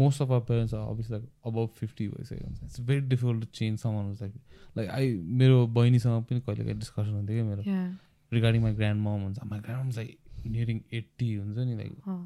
most 0.00 0.20
of 0.24 0.30
our 0.34 0.40
parents 0.50 0.72
are 0.76 0.82
obviously 0.90 1.14
like 1.16 1.24
above 1.48 1.70
50 1.82 2.06
भइसकेको 2.12 2.44
हुन्छ 2.46 2.62
it's 2.64 2.80
very 2.90 3.00
difficult 3.08 3.40
to 3.40 3.46
change 3.58 3.78
someone 3.80 4.04
हुन्छ 4.04 4.22
like 4.22 4.34
like 4.76 4.90
I 4.90 5.12
मेरो 5.42 5.66
बहिनीसँग 5.78 6.22
पनि 6.30 6.40
कहिले 6.40 6.64
कहिले 6.64 6.78
डिस्कसन 6.80 7.12
हुन्थ्यो 7.14 7.36
क्या 7.36 7.44
मेरो 7.50 7.62
Yeah. 7.72 7.88
Regarding 8.32 8.62
my 8.62 8.72
grand 8.74 9.00
mom 9.02 9.20
हुन्छ 9.24 9.38
my 9.50 9.60
grand 9.66 9.84
mom 9.84 9.90
like 9.96 10.46
nearing 10.46 10.80
eighty 11.00 11.34
हुन्छ 11.34 11.58
नि 11.58 11.74
like 11.76 12.08
uh. 12.08 12.18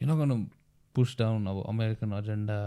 You 0.00 0.08
not 0.08 0.18
gonna 0.26 0.44
push 0.94 1.16
down 1.18 1.46
अब 1.54 1.62
American 1.68 2.12
agenda 2.24 2.58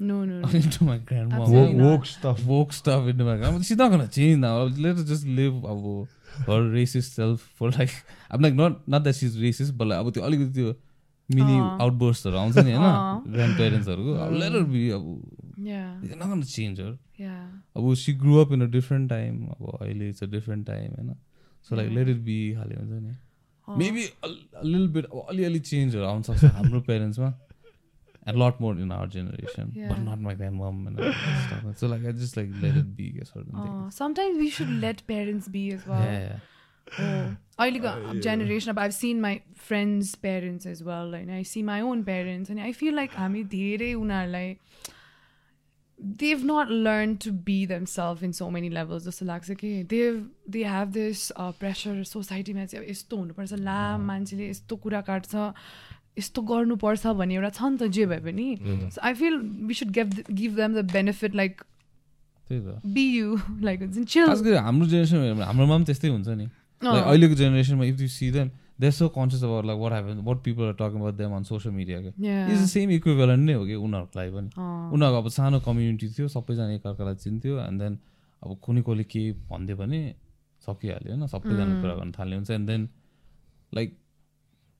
No, 0.00 0.14
no, 0.28 0.36
no. 0.38 0.48
into 0.58 0.86
my 0.86 0.94
grandma 1.08 1.36
Absolutely 1.40 1.74
woke, 1.80 1.80
not. 1.80 1.90
woke 1.90 2.06
stuff 2.12 2.40
woke 2.52 2.72
stuff 2.78 3.04
into 3.10 3.26
my 3.26 3.34
grandma 3.42 3.60
she's 3.66 3.78
not 3.80 3.92
gonna 3.92 4.06
change 4.16 4.38
now 4.44 4.54
let 4.86 4.96
her 5.00 5.04
just 5.10 5.26
live 5.36 5.60
अब 5.72 5.84
her 6.48 6.56
racist 6.72 7.18
self 7.20 7.44
for 7.60 7.70
like 7.76 7.92
I'm 8.30 8.46
like 8.46 8.56
not 8.60 8.80
not 8.94 9.04
that 9.04 9.18
she's 9.20 9.36
racist 9.42 9.76
but 9.82 9.88
like 9.92 10.00
अब 10.06 10.10
त्यो 10.16 10.24
अलिकति 10.30 10.52
त्यो 10.56 10.72
mini 11.28 11.58
अँ. 11.58 11.78
आउटबर्सहरू 11.80 12.36
आउँछ 12.38 12.56
नि 12.58 12.72
अँ. 12.72 12.80
होइन 12.80 13.32
ग्रान्ड 13.32 13.56
पेरेन्ट्सहरूको 13.58 14.14
अब 14.24 14.32
let 14.42 14.52
her 14.52 14.64
be 14.74 14.88
अब 14.90 15.06
Yeah. 15.64 15.90
you're 16.02 16.16
not 16.20 16.30
gonna 16.30 16.46
change 16.52 16.80
her 16.80 16.92
Yeah. 17.18 17.42
अब 17.76 17.94
see 17.96 18.12
grow 18.22 18.40
up 18.44 18.52
in 18.52 18.62
a 18.62 18.66
different 18.70 19.08
time 19.10 19.44
अब 19.48 19.78
अहिले 19.80 20.08
इट्स 20.08 20.22
अ 20.22 20.26
डिफ्रेन्ट 20.30 20.66
टाइम 20.66 20.92
होइन 20.92 21.14
so 21.66 21.76
like 21.76 21.90
let 21.92 22.08
it 22.08 22.16
be 22.24 22.36
खाले 22.54 22.74
हुन्छ 22.74 23.02
नि 23.02 23.14
अँ. 23.68 23.76
मेबी 23.78 24.04
लिल 24.64 24.88
बिट 24.88 25.04
अब 25.04 25.26
अलिअलि 25.28 25.58
चेन्जहरू 25.62 26.04
आउन 26.06 26.22
सक्छ 26.22 26.44
हाम्रो 26.44 26.80
पेरेन्ट्समा 26.88 27.32
and 28.28 28.38
lot 28.42 28.60
more 28.60 28.80
in 28.80 28.92
our 28.92 29.08
generation 29.10 29.64
but 29.64 29.76
Yeah. 29.78 29.98
Not 30.00 30.18
my 30.18 30.34
grand 30.34 30.60
mom 30.60 31.72
so 31.80 31.88
like 31.88 32.04
I 32.06 32.12
just 32.14 32.36
like 32.38 32.50
let 32.62 32.76
it 32.76 32.84
be 32.98 33.10
certain 33.24 33.56
Uh, 33.56 33.64
things 33.64 33.98
sometimes 34.02 34.42
we 34.42 34.50
should 34.58 34.74
let 34.84 35.06
parents 35.08 35.48
अहिलेको 36.92 38.18
जेनेरेसन 38.20 38.70
अब 38.70 38.78
I 38.78 38.90
seen 39.00 39.20
my 39.20 39.40
friends 39.68 40.14
parents 40.22 40.66
as 40.66 40.82
well 40.82 41.14
होइन 41.14 41.30
I 41.30 41.44
see 41.52 41.62
my 41.70 41.80
own 41.92 42.02
parents 42.10 42.50
अनि 42.50 42.60
I 42.60 42.72
feel 42.82 42.94
like 42.94 43.10
हामी 43.16 43.44
धेरै 43.54 43.92
उनीहरूलाई 43.94 44.56
they've 46.20 46.44
not 46.46 46.70
learned 46.86 47.18
to 47.24 47.30
be 47.48 47.54
themselves 47.66 48.22
in 48.26 48.32
so 48.36 48.46
many 48.54 48.70
levels 48.76 49.04
जस्तो 49.06 49.26
लाग्छ 49.26 49.50
कि 49.60 49.68
they 50.54 50.62
have 50.70 50.88
this 50.92 51.20
uh, 51.36 51.52
pressure 51.60 52.02
सोसाइटीमा 52.04 52.64
चाहिँ 52.64 52.84
अब 52.84 52.90
यस्तो 52.90 53.16
हुनुपर्छ 53.16 53.52
ला 53.60 53.76
मान्छेले 53.98 54.48
यस्तो 54.48 54.76
कुरा 54.76 55.00
काट्छ 55.10 55.34
यस्तो 56.18 56.42
गर्नुपर्छ 56.50 57.06
भन्ने 57.20 57.34
एउटा 57.34 57.50
छ 57.50 57.62
नि 57.62 57.76
त 57.78 57.86
जे 57.94 58.06
भए 58.06 58.18
पनि। 58.26 58.48
So 58.90 59.00
I 59.02 59.14
feel 59.14 59.38
we 59.70 59.74
should 59.74 59.90
give 59.98 60.08
give 60.30 60.56
them 60.56 60.74
the 60.74 60.84
benefit 60.92 61.34
like 61.34 61.52
त्यही 61.60 62.60
त। 62.60 62.80
बी 62.98 63.04
यु 63.16 63.38
लाइक 63.62 63.80
हुन्छ 63.82 64.16
नि 64.18 64.56
हाम्रो 64.66 64.86
जेनेरेसन 64.86 65.42
हाम्रोमा 65.42 65.74
पनि 65.76 65.84
त्यस्तै 65.84 66.08
हुन्छ 66.08 66.28
नि। 66.28 66.46
लाइक 66.92 67.04
अहिलेको 67.04 67.34
जेनेरेसनमा 67.34 67.84
if 67.84 68.00
you 68.00 68.08
see 68.08 68.30
them 68.30 68.50
they 68.80 68.90
so 68.90 69.08
conscious 69.08 69.42
about 69.44 69.64
like 69.66 69.78
what 69.80 69.92
heaven 69.92 70.20
what 70.24 70.42
people 70.44 70.62
are 70.64 70.72
talking 70.72 71.00
about 71.00 71.14
them 71.14 71.32
on 71.36 71.42
social 71.44 71.74
media 71.74 72.00
क्या 72.00 72.12
इज 72.52 72.62
द 72.62 72.66
सेम 72.66 72.90
इक्विभेलेन्ट 72.90 73.44
नै 73.46 73.52
हो 73.52 73.64
कि 73.66 73.74
उनीहरूको 73.74 74.18
लागि 74.20 74.30
पनि 74.30 74.48
उनीहरूको 74.94 75.18
अब 75.22 75.28
सानो 75.28 75.60
कम्युनिटी 75.60 76.08
थियो 76.08 76.28
सबैजना 76.28 76.72
एकअर्कालाई 76.72 77.14
चिन्थ्यो 77.14 77.58
एन्ड 77.60 77.82
देन 77.82 77.98
अब 78.42 78.56
कुनै 78.62 78.82
कसले 78.82 79.04
केही 79.04 79.32
भनिदियो 79.50 79.76
भने 79.76 80.00
सकिहाल्यो 80.66 81.12
होइन? 81.14 81.26
सबैजना 81.26 81.80
कुरा 81.80 81.94
गर्न 81.94 82.12
थाल्ने 82.18 82.36
हुन्छ 82.36 82.50
एन्ड 82.50 82.66
देन 82.68 82.88
लाइक 83.74 83.96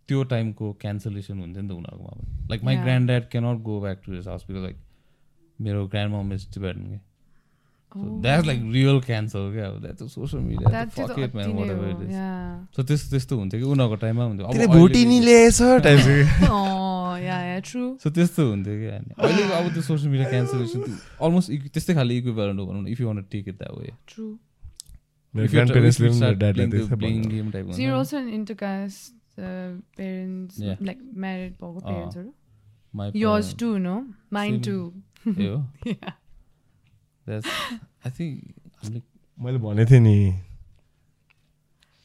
त्यो 0.09 0.23
टाइमको 0.25 0.73
क्यान्सलेसन 0.81 1.39
हुन्थ्यो 1.39 1.63
नि 1.63 1.69
त 1.69 1.73
उनीहरूकोमा 1.73 2.49
like 2.51 2.65
my. 2.65 2.77
Grand 2.77 3.07
dad 3.07 3.29
cannot 3.31 3.63
go 3.63 3.81
back 3.81 4.03
to 4.07 4.13
his 4.13 4.29
house 4.29 4.47
because 4.49 4.63
like 4.63 4.77
मेरो 5.59 5.87
ग्रान्ड 5.87 6.15
मम 6.15 6.33
इज 6.33 6.45
कि 6.45 6.59
Oh. 6.59 7.14
That's 7.97 8.47
like 8.47 8.61
real 8.73 9.01
cancer 9.07 9.51
क्या 9.55 9.66
अब 9.69 9.81
द्याट 9.83 10.03
सोसियल 10.11 10.43
मिडिया 10.43 10.71
That 10.71 10.95
चाहिँ 10.97 11.09
फक 11.09 11.19
इट 11.19 11.35
म्यान 11.35 11.51
अति 11.51 11.55
नै 11.55 11.61
वाट 11.61 11.71
हो, 11.71 11.75
ever 11.75 11.91
it 11.91 12.09
is 12.09 12.15
yeah. 12.15 12.77
So 12.77 12.83
त्यस्तो 12.83 13.11
त्यस्तो 13.11 13.37
हुन्थ्यो 13.39 13.61
कि 13.61 13.66
उनीहरूको 13.75 13.97
टाइममा 14.05 14.25
हुन्थ्यो 14.25 14.47
अब 14.47 14.53
त्यसले 14.53 14.66
अहिले 14.66 14.81
भोटी 14.81 15.05
नि 15.07 15.21
ल्याएछ 15.21 15.61
type 15.87 16.01
Oh, 16.51 17.16
yeah, 17.25 17.43
yeah, 17.49 17.61
true. 17.71 17.91
So 18.03 18.11
त्यस्तो 18.11 18.49
हुन्थ्यो 18.51 18.75
कि 18.81 18.87
अनि 18.97 19.15
अहिलेको 19.19 19.53
अब 19.59 19.73
त्यो 19.75 19.83
सोसियल 19.89 20.11
मिडिया 20.11 20.29
क्यान्सलेसन 20.31 20.99
अलमोस्ट 21.23 21.51
त्यस्तै 21.75 21.95
खाले 21.95 22.16
इक्विभ्यालेन्ट 22.19 22.61
हो 22.61 22.66
भनौँ 22.66 22.83
न 22.83 22.87
if 22.95 23.01
you 23.01 23.07
want 23.07 23.31
take 23.33 23.49
it 23.49 23.59
that 23.59 23.79
way 23.79 23.91
True. 24.15 24.33
मेरो 25.35 25.49
ग्रान्डपेरेन्ट्सले 25.53 26.09
पनि 26.09 26.21
मेरो 26.21 26.39
ड्याडलाई 26.41 26.66
त्यस्तै 26.71 26.97
प्लेइङ 26.97 27.21
भन्नु। 27.23 27.35
Game 27.37 27.51
type 27.51 27.71
So 27.77 27.83
you're 27.85 27.99
also 28.01 28.19
an 28.19 28.29
intercaste 28.39 29.15
uh, 29.39 29.71
parents, 29.99 30.59
Yeah. 30.65 30.83
like 30.91 31.01
married 31.27 31.55
भएको 31.62 31.81
अँ. 31.81 31.87
parents 31.89 32.16
हरू? 32.16 32.33
My 32.95 33.07
Yours 33.15 33.49
parents- 33.49 33.57
too, 33.62 33.73
no? 33.87 33.95
Mine 34.39 34.59
Same. 34.59 34.62
too. 34.62 34.83
ए 35.27 35.49
हो 35.49 35.62
Yeah. 35.93 36.12
द्याट्स 37.27 37.49
आई 38.07 38.11
थिङ्क 38.19 38.33
हामीले 38.85 39.01
मैले 39.39 39.59
भनेको 39.65 39.91
थिएँ 39.91 40.01
नि 40.01 40.17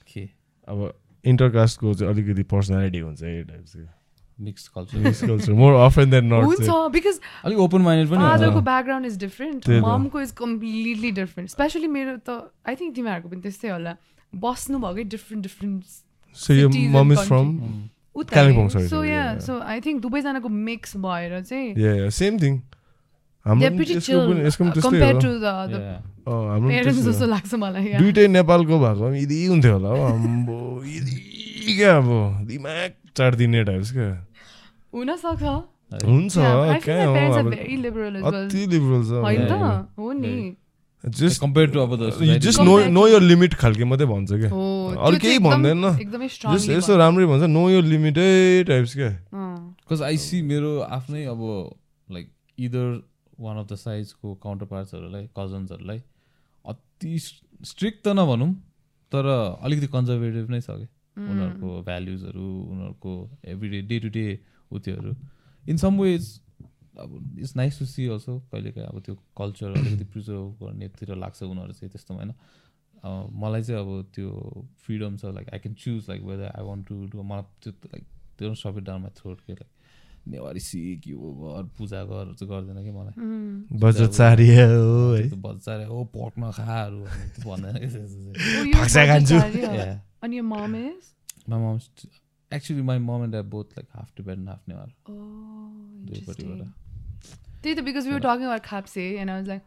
के? 0.10 0.24
अब 0.68 0.78
इन्टरकास्टको 1.26 1.94
चाहिँ 1.94 2.14
अलिकति 2.14 2.44
पर्सनालिटी 2.54 3.00
हुन्छ 3.00 3.22
यो 3.24 3.44
टाइप 3.44 3.66
चाहिँ। 3.66 3.88
Mix 4.40 4.68
culture 4.76 4.98
mix 5.04 5.22
culture 5.24 5.54
more 5.54 5.74
often 5.86 6.10
than 6.10 6.26
not 6.34 6.44
हुन्छ 6.44 6.70
बिकज 6.96 7.20
अलिक 7.46 7.60
ओपन 7.60 7.82
माइन्डेड 7.88 8.10
पनि 8.10 8.24
फादरको 8.24 8.52
हुन्छ 8.54 8.66
ब्याकग्राउन्ड 8.66 9.06
इज 9.06 9.18
डिफरेन्ट 9.20 9.66
त्यही 9.66 9.80
त। 9.80 9.84
ममको 9.86 10.22
इज 10.22 10.32
कम्प्लिटली 10.40 11.12
डिफरेन्ट 11.20 11.50
स्पेसली 11.52 11.88
मेरो 12.00 12.18
त 12.24 12.30
आई 12.66 12.76
थिङ्क 12.80 12.96
तिमीहरूको 12.96 13.30
पनि 13.30 13.42
त्यस्तै 13.42 13.70
होला। 13.70 13.94
बस्नु 14.34 14.80
भएकै 14.80 15.04
डिफरेन्ट 15.16 15.44
डिफरेन्ट 15.44 15.84
सो 16.36 16.54
यो 16.54 16.70
cities 16.70 16.92
mom 16.96 17.12
and 17.12 17.20
is 17.20 17.28
from 17.28 17.48
Mm. 17.60 18.26
Kalimpong, 18.30 18.68
sorry, 18.70 18.88
so 18.88 18.96
sorry, 18.96 19.10
yeah 19.10 19.24
yeah. 19.24 19.40
So 19.40 19.60
I 19.74 19.80
think 19.82 20.02
दुवैजनाको 20.02 20.50
मिक्स 20.50 20.96
भएर 21.04 21.42
चाहिँ 21.42 21.68
या 21.80 22.10
सेम 22.16 22.40
थिङ 22.40 22.54
दुइटै 28.00 28.28
नेपालको 28.28 28.80
भएको 28.80 29.06
यदि 29.16 29.46
हुन्थ्यो 29.46 29.74
होला 29.74 29.90
हो 29.90 30.06
अम्बो 30.06 30.84
यदि 30.86 31.16
क्या 31.76 31.98
अब 31.98 32.10
दिमाग 32.48 32.92
चाटिदिने 33.18 33.64
टाइप्स 33.64 33.92
क्या। 33.92 34.10
हुनसक्छ। 34.94 35.44
हुन्छ 36.06 36.36
कहाँ. 36.36 36.78
अति 38.30 38.62
लिबरल 38.66 39.04
छ. 39.04 39.12
हो 40.00 40.12
नि। 40.14 40.56
जस्ट 41.04 41.42
कम्पेयर 41.42 41.68
टु 41.72 41.80
अब 41.80 41.96
द 41.96 42.40
जस्ट 42.44 42.60
नो 42.60 42.78
नो 42.92 43.08
यो 43.08 43.20
लिमिट 43.20 43.54
खालके 43.54 43.84
मात्रै 43.86 44.08
भन्छ 44.08 44.30
क्या। 44.32 44.50
अरू 44.50 45.18
केही 45.18 45.40
भन्दैन। 45.40 45.84
जस्ट 45.96 46.70
यस्तो। 46.70 46.98
राम्रै 46.98 47.26
भन्छ 47.26 47.44
नो 47.44 47.70
यो 47.70 47.82
लिमिटै 47.82 48.64
टाइप्स 48.68 48.94
क्या। 48.94 49.08
अँ। 49.08 49.76
बिकज 49.90 50.02
आई 50.02 50.18
सी 50.18 50.42
मेरो 50.42 50.80
आफ्नै 50.80 51.26
अब 51.26 51.42
like 52.12 52.28
either 52.60 53.02
one 53.40 53.58
of 53.58 53.68
the 53.72 53.76
साइजको 53.76 54.34
काउन्टर 54.44 54.66
पार्ट्सहरूलाई 54.66 55.30
कजन्सहरूलाई 55.38 56.02
अति 56.66 57.20
स्ट्रिक्ट 57.20 58.04
त 58.06 58.16
नभनौँ 58.20 58.52
तर 59.12 59.26
अलिकति 59.64 59.88
कन्जर्भेटिभ 59.88 60.50
नै 60.50 60.62
छ 60.62 60.70
कि? 60.72 60.88
Mm. 61.20 61.30
उनीहरूको 61.32 61.82
भ्याल्युजहरू 61.84 62.48
उनीहरूको 62.72 63.14
every 63.46 63.70
day 63.70 63.82
day 63.82 64.00
to 64.00 64.10
day 64.10 64.40
उत्योहरू। 64.72 65.16
In 65.64 65.78
some 65.78 66.02
ways 66.02 66.40
अब 67.00 67.40
it's 67.40 67.56
nice 67.56 67.80
to 67.80 67.86
see 67.86 68.08
also 68.08 68.40
कहिलेकाहीँ 68.52 68.88
अब 68.88 69.00
त्यो 69.06 69.16
कल्चर 69.38 69.78
अलिकति 69.80 70.04
प्रिजर्भ 70.14 70.64
गर्नेतिर 70.64 71.16
लाग्छ 71.16 71.44
उनीहरू 71.44 71.74
चाहिँ 71.74 71.92
त्यस्तोमा 71.92 72.20
होइन 72.20 72.34
मलाई 73.42 73.64
चाहिँ 73.64 73.82
अब 73.82 74.12
त्यो 74.16 74.30
फ्रिडम 74.86 75.18
छ 75.18 75.26
like 75.36 75.50
I 75.54 75.60
can 75.60 75.76
choose 75.84 76.10
like 76.10 76.22
whether 76.24 76.52
I 76.56 76.64
want 76.66 76.88
to 76.88 76.96
do 77.08 77.24
मलाई 77.24 77.44
त्यो 77.64 77.72
लाइक 77.94 78.04
त्यो 78.40 78.52
इट 78.78 78.84
डाउन 78.84 79.02
माई 79.02 79.12
थ्रोट 79.18 79.42
के 79.42 79.54
लाइक 79.54 79.72
नेवारी 80.28 80.60
सिक 80.60 81.08
यो 81.08 81.18
घर 81.18 81.64
पूजा 81.78 82.04
गरहरू 82.04 82.34
चाहिँ 82.34 82.50
गर्दैन 82.54 82.84
कि 82.84 82.92
मलाई। 82.92 83.14
बजारी 83.80 84.50
हो। 84.56 85.40
बजार 85.42 85.86
हो 85.86 86.04
पट 86.06 86.34
नखाहरू 86.40 87.02
भन्दैन 87.50 87.76
अनि 90.24 90.38
actually 92.54 92.82
my 92.82 92.98
mom 92.98 93.24
and 93.24 93.36
I 93.36 93.42
both 93.42 93.64
like 93.64 93.88
half 93.96 94.10
Tibetan 94.24 94.50
half 94.50 94.62
Newar 94.70 94.90
त्यही 97.64 97.76
त 97.76 97.80
because 97.80 98.08
your 98.08 98.20
talking 98.20 98.48
or 98.48 98.60
khapse 98.60 99.18
and 99.18 99.32
I 99.32 99.44
like 99.44 99.62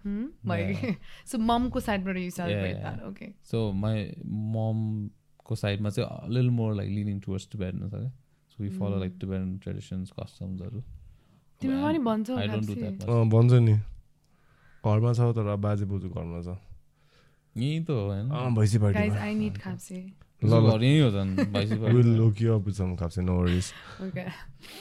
so 1.27 1.39
ममको 1.39 1.81
साइडबाट 1.81 2.17
युज 2.17 2.41
ओके 3.09 3.27
सो 3.51 3.73
माई 3.73 4.15
ममको 4.27 5.55
साइडमा 5.55 5.91
चाहिँ 5.91 6.11
अलिल 6.11 6.51
more 6.51 6.75
like 6.75 6.91
living 6.91 7.21
towards 7.21 7.49
Tibetan 7.59 7.75
नसक्यो 7.75 8.11
so 8.53 8.63
we 8.63 8.69
follow 8.69 8.97
like 9.01 9.13
Tibetan 9.21 9.59
traditions 9.59 10.11
कस्टम्सहरू 10.13 10.81
भन्छौ 13.33 13.59
नि। 13.59 13.75
घरमा 14.85 15.13
छ 15.15 15.21
तर 15.37 15.57
बाजे 15.57 15.85
बोजू 15.87 16.09
घरमा 16.11 16.41
छ। 16.43 16.59
यहीँ 17.57 17.85
त 17.85 17.91
हो 17.91 18.11
होइन? 18.11 18.27
भैँसी 18.55 18.79
Guys, 18.79 18.83
पार्टी. 18.83 19.09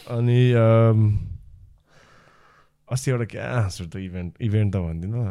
अनि 0.10 0.42
अस्ति 2.90 3.12
एउटा 3.12 3.26
क्या 3.26 3.46
हाँसु 3.62 3.86
त 3.86 3.96
इभेन्ट 3.96 4.42
इभेन्ट 4.42 4.74
त 4.74 4.78
भन्दिनँ। 4.82 5.22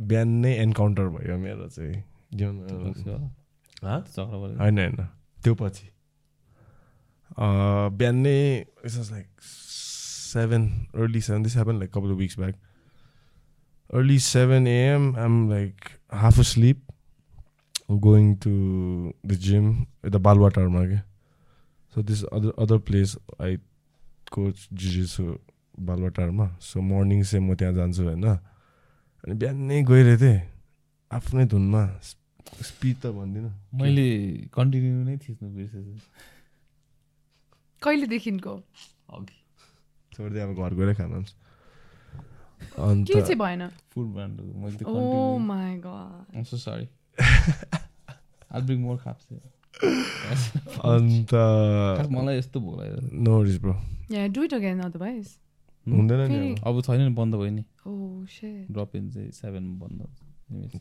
बिहान 0.00 0.28
नै 0.42 0.52
एन्काउन्टर 0.58 1.06
भयो 1.08 1.38
मेरो 1.38 1.68
चाहिँ। 1.70 2.02
होइन 4.58 4.78
होइन। 4.78 4.96
त्यो 5.44 5.54
पछि। 5.54 5.86
बिहान 7.38 8.26
it's 8.26 9.10
like 9.12 9.26
seven 9.40 10.68
early 10.94 11.20
seven 11.20 11.42
this 11.42 11.56
happen 11.56 11.78
like 11.78 11.90
couple 11.90 12.12
weeks 12.12 12.38
back 12.38 12.54
early 13.94 14.18
seven 14.18 14.66
AM 14.66 15.16
I'm 15.16 15.50
like 15.50 15.88
half 16.12 16.38
asleep 16.42 16.82
going 17.90 18.34
to 18.34 18.50
the 19.26 19.32
gym 19.32 19.70
यता 20.06 20.18
बालवाटारमा 20.18 20.84
क्या 20.86 21.02
so 21.94 22.02
this 22.02 22.24
other 22.24 22.52
other 22.58 22.78
place 22.78 23.16
I 23.40 23.56
coach 24.32 24.68
जिजिसु 24.72 25.24
बालवाटारमा 25.80 26.46
सो 26.60 26.80
मर्निङ 26.80 27.22
चाहिँ 27.22 27.44
म 27.48 27.54
त्यहाँ 27.54 27.74
जान्छु 27.74 28.02
होइन। 28.02 28.24
अनि 28.24 29.34
बिहानै 29.34 29.82
गइरहेको 29.82 30.20
थिएँ। 30.22 30.40
आफ्नै 31.10 31.44
धुनमा। 31.46 31.82
स्पिड 32.62 32.96
त 32.96 33.06
भन्दिनँ। 33.06 33.52
मैले 33.74 34.06
कन्टिन्यू 34.52 35.04
नै 35.04 35.16
थिच्नु 35.16 35.48
बिर्सेछु। 35.48 35.92
कहिलेदेखिको? 37.84 38.54
अब 39.12 39.26
घर 40.16 40.72
गएरै 40.74 40.94
खानु 40.94 41.22
के 43.04 43.20
चाहिँ 43.20 43.38
भएन? 43.38 43.62
Food 43.94 44.06
brand 44.14 44.36
oh 44.86 45.38
my 45.38 45.72
god. 45.86 46.24
अन्त 50.84 51.30
खास 51.98 52.08
मलाई 52.10 52.36
यस्तो 52.38 52.58
लाग्यो 52.60 52.98
no 53.22 53.30
worries 53.38 53.56
bro 53.62 53.74
yeah 54.10 54.26
do 54.28 54.40
it 54.44 54.54
again 54.54 54.80
otherwise 54.80 55.26
हुँदैन 55.86 56.20
नि 56.30 56.54
अब। 56.66 56.74
छैन 56.82 57.00
नि 57.00 57.12
बन्द 57.14 57.34
भयो 57.34 57.50
नि। 57.50 57.64
ओ 57.86 58.24
शिट 58.30 58.66
ड्रप 58.72 58.96
इन 58.96 59.10
चाहिँ 59.10 59.30
सेभेन 59.32 59.64
बन्द 59.78 59.98
हुन्छ। 60.02 60.18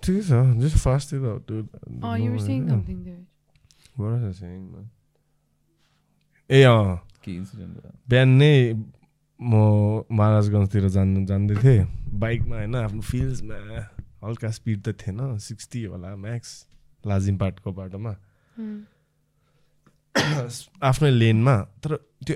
ठिकै 0.06 0.22
छ। 0.22 0.32
Just 0.62 0.78
fast 0.78 1.10
Oh, 2.04 2.16
you 2.16 2.30
were 2.32 2.40
saying 2.40 2.66
something 2.70 3.00
there. 3.04 3.24
ए 4.00 4.04
अँ 4.04 4.34
के 4.34 5.01
इन्सिडेन्ट 6.52 7.74
भयो 7.76 7.92
बिहान 8.10 8.30
नै 8.42 8.54
म 9.40 9.54
महाराजगञ्जतिर 10.12 10.88
जानु 10.96 11.26
जाँदै 11.26 11.56
थिएँ 11.64 11.86
बाइकमा 12.20 12.56
होइन 12.56 12.76
आफ्नो 12.76 13.02
फिल्ड्समा 13.02 13.56
हल्का 14.26 14.50
स्पिड 14.52 14.82
त 14.84 14.90
थिएन 15.02 15.38
सिक्सटी 15.40 15.84
होला 15.86 16.16
म्याक्स 16.16 16.52
लाजिमपाटको 17.04 17.72
बाटोमा. 17.72 18.14
आफ्नै 20.84 21.12
लेनमा 21.12 21.56
तर 21.84 21.96
त्यो 22.28 22.36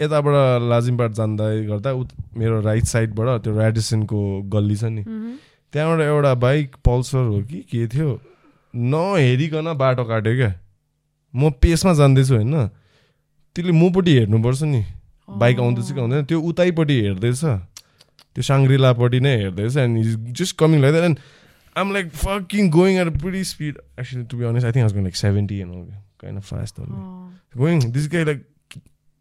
यताबाट 0.00 0.62
लाजिमपाट 0.70 1.12
जाँदा 1.12 1.44
गर्दा 1.68 1.92
उत 2.00 2.10
मेरो 2.38 2.60
राइट 2.62 2.84
साइडबाट 2.86 3.42
त्यो 3.44 3.52
रेडिसनको 3.58 4.20
गल्ली 4.48 4.76
छ 4.76 4.84
नि. 4.84 5.02
त्यहाँबाट 5.72 6.00
एउटा 6.00 6.34
बाइक 6.44 6.76
पल्सर 6.86 7.24
हो 7.26 7.42
कि 7.50 7.60
के 7.70 7.86
थियो 7.88 8.10
नहेरिकन 8.74 9.72
बाटो 9.76 10.04
काट्यो 10.04 10.34
क्या 10.36 10.52
म 11.34 11.50
पेसमा 11.62 11.92
जाँदैछु 12.00 12.34
होइन 12.34 12.56
त्यसले 13.54 13.72
मपट्टि 13.72 14.12
हेर्नुपर्छ 14.18 14.62
नि। 14.62 14.84
बाइक 15.28 15.58
आउँदैछ 15.60 15.92
कि 15.92 16.00
आउँदैन। 16.00 16.24
त्यो 16.24 16.40
उतैपट्टि 16.40 17.00
हेर्दैछ। 17.00 17.40
त्यो 18.34 18.42
साङ्ग्रिलापट्टि 18.42 19.20
नै 19.20 19.36
हेर्दैछ 19.42 19.76
and 19.76 20.34
just 20.38 20.56
coming 20.58 20.80
like 20.80 20.92
that 20.94 21.04
and 21.04 21.18
um 21.76 21.92
like 21.92 22.10
fucking 22.10 22.70
going 22.70 22.98
at 23.00 23.08
pretty 23.20 23.44
speed 23.44 23.78
actually 24.00 24.24
to 24.30 24.36
be 24.36 24.44
honest 24.44 24.66
I 24.66 24.72
think 24.72 24.84
आज 24.84 24.96
like 24.96 25.16
seventy 25.16 25.58
and 25.60 25.74
kind 26.20 26.38
of 26.38 26.46
fast. 26.50 26.80
Going 27.56 27.90
this 27.92 28.08
guy 28.12 28.24
like 28.24 28.46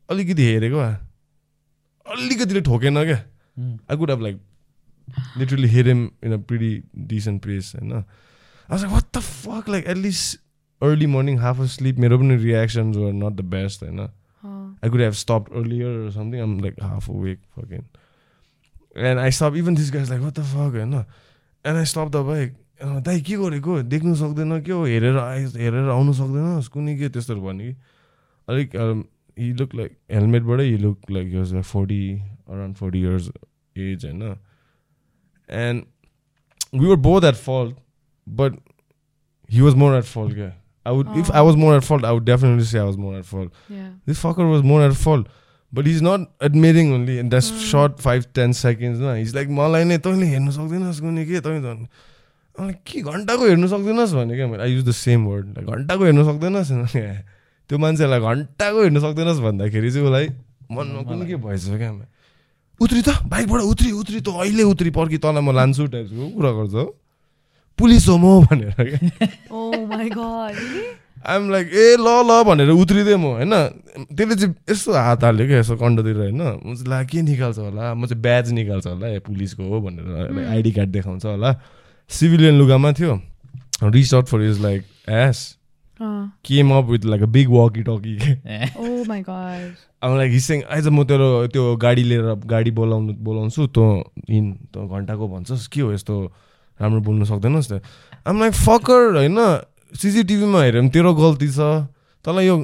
अलिकति 0.09 0.43
हेरेको 0.51 0.79
अलिकतिले 2.05 2.61
ठोकेन 2.61 3.03
क्या। 3.03 3.19
I 3.59 3.95
could 3.95 4.09
have 4.09 4.21
like 4.21 4.37
literally 5.35 5.67
hit 5.67 5.85
him 5.85 6.03
in 6.23 6.31
a 6.31 6.37
pretty 6.39 6.83
decent 7.07 7.41
pace. 7.41 7.73
And 7.73 7.91
uh, 7.91 8.03
I 8.69 8.73
was 8.73 8.83
like, 8.83 8.93
what 8.93 9.11
the 9.11 9.21
fuck? 9.21 9.67
Like 9.67 9.87
at 9.87 9.97
least 9.97 10.37
early 10.81 11.07
morning, 11.07 11.39
half 11.39 11.59
asleep. 11.59 11.97
My 11.97 12.07
reactions 12.07 12.97
were 12.97 13.11
not 13.11 13.35
the 14.43 14.47
best. 14.47 14.53
And 14.53 14.65
uh, 14.65 14.75
Oh. 14.75 14.75
I 14.83 14.89
could 14.89 14.99
have 14.99 15.17
stopped 15.17 15.51
earlier 15.53 16.05
or 16.05 16.11
something. 16.11 16.39
I'm 16.39 16.59
like 16.59 16.79
half 16.79 17.09
awake, 17.09 17.39
fucking. 17.55 17.83
And 18.97 19.19
I 19.19 19.31
stop 19.31 19.53
even 19.55 19.75
this 19.75 19.91
guys 19.93 20.09
like 20.09 20.21
what 20.21 20.33
the 20.33 20.39
fuck 20.39 20.75
होइन 20.75 20.93
and 21.65 21.77
I 21.77 21.85
stop 21.85 22.07
the 22.07 22.15
bike 22.15 22.53
दाइ 22.83 23.21
के 23.21 23.35
गरेको 23.35 23.81
देख्नु 23.81 24.15
सक्दैन 24.15 24.61
के 24.61 24.71
हो 24.71 24.85
हेरेर 24.85 25.17
आइ 25.17 25.43
हेरेर 25.45 25.89
आउनु 25.89 26.13
सक्दैन 26.13 26.61
कुनै 26.73 26.97
के 26.97 27.09
त्यस्तोहरू 27.09 27.41
भन्यो 27.41 27.73
कि 27.73 27.77
अलिक 28.47 28.75
he 29.37 29.53
look 29.53 29.75
like 29.75 29.97
हेलमेटबाटै 30.11 30.65
he 30.65 30.77
look 30.77 31.11
like 31.11 31.33
use 31.33 31.53
like 31.53 31.65
forty 31.65 32.21
around 32.49 32.75
forty 32.75 33.01
years 33.01 33.31
age 33.77 34.05
होइन 34.05 34.35
and 35.49 35.83
we 36.81 36.87
were 36.87 36.95
both 36.95 37.21
at 37.23 37.35
fault 37.35 37.75
but 38.29 38.53
he 39.49 39.61
was 39.61 39.75
more 39.75 39.97
at 39.97 40.03
fault 40.03 40.33
क्या 40.33 40.58
I 40.89 40.95
would 40.97 41.09
if 41.23 41.31
I 41.41 41.45
was 41.49 41.59
more 41.63 41.73
at 41.77 41.87
fault, 41.89 42.07
I 42.11 42.11
would 42.17 42.25
definitely 42.29 42.67
say 42.71 42.79
I 42.83 42.87
was 42.89 42.97
more 43.05 43.15
at 43.19 43.29
fault. 43.31 43.61
Yeah. 43.77 43.87
This 44.11 44.21
fucker 44.25 44.49
was 44.51 44.67
more 44.73 44.81
at 44.87 44.97
fault. 45.05 45.27
But 45.73 45.87
he's 45.89 46.01
not 46.01 46.21
admitting 46.47 46.91
only 46.93 47.15
in 47.23 47.27
that 47.31 47.47
Mm. 47.47 47.65
short 47.71 47.99
five, 48.05 48.23
ten 48.37 48.53
seconds. 48.59 49.01
No? 49.07 49.11
He's 49.17 49.33
like, 49.39 49.51
मलाई 49.57 49.83
नै 49.89 49.97
तैँले 50.05 50.29
हेर्नु 50.35 50.51
सक्दैनस् 50.59 51.01
कुनै 51.07 51.25
के 51.31 51.41
तैँ 51.47 51.57
अनि 52.59 52.73
के 52.85 53.01
घन्टाको 53.01 53.43
हेर्नु 53.47 53.67
सक्दैनस् 53.73 54.13
भने 54.13 54.35
क्या 54.35 54.47
मैले 54.51 54.63
I 54.63 54.71
use 54.73 54.85
the 54.87 54.91
same 54.91 55.25
word 55.25 55.59
घन्टाको 55.63 56.03
हेर्नु 56.05 56.23
सक्दैनस् 56.29 56.71
त्यो 57.69 57.77
मान्छेलाई 57.85 58.19
घन्टाको 58.19 58.81
हेर्नु 58.83 58.99
सक्दैनस् 59.05 59.39
भन्दाखेरि 59.45 59.91
चाहिँ 59.93 60.05
उसलाई 60.07 60.27
मनमा 60.73 61.01
कुनै 61.11 61.25
के 61.29 61.35
भएछ 61.45 61.63
क्या 61.69 61.91
उत्रि 62.81 63.01
त 63.05 63.09
बाइकबाट 63.31 63.61
उत्रि 63.61 63.91
उत्रि 64.01 64.19
त 64.25 64.27
अहिले 64.41 64.63
उत्रि 64.73 64.89
पर्खि 64.97 65.17
तँलाई 65.23 65.43
म 65.43 65.55
लान्छु 65.55 65.87
टाइपको 65.93 66.25
कुरा 66.35 66.51
गर्छ 66.57 66.73
हो 66.73 66.85
पुलिस 67.79 68.07
हो 68.07 68.17
म 68.19 68.45
भनेर 68.45 68.75
Oh? 69.49 69.73
आइएम 71.19 71.49
लाइक 71.51 71.67
ए 71.67 71.95
ल 71.99 72.07
ल 72.27 72.43
भनेर 72.47 72.69
उत्रिदिएँ 72.71 73.17
म 73.17 73.43
होइन। 73.43 73.53
त्यसले 74.15 74.35
चाहिँ 74.35 74.55
यस्तो 74.71 74.91
हात 74.93 75.23
हाल्यो 75.23 75.47
क्या 75.47 75.59
यसो 75.59 75.75
कन्डतिर 75.75 76.17
होइन। 76.17 76.41
म 76.63 76.75
चाहिँ 76.75 76.87
ला 76.87 77.03
के 77.03 77.21
निकाल्छ 77.21 77.57
होला? 77.59 77.93
म 77.93 78.05
चाहिँ 78.07 78.21
ब्याज 78.23 78.51
निकाल्छ 78.55 78.87
होला 78.87 79.07
ए 79.07 79.19
पुलिसको 79.27 79.63
हो 79.67 79.81
भनेर 79.83 80.47
आइडी 80.47 80.71
कार्ड 80.71 80.89
देखाउँछ 80.89 81.25
होला। 81.25 81.51
सिभिलियन 82.09 82.55
लुगामा 82.55 82.91
थियो। 82.95 83.19
Reach 83.83 84.13
out 84.13 84.25
for 84.31 84.41
is 84.41 84.61
like 84.61 84.83
yes. 85.09 85.59
Came 85.99 86.71
up 86.71 86.85
with 86.85 87.05
like 87.05 87.21
a 87.23 87.25
big 87.35 87.49
walkie 87.51 87.83
talkie 87.83 88.15
oh. 88.79 89.03
अब 89.99 90.17
लाइक 90.17 90.31
हिसिङ 90.31 90.61
आइज 90.71 90.87
म 90.87 91.03
तेरो 91.03 91.47
त्यो 91.51 91.75
गाडी 91.75 92.03
लिएर 92.03 92.33
गाडी 92.47 92.71
बोलाउनु 92.71 93.13
बोलाउँछु 93.19 93.67
तँ 93.75 93.87
हिँड 94.31 94.55
तँ 94.71 94.87
घन्टाको 94.87 95.27
भन्छस्। 95.27 95.67
के 95.67 95.81
हो 95.81 95.91
यस्तो 95.93 96.15
राम्रो 96.81 96.99
बोल्नु 97.07 97.25
सक्दैनस् 97.31 97.69
त 97.71 97.81
आम 98.27 98.39
लाइक 98.39 98.53
फकर 98.65 99.01
होइन 99.19 99.37
सिसिटिभीमा 100.01 100.59
हेऱ्यो 100.63 100.81
भने 100.81 100.89
तेरो 100.95 101.13
गल्ती 101.21 101.47
छ 101.55 101.59
तँलाई 102.25 102.45
यो 102.47 102.55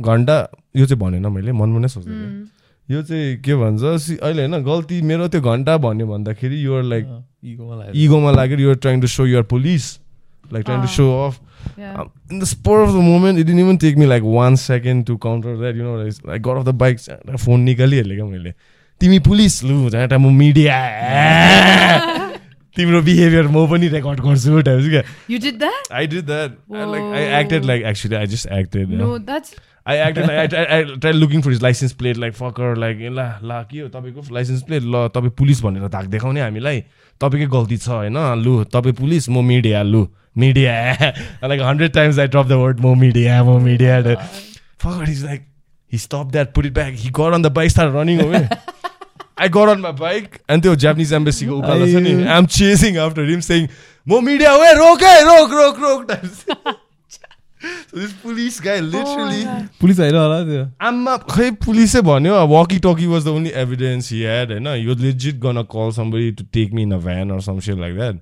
घन्टा 0.00 0.36
यो 0.76 0.86
चाहिँ 0.86 0.98
भनेन 1.00 1.26
मैले 1.32 1.52
मनमा 1.52 1.78
नै 1.80 1.88
सोच्दै 1.88 2.10
थिएँ। 2.10 2.30
Mm. 2.30 2.46
यो 2.88 3.02
चाहिँ 3.08 3.36
के 3.44 3.54
भन्छ 3.56 3.82
सि 4.04 4.16
अहिले 4.22 4.42
होइन 4.46 4.62
गल्ती 4.64 5.00
मेरो 5.10 5.28
त्यो 5.32 5.40
घन्टा 5.40 5.76
भन्यो 5.86 6.06
भन्दाखेरि 6.06 6.56
युआर 6.64 6.82
लाइक 6.92 7.06
इगोमा 7.54 7.74
लाग्यो 7.80 7.92
इगोमा 8.04 8.30
लागेर 8.38 8.60
you're 8.60 8.76
trying 8.84 9.00
to 9.00 9.06
so 9.14 9.26
you're 9.26 9.42
police 9.54 9.84
like 10.52 10.64
trying 10.64 10.80
to. 10.82 10.88
So 10.98 11.04
off 11.26 11.40
Yeah. 11.80 12.04
In 12.30 12.40
the 12.40 12.46
spur 12.48 12.80
of 12.84 12.90
the 12.92 13.02
moment, 13.02 13.38
it 13.38 13.46
didn't 13.48 13.60
even 13.60 13.78
take 13.84 13.96
me 14.00 14.04
like 14.06 14.22
one 14.22 14.56
second 14.62 15.06
to 15.10 15.14
counter 15.16 15.54
that. 15.60 15.74
You 15.78 15.84
know, 15.86 15.94
I- 16.00 16.34
I 16.34 16.38
got 16.38 16.58
off 16.60 16.66
the 16.66 16.74
bike, 16.82 16.98
phone 17.44 17.60
निकालिहालेँ 17.68 18.16
क्या 18.16 18.26
मैले 18.26 18.52
तिमी 19.00 19.18
police 19.28 19.62
लु 19.64 19.88
झ्याटा 19.90 20.18
म 20.18 20.32
media 20.42 20.76
तिम्रो 22.76 23.00
behaviour 23.02 23.46
म 23.48 23.66
पनि 23.70 23.88
record 23.88 24.20
गर्छु 24.20 24.60
types 24.68 24.88
क्या। 24.88 25.02
You 25.30 25.38
did 25.44 25.60
that? 25.60 25.92
I 25.92 26.06
did 26.06 26.26
that 26.26 26.50
like 26.72 27.14
I 27.14 27.40
acted 27.40 27.64
like 27.64 27.84
actually 27.92 28.16
I 28.16 28.26
just 28.34 28.46
acted 28.58 28.88
No, 29.00 29.08
that's 29.28 29.54
I 29.86 29.98
acted 30.08 30.30
I 30.30 30.82
try 30.84 31.12
looking 31.12 31.42
for 31.42 31.50
his 31.50 31.62
license 31.62 31.92
plate 32.02 32.16
like 32.18 32.34
fucker 32.34 32.76
like 32.84 32.98
ला 33.12 33.28
ला 33.44 33.62
के 33.70 33.80
हो 33.80 33.88
तपाईँको 33.94 34.34
licence 34.34 34.62
plate 34.68 34.82
ल 34.82 35.06
तपाईँ 35.14 35.32
police 35.38 35.62
भनेर 35.62 35.88
धाक 35.94 36.04
देखाउने 36.16 36.40
हामीलाई। 36.40 36.80
तपाईँकै 37.20 37.46
गल्ती 37.56 37.76
छ 37.76 37.88
होइन? 37.88 38.18
लु 38.44 38.62
तपाईँ 38.74 38.94
पुलिस 39.00 39.28
म 39.28 39.44
मिडिया 39.44 39.82
लु। 39.82 40.06
Media 40.38 40.74
like 41.44 41.60
hundred 41.62 41.92
times 41.94 42.18
I 42.18 42.26
drop 42.26 42.46
the 42.46 42.62
word 42.62 42.80
म 42.80 42.98
मिडिया 43.00 43.42
म 43.44 43.60
media 43.62 44.00
fucker 44.04 45.10
is 45.10 45.24
like 45.24 45.50
he 45.92 45.98
stopped 46.02 46.32
that, 46.34 46.48
put 46.54 46.66
it 46.66 46.72
back. 46.76 46.94
He 47.00 47.08
got 47.16 47.34
on 47.34 47.42
the 47.42 47.50
bike, 47.56 47.70
started 47.72 47.92
running 47.96 48.20
away. 48.22 48.38
I 49.36 49.48
got 49.48 49.68
on 49.68 49.80
my 49.80 49.90
bike, 49.92 50.40
and 50.48 50.62
त्यो 50.62 50.76
Japanese 50.76 51.12
embassy 51.12 51.46
को 51.46 51.58
उकालो 51.62 51.86
छ 51.92 52.02
नि 52.06 52.14
I'm 52.36 52.46
chasing 52.46 52.96
after 52.96 53.24
him, 53.24 53.40
saying, 53.40 53.68
"Mo 54.06 54.20
media, 54.20 54.56
wait, 54.62 54.76
रोक 54.78 55.02
है, 55.02 55.20
रोक, 55.24 55.50
रोक, 55.50 55.78
रोक." 55.80 56.76
so 57.90 57.96
this 57.96 58.12
police 58.12 58.60
guy 58.60 58.80
literally, 58.80 59.42
Oh, 59.46 59.58
police 59.80 59.98
होइन 60.00 60.14
होला 60.14 60.40
त्यो 60.44 60.64
आम्मा 60.80 61.16
खै 61.34 61.50
पुलिसै 61.66 62.00
भन्यो 62.10 62.46
walkie 62.54 62.80
talkie 62.86 63.06
was 63.06 63.24
the 63.24 63.32
only 63.32 63.52
evidence 63.52 64.10
he 64.10 64.22
had 64.22 64.50
होइन 64.50 65.68
call 65.68 65.92
somebody 65.92 66.32
to 66.32 66.44
take 66.44 66.72
me 66.72 66.82
in 66.82 66.92
a 66.92 66.98
van 66.98 67.30
or 67.30 67.40
some 67.40 67.60
shit 67.60 67.78
like 67.78 67.96
that. 67.96 68.16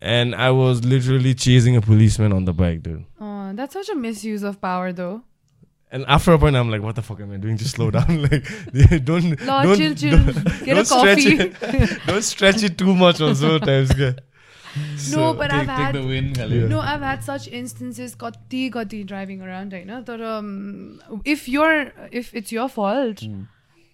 And 0.00 0.34
I 0.34 0.50
was 0.50 0.84
literally 0.84 1.34
chasing 1.34 1.76
a 1.76 1.80
policeman 1.80 2.32
on 2.32 2.44
the 2.44 2.52
bike, 2.52 2.82
dude. 2.82 3.04
uh, 3.20 3.52
that's 3.54 3.72
such 3.72 3.88
a 3.88 3.94
misuse 3.94 4.42
of 4.42 4.60
power, 4.60 4.92
though. 4.92 5.22
and 5.90 6.04
after 6.08 6.32
a 6.32 6.38
point, 6.38 6.56
I'm 6.56 6.70
like, 6.70 6.82
what 6.82 6.96
the 6.96 7.02
fuck 7.02 7.20
am 7.20 7.32
I 7.32 7.36
doing? 7.36 7.56
Just 7.56 7.76
slow 7.76 7.90
down. 7.90 8.22
like, 8.30 8.46
don't 9.04 9.36
don't, 9.36 9.76
chill, 9.76 9.94
chill. 9.94 10.18
Don't, 10.18 10.44
Get 10.64 10.74
don't 10.74 10.78
a 10.78 10.84
coffee. 10.84 11.38
It, 11.38 12.00
don't 12.06 12.22
stretch 12.22 12.62
it 12.62 12.76
too 12.76 12.94
much. 12.94 13.20
Also, 13.20 13.58
times. 13.58 13.90
So, 14.96 15.20
no, 15.20 15.34
but 15.34 15.50
take, 15.50 15.68
I've 15.68 15.94
take 15.94 15.94
had 15.94 15.94
win, 16.04 16.34
yeah. 16.34 16.66
no, 16.66 16.80
I've 16.80 17.00
had 17.00 17.22
such 17.22 17.46
instances. 17.46 18.16
Kati 18.16 18.72
kati 18.72 19.06
driving 19.06 19.40
around, 19.40 19.72
You 19.72 19.84
know, 19.84 20.02
that 20.02 20.20
um, 20.20 21.00
if 21.24 21.48
you're 21.48 21.92
if 22.10 22.34
it's 22.34 22.50
your 22.50 22.68
fault. 22.68 23.18
Mm. 23.18 23.46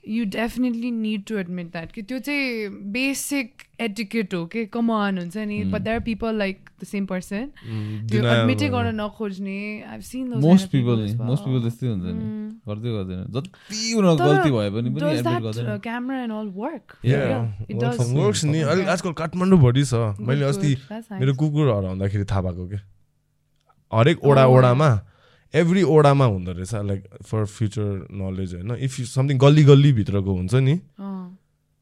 You 0.04 0.24
definitely 0.26 0.90
need 0.90 1.24
to 1.26 1.38
admit 1.38 1.72
that 1.72 1.90
कि 1.92 2.02
त्यो 2.02 2.18
चाहिँ 2.18 2.68
basic 2.92 3.66
etiquette 3.86 4.34
हो 4.34 4.44
कि 4.52 4.64
come 4.76 4.90
on 4.90 5.18
हुन्छ 5.18 5.36
नि 5.50 5.58
but 5.72 5.84
there 5.84 5.96
are 6.00 6.04
people 6.06 6.32
like 6.42 6.70
the 6.78 6.86
same 6.92 7.06
person 7.06 7.50
त्यो 7.56 8.20
denial 8.22 8.40
admit 8.40 8.58
भयो। 8.58 8.70
गर्न 8.72 8.94
नखोज्ने 9.00 9.58
I've 9.92 10.06
seen 10.10 10.30
those 10.30 10.42
most 10.44 10.70
people 10.72 11.04
people 11.18 11.60
त्यस्तै 11.62 11.86
हुन्छ 11.86 12.04
नि 12.04 12.24
Mm. 12.30 12.48
गर्दै 12.68 12.90
गर्दैन 12.96 13.20
जति 13.34 13.50
गल्ती 14.22 14.50
भए 14.50 14.70
पनि 14.70 14.90
पनि 14.90 15.10
एडमिट 15.18 15.42
गर्दैन 15.42 15.66
uh. 15.66 15.78
अलिक 18.72 18.88
आजकल 18.88 19.12
काठमाडौँभरि 19.20 19.84
छ 19.84 19.94
मैले 20.20 20.44
अस्ति. 20.44 20.72
मेरो 21.20 21.34
कुकुर 21.44 21.68
हराउँदाखेरि 21.76 22.24
थाहा 22.32 22.40
भएको 22.48 22.68
क्या 22.68 22.80
हरेक 23.92 24.24
ओडा 24.24 24.44
Oh. 24.46 24.56
ओडामा 24.56 24.90
एभ्री 25.54 25.82
ओडामा 25.82 26.24
हुँदो 26.24 26.52
रहेछ 26.52 26.74
लाइक 26.74 27.04
फर 27.26 27.44
फ्युचर 27.44 28.06
नलेज 28.12 28.54
होइन 28.54 28.70
इफ 28.84 28.98
यु 29.00 29.06
समथिङ 29.06 29.38
गल्ली 29.38 29.64
गल्लीभित्रको 29.64 30.32
हुन्छ 30.32 30.54
नि. 30.54 30.74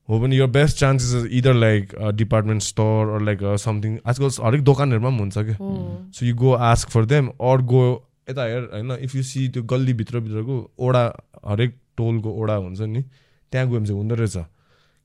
हो 0.09 0.19
भने 0.21 0.37
your 0.37 0.47
best 0.47 0.79
chances 0.79 1.25
either 1.39 1.55
like 1.55 1.95
department 2.17 2.63
store 2.63 3.09
or 3.15 3.23
like 3.23 3.39
something 3.61 3.99
आजकल 4.07 4.31
हरेक 4.45 4.63
दोकानहरूमा 4.65 5.11
पनि 5.11 5.19
हुन्छ 5.19 5.39
क्या 5.39 5.57
हो. 5.61 6.09
So 6.15 6.27
you 6.27 6.35
go 6.35 6.53
ask 6.73 6.91
for 6.91 7.05
them 7.05 7.29
or 7.29 7.63
go 7.73 7.85
यता 8.31 8.45
हेर 8.45 8.69
होइन 8.73 8.93
इफ 9.05 9.15
यु 9.17 9.23
सी 9.23 9.49
त्यो 9.49 9.63
गल्लीभित्रभित्रको 9.63 10.61
ओडा 10.79 11.05
हरेक 11.49 11.79
टोलको 11.97 12.31
ओडा 12.43 12.55
हुन्छ 12.55 12.81
नि 12.81 13.03
त्यहाँ 13.03 13.67
गयो 13.69 13.79
भने 13.79 13.87
चाहिँ 13.87 14.01
हुँदो 14.01 14.15
रहेछ 14.15 14.37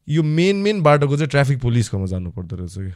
यो 0.07 0.23
मेन 0.23 0.55
मेन 0.63 0.81
बाटोको 0.81 1.17
चाहिँ 1.17 1.29
ट्राफिक 1.29 1.61
पुलिसकोमा 1.61 2.05
जानु 2.05 2.31
पर्दो 2.31 2.55
रहेछ 2.55 2.77
कि 2.77 2.93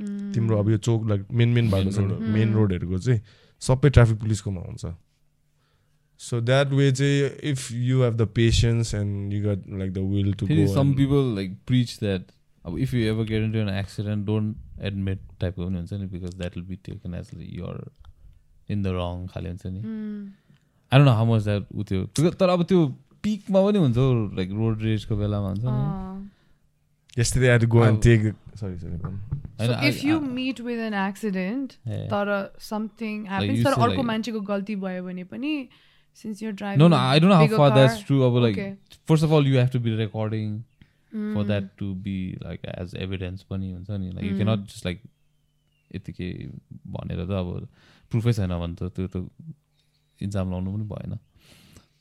Mm. 0.00 0.34
तिम्रो 0.34 0.58
अब 0.58 0.68
यो 0.70 0.76
चोक 0.78 1.08
लाइक 1.08 1.22
मेन 1.32 1.48
मेन 1.48 1.70
बाटो 1.70 1.90
छ 1.90 1.98
road. 1.98 2.20
मेन 2.22 2.52
रोडहरूको 2.54 2.98
चाहिँ 2.98 3.20
सबै 3.60 3.90
ट्राफिक 3.90 4.18
पुलिसकोमा 4.20 4.60
हुन्छ 4.60 4.94
सो 6.20 6.40
द्याट 6.40 6.72
वे 6.72 6.90
चाहिँ 6.92 7.30
if 7.50 7.70
you 7.72 8.02
have 8.02 8.16
the 8.16 8.26
patience 8.34 8.94
and 8.94 9.32
you 9.32 9.42
got 9.44 9.68
like 9.78 9.92
the 9.92 9.98
will 10.14 10.32
to 10.34 10.46
some 10.74 10.92
people 10.96 11.34
like 11.36 11.56
preach 11.66 11.98
that 12.00 12.22
अब 12.64 12.78
if 12.78 12.94
you 12.94 13.00
ever 13.10 13.24
get 13.24 13.42
into 13.42 13.58
an 13.58 13.68
accident 13.68 14.26
don't 14.26 14.82
admit 14.84 15.20
टाइपको 15.40 15.66
पनि 15.66 15.76
हुन्छ 15.76 15.92
नि 15.92 16.06
because 16.06 16.34
that 16.38 16.56
will 16.56 16.64
be 16.66 16.76
taken 16.84 17.14
as 17.14 17.30
your 17.34 17.76
in 18.70 18.82
the 18.82 18.86
wrong 18.96 19.26
खाले 19.26 19.48
हुन्छ 19.48 19.66
नि. 19.66 19.80
I 20.92 20.98
don't 20.98 21.08
know 21.08 21.14
how 21.14 21.26
much 21.26 21.42
that 21.44 21.64
उ 21.74 21.82
त्यो 21.90 22.30
तर 22.30 22.48
अब 22.48 22.62
त्यो 22.72 22.86
पिकमा 23.22 23.60
पनि 23.66 23.78
हुन्छ 23.78 23.96
लाइक 24.36 24.50
रोड 24.58 24.82
रेजको 24.82 25.16
बेलामा 25.16 25.48
हुन्छ 25.48 25.64
नि. 25.64 26.28
Yesterday 27.18 27.48
I 27.48 27.52
had 27.56 27.62
to 27.66 27.68
go 27.74 27.82
and 27.88 28.00
take 28.06 28.24
sorry 28.62 28.78
sorry. 28.82 28.98
So 29.66 29.76
if 29.90 30.00
I- 30.02 30.06
you 30.08 30.16
I- 30.16 30.32
meet 30.38 30.60
with 30.68 30.80
an 30.86 30.96
accident, 31.02 31.76
Yeah. 31.92 32.02
तर 32.14 32.32
something 32.70 33.22
happens, 33.34 33.62
तर 33.64 33.74
say 33.74 33.82
अर्को 33.82 33.94
like- 33.94 34.08
मान्छेको 34.10 34.40
गल्ती 34.50 34.76
भयो 34.86 35.04
भने 35.04 35.24
पनि 35.34 35.52
since 36.22 36.42
you're 36.44 36.54
driving 36.60 36.82
No, 36.82 36.88
no, 36.92 37.00
I 37.14 37.18
don't 37.22 37.32
know 37.34 37.40
how 37.42 37.48
far 37.56 37.70
car, 37.70 37.78
that's 37.78 38.00
true. 38.10 38.20
But 38.36 38.44
like, 38.46 38.58
Okay. 38.58 38.98
first 39.12 39.26
of 39.28 39.32
all, 39.38 39.50
you 39.52 39.58
have 39.62 39.70
to 39.76 39.80
be 39.88 39.94
recording 40.02 40.56
for 41.12 41.42
Mm. 41.42 41.46
that 41.50 41.68
to 41.82 41.90
be 42.06 42.16
like 42.46 42.64
as 42.74 42.94
evidence 43.06 43.44
पनि 43.52 43.72
हुन्छ 43.74 43.98
नि 44.04 44.10
like 44.16 44.24
you 44.28 44.32
Mm. 44.34 44.40
cannot 44.42 44.66
just 44.72 44.84
like 44.90 45.06
यतिकै 45.96 46.30
भनेर 46.96 47.24
त 47.26 47.30
अब 47.42 47.68
प्रुफै 48.12 48.32
छैन 48.38 48.52
भने 48.62 48.74
त 48.80 48.90
त्यो 48.96 49.06
त 49.14 49.30
इन्जाम 50.26 50.50
लाउनु 50.52 50.72
पनि 50.76 50.84
भएन 50.94 51.18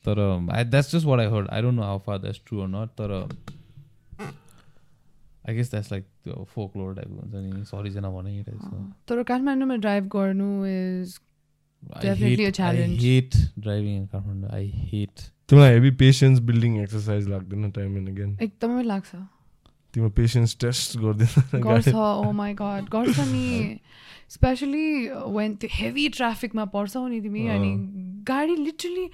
तर 0.08 0.20
I 0.58 0.64
that's 0.74 0.92
just 0.96 1.06
what 1.12 1.20
I 1.20 1.28
heard 1.36 1.48
I 1.58 1.62
don't 1.62 1.80
know 1.80 1.84
how 1.84 2.00
far 2.08 2.18
that's 2.26 2.42
true 2.48 2.60
or 2.66 2.68
not 2.74 2.90
तर 3.02 3.14
आई 5.50 5.56
गेस 5.56 5.70
द्याट्स 5.72 5.92
लाइक 5.92 6.04
त्यो 6.24 6.44
फोक 6.56 6.76
लोर 6.78 6.96
टाइपको 6.96 7.22
हुन्छ 7.22 7.36
नि 7.46 7.64
सरीजना 7.72 8.10
भने 8.18 8.44
टाइप 8.44 8.60
तर 9.10 9.24
काठमाडौँमा 9.32 9.76
ड्राइभ 9.88 10.08
गर्नु 10.18 10.50
is 10.74 11.18
Definitely 12.04 12.46
a 12.46 12.52
challenge. 12.58 13.02
Hate 13.04 13.36
driving 13.64 13.96
in 13.98 14.06
Kathmandu 14.12 14.50
I 14.56 14.68
hate 14.92 15.20
तिमीलाई 15.50 15.74
हेभी 15.74 15.92
पेसेन्स 16.00 16.40
बिल्डिङ 16.48 16.78
एक्सर्साइज 16.82 17.28
लाग्दैन 17.30 17.70
टाइम 17.72 17.98
एन्ड 17.98 18.10
अगेन 18.10 18.38
एकदमै 18.42 18.84
लाग्छ 18.84 19.16
तिम्रो 19.94 20.10
पेसेन्स 20.20 20.56
टेस्ट 20.62 20.98
गरिदिँदैन 21.00 21.62
गर्छ 21.64 21.94
ओ 21.96 22.32
माई 22.40 22.54
गड 22.62 22.90
गर्छ 22.96 23.20
नि 23.30 23.46
स्पेसली 24.30 24.88
वेन 25.38 25.56
त्यो 25.62 25.70
हेभी 25.74 26.08
ट्राफिकमा 26.18 26.66
पर्छौ 26.76 27.08
नि 27.08 27.22
तिमी 27.22 27.48
अनि 27.58 27.72
गाडी 28.32 28.56
literally 28.64 29.06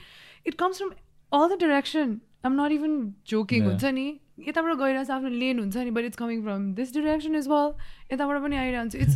it 0.47 0.55
comes 0.63 0.77
from 0.77 0.91
all 1.31 1.47
the 1.55 1.59
direction 1.65 2.19
um 2.45 2.61
not 2.61 2.71
even 2.79 2.95
joking. 3.33 3.63
हुन्छ 3.65 3.85
नि 3.99 4.07
यताबाट 4.39 4.73
गइरहेको 4.77 5.05
छ 5.05 5.11
आफ्नो 5.11 5.29
लेन 5.29 5.59
हुन्छ 5.59 5.77
नि 5.77 5.91
but 5.91 6.03
it's 6.05 6.17
coming 6.17 6.41
from 6.43 6.73
this 6.75 6.93
direction 6.93 7.35
as 7.35 7.47
well 7.47 7.69
यताबाट 8.13 8.37
पनि 8.43 8.55
आइरहन्छ। 8.57 8.95
इट्स 8.95 9.15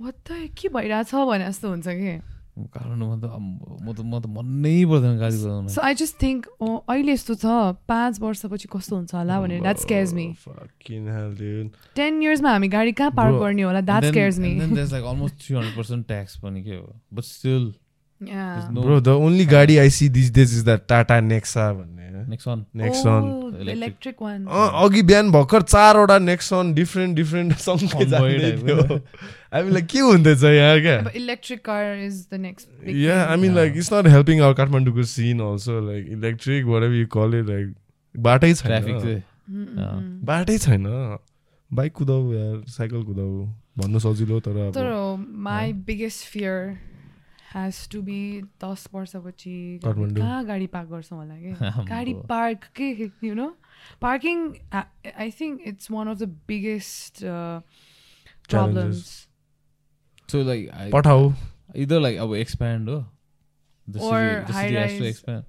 वाट 0.00 0.28
के 0.58 0.68
भइरहेछ 0.68 1.14
भने 1.14 1.44
जस्तो 1.48 1.68
हुन्छ 1.68 1.88
कि। 1.88 2.20
सो 5.70 5.80
आई 5.80 5.94
जस्ट 5.94 6.14
थिङ्क 6.22 6.46
अहिले 6.60 7.12
यस्तो 7.12 7.34
छ 7.34 7.46
पाँच 7.86 8.20
वर्षपछि 8.20 8.68
कस्तो 8.72 8.96
हुन्छ 8.96 9.14
होला 9.14 9.40
भनेर 9.40 9.60
द्याट 9.62 9.78
स्केयर्स 9.78 10.12
मी. 10.14 10.26
टेन 11.96 12.22
इयर्समा 12.22 12.50
हामी 12.52 12.68
गाडी 12.68 12.92
कहाँ 12.98 13.10
पार्क 13.14 13.34
गर्ने 13.42 13.62
होला? 13.62 13.80
That 13.80 14.04
scares 14.04 14.38
me 14.38 14.50
almost 14.58 15.34
three 15.44 15.56
hundred 15.56 15.76
percent 15.76 16.06
tax 16.06 16.36
पनि 16.42 16.62
के 16.64 16.74
हो? 16.74 16.88
But 17.14 17.24
still 17.30 17.72
Bro, 18.20 19.00
the 19.00 19.14
only 19.16 19.46
गाडी 19.46 19.78
I 19.80 19.88
see 19.88 20.08
these 20.08 20.30
days 20.30 20.52
is 20.52 20.64
that 20.64 20.88
Tata 20.88 21.20
Nexa 21.22 21.72
भन्ने 21.74 22.06
नेक्स्ट. 22.28 22.46
Electric. 22.48 23.68
इलेक्ट्रिक 23.76 24.22
वान 24.22 24.46
अघि 24.84 25.02
बिहान 25.10 25.30
भर्खर 25.32 25.62
चारवटा 25.62 26.18
नेक्सन 26.18 26.72
डिफ्रेन्ट 26.74 27.16
डिफ्रेन्ट 27.16 27.52
सँगै 27.66 27.88
Convoy 27.92 28.06
जाँदै 28.10 28.38
type, 28.42 28.64
थियो 28.66 28.98
हामीलाई 29.54 29.82
के 29.92 29.98
हुँदैछ 29.98 30.42
यहाँ 30.44 30.80
क्या 30.86 30.96
But 31.04 31.16
electric 31.20 31.62
car 31.68 31.84
is 32.08 32.26
the 32.34 32.38
next 32.38 32.68
big 32.84 32.96
Yeah, 32.96 33.22
I 33.24 33.30
thing. 33.30 33.40
mean, 33.42 33.54
Yeah. 33.54 33.60
like, 33.62 33.76
it's 33.76 33.90
not 33.94 34.10
helping 34.16 34.42
our 34.48 34.54
Kathmanduko 34.54 35.06
scene 35.12 35.40
also. 35.40 35.80
Like, 35.80 36.10
electric, 36.18 36.66
whatever 36.66 36.94
you 37.02 37.06
call 37.16 37.38
it, 37.40 37.46
like, 37.54 37.72
बाटै 38.14 38.52
traffic 38.62 38.94
छैन 38.94 39.00
चाहिँ 39.00 39.22
Mm, 39.48 39.64
mm, 39.64 39.78
mm. 39.78 40.02
बाटै 40.28 40.58
छैन 40.66 40.84
bike 41.70 41.92
कुदाऊ 42.02 42.32
यार 42.32 42.56
cycle 42.76 43.02
कुदाऊ 43.04 43.46
भन्नु 43.78 43.98
सजिलो 44.04 44.40
तर 44.46 44.70
तर 44.74 44.90
my 45.48 45.72
biggest 45.88 46.24
fear 46.32 46.58
has 47.54 47.88
to 47.92 48.00
be 48.02 48.18
दस 48.64 48.88
वर्षपछि। 48.94 49.56
कहाँ 49.84 50.44
गाडी 50.46 50.66
पार्क 50.74 50.88
गर्छौँ 50.90 51.18
होला 51.18 51.36
कि। 51.36 51.84
गाडी 51.90 52.14
पार्क 52.28 52.64
के 52.76 52.88
you 53.26 53.34
know 53.34 53.48
parking 54.02 54.48
I 54.74 55.30
think 55.40 55.60
it's 55.66 55.90
one 55.90 56.08
of 56.08 56.18
the 56.18 56.28
biggest 56.48 57.24
problems 58.50 59.04
so 60.28 60.42
like 60.44 60.90
Pathao 60.92 61.32
either 61.76 62.00
like 62.00 62.18
अब 62.20 62.34
एक्सप्यान्ड 62.36 62.90
हो 62.90 63.04
The 63.88 64.00
Or 64.00 64.08
city- 64.14 64.40
the 64.46 64.54
city 64.54 64.74
has 64.76 64.90
to 64.92 64.96
high-rise. 64.96 65.06
expand. 65.10 65.44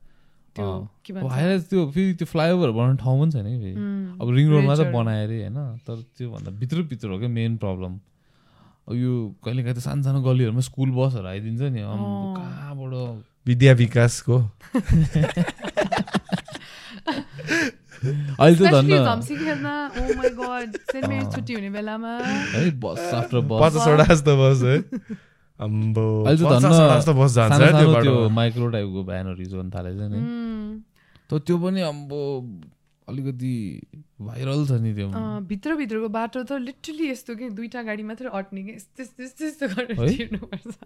त्यो 0.56 1.86
फेरि 1.92 2.14
त्यो 2.20 2.26
फ्लाइओभर 2.26 2.70
बनाउने 2.72 2.98
ठाउँ 2.98 3.20
पनि 3.22 3.32
छैन 3.32 3.46
कि 3.46 3.58
फेरि 3.60 3.74
Mm, 3.76 4.22
अब 4.22 4.30
रिङ 4.36 4.48
रोडमा 4.50 4.76
त। 4.76 4.86
बनायो 4.94 5.26
अरे 5.28 5.40
होइन 5.42 5.58
तर 5.88 6.02
त्योभन्दा 6.18 6.52
भित्र 6.60 6.82
भित्र 6.92 7.08
हो 7.10 7.18
क्या 7.20 7.30
मेन 7.30 7.58
प्रब्लम 7.64 8.00
यो 8.96 9.12
कहिले 9.46 9.62
काहीँ 9.64 9.76
त 9.76 9.80
सानो 9.86 10.02
सानो 10.04 10.20
गल्लीहरूमा 10.26 10.62
स्कुल 10.66 10.90
बसहरू 10.98 11.28
आइदिन्छ 11.28 11.62
नि। 11.74 11.82
कहाँबाट? 11.82 12.94
विद्या 13.48 13.74
विकासको। 13.74 14.38
अहिले 18.40 18.58
त 18.58 18.72
धन्न। 18.74 18.94
oh 20.00 20.12
my 20.18 20.30
god 20.38 20.70
saint 20.92 21.06
Mary 21.06 21.26
छुट्टी 21.36 21.54
हुने 21.54 21.70
बेलामा। 21.70 22.14
है 22.56 22.70
बस 22.80 23.00
आफ्टर 23.14 23.40
बस। 23.40 23.60
पचासवटा 23.62 24.06
जस्तो 24.14 24.34
बस 24.40 24.60
है। 24.64 24.78
अम्बो 25.60 26.06
अहिले 26.24 26.40
त 26.40 26.50
धन्न। 26.50 26.64
पचासवटा 26.64 26.96
जस्तो 27.00 27.14
बस 27.14 27.32
जान्छ 27.34 27.54
सानो 27.54 27.66
है 27.66 27.72
त्यो 27.72 27.80
सानो 27.80 28.02
त्यो 28.02 28.14
बाटोमा 28.16 28.36
माइक्रो 28.36 28.68
टाइपको 28.74 29.00
भ्यानहरू 29.04 29.44
जोड्न 29.46 29.70
थालेछ 29.70 30.00
नि. 30.00 30.20
त 31.30 31.32
त्यो 31.46 31.56
पनि 31.60 31.82
अम्बो 31.92 32.20
अलिकति 33.10 33.54
भाइरल 34.22 34.66
छ 34.70 34.72
नि 34.80 34.94
त्यो। 34.94 35.10
भित्रभित्रको 35.50 36.10
बाटो 36.16 36.44
त 36.46 36.52
लिटरली 36.62 37.06
यस्तो 37.10 37.36
कि 37.36 37.50
दुईटा 37.58 37.82
गाडी 37.84 38.04
मात्रै 38.06 38.30
अट्ने 38.30 38.62
कि 38.64 38.72
यस्तो 38.78 39.04
यस्तो 39.04 39.24
यस्तो 39.24 39.46
यस्तो 39.46 39.66
गरेर? 39.76 39.96
छिर्नुपर्छ 39.98 40.78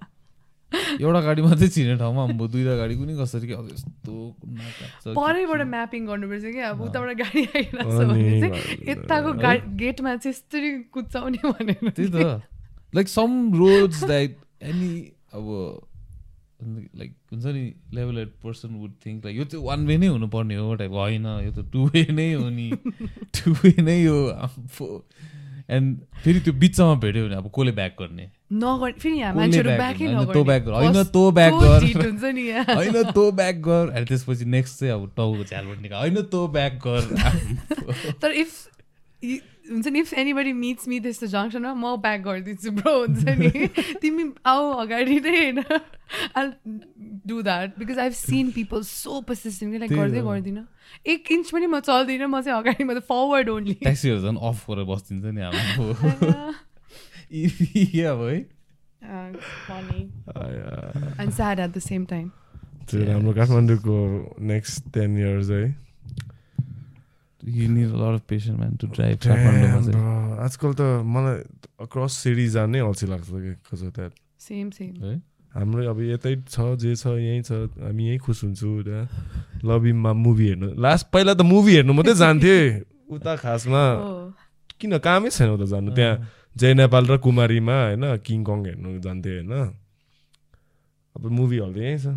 एउटा 0.73 1.19
गाडी 1.21 1.41
मात्रै 1.41 1.67
छिर्ने 1.69 1.95
ठाउँमा 2.01 2.21
अम्बो 2.23 2.45
दुईवटा 2.49 2.75
गाडी 2.77 2.95
कुनै 2.97 3.13
कसरी 3.21 3.47
कि 3.47 3.53
अब 3.53 3.67
यस्तो 3.73 5.13
परैबाट 5.13 5.61
म्यापिङ 5.69 6.01
गर्नुपर्छ 6.07 6.45
कि 6.49 6.61
अब 6.69 6.81
उताबाट 6.81 7.11
गाडी 7.21 7.41
आइरहेको 7.45 7.89
छ 7.93 8.09
भने 8.09 8.41
चाहिँ 8.41 8.53
यताको 8.89 9.29
गेटमा 9.77 10.15
चाहिँ 10.17 10.33
यस्तरी 10.33 10.71
कुचाउने 10.89 11.41
भनेर। 11.45 11.89
त्यही 11.93 12.09
त। 12.09 12.41
Like 12.95 13.07
some 13.07 13.31
roads 13.53 14.03
like 14.09 14.37
any 14.63 14.93
अब 15.33 15.45
लाइक 16.95 17.15
हुन्छ 17.31 17.45
नि 17.45 17.73
level 17.93 18.17
at 18.17 18.27
person 18.27 18.69
would 18.69 18.91
think 19.05 19.25
like 19.25 19.37
यो 19.37 19.43
चाहिँ 19.43 19.65
वान 19.65 19.85
वे 19.85 19.97
नै 19.97 20.07
हुनुपर्ने 20.07 20.55
हो 20.55 20.75
टाइप 20.75 20.91
होइन 20.91 21.25
यो 21.25 21.51
त 21.51 21.69
टु 21.71 21.85
वे 21.85 22.07
नै 22.11 22.33
हो 22.33 22.49
नि। 22.49 22.71
टु 23.35 23.51
वे 23.51 23.81
नै 23.81 24.05
हो। 24.05 25.05
एन्ड 25.69 25.97
फेरि 26.23 26.39
त्यो 26.39 26.53
बिचमा 26.53 26.95
भेट्यो 26.95 27.25
भने 27.25 27.35
अब 27.35 27.47
कसले 27.47 27.71
ब्याक 27.71 27.95
गर्ने? 27.99 28.31
होइन, 30.73 31.03
तँ 31.03 31.31
होइन 32.75 33.31
ब्याक 33.31 33.55
गर। 33.55 33.89
अनि 33.89 34.05
त्यसपछि 34.05 34.45
नेक्स्ट 34.45 34.79
चाहिँ 34.79 34.93
अब 34.93 35.13
टाउको 35.17 35.43
झ्यालबाट 35.43 35.81
निकाल। 35.81 35.99
होइन 35.99 36.21
तँ 36.21 36.51
ब्याक 36.51 36.79
गर। 36.87 38.13
तर 38.21 38.31
इफ 38.31 38.67
हुन्छ 39.23 39.87
नि 39.87 39.99
इफ 39.99 40.13
एनीबडी 40.13 40.53
मिट्स 40.53 40.87
मी 40.87 40.99
त्यस्तो 40.99 41.27
जङ्सनमा 41.27 41.73
म 41.73 41.95
ब्याक 41.97 42.21
गरिदिन्छु 42.21 42.71
ब्रो 42.71 42.93
हुन्छ 42.99 43.23
नि 43.39 43.67
तिमी 44.01 44.23
आऊ 44.45 44.71
अगाडि 44.77 45.19
नै 45.19 45.35
होइन 45.37 45.59
I 46.35 46.45
do 47.25 47.41
that 47.41 47.77
because 47.79 47.99
I 47.99 48.11
seen 48.11 48.51
people 48.51 48.81
so 48.83 49.21
persistent 49.21 49.79
like 49.79 49.91
गर्दै। 49.91 50.21
गर्दिनँ। 50.21 50.65
एक 51.07 51.31
इन्च 51.31 51.51
पनि 51.51 51.65
म 51.65 51.79
चल्दिनँ 51.79 52.27
म 52.27 52.41
चाहिँ 52.41 52.59
अगाडि 52.59 52.83
म 52.83 52.93
त 52.93 53.03
फरवर्ड 53.03 53.49
ओन्ली 53.49 53.73
ट्याक्सीहरू 53.73 54.19
झन् 54.19 54.37
अफ 54.43 54.65
गरेर 54.69 54.85
बस्दिन्छ 54.85 55.25
नि 55.25 55.41
अब। 55.41 55.55
है। 58.23 58.37
आया। 60.37 61.15
And 61.21 61.31
sad 61.31 61.59
at 61.59 61.69
the 61.69 61.79
same 61.79 62.05
time 62.05 62.29
त्यो 62.89 63.11
हाम्रो 63.11 63.33
काठमाडौँको 63.33 63.97
नेक्स्ट 64.39 64.93
टेन 64.93 65.17
इयर्स 65.19 65.49
है। 65.49 65.63
You 67.43 67.67
need 67.69 67.89
a 67.91 67.97
lot 67.99 68.13
of 68.15 68.23
patient 68.29 68.59
man 68.59 68.75
to 68.79 68.87
drive 68.87 69.17
काठमाडौँमा. 69.19 70.01
आजकल 70.45 70.71
त 70.73 70.81
मलाई 71.03 71.37
अक्रस 71.83 72.13
सिटी 72.23 72.47
जानै 72.55 72.79
अल्छी 72.79 73.05
लाग्छ 73.07 73.29
कि 73.29 73.53
कसो 73.67 73.89
त्यहाँ 73.91 74.11
सेम 74.39 74.69
सेम 74.69 74.93
है 75.03 75.21
हाम्रो 75.53 75.81
अब 75.89 75.99
यतै 76.01 76.33
छ 76.49 76.73
जे 76.81 76.95
छ 76.95 77.13
यहीँ 77.19 77.41
छ 77.43 77.51
हामी 77.83 78.03
यहीँ 78.07 78.19
खुस 78.25 78.43
हुन्छु 78.43 78.69
लभिङमा 79.63 80.11
मुभी 80.13 80.47
हेर्नु। 80.47 80.67
लास्ट 80.81 81.03
पहिला 81.13 81.33
त 81.33 81.41
मुभी 81.45 81.71
हेर्नु 81.75 81.93
मात्रै 81.93 82.15
जान्थे। 82.15 82.55
उता 83.13 83.35
खासमा। 83.37 83.83
किन 84.79 84.97
कामै 84.97 85.29
छैन 85.29 85.49
उता 85.53 85.65
जानु? 85.69 85.93
त्यहाँ 85.93 86.15
जय 86.57 86.73
नेपाल 86.73 87.03
र 87.05 87.17
कुमारीमा 87.21 87.75
होइन 87.85 88.03
किङ 88.25 88.39
कङ 88.43 88.59
हेर्नु 88.65 88.89
जान्थे 89.05 89.31
होइन। 89.37 89.53
अब 91.15 91.23
मुभी 91.37 91.57
हल 91.59 91.71
त 91.73 91.77
यहीँ 91.77 91.99
छ। 92.01 92.07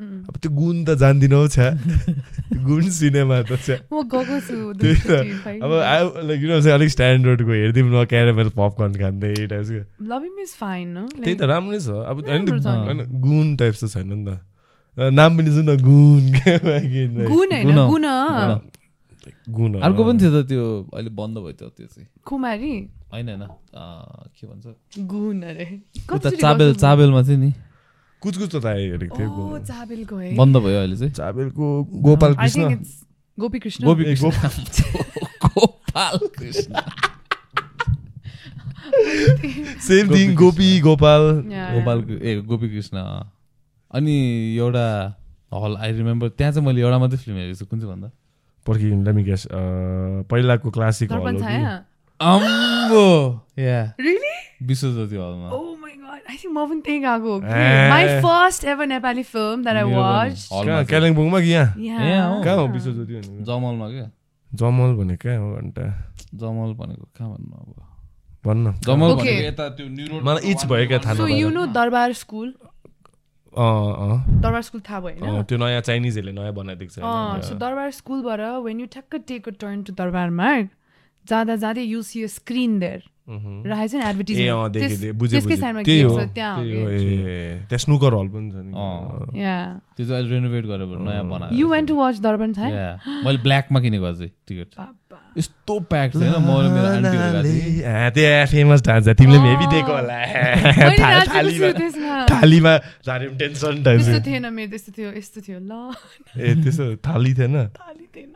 अब 0.00 0.36
त्यो 0.42 0.50
गुण 0.50 0.84
त 0.84 0.90
जान्दिनँ 0.98 1.36
हौ 1.36 1.48
छ्या 1.48 1.70
गुण 2.66 2.88
सिनेमा 2.90 3.42
त 3.42 3.52
छ्या 3.66 3.76
म 3.92 4.02
गएको 4.02 4.40
छु 4.40 4.72
त्यही 4.72 4.94
त। 5.02 5.10
अब 5.62 5.72
लाइक 6.26 6.40
चाहिँ 6.42 6.74
अलिक 6.74 6.90
स्ट्यान्डर्डको 6.90 7.52
हेरिदिउँ 7.52 7.90
न 7.90 8.04
क्यारामेल 8.04 8.48
पपकर्न 8.56 8.94
खाँदै 8.94 9.46
टाइप्सको 9.46 10.08
लभिङ 10.08 10.32
इज 10.42 10.56
फाइन 10.60 10.98
न 10.98 11.06
त्यही 11.22 11.34
त 11.34 11.42
राम्रै 11.42 11.80
छ। 11.80 11.88
अब 12.08 12.26
होइन 12.26 12.44
गुण 13.20 13.56
टाइप 13.56 13.74
त 13.74 13.88
छैन 13.88 14.12
नि 14.12 14.24
त। 14.26 14.28
नाम 14.96 15.38
पनि 15.38 15.50
जुन 15.50 15.76
गुण। 15.82 16.32
गुण 19.50 19.80
अर्को 19.80 20.04
पनि 20.04 20.18
थियो 20.18 20.42
त 20.42 20.48
त्यो 20.48 20.88
अहिले 20.94 21.10
बन्द 21.10 21.38
भयो 21.38 21.52
त्यो 21.52 21.68
त्यो 21.68 21.86
चाहिँ। 21.86 22.08
कुमारी? 22.24 22.90
होइन 23.12 23.28
होइन। 23.28 23.46
के 24.34 24.46
भन्छ? 24.46 24.66
गुण 24.98 25.42
अरे। 25.42 25.80
चाबेल? 26.40 26.74
चाबेलमा 26.74 27.22
चाहिँ 27.22 27.38
नि। 27.38 27.52
कुचकुच 28.22 28.54
त 28.54 28.66
आयो 28.66 28.92
हेरेको 28.92 30.16
है 30.16 30.34
बन्द 30.36 30.56
भयो 30.64 30.78
अहिले 30.80 30.96
चाहिँ 30.96 31.12
चाबेलको 31.12 31.66
Gopal 32.06 32.34
Krishna 32.42 32.70
it's 32.72 32.92
Gopi 33.38 33.58
Krishna 33.58 33.80
Gopi 33.86 34.04
Gopal 35.46 36.18
Krishna 36.38 36.72
same 39.86 40.14
thing 40.14 40.34
Gopi 40.36 40.68
Gopal 40.80 41.22
Gopal 41.48 41.98
ए 42.22 42.36
गोपी 42.46 42.68
कृष्ण। 42.68 42.96
अनि 43.90 44.16
एउटा 44.56 44.86
हल 45.64 45.76
आई 45.76 45.92
रिमेम्बर 45.92 46.28
त्यहाँ 46.28 46.52
चाहिँ 46.52 46.66
मैले 46.66 46.80
एउटा 46.80 46.98
मात्रै 46.98 47.18
फिल्म 47.18 47.38
हेरेको 47.38 47.58
छु 47.58 47.66
कुन 47.66 47.78
चाहिँ 47.80 47.92
भन्दा? 47.92 48.08
पर्खि 48.66 48.86
लेमी 49.04 49.22
गेस 49.24 49.42
पहिलाको 50.30 50.70
क्लासिक 50.70 51.12
हल 51.12 51.18
हो 51.18 51.24
कि 51.42 51.58
अम्बो! 52.20 53.06
या 53.58 53.80
रियली 54.00 54.34
विश्व 54.66 54.92
ज्योति 54.94 55.16
हलमा 55.16 55.48
I 56.12 56.36
think 56.36 56.52
म 56.54 56.64
पनि 56.68 56.80
त्यही 56.86 56.98
गएको. 57.00 57.34
My 57.92 58.04
first 58.24 58.64
ever 58.64 58.86
Nepali 58.86 59.24
film 59.24 59.62
that 59.64 59.76
I 59.76 59.84
मेरो 59.84 59.92
पनि 59.92 60.00
watched. 60.00 60.52
हलमा 60.52 60.64
कहाँ 60.64 60.82
चाहिँ। 60.82 60.88
कालिम्पोङमा 60.92 61.40
कि 61.40 61.50
यहाँ? 61.50 62.42
कहाँ 62.44 62.56
हो 62.56 62.66
विश्वज्योति 62.74 63.12
भनेको? 63.14 63.44
जमलमा 63.48 63.86
क्या 63.92 64.10
जमल 64.50 64.90
भने 65.00 65.16
कहाँ 65.16 65.38
हो 65.38 65.54
घन्टा 65.56 65.84
जमल 66.42 66.70
भनेको 66.80 67.04
कहाँ 67.16 67.30
भन्नु 67.32 67.56
अब 67.62 67.70
भन्न 68.44 68.74
जमल 68.84 69.10
Okay. 69.12 69.22
भनेको 69.22 69.46
यता 69.48 69.68
त्यो 69.76 69.86
न्यु 69.88 70.06
रोड 70.12 70.22
मलाई 70.28 70.50
इच 70.52 70.64
भयो 70.72 70.86
क्या 70.88 70.98
थाहा 71.04 71.14
नभएर। 71.14 71.52
know 71.56 71.66
दरबार 71.72 72.12
स्कुल 72.22 72.48
अँ 73.52 73.92
अँ 74.04 74.40
दरबार 74.42 74.62
स्कुल 74.68 74.80
थाहा 74.88 75.00
भयो 75.00 75.16
अँ, 75.24 75.30
होइन 75.30 75.42
त्यो 75.48 75.58
नयाँ 75.58 75.80
चाइनिजहरूले 75.88 76.32
नयाँ 76.40 76.52
बनाइदिएको 76.52 76.92
छ 76.92 76.98
अँ? 77.00 77.40
सो 77.48 77.54
दरबार 77.56 77.90
स्कुलबाट 78.00 78.40
वेन 78.66 78.80
यु 78.80 78.86
ठ्याक्क 78.92 79.14
take 79.28 79.48
a 79.48 79.52
turn 79.60 79.82
to 79.88 79.92
Durbar 79.96 80.30
Marg 80.42 80.68
जाँदा 81.24 81.56
जाँदै 81.64 81.82
यु 81.88 82.02
सी 82.02 82.26
स्क्रिन 82.28 82.78
देयर. 82.78 83.02
राखेको 83.22 83.86
छ 83.88 83.94
नि 83.94 84.02
एडभर्टिजमेन्ट 84.02 85.30
त्यसकै 85.30 85.56
साइडमा 85.56 85.82
त्यही 85.82 85.98
के 85.98 86.02
हो। 86.02 86.08
छ 86.18 86.20
त्यहाँ 86.34 86.56
हो 86.56 86.62
त्यही 86.62 87.16
त्यहाँ 87.70 87.82
स्नुकर 87.86 88.12
हल 88.18 88.28
पनि 88.34 88.50
छ 88.50 88.52
नि। 88.66 88.72
त्यो 89.96 90.04
चाहिँ 90.06 90.26
रेनोभेट 90.30 90.64
गरेर 90.66 90.98
नयाँ 91.06 91.24
बनाएको 91.30 91.54
you 91.54 91.66
went 91.70 91.86
to 91.88 91.94
watch 92.02 92.16
Darpan 92.26 92.50
Yeah. 92.52 92.98
मैले 93.24 93.38
ब्ल्याकमा 93.46 93.78
किनेको 93.80 94.04
अझै 94.10 94.28
टिकट 94.48 94.68
यस्तो 95.38 95.74
प्याक 95.88 96.10
छैन 96.12 96.34
म 96.34 96.36
मेरो 96.74 96.88
आन्टीहरू 96.92 97.28
गएको 97.32 97.42
थिएँ 97.46 97.86
ए, 97.86 97.88
त्यो 98.10 98.46
फेमस 98.52 98.80
डान्स 98.86 99.06
हो 99.08 99.14
तिमीले 99.16 99.38
हेभी 99.38 99.66
दिएको 99.72 99.92
होला। 99.92 100.18
थालीमा 102.32 102.72
छु 103.06 103.08
झन् 103.08 103.38
टेन्सन 103.38 103.74
त्यस्तो 103.86 104.18
थिएन 104.26 104.44
मेरो 104.52 104.70
त्यस्तो 104.74 104.90
थियो 104.98 105.08
यस्तो 105.16 105.38
थियो 105.46 105.58
ल। 105.62 105.94
ए 106.36 106.38
त्यसो 106.62 106.84
थाली 107.06 107.32
थिएन? 107.38 107.56
थाली 107.78 108.06
थिएन। 108.12 108.32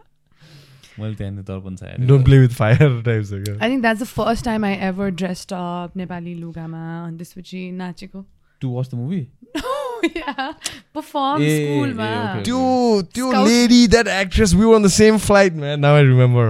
मैले 1.00 1.14
त्यहाँनिर 1.14 1.44
दर्पन 1.50 1.76
छ 1.76 1.82
don't 2.08 2.24
play 2.24 2.36
with 2.38 2.52
fire 2.58 3.02
type 3.06 3.22
छ 3.24 3.32
क्या? 3.44 3.54
I 3.62 3.70
think 3.70 3.82
that's 3.82 4.00
the 4.02 4.04
first 4.12 4.44
time 4.44 4.64
I 4.64 4.74
ever 4.88 5.06
dressed 5.22 5.52
up 5.54 5.96
Nepali 5.96 6.34
लुगामा 6.34 6.84
अनि 7.06 7.16
त्यसपछि 7.16 7.70
नाचेको 7.80 8.24
टु 8.60 8.66
वाच 8.74 8.86
द 8.90 8.94
मुभी. 8.94 9.22
त्यो 12.44 13.26
lady 13.46 13.86
that 13.88 14.08
actress 14.08 14.54
we 14.54 14.64
on 14.74 14.82
the 14.82 14.86
same 14.94 15.18
flight 15.26 15.52
man 15.56 15.80
now 15.80 15.92
I 15.96 16.02
remember 16.04 16.48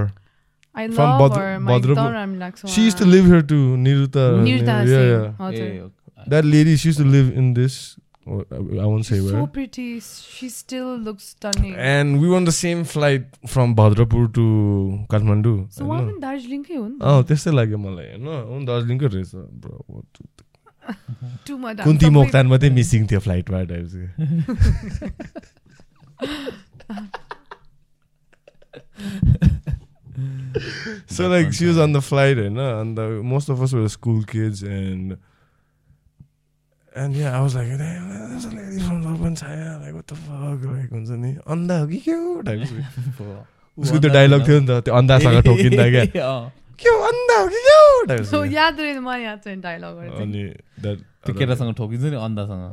to 2.99 3.05
live 3.05 3.25
here 3.27 3.43
to 3.53 3.59
Niruta 3.85 4.25
to 8.27 8.33
in 8.33 8.79
oh, 8.79 8.83
I 8.83 8.87
won't 8.87 9.07
say 9.07 9.19
so 9.19 9.25
where. 9.25 9.47
pretty 9.47 10.01
she 10.01 10.49
still 10.49 10.97
looks 10.97 11.25
stunning 11.25 11.75
And 11.75 12.21
we 12.21 12.29
were 12.29 12.37
on 12.37 12.45
the 12.45 12.53
same 12.53 12.85
flight 12.85 13.23
from 13.47 13.75
Bhadrapur 13.75 14.35
to 14.35 14.45
Kathmandu. 15.09 15.67
so 15.71 15.85
उहाँ 15.85 16.01
पनि 16.03 16.21
दार्जिलिङकै 16.21 16.77
हो 16.77 16.87
नि 16.89 16.99
अँ 17.01 17.23
त्यस्तै 17.29 17.51
लाग्यो 17.59 17.79
मलाई 17.79 18.07
होइन 18.07 18.27
ऊ 18.27 18.65
दार्जिलिङकै 18.67 19.07
रहेछ 19.15 19.33
bro 19.35 20.03
too 21.47 21.59
much 21.59 21.81
Kunti 21.85 22.11
Moktan 22.19 22.47
मात्रै 22.47 22.71
मिसिङ 22.71 23.07
थियो 23.11 23.21
फ्लाइटमा 23.21 23.63
type 23.73 23.87
So 31.09 31.29
like 31.29 31.53
she 31.53 31.67
was 31.67 31.79
on 31.79 31.93
the 31.93 32.01
flight 32.01 32.39
and 32.39 32.59
uh, 32.59 32.79
and 32.81 32.97
the, 32.97 33.09
most 33.23 33.49
of 33.51 33.61
us 33.63 33.73
were 33.73 33.89
school 33.89 34.23
kids 34.23 34.63
and 36.97 37.17
yeah 37.17 37.37
I 37.39 37.41
was 37.45 37.55
like 37.55 37.69
"Damn, 37.79 38.05
there's 38.11 38.45
a 38.47 38.51
lady 38.57 38.81
from 38.85 39.03
Durban 39.05 39.35
Chaya 39.41 39.73
like 39.83 39.95
what 39.95 40.07
the 40.13 40.17
fuck? 40.17 40.63
Like 40.75 40.91
हुन्छ 40.93 41.11
नि. 41.25 41.33
अन्धा 41.55 41.79
हो 41.81 41.87
कि 41.87 41.99
के 42.07 42.11
हो? 42.11 42.41
Type 42.47 42.61
उसको 43.79 43.99
त्यो 43.99 44.11
dialogue 44.13 44.47
थियो 44.49 44.61
नि 44.61 44.67
त 44.67 44.81
त्यो 44.85 44.95
अन्धासँग 44.95 45.43
ठोकिँदा 45.49 45.85
क्या। 45.91 46.27
अँ। 46.33 46.53
के 46.81 46.89
हो? 46.89 46.97
अन्धा 47.11 47.37
हो 47.41 47.47
कि 47.49 47.61
के 47.67 47.75
हो? 47.77 48.05
टाइप 48.13 48.23
सो 48.33 48.45
याद 48.45 48.81
रहेछ 48.81 48.99
मलाई 49.09 49.23
याद 49.23 49.41
छैन 49.45 49.61
डायलगहरू 49.61 50.23
अनि 50.25 50.43
त्यो 50.85 51.35
केटासँग 51.39 51.75
ठोकिन्छ 51.77 52.05
नि 52.05 52.17
अन्धासँग। 52.17 52.65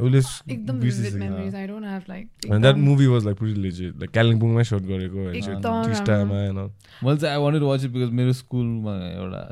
उसले 0.00 0.20
एकदम 0.54 0.80
बिर्सिसक्यो। 0.80 1.18
vivid 1.18 1.22
memories 1.22 1.54
I 1.54 1.64
don't 1.70 1.88
have 1.90 2.08
like 2.12 2.26
And 2.48 2.64
that 2.64 2.74
एकदम- 2.74 2.84
movie 2.88 3.08
was 3.12 3.24
like 3.28 3.36
pretty 3.40 3.60
legit. 3.66 3.98
Like 4.02 4.12
कालिम्पोङमै 4.18 4.64
shot 4.70 4.82
गरेको 4.90 5.26
टिस्टामा 5.36 6.40
all. 6.48 6.70
मैले 7.04 7.16
चाहिँ 7.20 7.34
I 7.34 7.42
wanted 7.42 7.62
watch 7.70 7.84
it 7.84 7.90
because 7.96 8.10
मेरो 8.20 8.32
स्कुलमा 8.40 8.94
एउटा 9.10 9.42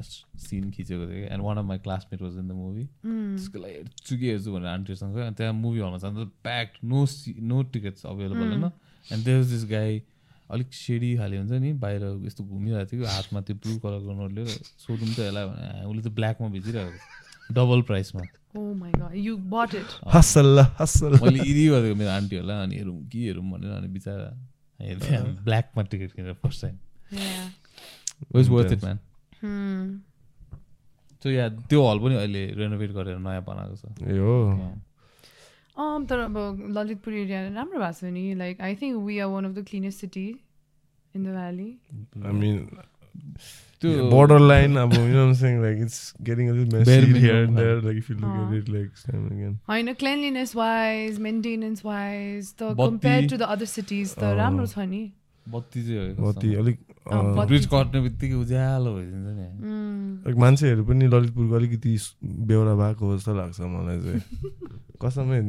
सिन 0.48 0.70
खिचेको 0.76 1.06
थियो 1.12 1.26
and 1.32 1.42
one 1.44 1.56
of 1.58 1.64
my 1.72 1.78
classmate 1.86 2.22
was 2.22 2.38
in 2.38 2.48
the 2.48 2.52
movie. 2.60 2.84
त्यसको 3.06 3.58
लागि 3.62 3.74
हेर्छु 3.78 4.18
कि 4.18 4.30
हेर्छु 4.30 4.52
भनेर 4.52 4.68
आन्टीहरूसँग 4.74 5.16
अनि 5.26 5.34
त्यहाँ 5.38 5.52
मुभी 5.64 5.80
हलमा 5.80 5.98
जाँदा 6.04 6.24
packed 6.48 6.78
no 6.92 7.06
see 7.16 7.34
no 7.40 7.62
tickets 7.74 8.06
available 8.06 8.46
होइन? 8.48 8.64
एन्ड 9.12 9.24
देयर 9.24 9.44
दिस 9.54 9.64
गाई 9.70 10.02
अलिक 10.50 10.72
सेडी 10.72 11.16
खाले 11.16 11.36
हुन्छ 11.38 11.52
नि 11.60 11.72
बाहिर 11.84 12.02
यस्तो 12.24 12.44
घुमिरहेको 12.44 12.90
थियो 12.90 13.06
हातमा 13.06 13.40
त्यो 13.48 13.56
ब्लू 13.62 13.74
कलरको 13.84 14.12
नोट 14.20 14.32
लिएर 14.32 14.46
सोधौँ 14.84 15.08
त 15.12 15.20
यसलाई 15.28 15.44
भने 15.44 15.84
उसले 15.90 16.02
त 16.02 16.12
ब्ल्याकमा 16.18 16.48
बेचिरहेको 16.56 17.54
डबल 17.54 17.82
प्राइसमा 17.88 18.22
Oh 18.54 18.74
my 18.74 18.90
god, 18.90 19.14
you 19.14 19.36
bought 19.36 19.74
it. 19.74 19.90
Hustle 20.14 20.58
hustle 20.80 21.18
मैले 21.22 21.44
इरि 21.50 21.66
गरेको 21.68 21.94
मेरो 22.00 22.10
आन्टीहरूलाई 22.10 22.62
अनि 22.66 22.76
हेरौँ 22.76 22.98
कि 23.12 23.18
हेरौँ 23.26 23.44
भनेर 23.50 23.72
अनि 23.78 23.88
बिचरा 23.94 24.16
हेर्थेँ 24.80 25.22
ब्ल्याकमा 25.44 25.82
टिकट 25.92 26.12
किनेर 26.12 26.34
first 26.42 26.62
time. 26.62 26.76
Yeah. 27.12 27.46
Was 28.34 28.48
worth 28.48 28.72
it 28.72 28.84
man 28.84 28.98
Hmm. 29.38 29.86
So 31.22 31.30
yeah 31.30 31.48
त्यो 31.70 31.80
हल 31.88 31.98
पनि 31.98 32.14
अहिले 32.14 32.44
रेनोभेट 32.58 32.90
गरेर 32.92 33.18
नयाँ 33.18 33.42
बनाएको 33.44 33.76
छ। 33.76 33.84
ए 34.02 34.18
हो। 34.18 34.34
Um, 35.78 36.06
तर 36.10 36.18
अब 36.18 36.36
ललितपुर 36.76 37.14
एरिया 37.14 37.40
राम्रो 37.54 37.78
भएको 37.78 37.92
छ 38.00 38.04
नि। 38.12 38.34
Like 38.34 38.60
I 38.60 38.74
think 38.82 39.02
we 39.06 39.18
are 39.18 39.28
one 39.30 39.44
of 39.44 39.52
the 39.58 39.64
cleanest 39.68 40.00
city 40.00 40.26
in 41.14 41.24
the 41.24 41.28
valley 41.36 41.70
I 42.24 42.32
mean 42.40 42.58
त्यो 43.82 44.08
borderline 44.12 44.76
अब 44.82 44.92
you 44.92 45.02
know 45.02 45.18
what 45.18 45.24
I'm 45.24 45.34
saying? 45.40 45.58
Like 45.64 45.82
it's 45.86 45.98
getting 46.28 46.48
a 46.50 46.54
little 46.54 46.70
Bare 46.70 46.84
messy 46.86 47.20
here 47.20 47.34
minimum, 47.34 47.48
and 47.48 47.58
there 47.58 47.76
like 47.82 47.98
if 48.00 48.08
you 48.10 48.16
look 48.16 48.30
अँ. 48.30 48.46
at 48.46 48.54
it 48.58 48.68
like 48.76 48.90
time 49.02 49.20
and 49.20 49.32
again. 49.36 49.54
होइन 49.70 49.92
cleanliness 50.00 50.54
wise 50.56 51.18
maintenance 51.28 51.84
wise 51.84 52.52
त 52.52 52.62
बत्ती- 52.62 52.88
compare 52.88 53.28
to 53.30 53.36
the 53.36 53.42
other 53.56 53.70
cities 53.74 54.14
त. 54.14 54.34
राम्रो 54.40 54.66
छ 54.66 54.88
नि 54.90 55.02
बत्ती 55.46 55.82
चाहिँ 55.84 56.14
कति 56.16 56.54
अलिक 56.62 56.78
बत्ती 57.08 57.46
ब्रिज 57.46 57.66
कट्ने 57.72 58.00
बित्तिकै 58.06 58.34
उज्यालो 58.34 58.94
भइदिन्छ 58.96 59.28
नि 59.38 59.46
like 60.26 60.38
मान्छेहरू 60.40 60.84
पनि 60.84 61.06
ललितपुरको 61.14 61.54
अलिकति 61.56 61.92
बेहोरा 62.50 62.74
भएको 62.82 63.06
हो 63.06 63.16
जस्तो 63.16 63.34
लाग्छ 63.38 63.60
मलाई 63.76 63.98
चाहिँ 64.00 64.20
कसमै 65.04 65.40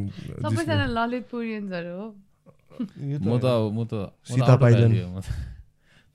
सबैजना 0.46 0.86
ललितपुरियन्सहरू 0.96 1.98
हो 2.00 2.08
म 2.80 3.40
त 3.40 3.46
अब 3.46 3.66
म 3.74 3.84
त 3.92 4.08
सीता 4.24 4.56
त। 4.56 5.24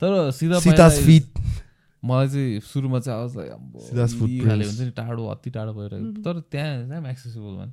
तर 0.01 0.31
सीता 0.31 0.57
पाइला 0.59 0.89
feet. 1.05 1.27
मलाई 2.05 2.27
चाहिँ 2.27 2.59
सुरुमा 2.69 2.99
चाहिँ 2.99 3.17
आवाज. 3.19 3.33
खाले 4.47 4.63
हुन्छ 4.65 4.81
नि 4.81 4.91
टाढो 4.99 5.25
अति 5.33 5.49
टाढो 5.57 5.71
भइरहेको 5.73 6.21
तर 6.25 6.39
त्यहाँ 6.51 6.73
त्यहाँ 6.87 7.09
एक्सेसिबल 7.11 7.53
भन् 7.59 7.71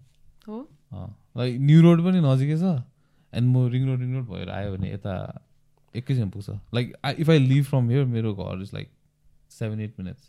हो? 0.48 0.58
लाइक 1.36 1.52
न्यु 1.60 1.80
रोड 1.82 1.98
पनि 2.04 2.18
नजिकै 2.20 2.56
छ 2.60 2.64
एन्ड 3.32 3.46
म 3.48 3.68
रिङ 3.72 3.82
रोड 3.88 4.00
रिङ 4.00 4.10
रोड 4.14 4.26
भएर 4.28 4.50
आयो 4.50 4.68
भने 4.76 4.92
यता 4.92 5.14
एकैछिन 5.94 6.28
पुग्छ। 6.30 6.48
Like 6.74 6.86
if 7.18 7.30
I 7.30 7.38
leave 7.38 7.64
from 7.64 7.88
here 7.90 8.04
मेरो 8.14 8.34
घर 8.34 8.62
is 8.62 8.70
like 8.74 8.88
seven 9.50 9.80
eight 9.80 9.92
minutes 10.00 10.24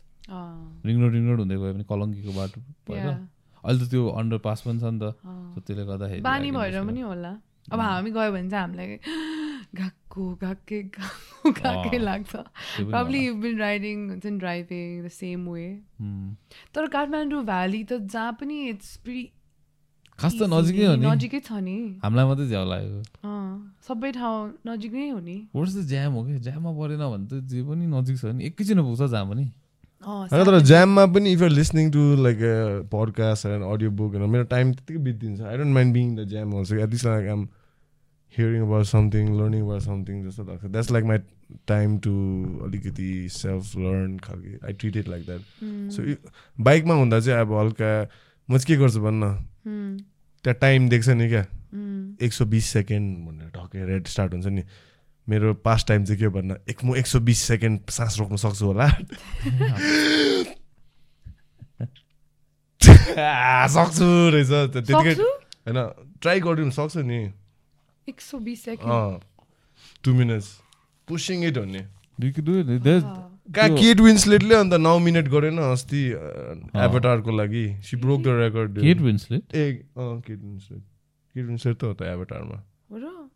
ring 0.86 1.02
road 1.02 1.12
ring 1.14 1.24
road 1.30 1.40
हुँदै 1.40 1.56
गयो 1.56 1.74
भने 1.74 1.84
कलङ्कीको 1.92 2.32
बाटो 2.38 2.60
भएर 2.90 3.08
अहिले 3.08 3.80
त 3.86 3.90
त्यो 3.92 4.08
अन्डर 4.20 4.38
पास 4.44 4.62
पनि 4.68 4.80
छ 4.80 4.92
नि 4.92 5.00
त। 5.00 5.16
त्यसले 5.64 5.84
गर्दाखेरि 5.86 6.22
बानी 6.22 6.52
भएर 6.52 6.84
पनि 6.86 7.02
होला। 7.02 7.32
अब 7.72 7.80
हामी 7.80 8.12
गयो 8.12 8.32
भने 8.32 8.50
चाहिँ 8.50 8.64
हामीलाई 8.64 8.88
गएको 9.74 10.26
गएकै 10.42 10.82
गएको 10.90 11.52
गएकै 11.54 11.98
लाग्छ 12.00 12.32
प्रब्ली। 12.88 13.20
यु 13.20 13.36
बिन 13.38 13.58
राइडिङ 13.60 14.10
हुन्छ 14.10 14.26
नि 14.26 14.38
ड्राइभिङ 14.40 14.90
द 15.04 15.10
सेम 15.12 15.48
वे. 15.50 15.68
तर 16.74 16.88
काठमाडौँ 16.90 17.44
भ्याली 17.46 17.84
त 17.84 18.00
जहाँ 18.08 18.34
पनि 18.42 18.60
इट्स 18.70 18.96
प्रि 19.00 19.22
खास 20.20 20.34
त 20.34 20.46
नजिकै 20.48 20.86
हो 20.86 20.94
नि 20.96 21.06
नजिकै 21.06 21.40
छ 21.42 21.58
नि 21.62 21.76
हामीलाई 22.02 22.26
मात्रै 22.26 22.46
झ्याउ 22.48 22.66
लाग्यो 22.68 23.00
अँ, 23.24 23.74
सबै 23.82 24.12
ठाउँ 24.14 24.42
नजिकै 24.68 25.10
हो 25.10 25.20
नि 25.22 25.38
वर्स 25.56 25.74
त 25.74 25.86
ज्याम 25.88 26.14
हो 26.14 26.24
कि 26.26 26.38
ज्याममा 26.42 26.72
परेन 26.76 27.02
भने 27.06 27.26
त 27.28 27.42
जे 27.50 27.64
पनि 27.64 27.86
नजिक 27.90 28.18
छ 28.18 28.26
नि 28.32 28.46
एकैछिन 28.46 28.82
पुग्छ 28.84 29.02
जहाँ 29.08 29.26
पनि 29.28 29.46
होइन 30.04 30.46
तर 30.46 30.60
जाममा 30.68 31.06
पनि 31.16 31.32
if 31.34 31.42
are 31.42 31.50
listening 31.52 31.92
to 31.92 32.02
like 32.22 32.40
podcast 32.94 33.46
and 33.48 33.64
audio 33.66 33.92
book 33.98 34.16
होइन 34.16 34.30
मेरो 34.30 34.44
टाइम 34.54 34.72
त्यत्तिकै 34.74 35.02
बित्दिन्छ 35.04 35.42
I 35.44 35.58
don't 35.58 35.74
mind 35.74 35.94
being 35.94 36.16
the 36.16 36.28
jam 36.30 36.54
also 36.54 36.76
at least 36.78 37.06
like 37.08 37.30
um 37.32 37.48
hearing 38.38 38.62
about 38.62 38.86
something 38.86 39.40
learning 39.40 39.62
about 39.62 39.82
something 39.82 40.30
जस्तो 40.30 40.44
लाग्छ 40.44 40.66
that's 40.66 40.92
like 40.92 41.06
my 41.06 41.18
time 41.68 41.98
to 41.98 42.12
अलिकति 42.64 43.30
self 43.30 43.78
learn 43.78 44.18
खालके 44.18 44.68
I 44.68 44.74
treat 44.74 44.98
it 44.98 45.08
like 45.08 45.26
that 45.26 45.42
so 45.92 46.16
बाइकमा 46.64 46.94
हुँदा 46.94 47.20
चाहिँ 47.20 47.42
अब 47.42 47.54
हल्का 47.54 48.10
म 48.50 48.58
चाहिँ 48.58 48.68
के 48.68 48.84
गर्छु 48.84 49.02
भन्न 49.02 49.46
Hmm, 49.64 50.02
त्यहाँ 50.44 50.58
टाइम 50.62 50.90
देख्छ 50.90 51.10
नि 51.10 51.30
क्या? 51.30 51.46
एक 52.26 52.34
सौ 52.34 52.46
बिस 52.46 52.66
सेकेन्ड 52.66 53.28
भनेर 53.28 53.48
ढके 53.48 53.86
रेड 53.86 54.08
स्टार्ट 54.08 54.34
हुन्छ 54.34 54.46
नि। 54.46 54.64
मेरो 55.30 55.54
पास्ट 55.54 55.88
टाइम 55.88 56.06
चाहिँ 56.06 56.20
के 56.20 56.28
भन्न 56.28 56.58
एक 56.70 56.86
म 56.86 56.96
एक 56.96 57.08
सौ 57.08 57.20
बिस 57.20 57.42
सेकेन्ड 57.42 57.90
सास 57.90 58.20
रोक्न 58.20 58.36
सक्छु 58.36 58.66
होला। 58.66 58.88
सक्छु 63.68 64.30
रहेछ। 64.30 64.48
त्यतिकै 64.48 65.14
होइन 65.14 65.94
ट्राई 66.22 66.40
गरिदिनु 66.40 66.72
सक्छु 66.72 67.02
नि। 67.02 67.34
एक 68.10 68.22
सौ 68.22 68.40
बिस 68.40 68.64
second 68.66 69.22
two 70.04 70.14
minutes 70.14 70.48
pushing 71.08 71.44
it 71.48 71.58
भन्ने 71.58 71.86
कहाँ 73.56 73.70
केट 73.78 74.00
विन्सलेटले 74.00 74.56
अन्त 74.56 74.74
नौ 74.82 74.98
मिनट 75.00 75.28
गरेन 75.30 75.58
अस्ति 75.72 76.04
एभाटारको 76.86 77.32
लागि 77.38 77.66
she 77.84 77.98
broke 77.98 78.22
the 78.22 78.36
record 78.40 78.80
Kate 78.80 79.02
Winslet? 79.08 79.56
ए 79.56 79.66
अँ 79.98 80.20
केट 80.28 80.40
विन्सलेट 80.40 80.82
केट 81.36 81.46
विन्सलेट 81.46 81.78
त 81.78 81.84
हो 81.84 81.94
त 81.94 82.02
एभाटारमा 82.14 82.62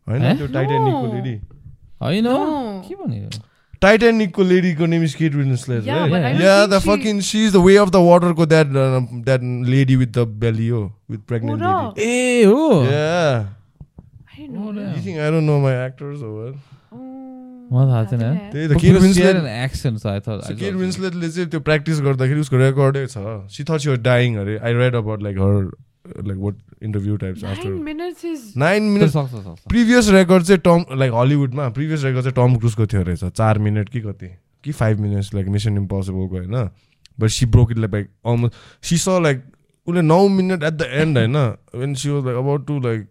होइन? 0.08 0.36
त्यो 0.36 0.46
टाइटानिकको. 0.46 1.12
लेडी 1.14 1.34
होइन. 2.02 2.26
के 2.88 2.94
भनेको 2.94 3.42
टाइटानिकको 3.82 4.42
लेडीको 4.42 4.86
name 4.86 5.02
is 5.04 5.14
Kate 5.14 5.34
Winslet 5.34 5.84
Yeah, 5.84 6.06
but 6.06 6.24
I 6.24 6.32
don't 6.32 6.42
Yeah, 6.42 6.56
think 6.62 6.70
the 6.72 6.80
she- 6.80 6.90
fucking 6.90 7.20
she's 7.28 7.52
the 7.58 7.64
way 7.68 7.76
of 7.84 7.92
the 7.98 8.02
water 8.08 8.32
को 8.40 8.46
that 8.54 8.72
uh, 8.86 9.02
that 9.28 9.44
lady 9.76 9.96
with 10.04 10.12
the 10.20 10.26
belly 10.44 10.70
oh 10.80 10.84
with 11.14 11.26
pregnant 11.32 11.62
हो 11.62 11.76
lady. 11.76 12.00
र 12.00 12.08
ए 12.08 12.44
हो 12.44 12.66
You 14.48 15.02
think 15.04 15.18
I 15.18 15.30
don't 15.30 15.46
know 15.46 15.60
my 15.60 15.72
actors 15.86 16.22
or 16.22 16.32
what? 16.34 16.54
मलाई 17.72 17.86
थाहा 17.88 18.04
थिएन 18.10 18.20
थाहा 18.20 18.50
त्यही 18.52 18.68
त 18.68 18.80
Kate 18.80 18.96
Winslet 19.00 19.36
action 19.64 19.96
so 19.96 20.08
I 20.08 20.20
thought- 20.26 20.44
I 20.44 20.50
So 20.50 20.54
Kate 20.54 20.62
thought- 20.62 20.80
Winsletले 20.82 21.28
चाहिँ 21.30 21.48
त्यो 21.50 21.60
प्र्याक्टिस 21.60 22.00
गर्दाखेरि 22.00 22.40
उसको 22.40 22.56
रेकर्डै 22.56 23.06
छ। 23.06 23.24
सी 23.56 23.64
थट 23.64 23.78
सी 23.78 23.96
डाइङ 24.06 24.36
अरे। 24.36 24.56
I 24.58 24.72
read 24.72 24.94
about 24.94 25.22
like 25.22 25.38
her 25.38 26.24
like 26.28 26.38
what 26.38 26.54
interview 26.82 27.16
types 27.16 27.42
Nine 27.42 27.50
after 27.50 27.74
minutes 27.88 28.24
is 28.24 28.56
nine 28.56 28.82
minute 28.82 29.10
सक्छ 29.10 29.68
प्रिभियस 29.68 30.08
रेकर्ड 30.10 30.44
चाहिँ 30.44 30.60
टम 30.64 30.96
लाइक 30.98 31.12
हलिउडमा 31.14 31.68
प्रिभियस 31.68 32.04
रेकर्ड 32.04 32.24
चाहिँ 32.24 32.48
टम 32.48 32.56
क्रुजको 32.58 32.86
थियो 32.86 33.02
रहेछ। 33.02 33.24
चार 33.24 33.58
मिनट 33.58 33.88
कि 33.88 34.00
कति? 34.00 34.30
कि 34.64 34.72
फाइभ 34.72 35.00
मिनट्स 35.00 35.34
लाइक 35.34 35.48
मिसन 35.48 35.76
इम्पोसिबलको 35.76 36.36
होइन? 36.36 36.70
But 37.20 37.28
she 37.28 37.46
broke 37.46 37.70
it 37.72 37.78
like 37.78 38.08
almost 38.26 38.84
she 38.86 38.96
स 38.98 39.08
लाइक 39.08 39.42
उसले 39.86 40.02
नौ 40.02 40.28
मिनट 40.28 40.62
एट 40.62 40.72
द 40.72 40.82
एन्ड 40.82 41.18
होइन? 41.18 41.36
When 41.80 41.94
she 41.94 42.10
was 42.10 42.24
like 42.24 42.36
about 42.38 42.66
to 42.66 42.80
like 42.80 43.06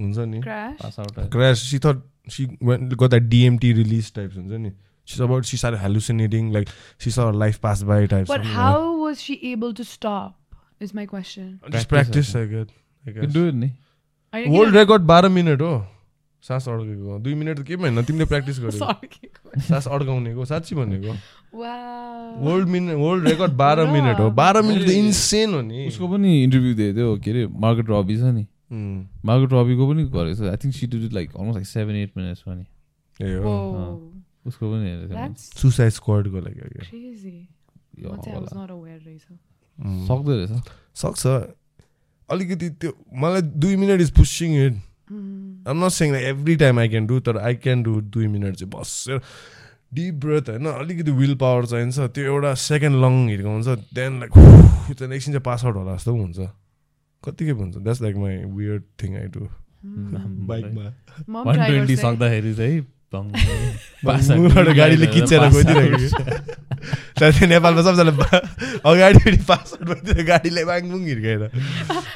हुन्छ 0.00 0.18
नि। 0.18 0.40
Crash 0.42 1.58
she 1.70 1.78
thought 1.78 2.02
she 2.32 2.46
got 2.62 3.08
that 3.08 3.22
DMT 3.22 3.72
release 3.72 4.12
types 4.14 4.36
हुन्छ 4.36 4.52
नि। 4.60 4.72
She 5.08 5.22
about 5.22 5.44
she 5.44 5.56
saw 5.56 5.74
hallucinating 5.82 6.52
like 6.52 6.68
she 7.04 7.10
her 7.10 7.32
life 7.34 7.58
pass 7.62 7.82
by 7.92 8.06
types 8.06 8.30
But 8.30 8.44
how 8.56 8.76
was 9.04 9.22
she 9.28 9.38
able 9.52 9.72
to 9.80 9.86
stop? 9.92 10.36
Is 10.80 10.92
my 10.94 11.06
question. 11.06 11.46
Just 11.70 11.88
Practice 11.88 11.88
practice 11.88 12.36
I 12.36 12.46
get 12.48 12.68
You 13.24 13.30
do 13.36 13.46
it 13.48 13.54
नि 13.54 13.70
world 14.48 14.76
record 14.76 15.02
बाह्र 15.02 15.28
minute 15.28 15.62
हो। 15.62 15.72
सास 16.42 16.68
अड्केको। 16.68 17.18
दुई 17.24 17.34
minute 17.34 17.58
त 17.58 17.62
केही 17.66 17.80
होइन 17.80 18.02
तिमीले 18.04 18.24
practice 18.24 18.58
गर्यो. 18.64 19.60
सास 19.68 19.88
अड्काउनेको। 19.88 20.44
साँच्ची 20.50 20.74
भनेको. 20.74 21.14
वर्ल्ड 22.44 22.68
मिनट 22.68 22.94
वर्ल्ड 23.00 23.28
रेकर्ड 23.28 23.52
बाह्र? 23.62 23.86
मिनट 23.96 24.20
हो। 24.20 24.30
बाह्र 24.38 24.62
मिनट 24.62 24.86
त 24.86 24.90
इन्सेन 24.90 25.54
हो 25.54 25.60
नि। 25.62 25.86
उसको 25.88 26.08
पनि 26.08 26.42
इन्टरभ्यू 26.44 26.74
दिएको 26.74 26.96
थियो। 26.96 27.16
के 27.24 27.30
अरे 27.30 27.46
मार्केट 27.64 27.90
रबी 27.90 28.16
छ 28.16 28.32
नि। 28.38 28.46
उम्, 28.70 29.06
मार्केट 29.24 29.52
रबीको 29.52 29.84
पनि 29.90 30.02
गरेको 30.04 30.34
छ। 30.38 30.48
I 30.50 30.56
think 30.56 30.74
she 30.74 30.86
did 30.86 31.12
like 31.12 31.28
almost 31.36 31.56
like 31.56 31.66
seven 31.66 31.96
eight 31.96 32.10
minutes 32.16 32.42
पनि। 32.48 32.64
ए 33.20 33.34
हो 33.34 33.42
Whoa. 33.44 33.98
उसको 34.46 34.64
पनि 34.72 34.84
हेरेको 34.88 35.34
सुसाइड 35.60 35.90
स्क्वाडको 35.90 36.38
लागि. 36.40 36.60
उम्, 39.78 40.06
सक्दो 40.06 40.32
रहेछ। 40.36 40.52
सक्छ। 40.94 41.26
अलिकति 42.30 42.68
त्यो 42.70 42.90
मलाई 43.14 43.42
दुई 43.42 43.76
minute 43.76 44.00
is 44.00 44.10
pushing 44.10 44.50
it. 44.66 44.74
Um 45.68 45.84
not 45.84 45.90
saying 45.90 46.14
every 46.14 46.56
time 46.56 46.78
I 46.78 46.88
can 46.88 47.06
do 47.06 47.20
तर 47.20 47.38
आई 47.38 47.54
क्यान 47.54 47.82
डु 47.82 48.00
दुई 48.00 48.26
मिनट 48.26 48.54
चाहिँ 48.56 48.70
बसेर 48.70 49.20
डिप 49.94 50.14
ब्रेथ 50.14 50.48
होइन 50.48 50.66
अलिकति 50.66 51.10
विल 51.10 51.34
पावर 51.34 51.66
चाहिन्छ। 51.66 51.98
त्यो 51.98 52.24
एउटा 52.24 52.54
सेकेन्ड 52.54 52.96
लङ 53.02 53.28
हिर्को 53.28 53.48
हुन्छ 53.50 53.68
देन 53.94 54.18
लाइक 54.20 54.30
त्यहाँदेखि 54.30 55.14
एकछिन 55.16 55.32
चाहिँ 55.34 55.42
पास 55.42 55.64
आउट 55.64 55.74
होला 55.74 55.96
जस्तो 55.96 56.12
पनि 56.14 56.22
हुन्छ। 56.22 56.38
कतिकै 57.24 57.52
हुन्छ 57.60 57.74
that's 57.76 58.00
like 58.02 58.16
my 58.16 58.36
weird 58.56 58.82
thing 59.02 59.16
I 59.16 59.26
do. 59.36 59.42
बाइकमा 60.48 60.86
वान 61.44 61.56
ट्वेन्टी 61.66 61.92
है। 61.92 62.00
सक्दाखेरि 62.02 62.54
चाहिँ 62.54 62.80
गाडीले। 64.76 65.06
गइदिरहेको 65.06 65.98
त्यहाँदेखि 67.18 67.46
नेपालमा 67.46 67.82
सबजना 67.82 68.12
गाडीले 70.28 70.62
बाङबुङ 70.64 71.00
हिर्काएर 71.06 71.42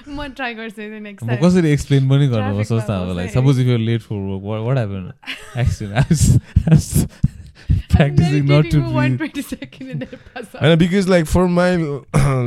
म 0.09 0.29
ट्राई 0.37 0.55
गर्छु 0.55 0.83
म 1.25 1.37
कसरी 1.43 1.69
एक्सप्लेन 1.71 2.09
पनि 2.09 2.29
गर्नु 2.35 2.65
सोच्दा 2.65 2.95
लाइक 3.13 3.29
बसेँ। 3.29 3.41
Suppose 3.41 3.61
if 3.61 3.67
you 3.69 3.79
late 3.91 4.01
for 4.03 4.17
work 4.45 4.65
what 4.67 4.77
happen 4.79 5.05
accident 5.61 7.23
practicing 7.95 8.47
not 8.47 8.65
to 8.71 8.79
one 8.95 9.17
breathe. 9.17 9.19
twenty 9.19 9.43
second 9.43 9.91
and 9.91 10.01
then 10.03 10.19
pass 10.35 10.47
out. 10.47 10.63
होइन 10.63 10.79
because 10.79 11.09
like 11.09 11.25
for 11.27 11.45
my 11.59 11.77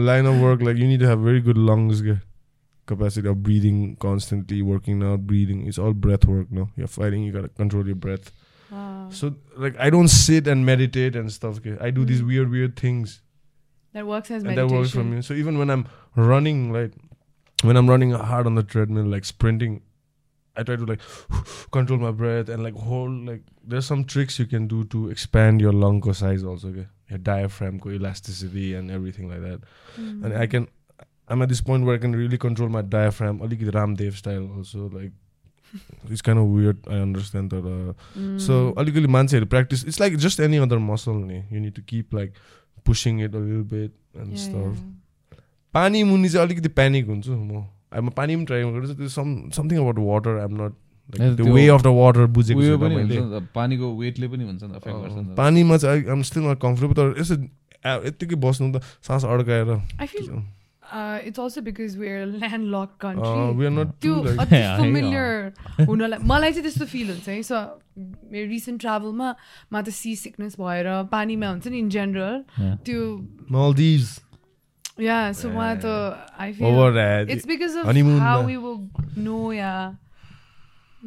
line 0.06 0.26
of 0.26 0.42
work 0.42 0.62
like 0.62 0.78
you 0.78 0.88
need 0.88 1.04
have 1.04 1.20
very 1.26 1.42
good 1.42 1.58
lungs 1.70 2.02
के 2.02 2.16
capacity 2.88 3.28
of 3.30 3.44
breathing 3.44 3.96
constantly, 3.98 4.62
working 4.64 5.04
out, 5.04 5.28
breathing. 5.28 5.68
It's 5.68 5.78
all 5.78 5.94
breath 5.94 6.26
work, 6.26 6.52
no? 6.52 6.70
You're 6.76 6.88
fighting, 6.88 7.24
you 7.24 7.32
gotta 7.32 7.50
control 7.50 7.86
your 7.86 7.96
breath. 7.96 8.32
Wow. 8.72 9.10
So 9.12 9.36
like 9.56 9.76
I 9.80 9.90
don't 9.92 10.08
sit 10.08 10.48
and 10.48 10.66
meditate 10.66 11.16
and 11.16 11.32
stuff. 11.32 11.58
Okay? 11.58 11.78
I 11.80 11.92
do 11.92 12.04
these 12.06 12.22
Mm. 12.22 12.28
weird, 12.28 12.50
weird 12.50 12.76
things. 12.76 13.22
that 13.94 14.06
works 14.06 14.30
as 14.30 14.44
and 14.44 14.48
meditation. 14.56 14.68
that 14.70 14.76
works 14.76 14.92
for 14.92 15.04
me. 15.04 15.22
So 15.22 15.34
even 15.34 15.58
when 15.58 15.70
I'm 15.70 15.86
running, 16.16 16.72
like 16.74 16.92
when 17.64 17.78
I'm 17.78 17.90
running 17.90 18.12
hard 18.12 18.46
on 18.46 18.56
the 18.56 18.64
treadmill, 18.64 19.06
like 19.06 19.26
sprinting, 19.26 19.82
I 20.56 20.64
try 20.64 20.76
to 20.76 20.86
like 20.86 21.02
control 21.72 22.00
my 22.00 22.12
breath 22.12 22.50
and 22.50 22.64
like 22.64 22.76
hold 22.76 23.12
like 23.26 23.42
there's 23.64 23.86
some 23.86 24.04
tricks 24.04 24.38
you 24.40 24.46
can 24.46 24.68
do 24.68 24.84
to 24.86 25.10
expand 25.10 25.62
your 25.62 25.74
lung 25.74 26.02
size 26.14 26.44
also, 26.44 26.70
okay? 26.70 26.88
Your 27.10 27.20
diaphragm 27.20 27.80
elasticity 27.86 28.74
and 28.74 28.92
everything 28.92 29.30
like 29.30 29.42
that. 29.42 29.62
Mm. 30.00 30.26
And 30.26 30.34
I 30.38 30.46
can 30.48 30.68
I'm 31.30 31.42
at 31.42 31.50
this 31.50 31.62
point 31.70 31.86
where 31.86 31.96
I 31.96 32.02
can 32.04 32.14
really 32.16 32.38
control 32.44 32.70
my 32.76 32.82
diaphragm, 32.82 33.40
alikiti 33.48 33.72
Ramdev 33.78 34.16
style 34.20 34.46
also, 34.58 34.90
like 34.98 35.12
it's 36.10 36.22
kind 36.22 36.40
of 36.40 36.46
weird, 36.58 36.78
I 36.88 37.00
understand 37.06 37.50
that 37.56 37.66
uh, 37.72 37.94
Mm. 38.20 38.40
so 38.46 38.60
अलिकति 38.84 39.08
मान्छेहरू 39.16 39.50
practice 39.56 39.84
it's 39.84 40.00
like 40.04 40.18
just 40.26 40.40
any 40.46 40.60
other 40.66 40.80
muscle 40.92 41.18
नि 41.32 41.40
you 41.56 41.60
need 41.66 41.76
to 41.80 41.84
keep 41.94 42.14
like 42.20 42.34
pushing 42.90 43.20
it 43.26 43.36
a 43.36 43.42
little 43.48 43.66
bit 43.74 43.92
and 44.22 44.32
Yeah, 44.32 44.44
stuff 44.46 44.78
yeah. 44.78 45.42
पानी 45.74 46.04
मुनि 46.12 46.30
चाहिँ 46.30 46.46
अलिकति 46.48 46.70
panic 46.80 47.08
हुन्छु 47.08 47.36
म 47.36 47.66
अब 47.94 48.04
म 48.04 48.10
पानी 48.16 48.36
पनि 48.36 48.46
ट्राई 48.46 48.64
गर्छु 48.78 48.94
त्यो 49.02 49.10
some 49.20 49.28
something 49.58 49.78
about 49.84 50.00
water 50.08 50.40
I'm 50.40 50.56
not 50.62 50.74
a, 50.74 51.18
त्यो 51.18 51.36
त्यो 51.44 51.54
वे 51.54 51.68
अफ 51.76 51.82
द 51.84 51.88
वाटर 51.98 52.26
बुझेको 52.38 52.62
त, 52.62 53.44
पानीको 53.56 53.92
वेटले 54.00 54.28
पनि 54.28 54.44
हुन्छ 54.44 54.64
नि। 54.64 55.36
पानीमा 55.38 55.78
चाहिँ 55.84 56.08
आइम 56.16 56.22
स्टिल 56.32 56.44
नट 56.48 56.60
कम्फर्टेबल 56.64 56.94
तर 57.00 57.14
यसो 57.22 57.36
यत्तिकै 58.08 58.36
बस्नु 58.48 58.72
त 58.76 58.84
सास 59.08 59.26
अड्काएर 59.36 59.72
I 60.88 60.92
feel 60.92 61.00
uh, 61.00 61.28
it's 61.30 61.40
also 61.40 61.62
because 61.62 61.98
we're 61.98 62.22
a 62.24 62.26
landlocked 62.26 62.98
country. 63.00 63.54
We 63.58 63.66
are 63.66 63.72
not 63.72 63.92
त्यो 64.02 64.16
टु 64.16 64.24
लाइक 64.24 64.40
अति 64.40 64.56
Yeah, 64.56 64.78
familiar 64.80 65.88
हुनलाई 65.90 66.20
मलाई 66.32 66.52
चाहिँ 66.52 66.64
त्यस्तो 66.64 66.86
फिल 66.94 67.10
हुन्छ 67.12 67.28
है 67.30 67.42
सो 67.50 67.60
मेरो 68.32 68.48
रिसेन्ट 68.50 68.82
ट्राभलमा 68.82 69.36
मा 69.74 69.82
त 69.82 69.90
सी 70.00 70.16
सिकनेस 70.24 70.56
भएर 70.60 70.88
पानीमा 71.12 71.50
हुन्छ 71.50 71.68
नि 71.68 71.80
इन 71.80 71.90
जेनरल 71.98 72.44
Yeah. 72.60 72.76
त्यो 72.86 73.02
मल्दिभ्स 73.52 74.20
या 75.02 75.18
सो 75.42 75.50
उहाँ 75.50 75.76
त 75.86 75.86
I 76.40 76.54
feel 76.54 76.66
over 76.68 77.32
It's 77.36 77.46
because 77.46 77.76
of 77.76 77.86
honeymoon 77.86 78.20
how 78.20 78.42
ma. 78.42 78.48
we 78.48 78.58
will 78.58 78.80
know, 79.16 79.52
yeah. 79.52 79.96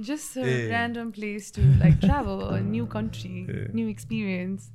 Just 0.09 0.37
a 0.37 0.45
Eh. 0.51 0.69
random 0.71 1.09
place 1.13 1.51
to 1.55 1.63
like 1.81 1.97
travel, 2.01 2.43
a 2.57 2.61
new 2.67 2.85
country, 2.87 3.47
Eh. 3.55 3.65
new 3.79 3.89
experience. 3.95 4.69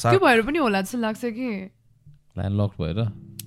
सा 0.00 0.10
त्यो 0.10 0.18
भएर 0.24 0.42
पनि 0.48 0.58
होला 0.58 0.80
जस्तो 0.82 0.98
लाग्छ 0.98 1.24
कि 1.38 1.48
ल्यान्डलक 2.38 2.72
भएर 2.80 2.98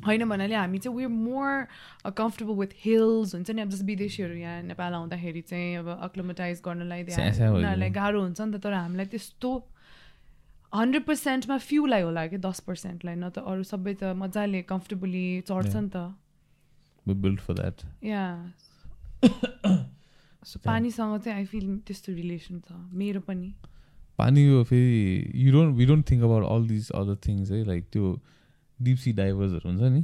होइन 0.06 0.26
भन्नाले 0.30 0.56
हामी 0.56 0.78
चाहिँ 0.78 0.98
we're 0.98 1.12
more 1.12 1.68
comfortable 2.06 2.54
with 2.54 2.74
hills 2.86 3.34
हुन्छ 3.36 3.52
नि। 3.52 3.62
अब 3.62 3.70
जस्तो 3.70 3.86
विदेशीहरू 3.86 4.36
यहाँ 4.36 4.62
नेपाल 4.64 4.94
आउँदाखेरि 4.94 5.42
चाहिँ 5.42 5.78
अब 5.78 5.88
अक्लोमटाइज 6.02 6.62
गर्नलाई। 6.66 7.02
उनीहरूलाई 7.04 7.90
गाह्रो 7.90 8.22
हुन्छ 8.22 8.42
नि 8.42 8.58
त। 8.58 8.62
तर 8.64 8.74
हामीलाई 8.74 9.06
त्यस्तो 9.06 9.52
हन्ड्रेड 10.74 11.04
पर्सेन्टमा 11.06 11.58
फ्युलाई 11.58 12.02
होला 12.02 12.28
कि 12.28 12.38
दस 12.38 12.60
पर्सेन्टलाई 12.60 13.16
न 13.16 13.30
त 13.30 13.40
अरू 13.40 13.64
सबै 13.64 13.94
त 13.94 14.14
मजाले 14.16 14.62
कम्फर्टेबली 14.62 15.26
चढ्छ 15.42 15.76
नि 15.76 15.90
त। 15.90 16.14
या 18.04 18.24
पानीसँग 20.66 21.20
चाहिँ 21.20 21.38
आई 21.38 21.46
फिल 21.46 21.78
त्यस्तो 21.88 22.14
रिलेसन 22.14 22.60
छ। 22.60 22.72
मेरो 22.94 23.22
पनि। 23.22 23.54
पानीको 24.18 24.64
फेरि 24.64 25.32
you 25.36 25.52
don't 25.52 25.76
we 25.76 25.86
don't 25.86 26.10
think 26.12 26.24
about 26.24 26.44
all 26.46 26.68
this 26.68 26.90
other 26.92 27.16
things 27.28 27.52
है 27.52 27.64
लाइक 27.64 27.88
त्यो 27.92 28.20
डिप 28.80 28.98
सी 28.98 29.14
डाइभर्सहरू 29.14 29.70
हुन्छ 29.70 29.92
नि. 29.94 30.02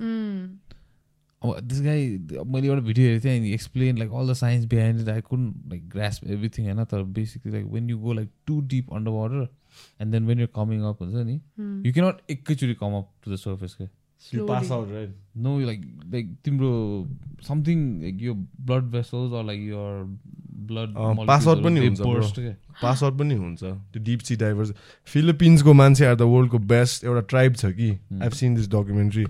अब 1.41 1.60
दिस 1.60 1.81
गाई 1.81 2.07
मैले 2.45 2.68
एउटा 2.68 2.81
भिडियो 2.81 3.06
हेरेको 3.07 3.23
थिएँ 3.26 3.39
अनि 3.39 3.53
explain 3.53 3.98
like 3.98 4.11
all 4.11 4.30
the 4.30 4.34
science 4.41 4.65
behind 4.73 5.02
it 5.02 5.10
I 5.10 5.22
कुन 5.22 5.48
लाइक 5.69 5.88
ग्रास 5.89 6.19
एभ्रिथिङ 6.27 6.65
होइन 6.65 6.84
तर 6.91 7.03
basically 7.18 7.52
like 7.52 7.65
when 7.72 7.89
you 7.89 7.98
go 7.99 8.14
like 8.14 8.30
to 8.48 8.60
deep 8.73 8.93
under 8.93 9.11
water 9.11 9.48
and 10.02 10.11
then 10.11 10.26
when 10.27 10.39
you 10.39 10.48
coming 10.56 10.81
up 10.91 11.02
हुन्छ 11.02 11.26
नि. 11.26 11.39
यु 11.88 11.93
क्यानट 11.93 12.22
एकैचोटि 12.31 12.73
come 12.73 12.98
up 12.98 13.10
to 13.23 13.31
the 13.34 13.35
surface 13.48 13.76
के 13.81 13.88
You 14.22 14.43
pass 14.48 14.68
Slowly. 14.68 14.73
out, 14.73 14.89
right? 14.95 15.14
No 15.43 15.60
like 15.60 15.85
like 16.14 16.27
तिम्रो 16.45 16.72
something 17.48 17.80
like 18.02 18.22
यो 18.22 18.34
blood 18.68 18.84
vessels 18.91 19.34
or 19.34 19.43
like 19.45 19.61
your 19.69 19.93
blood 20.67 20.89
out 21.47 21.63
पनि 21.63 21.79
हुन्छ, 21.79 21.99
bro. 21.99 22.53
Pass 22.81 23.03
out 23.03 23.17
पनि 23.19 23.35
हुन्छ। 23.35 23.63
त्यो 23.63 24.03
डिप 24.03 24.19
सी 24.27 24.35
डाइभर्स 24.35 24.73
फिलिपिन्सको 25.13 25.73
मान्छे 25.73 26.05
आर 26.05 26.15
द 26.15 26.21
वर्ल्डको 26.33 26.59
बेस्ट 26.73 27.03
एउटा 27.05 27.21
ट्राइब 27.29 27.55
छ 27.55 27.65
कि. 27.79 27.89
आई 28.21 28.29
सिन 28.39 28.55
दिस 28.55 28.67
डकुमेन्ट्री 28.69 29.25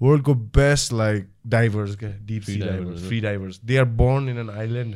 वर्ल्डको 0.00 0.34
बेस्ट 0.56 0.92
लाइक 0.92 1.28
डाइभर्स 1.46 1.96
क्या 1.96 2.10
deep 2.26 2.42
sea 2.42 2.58
divers. 2.60 3.06
Free 3.08 3.20
divers 3.20 3.60
they 3.64 3.76
are 3.76 3.84
born 4.02 4.28
in 4.28 4.38
an 4.38 4.50
island. 4.50 4.94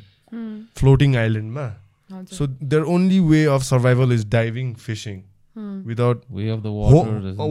Floating 0.79 1.17
आइल्यान्डमा 1.17 1.67
so 2.33 2.47
there 2.47 2.83
only 2.95 3.21
way 3.21 3.45
of 3.55 3.63
survival 3.65 4.13
is 4.13 4.29
diving 4.31 4.73
fishing. 4.87 5.21
Without 5.87 6.23
way 6.31 6.49
of 6.49 6.61
the 6.61 6.67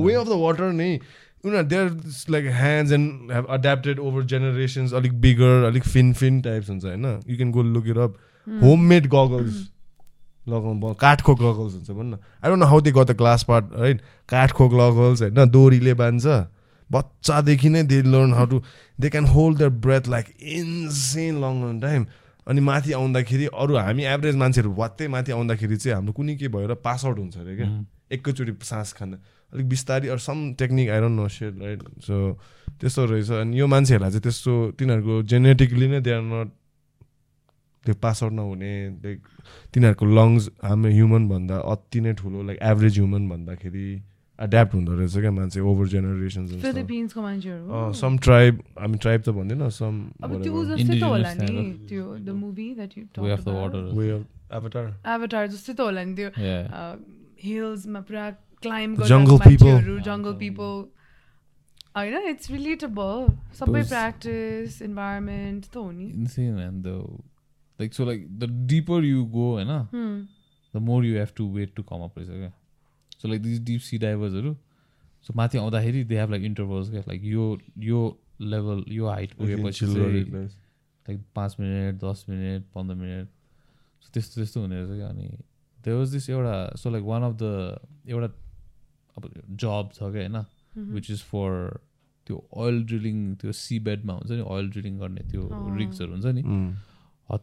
way 0.06 0.14
of 0.14 0.28
the 0.28 0.38
water 0.41 0.72
नै 0.74 0.99
उनीहरू 1.44 1.68
there 1.68 1.90
like 2.30 2.46
hands 2.56 2.92
and 2.94 3.32
have 3.32 3.46
adapted 3.54 4.00
over 4.00 4.24
generations 4.34 4.94
अलिक 4.94 5.14
bigger 5.22 5.64
अलिक 5.68 5.84
fin 5.88 6.14
fin 6.14 6.42
types 6.42 6.70
हुन्छ 6.70 6.86
होइन 6.86 7.06
you 7.06 7.38
can 7.38 7.52
go 7.52 7.64
look 7.76 7.88
it 7.88 7.98
up 7.98 8.18
home 8.48 8.84
made 8.90 9.08
goggles 9.16 9.60
लगाउनु 10.48 10.94
काठको 11.02 11.36
goggles 11.36 11.74
हुन्छ 11.74 11.92
भन्न 11.92 12.14
I 12.14 12.50
don't 12.50 12.60
know 12.60 12.66
how 12.66 12.82
they 12.82 12.92
got 12.92 13.12
the 13.12 13.18
glass 13.18 13.44
part 13.50 13.66
right 13.80 14.02
काठको 14.30 14.70
goggles 14.70 15.22
होइन 15.22 15.50
डोरीले 15.52 15.94
बान्छ 16.02 16.26
बच्चादेखि 16.90 17.70
नै 17.70 17.84
they 17.90 18.02
learn 18.08 18.34
how 18.34 18.46
to 18.46 18.62
they 19.00 19.10
can 19.10 19.26
hold 19.36 19.58
their 19.58 19.70
breath 19.86 20.08
like 20.10 20.34
insane 20.56 21.42
long 21.42 21.80
time 21.82 22.06
अनि 22.48 22.62
माथि 22.62 22.92
आउँदाखेरि 22.94 23.46
अरू 23.56 23.78
हामी 23.78 24.04
एभरेज 24.14 24.36
मान्छेहरू 24.36 24.74
वात्तै 24.76 25.08
माथि 25.08 25.32
आउँदाखेरि 25.32 25.78
चाहिँ 25.78 25.96
हाम्रो 25.96 26.14
कुनै 26.14 26.36
के 26.36 26.48
भएर 26.56 26.74
पास 26.86 27.06
आउट 27.06 27.20
हुन्छ 27.20 27.38
अरे 27.38 27.56
क्या. 27.56 27.68
एकैचोटि 28.12 28.54
सास 28.64 28.94
खाँदा 28.94 29.18
अलिक 29.53 29.65
बिस्तारी 29.69 30.07
अरू 30.14 30.22
सम 30.28 30.38
टेक्निक 30.60 30.88
आइरहनु 30.90 31.15
नो 31.22 31.28
सेट 31.28 31.53
राइट 31.61 31.82
सो 32.07 32.15
त्यस्तो 32.80 33.02
रहेछ। 33.06 33.30
अनि 33.41 33.60
यो 33.60 33.65
मान्छेहरूलाई 33.68 34.11
चाहिँ 34.11 34.23
त्यस्तो 34.28 34.53
तिनीहरूको 34.80 35.14
जेनेटिकली 35.32 35.88
नै 35.88 35.99
दे 36.02 36.11
आर 36.11 36.23
नट 36.30 36.49
त्यो 37.86 37.94
पास 38.02 38.18
आउट 38.23 38.34
नहुने 38.34 38.73
लाइक 39.03 39.19
तिनीहरूको 39.73 40.06
लङ्स 40.06 40.44
हाम्रो 40.64 40.90
ह्युमन 40.91 41.23
भन्दा 41.30 41.56
अति 41.73 41.99
नै 42.02 42.11
ठुलो 42.22 42.40
लाइक 42.48 42.57
एभरेज 42.72 42.94
ह्युमन 42.99 43.23
भन्दाखेरि 43.30 43.88
एड्याप्ट 44.40 44.73
हुँदो 44.73 44.91
रहेछ 44.98 45.15
क्या 45.22 45.32
मान्छे 45.32 45.60
ओभर 45.69 45.86
जेनेरेसन 45.88 46.44
सम 48.02 48.14
ट्राइब 48.26 48.53
हामी 48.82 48.98
ट्राइब 48.98 49.19
त 49.22 49.30
भन्दैन 49.38 49.61
सम 49.69 49.95
त 50.22 51.03
होला 51.03 51.34
नि 51.41 51.61
त्यो 51.90 52.03
एभटार 54.52 55.45
जस्तै 55.48 55.73
त 55.73 55.80
होला 55.82 56.03
नि. 56.06 56.14
हिल्समा 57.44 57.99
पुरा 58.07 58.26
climb 58.64 59.04
Jungle 59.06 59.40
people. 59.40 60.02
Jungle 60.06 60.34
people 60.40 60.86
होइन 61.98 62.30
इट्स 62.30 62.52
रिलेटेबल 62.52 63.28
सबै 63.60 63.84
प्र्याक्टिस 63.84 64.82
इन्भाइरोमेन्ट 64.82 65.66
त 65.66 65.78
हो 65.78 65.92
नि 65.92 66.08
like 67.80 67.94
so 67.94 68.04
like 68.04 68.26
the 68.40 68.48
deeper 68.72 68.98
you 69.02 69.22
go 69.28 69.46
होइन 69.52 70.28
the 70.74 70.80
more 70.80 71.04
you 71.04 71.16
have 71.16 71.32
to 71.36 71.46
wait 71.54 71.76
to 71.78 71.84
come 71.84 72.04
up 72.08 72.18
रहेछ 72.18 72.30
क्या 72.30 72.52
so 73.22 73.28
like 73.28 73.42
this 73.42 73.60
deep 73.70 73.82
sea 73.82 73.98
डाइभर्सहरू 73.98 74.54
so 75.26 75.34
माथि 75.36 75.58
आउँदाखेरि 75.58 76.04
दे 76.04 76.20
हेभ 76.20 76.32
लाइक 76.32 76.44
इन्टरभल्स 76.44 76.90
क्या 76.90 77.02
लाइक 77.08 77.24
यो 77.26 77.46
यो 77.86 78.02
लेभल 78.44 78.84
यो 78.90 79.08
हाइट 79.08 79.34
पुगेपछि 79.34 79.86
लाइक 79.86 81.24
पाँच 81.36 81.56
मिनट 81.60 82.04
दस 82.04 82.26
मिनट 82.30 82.66
पन्ध्र 82.76 82.96
मिनट 82.96 83.28
सो 84.04 84.14
त्यस्तो 84.14 84.42
त्यस्तो 84.42 84.62
हुने 84.62 84.82
रहेछ 84.82 84.98
क्या 84.98 85.10
अनि 85.10 85.28
देयर 85.80 85.98
वाज 85.98 86.12
दिस 86.12 86.30
एउटा 86.30 86.56
so 86.76 86.90
like 86.90 87.04
one 87.06 87.24
of 87.24 87.36
the 87.42 87.44
एउटा 88.10 88.28
अब 89.22 89.31
जब 89.64 89.89
छ 89.93 89.99
क्या 89.99 90.22
होइन. 90.22 90.38
विच 90.93 91.11
इज 91.11 91.22
फर 91.31 91.80
त्यो 92.27 92.43
ओइल 92.64 92.84
ड्रिलिङ 92.85 93.18
त्यो 93.41 93.52
सी 93.60 93.80
बेडमा 93.88 94.14
हुन्छ 94.14 94.31
नि 94.31 94.41
ओइल 94.56 94.69
ड्रिलिङ 94.72 94.98
गर्ने 94.99 95.22
त्यो। 95.31 95.43
रिग्सहरू 95.77 96.11
हुन्छ 96.11 96.26
नि। 96.38 96.43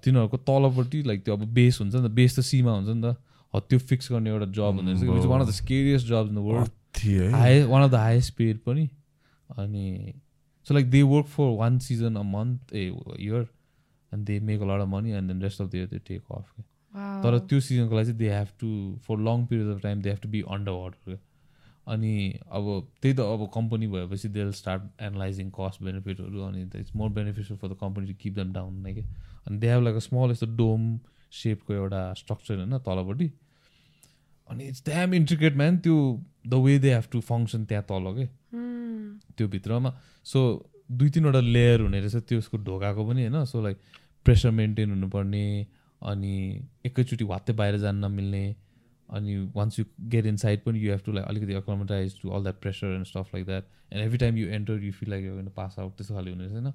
तिनीहरूको 0.05 0.37
तलपट्टि 0.49 1.03
लाइक 1.03 1.25
त्यो 1.25 1.37
अब 1.37 1.45
बेस 1.55 1.81
हुन्छ 1.81 1.95
नि 1.95 2.09
त 2.09 2.11
बेस 2.13 2.39
त 2.39 2.41
सीमा 2.49 2.73
हुन्छ 2.73 2.89
नि 2.89 3.03
त। 3.03 3.17
ह, 3.55 3.61
त्यो 3.61 3.79
फिक्स 3.91 4.13
गर्ने 4.13 4.31
एउटा 4.31 4.47
जब 4.57 4.79
हुँदो 4.79 4.93
रहेछ 4.93 5.03
which 5.11 5.27
one 5.27 5.41
of 5.41 5.49
the 5.49 5.51
scariest 5.59 6.07
job 6.07 6.29
in 6.29 6.35
the 6.35 6.39
world 6.49 7.35
high 7.35 7.63
one 7.65 7.83
of 7.83 7.91
the 7.91 7.95
highest 7.95 8.35
paid 8.37 8.59
पनि। 8.67 8.89
अनि 9.59 10.13
so 10.67 10.75
like 10.75 10.91
they 10.91 11.03
work 11.13 11.27
for 11.27 11.55
one 11.59 11.79
season 11.85 12.17
a 12.17 12.23
month 12.33 12.75
a 12.75 12.85
year 13.21 13.47
and 14.13 14.25
they 14.27 14.39
make 14.41 14.61
a 14.61 14.67
of 14.77 14.89
money 14.89 15.11
and 15.13 15.33
then 15.33 15.43
rest 15.43 15.61
of 15.63 15.71
the 15.71 15.75
year 15.75 15.87
they 15.87 15.99
take 16.09 16.23
off. 16.33 16.45
तर 17.25 17.39
त्यो 17.49 17.61
सिजनको 17.61 17.97
लागि 17.97 18.07
चाहिँ 18.07 18.19
they 18.19 18.29
have 18.35 18.49
to 18.61 18.69
for 19.07 19.19
long 19.25 19.47
period 19.47 19.69
of 19.75 19.83
time 19.83 20.03
they 20.03 20.11
have 20.11 20.21
to 20.23 20.29
be 20.29 20.41
under 20.51 20.73
water 20.73 21.19
अनि 21.89 22.15
अब 22.51 22.65
त्यही 23.03 23.15
त 23.15 23.21
अब 23.35 23.51
कम्पनी 23.55 23.87
भएपछि 23.89 24.29
दे 24.29 24.51
स्टार्ट 24.53 24.83
एनालाइजिङ 25.03 25.51
कस्ट 25.59 25.83
बेनिफिटहरू 25.83 26.41
अनि 26.43 26.63
it's 26.81 26.97
more 26.97 27.11
beneficial 27.19 27.59
for 27.59 27.69
the 27.69 27.77
company 27.81 28.07
to 28.07 28.15
keep 28.23 28.35
them 28.35 28.53
down 28.53 28.75
नै 28.87 28.95
क्या 28.95 29.05
अनि 29.47 29.59
they 29.59 29.71
have 29.71 29.83
like 29.83 29.97
a 29.97 30.05
small 30.07 30.31
यस्तो 30.31 30.47
डोम 30.57 30.89
सेपको 31.33 31.75
एउटा 31.75 32.03
स्ट्रक्चर 32.15 32.57
होइन 32.57 32.79
तलपट्टि। 32.89 33.31
अनि 34.49 34.69
इट्स 34.69 34.85
ड्याम 34.85 35.15
इन्ट्रिकेट 35.15 35.57
म्यान 35.57 35.79
त्यो 35.79 35.97
the 36.47 36.55
way 36.65 36.79
they 36.79 36.95
have 36.95 37.05
to 37.13 37.21
function 37.21 37.65
त्यहाँ 37.65 37.85
तल 37.89 38.13
के? 38.17 38.25
Hmm. 38.53 39.21
त्यो 39.37 39.49
भित्रमा। 39.49 39.91
सो 40.25 40.41
दुई 40.93 41.11
तिनवटा 41.11 41.41
लेयर 41.41 41.81
हुने 41.81 42.01
रहेछ 42.01 42.29
त्यसको 42.29 42.57
ढोकाको 42.59 43.07
पनि 43.09 43.27
होइन? 43.27 43.45
सो 43.45 43.63
लाइक 43.63 43.77
प्रेसर 44.27 44.51
मेन्टेन 44.51 44.91
हुनुपर्ने 44.91 45.45
अनि 46.03 46.35
एकैचोटि 46.87 47.25
वात्तै 47.25 47.53
बाहिर 47.53 47.77
जान 47.79 47.97
नमिल्ने 48.05 48.45
अनि 49.11 49.37
once 49.57 49.79
you 49.79 49.85
get 50.11 50.27
in 50.27 50.37
side 50.37 50.63
पनि 50.63 50.79
यु 50.81 50.91
हेभ 50.91 51.01
टु 51.07 51.13
लाइक 51.13 51.27
अलिकति 51.27 51.55
accommodate 51.55 52.21
to 52.23 52.31
all 52.31 52.43
that 52.43 52.61
pressure 52.63 52.95
and 52.95 53.07
stuff 53.07 53.35
like 53.35 53.47
that 53.47 53.65
and 53.93 54.05
every 54.05 54.19
time 54.19 54.37
you 54.37 54.49
enter 54.49 54.85
you 54.85 54.93
feel 54.93 55.11
like 55.11 55.25
you 55.25 55.51
pass 55.57 55.77
out 55.79 55.97
त्यस्तो 55.97 56.15
खाले 56.15 56.31
हुने 56.31 56.45
रहेछ 56.45 56.53
होइन? 56.53 56.73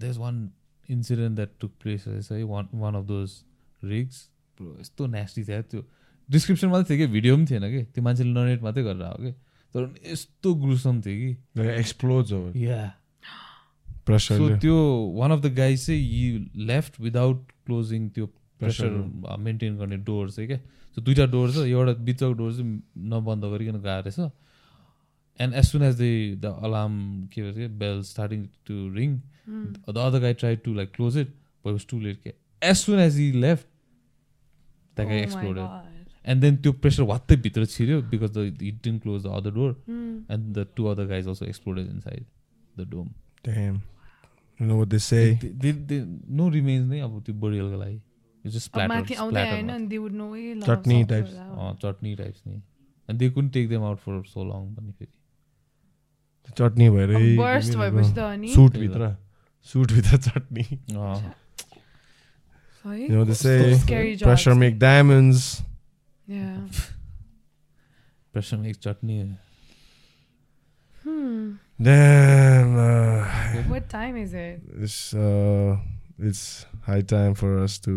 There 0.00 0.12
is 0.12 0.18
one 0.18 0.48
incident 0.90 1.36
that 1.36 1.50
took 1.60 1.72
place 1.82 2.04
रहेछ 2.08 2.32
है 2.32 2.42
one 2.44 2.68
one 2.74 2.94
of 2.94 3.04
those 3.06 3.42
rigs 3.84 4.28
यस्तो 4.60 5.06
nasty 5.06 5.44
थियो 5.44 5.62
त्यो। 5.62 5.84
डिस्क्रिप्सन 6.28 6.68
मात्रै 6.68 6.96
थियो 6.96 7.06
कि? 7.06 7.12
भिडियो 7.12 7.36
पनि 7.36 7.46
थिएन 7.50 7.70
कि? 7.70 7.84
त्यो 7.84 8.02
मान्छेले 8.04 8.30
नरेट 8.30 8.62
मात्रै 8.62 8.82
गरेर 8.84 9.02
आयो 9.02 9.24
कि? 9.24 9.32
तर 9.74 9.94
यस्तो 10.10 10.54
ग्रुसम 10.54 11.00
थियो 11.06 11.16
कि? 11.20 11.62
एक्सप्लोज 11.70 12.32
हो 12.32 12.40
या 12.56 12.80
प्रेसर 14.06 14.36
सो 14.36 14.48
त्यो 14.60 14.76
वान 15.16 15.30
अफ 15.32 15.40
द 15.42 15.54
गाइज 15.54 15.86
चाहिँ 15.86 16.00
यी 16.00 16.50
लेफ्ट 16.66 17.00
विदाउट 17.00 17.52
क्लोजिङ 17.66 18.08
त्यो 18.08 18.26
प्रेसर 18.26 18.90
मेन्टेन 19.38 19.76
गर्ने 19.78 19.96
डोर 20.04 20.30
चाहिँ 20.30 20.48
क्या? 20.48 20.58
सो 20.98 21.04
दुइटा 21.06 21.26
डोर 21.32 21.50
छ 21.52 21.64
एउटा 21.64 21.92
बिचको 22.04 22.32
डोर 22.34 22.52
चाहिँ 22.52 22.70
नबन्द 23.10 23.44
गरिकन 23.54 23.76
गएको 23.82 24.00
रहेछ 24.04 24.18
and 25.38 25.54
as 25.54 25.64
soon 25.66 25.82
as 25.82 25.94
the 25.96 26.04
the 26.42 26.54
alarm 26.68 26.94
के 27.32 27.42
भन्छ 27.42 27.70
bell 27.80 28.02
starting 28.08 28.40
to 28.66 28.74
ring. 28.94 29.10
The 29.88 29.96
other 29.98 30.20
guy 30.20 30.34
try 30.34 30.56
to 30.64 30.74
like 30.74 30.88
close 30.94 31.18
it 31.18 31.28
but 31.28 31.70
was 31.72 31.86
too 31.90 32.00
late 32.00 32.16
के 32.22 32.32
as 32.62 32.76
soon 32.76 32.98
as 33.00 33.16
he 33.18 33.30
left 33.32 33.66
that 34.96 35.08
guy 35.08 35.20
God. 35.54 35.86
And 36.26 36.40
then 36.42 36.56
त्यो 36.56 36.72
pressure 36.72 37.02
वात्तै 37.02 37.36
भित्र 37.44 37.66
छिर्यो 37.66 38.00
because 38.10 38.30
the 38.38 38.62
it 38.62 38.82
didn't 38.84 38.98
close 38.98 39.22
the 39.22 39.26
other 39.36 39.50
door. 39.50 39.70
And 40.30 40.58
the 40.58 40.66
two 40.76 40.84
other 40.86 41.06
guys 41.06 41.28
also 41.28 41.44
exploded 41.46 41.86
inside 42.00 42.24
the 42.78 42.88
dome? 42.90 43.08
No 44.60 46.48
remains 46.50 46.90
नै 46.90 47.00
अब 47.00 47.22
त्यो 47.26 47.34
बरियलको 47.34 47.78
लागि 47.80 47.98
यो 48.47 48.51
चाहिँ 48.51 48.83
अब 48.85 48.89
माथि 48.91 49.13
आउँदै 49.13 49.39
आएन 49.41 49.49
स्प्ल्याटर 49.49 49.73
अनि 49.75 49.87
they 49.89 49.99
would 50.03 50.15
know, 50.19 50.29
ए, 50.35 50.53
ल, 50.53 50.61
Chutney 50.67 51.01
सक्छ 51.03 51.09
types. 51.11 51.33
होला। 51.33 51.73
चटनी 51.83 52.15
टाइप्स 52.15 52.41
नि 52.47 52.55
and 53.09 53.19
they 53.19 53.29
can 53.37 53.49
take 53.57 53.69
them 53.69 53.83
out 53.83 53.97
for 54.05 54.21
so 54.33 54.43
long 54.49 54.73
पनि 54.75 54.91
फेरि 54.99 55.11
चटनी 56.57 56.89
भएर 56.89 57.15
अब 57.15 57.21
burst 57.43 57.75
भएपछि 57.77 58.13
त 58.13 58.19
अनि 58.31 58.47
सुट 58.53 58.77
भित्र 58.77 59.15
सुट 59.67 59.91
भित्र 59.91 60.17
चटनी 60.27 60.63
अँ, 60.95 61.15
है? 62.85 62.99
You 62.99 63.07
know 63.09 63.19
what 63.19 63.29
they 63.29 63.35
So 63.39 63.49
say? 63.49 63.73
scary 63.81 64.17
Pressure 64.17 64.51
jobs. 64.51 64.59
make 64.59 64.77
diamonds. 64.79 65.45
Yeah. 66.27 66.57
Pressure 68.33 68.57
make 68.57 68.75
chutney 68.87 69.17
Hmm. 71.05 71.55
Damn. 71.81 72.75
Uh, 72.81 73.63
What 73.69 73.89
time 73.89 74.15
is 74.17 74.33
it? 74.33 74.61
it's 74.85 75.13
uh, 75.13 75.77
it's 76.17 76.43
high 76.85 77.01
time 77.13 77.33
for 77.35 77.49
us 77.63 77.77
to. 77.87 77.95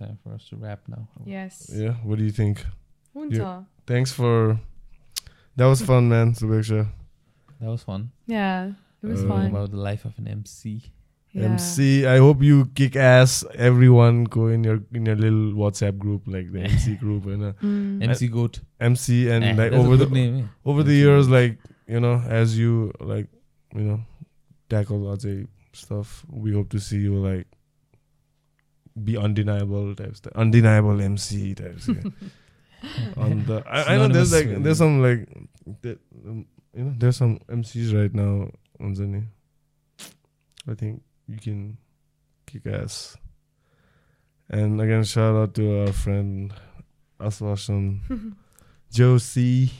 it's 0.00 0.06
time 0.06 0.18
for 0.22 0.34
us 0.34 0.48
to 0.50 0.56
wrap 0.56 0.80
now. 0.86 1.08
Yes. 1.24 1.70
Yeah. 1.74 1.94
What 2.04 2.18
do 2.18 2.24
you 2.24 2.30
think? 2.30 2.64
Hunta. 3.16 3.66
Thanks 3.86 4.12
for. 4.12 4.60
That 5.56 5.66
was 5.66 5.82
fun, 5.82 6.08
man. 6.08 6.34
Subeksha. 6.34 6.86
That 7.60 7.68
was 7.68 7.82
fun. 7.82 8.10
Yeah. 8.26 8.72
It 9.02 9.06
was 9.06 9.24
Uh, 9.24 9.28
fun. 9.28 9.46
About 9.46 9.70
the 9.72 9.76
life 9.76 10.04
of 10.04 10.16
an 10.18 10.28
MC. 10.28 10.82
Yeah. 11.32 11.44
MC. 11.46 12.06
I 12.06 12.18
hope 12.18 12.42
you 12.42 12.66
kick 12.74 12.94
ass. 12.96 13.44
Everyone 13.54 14.24
go 14.24 14.46
in 14.48 14.62
your 14.62 14.80
in 14.94 15.04
your 15.06 15.16
little 15.16 15.52
WhatsApp 15.54 15.98
group, 15.98 16.22
like 16.26 16.52
the 16.52 16.60
MC 16.60 16.94
group, 17.02 17.26
and 17.26 17.42
uh, 17.44 17.52
Mm. 17.62 18.02
MC 18.02 18.28
Goat. 18.28 18.60
MC 18.80 19.28
and 19.30 19.44
Eh, 19.44 19.54
like 19.54 19.72
over 19.72 19.96
the 19.96 20.06
name, 20.06 20.38
eh? 20.38 20.46
over 20.64 20.82
the 20.84 20.94
years, 20.94 21.28
like 21.28 21.58
you 21.88 21.98
know, 22.00 22.22
as 22.28 22.56
you 22.56 22.92
like, 23.00 23.26
you 23.74 23.82
know, 23.82 24.00
tackle 24.68 24.98
lots 25.00 25.24
of 25.24 25.46
stuff, 25.72 26.24
we 26.30 26.52
hope 26.52 26.68
to 26.70 26.78
see 26.78 26.98
you 26.98 27.14
like 27.18 27.46
be 29.04 29.16
undeniable 29.16 29.94
types, 29.94 30.20
undeniable 30.34 31.00
MC 31.00 31.54
types. 31.54 31.88
On 33.16 33.44
the, 33.44 33.64
I, 33.66 33.94
I 33.94 33.96
know 33.96 34.08
there's 34.08 34.32
like 34.32 34.62
there's 34.62 34.78
some 34.78 35.02
like, 35.02 35.28
that, 35.82 35.98
um, 36.26 36.46
you 36.74 36.84
know, 36.84 36.94
there's 36.96 37.16
some 37.16 37.40
MCs 37.48 37.92
right 37.92 38.14
now 38.14 38.50
on 38.78 38.94
Zany. 38.94 39.24
I 40.68 40.74
think 40.74 41.02
you 41.26 41.38
can 41.38 41.78
kick 42.46 42.66
ass. 42.66 43.16
And 44.48 44.80
again, 44.80 45.04
shout 45.04 45.34
out 45.34 45.54
to 45.54 45.80
our 45.80 45.92
friend 45.92 46.54
Aswasham 47.20 48.36
Josie. 48.92 49.72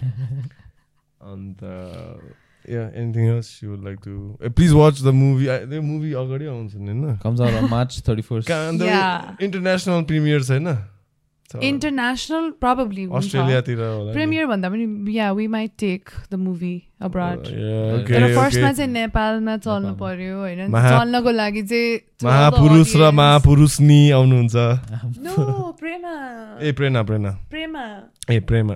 and 1.20 1.62
uh, 1.62 2.14
yeah, 2.68 2.90
anything 2.94 3.28
else 3.28 3.62
you 3.62 3.70
would 3.70 3.84
like 3.84 4.00
to? 4.02 4.38
Uh, 4.44 4.48
please 4.50 4.74
watch 4.74 5.00
the 5.00 5.12
movie. 5.12 5.50
I, 5.50 5.58
the 5.66 5.80
movie 5.82 6.14
already 6.14 6.46
आउँछ 6.46 6.74
नि 6.74 6.90
होइन 6.92 7.18
Comes 7.22 7.40
out 7.40 7.54
on 7.62 7.70
March 7.70 8.00
31st. 8.02 8.46
कहाँ- 8.48 8.78
the 8.78 8.86
Yeah. 8.86 9.36
international 9.40 10.04
premiere 10.04 10.40
छैन 10.50 10.76
probably. 12.60 13.04
हुन्छ. 13.06 13.24
अस्ट्रेलियातिर 13.24 13.78
होला 13.80 14.10
नि। 14.10 14.14
Premiere 14.14 14.46
भन्दा 14.46 14.68
पनि 14.70 14.86
yeah, 15.16 15.32
we 15.40 15.46
might 15.46 15.76
take 15.78 16.10
the 16.30 16.36
movie 16.36 16.88
abroad. 17.00 17.46
Uh, 17.46 17.50
yeah, 17.50 17.92
okay, 17.98 18.14
तर 18.14 18.34
फर्स्टमा. 18.36 18.72
चाहिँ 18.72 18.90
नेपालमा 18.92 19.56
चल्नु। 19.56 19.94
पर्यो 20.00 20.38
होइन 20.38 20.72
चल्नको 20.72 21.30
लागि 21.30 21.62
चाहिँ 21.62 22.00
महापुरुष 22.24 22.94
र 22.94 22.98
audience- 22.98 23.14
महापुरुषनी 23.14 24.10
आउनुहुन्छ 24.10 24.54
No, 24.56 25.72
प्रेमा 25.78 26.14
ए 26.62 26.72
प्रेरणा 26.72 27.02
प्रेरणा 27.02 27.30
प्रेमा 27.50 27.84
ए 28.30 28.40
प्रेमा 28.40 28.74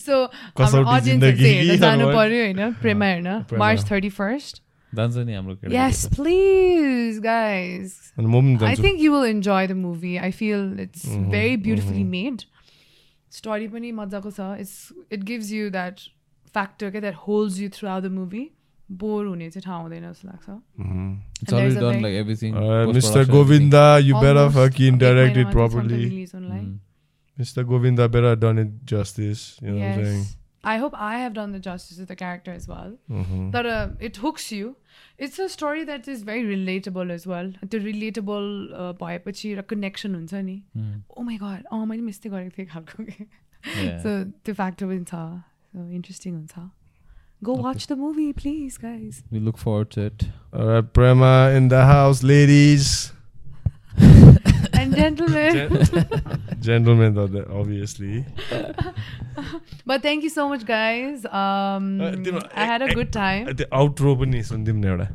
सो 0.00 0.26
चाहिँ 0.26 1.18
हेर्न 1.38 1.76
जानु 1.78 2.06
पर्यो 2.14 2.42
होइन 2.44 2.72
प्रेमा 2.82 3.06
हेर्न। 3.06 3.58
मार्च 3.58 3.90
थर्टी 3.90 4.08
फर्स्ट 4.08 4.62
जान्छ 4.94 5.16
नि 5.16 5.34
हाम्रो 5.34 5.54
केटा 5.54 5.72
Yes, 5.72 6.06
please, 6.06 7.18
guys. 7.20 8.12
अनि 8.18 8.26
म 8.26 8.32
पनि 8.32 8.54
I 8.54 8.58
जान्छु 8.58 8.82
think 8.82 9.00
you 9.00 9.12
will 9.12 9.24
enjoy 9.24 9.66
the 9.66 9.74
movie. 9.74 10.18
I 10.20 10.30
feel 10.30 10.78
it's 10.78 11.04
Mhm, 11.06 11.30
very 11.30 11.56
beautifully 11.56 12.04
mhm. 12.04 12.10
made. 12.10 12.44
Story 13.30 13.68
पनि 13.68 13.92
मजाको 13.92 14.30
छ. 14.30 14.40
It's 14.60 14.92
it 15.10 15.24
gives 15.24 15.50
you 15.52 15.70
that 15.70 16.02
factor 16.54 16.90
के 16.90 17.00
that 17.00 17.14
holds 17.14 17.58
you 17.60 17.68
throughout 17.68 18.02
the 18.02 18.10
movie. 18.10 18.50
Bore 18.90 19.26
हुने 19.26 19.50
चाहिँ 19.50 19.62
ठाउँ 19.62 19.82
हुँदैन 19.82 20.02
जस्तो 20.12 20.28
लाग्छ 20.28 20.48
Mhm. 20.80 21.20
Already 21.48 21.64
there's 21.64 21.76
a 21.76 21.80
done 21.80 21.92
very- 21.92 22.02
like 22.02 22.16
everything. 22.22 22.54
Alright, 22.54 22.88
Mr. 27.39 27.63
post-production, 27.63 27.67
Govinda, 27.67 28.03
you 28.03 28.09
better 28.09 28.27
Almost 28.27 28.41
fucking 28.41 28.57
एक 28.57 28.57
direct 28.57 28.57
it 28.57 28.57
महिनामा 28.57 28.57
चाहिँ 28.57 28.57
properly. 28.57 28.57
something 28.57 28.57
release 28.57 28.57
हुनलाई. 28.57 28.57
everything. 28.57 28.57
Mr. 28.57 28.57
Govinda 28.57 28.57
better 28.57 28.57
done 28.57 28.57
it 28.57 28.85
justice. 28.85 29.57
You 29.61 29.71
know 29.71 29.79
what 29.79 29.87
I'm 29.87 30.03
saying? 30.05 30.17
Yes. 30.17 30.37
I 30.63 30.77
hope 30.77 30.93
I 30.95 31.19
have 31.19 31.33
done 31.33 31.51
the 31.51 31.59
justice 31.59 31.97
to 31.97 32.05
the 32.05 32.15
character 32.15 32.51
as 32.51 32.67
well. 32.67 32.97
Mhm. 33.09 33.51
But 33.51 33.65
uh, 33.65 33.89
it 33.99 34.17
hooks 34.17 34.51
you. 34.51 34.75
It's 35.17 35.39
a 35.39 35.49
story 35.49 35.83
that 35.85 36.07
is 36.07 36.23
very 36.23 36.43
relatable 36.43 37.11
as 37.11 37.27
well. 37.27 37.51
त्यो 37.67 37.79
relatable 37.83 38.49
uh, 38.73 38.93
भएपछि 39.03 39.53
र 39.55 39.61
connection 39.73 40.15
हुन्छ 40.15 40.33
नि 40.33 40.63
Mm. 40.77 41.03
Oh 41.17 41.23
my 41.23 41.37
God 41.43 41.63
अँ 41.71 41.85
मैले 41.85 42.01
mistake 42.01 42.31
गरेको 42.31 42.57
थिएँ 42.57 42.67
खालको 42.73 43.03
के 43.05 43.25
Yeah. 43.67 44.01
सो 44.03 44.23
त्यो 44.45 44.53
फ्याक्टर 44.55 44.85
पनि 44.85 45.03
छ 45.03 45.15
सो 45.15 45.89
इन्ट्रेस्टिङ 45.99 46.33
हुन्छ 46.33 46.69
go 47.43 47.55
watch 47.63 47.87
the 47.91 47.97
movie 47.97 48.31
please 48.33 48.77
guys 48.83 49.23
We 49.31 49.39
look 49.39 49.57
forward 49.57 49.91
to 49.91 50.05
it. 50.09 50.25
Alright, 50.53 50.93
Prema 50.93 51.51
in 51.59 51.67
the 51.69 51.85
house, 51.85 52.23
ladies. 52.23 53.13
Gentlemen, 56.60 57.14
though, 57.14 57.44
obviously. 57.60 58.24
But 59.88 60.02
thank 60.02 60.24
you 60.24 60.30
so 60.30 60.48
much 60.48 60.64
guys 60.64 61.22
तिम्रो- 62.24 62.44
I 62.56 62.66
had 62.66 62.82
a 62.82 62.94
good 62.94 63.10
time 63.12 63.52
त्यो 63.52 63.66
outro 63.72 64.14
पनि 64.16 64.42
सुनिदिउँ 64.42 64.76
न 64.78 64.84
एउटा 64.84 65.08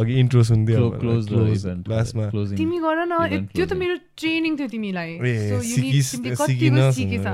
अघि 0.00 0.18
intro 0.20 0.42
सुनिदियो 0.42 0.90
the. 0.90 1.88
लास्टमा 1.88 2.28
Closing. 2.30 2.56
तिमी 2.58 2.78
गर 2.78 3.04
न 3.06 3.46
त्यो 3.54 3.66
त. 3.66 3.72
मेरो 3.72 3.96
ट्रेनिङ 4.16 4.56
थियो 4.58 4.68
तिमीलाई 4.68 5.16
So 5.50 5.56
you 5.62 6.02
सिकिन 6.02 6.34
कतिको 6.34 6.90
सिकेछ 6.92 7.26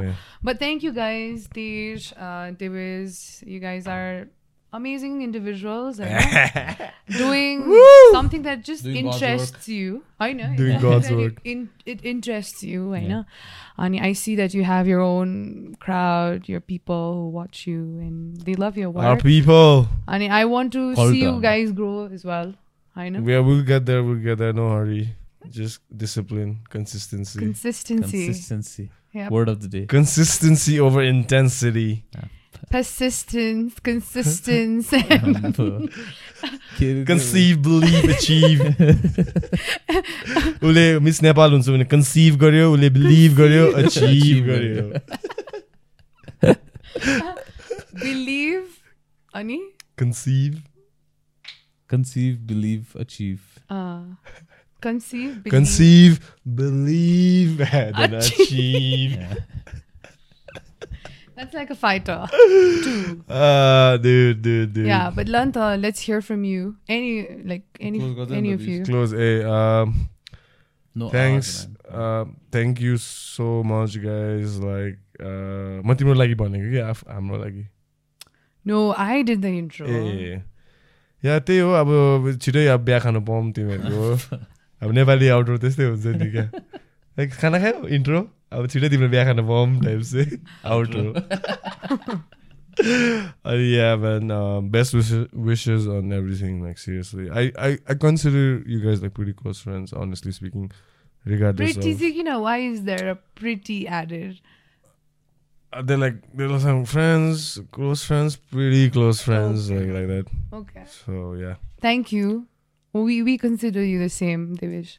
amazing 4.75 5.23
individuals 5.23 5.97
doing 7.09 7.69
Woo! 7.69 8.13
something 8.13 8.43
that 8.43 8.65
just 8.65 8.83
doing 8.83 9.07
interests 9.07 9.69
you. 9.69 10.05
I 10.19 10.33
know. 10.33 10.55
Doing 10.57 10.73
yeah. 10.73 10.83
God's 10.83 11.11
work. 11.11 11.35
It, 11.45 11.51
in, 11.51 11.71
it 11.87 12.05
interests 12.05 12.63
you, 12.63 12.93
I 12.93 12.99
yeah. 12.99 13.09
know. 13.09 13.25
And 13.79 13.99
I 14.01 14.13
see 14.13 14.35
that 14.37 14.53
you 14.53 14.65
have 14.65 14.87
your 14.87 15.01
own 15.01 15.77
crowd, 15.79 16.49
your 16.49 16.61
people 16.61 17.15
who 17.15 17.29
watch 17.29 17.67
you 17.67 17.81
and 18.01 18.37
they 18.41 18.55
love 18.55 18.77
your 18.77 18.91
work. 18.91 19.05
Our 19.05 19.17
people. 19.17 19.89
And 20.09 20.25
I 20.33 20.45
want 20.45 20.73
to 20.73 20.95
see 20.97 21.23
you 21.23 21.41
guys 21.41 21.73
grow 21.73 22.07
as 22.07 22.25
well. 22.25 22.55
I 22.97 23.09
know. 23.09 23.21
Yeah, 23.21 23.41
we'll 23.41 23.63
get 23.63 23.87
there. 23.87 24.03
We'll 24.03 24.23
get 24.23 24.39
there. 24.39 24.53
No 24.53 24.71
hurry. 24.71 25.17
Just 25.51 25.81
discipline, 25.95 26.61
consistency. 26.71 27.39
Consistency. 27.39 28.25
Consistency. 28.25 28.91
Yep. 29.13 29.31
Word 29.31 29.49
of 29.49 29.61
the 29.61 29.69
day. 29.69 29.87
Consistency 29.87 30.81
over 30.81 31.03
intensity. 31.03 32.05
Yeah. 32.15 32.25
Persistence, 32.72 33.80
consistence. 33.80 34.90
Conceive, 37.06 37.62
believe, 37.62 38.10
achieve. 38.16 38.62
उसले 40.64 40.84
miss 41.00 41.22
Nepal 41.24 41.52
हुन्छ 41.54 41.70
भने 41.70 41.86
conceive 41.94 42.36
गर्यो 42.44 42.72
उसले 42.74 42.90
believe 42.98 43.36
गर्यो 43.38 43.66
achieve 43.82 44.06
Achieve 44.06 44.42
गर्यो 44.50 44.86
Believe. 48.04 48.68
Ani? 49.36 49.60
Conceive 49.98 50.62
Conceive, 51.90 52.36
believe, 52.46 52.96
achieve. 53.02 53.42
Uh, 53.68 54.02
conceive. 54.80 55.32
Believe. 55.44 55.52
Conceive 55.52 56.20
believe 56.60 57.64
then 57.98 58.14
Achieve. 58.20 59.18
Yeah. 61.37 61.45
That's 61.45 61.55
like 61.55 61.71
a 61.71 61.75
fighter. 61.75 62.27
Too. 62.31 63.25
Ah, 63.29 63.97
dude, 64.01 64.43
dude, 64.43 64.73
dude. 64.73 64.87
Yeah, 64.87 65.11
but 65.15 65.27
Lanta, 65.27 65.81
let's 65.81 66.01
hear 66.01 66.21
from 66.23 66.45
you. 66.45 66.77
Any 66.89 67.27
like 67.45 67.65
any 67.81 68.01
any 68.31 68.53
of 68.53 68.61
you. 68.63 68.85
Close. 68.85 69.13
Hey, 69.13 69.43
um, 69.43 70.09
No 70.95 71.09
thanks. 71.11 71.67
Uh, 71.91 72.25
thank 72.53 72.81
you 72.81 72.97
so 72.97 73.63
much, 73.65 74.01
guys. 74.03 74.59
Like, 74.61 74.99
uh, 75.21 75.83
म 75.83 75.95
तिम्रो 75.99 76.15
लागि 76.15 76.35
भनेको 76.39 76.71
कि 76.71 76.79
आफ 76.91 77.05
हाम्रो 77.11 77.37
लागि 77.45 77.67
No, 78.67 78.95
I 78.97 79.23
did 79.23 79.43
the 79.43 79.51
intro. 79.59 79.87
ए 79.87 80.43
या 81.25 81.39
त्यही 81.41 81.59
हो 81.59 81.73
अब 81.73 82.39
छिटै 82.43 82.67
अब 82.77 82.81
बिहा 82.85 82.99
खानु 83.01 83.21
पाऊँ 83.27 83.53
तिमीहरूको 83.59 84.39
अब 84.85 84.91
नेपाली 84.93 85.29
आउटडोर 85.35 85.59
त्यस्तै 85.59 85.85
हुन्छ 85.85 86.07
नि 86.21 86.31
क्या 86.31 86.45
लाइक 87.19 87.33
खाना 87.43 87.59
खायो 87.59 87.87
intro 87.99 88.21
अब 88.54 88.68
छिटै 88.74 88.90
तिम्रो 88.90 89.10
बिहा 89.16 89.24
खानु 89.30 89.44
पाऊँ 89.48 89.80
टाइप 89.86 90.02
चाहिँ 90.12 90.40
आउटडोर 90.76 91.12
अनि 92.80 93.66
yeah 93.78 93.96
man 94.04 94.70
best 94.72 94.96
wishes 94.96 95.88
on 95.96 96.14
everything 96.20 96.62
like 96.64 96.78
seriously 96.86 97.28
I 97.28 97.52
I 97.66 97.78
I 97.90 97.96
consider 98.06 98.72
you 98.74 98.80
guys 98.86 99.02
like 99.02 99.14
pretty 99.16 99.34
close 99.42 99.58
friends 99.64 99.94
honestly 100.06 100.32
speaking 100.40 100.70
regardless 101.28 101.76
Pretty, 101.76 101.94
see, 102.02 102.12
you 102.18 102.24
know, 102.30 102.40
why 102.46 102.58
is 102.70 102.84
there 102.92 103.10
a 103.12 103.18
pretty 103.42 103.82
added? 103.88 104.40
they're 105.90 105.98
like 106.02 106.16
they're 106.34 106.60
some 106.60 106.86
friends, 106.86 107.60
close 107.72 108.04
friends, 108.04 108.36
pretty 108.54 108.90
close 108.90 109.20
friends, 109.22 109.70
Okay. 109.72 109.82
like 109.82 109.98
like 109.98 110.08
that. 110.14 110.32
Okay. 110.60 110.86
So 110.94 111.34
yeah. 111.42 111.60
Thank 111.82 112.12
you. 112.12 112.32
We 112.94 113.22
we 113.28 113.38
consider 113.38 113.84
you 113.90 114.00
the 114.00 114.10
same, 114.10 114.48
Devish. 114.62 114.96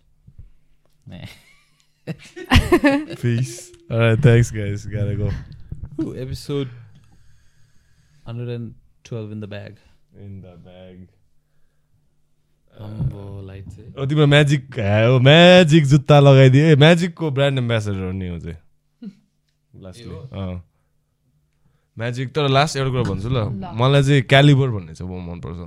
Peace. 3.21 3.71
All 3.89 3.99
right, 3.99 4.19
thanks 4.19 4.51
guys. 4.51 4.85
Gotta 4.85 5.15
go. 5.15 5.29
Ooh, 6.01 6.15
episode 6.15 6.69
112 8.25 9.31
in 9.31 9.39
the 9.39 9.47
bag. 9.47 9.77
In 10.15 10.41
the 10.41 10.55
bag. 10.57 11.07
ओ 12.75 14.05
तिम्रो 14.05 14.25
magic 14.27 14.79
हो 14.79 15.19
magic 15.23 15.85
जुत्ता 15.87 16.19
लगाइदिए 16.19 16.71
ए 16.71 16.75
म्याजिकको 16.75 17.29
brand 17.31 17.59
ambassador 17.59 18.11
नि 18.13 18.27
हो 18.27 18.39
चाहिँ 18.39 18.57
lastly 19.83 20.15
अँ 20.41 20.55
magic 21.97 22.33
तर 22.35 22.47
लास्ट 22.49 22.77
एउटा 22.77 22.91
कुरा 22.91 23.03
भन्छु 23.09 23.29
ल 23.29 23.37
ल। 23.37 23.71
मलाई 23.79 24.03
चाहिँ 24.03 24.21
क्यालिबर 24.33 24.69
भन्ने 24.75 24.93
चाहिँ 24.93 25.07
म 25.07 25.13
मनपर्छ 25.29 25.59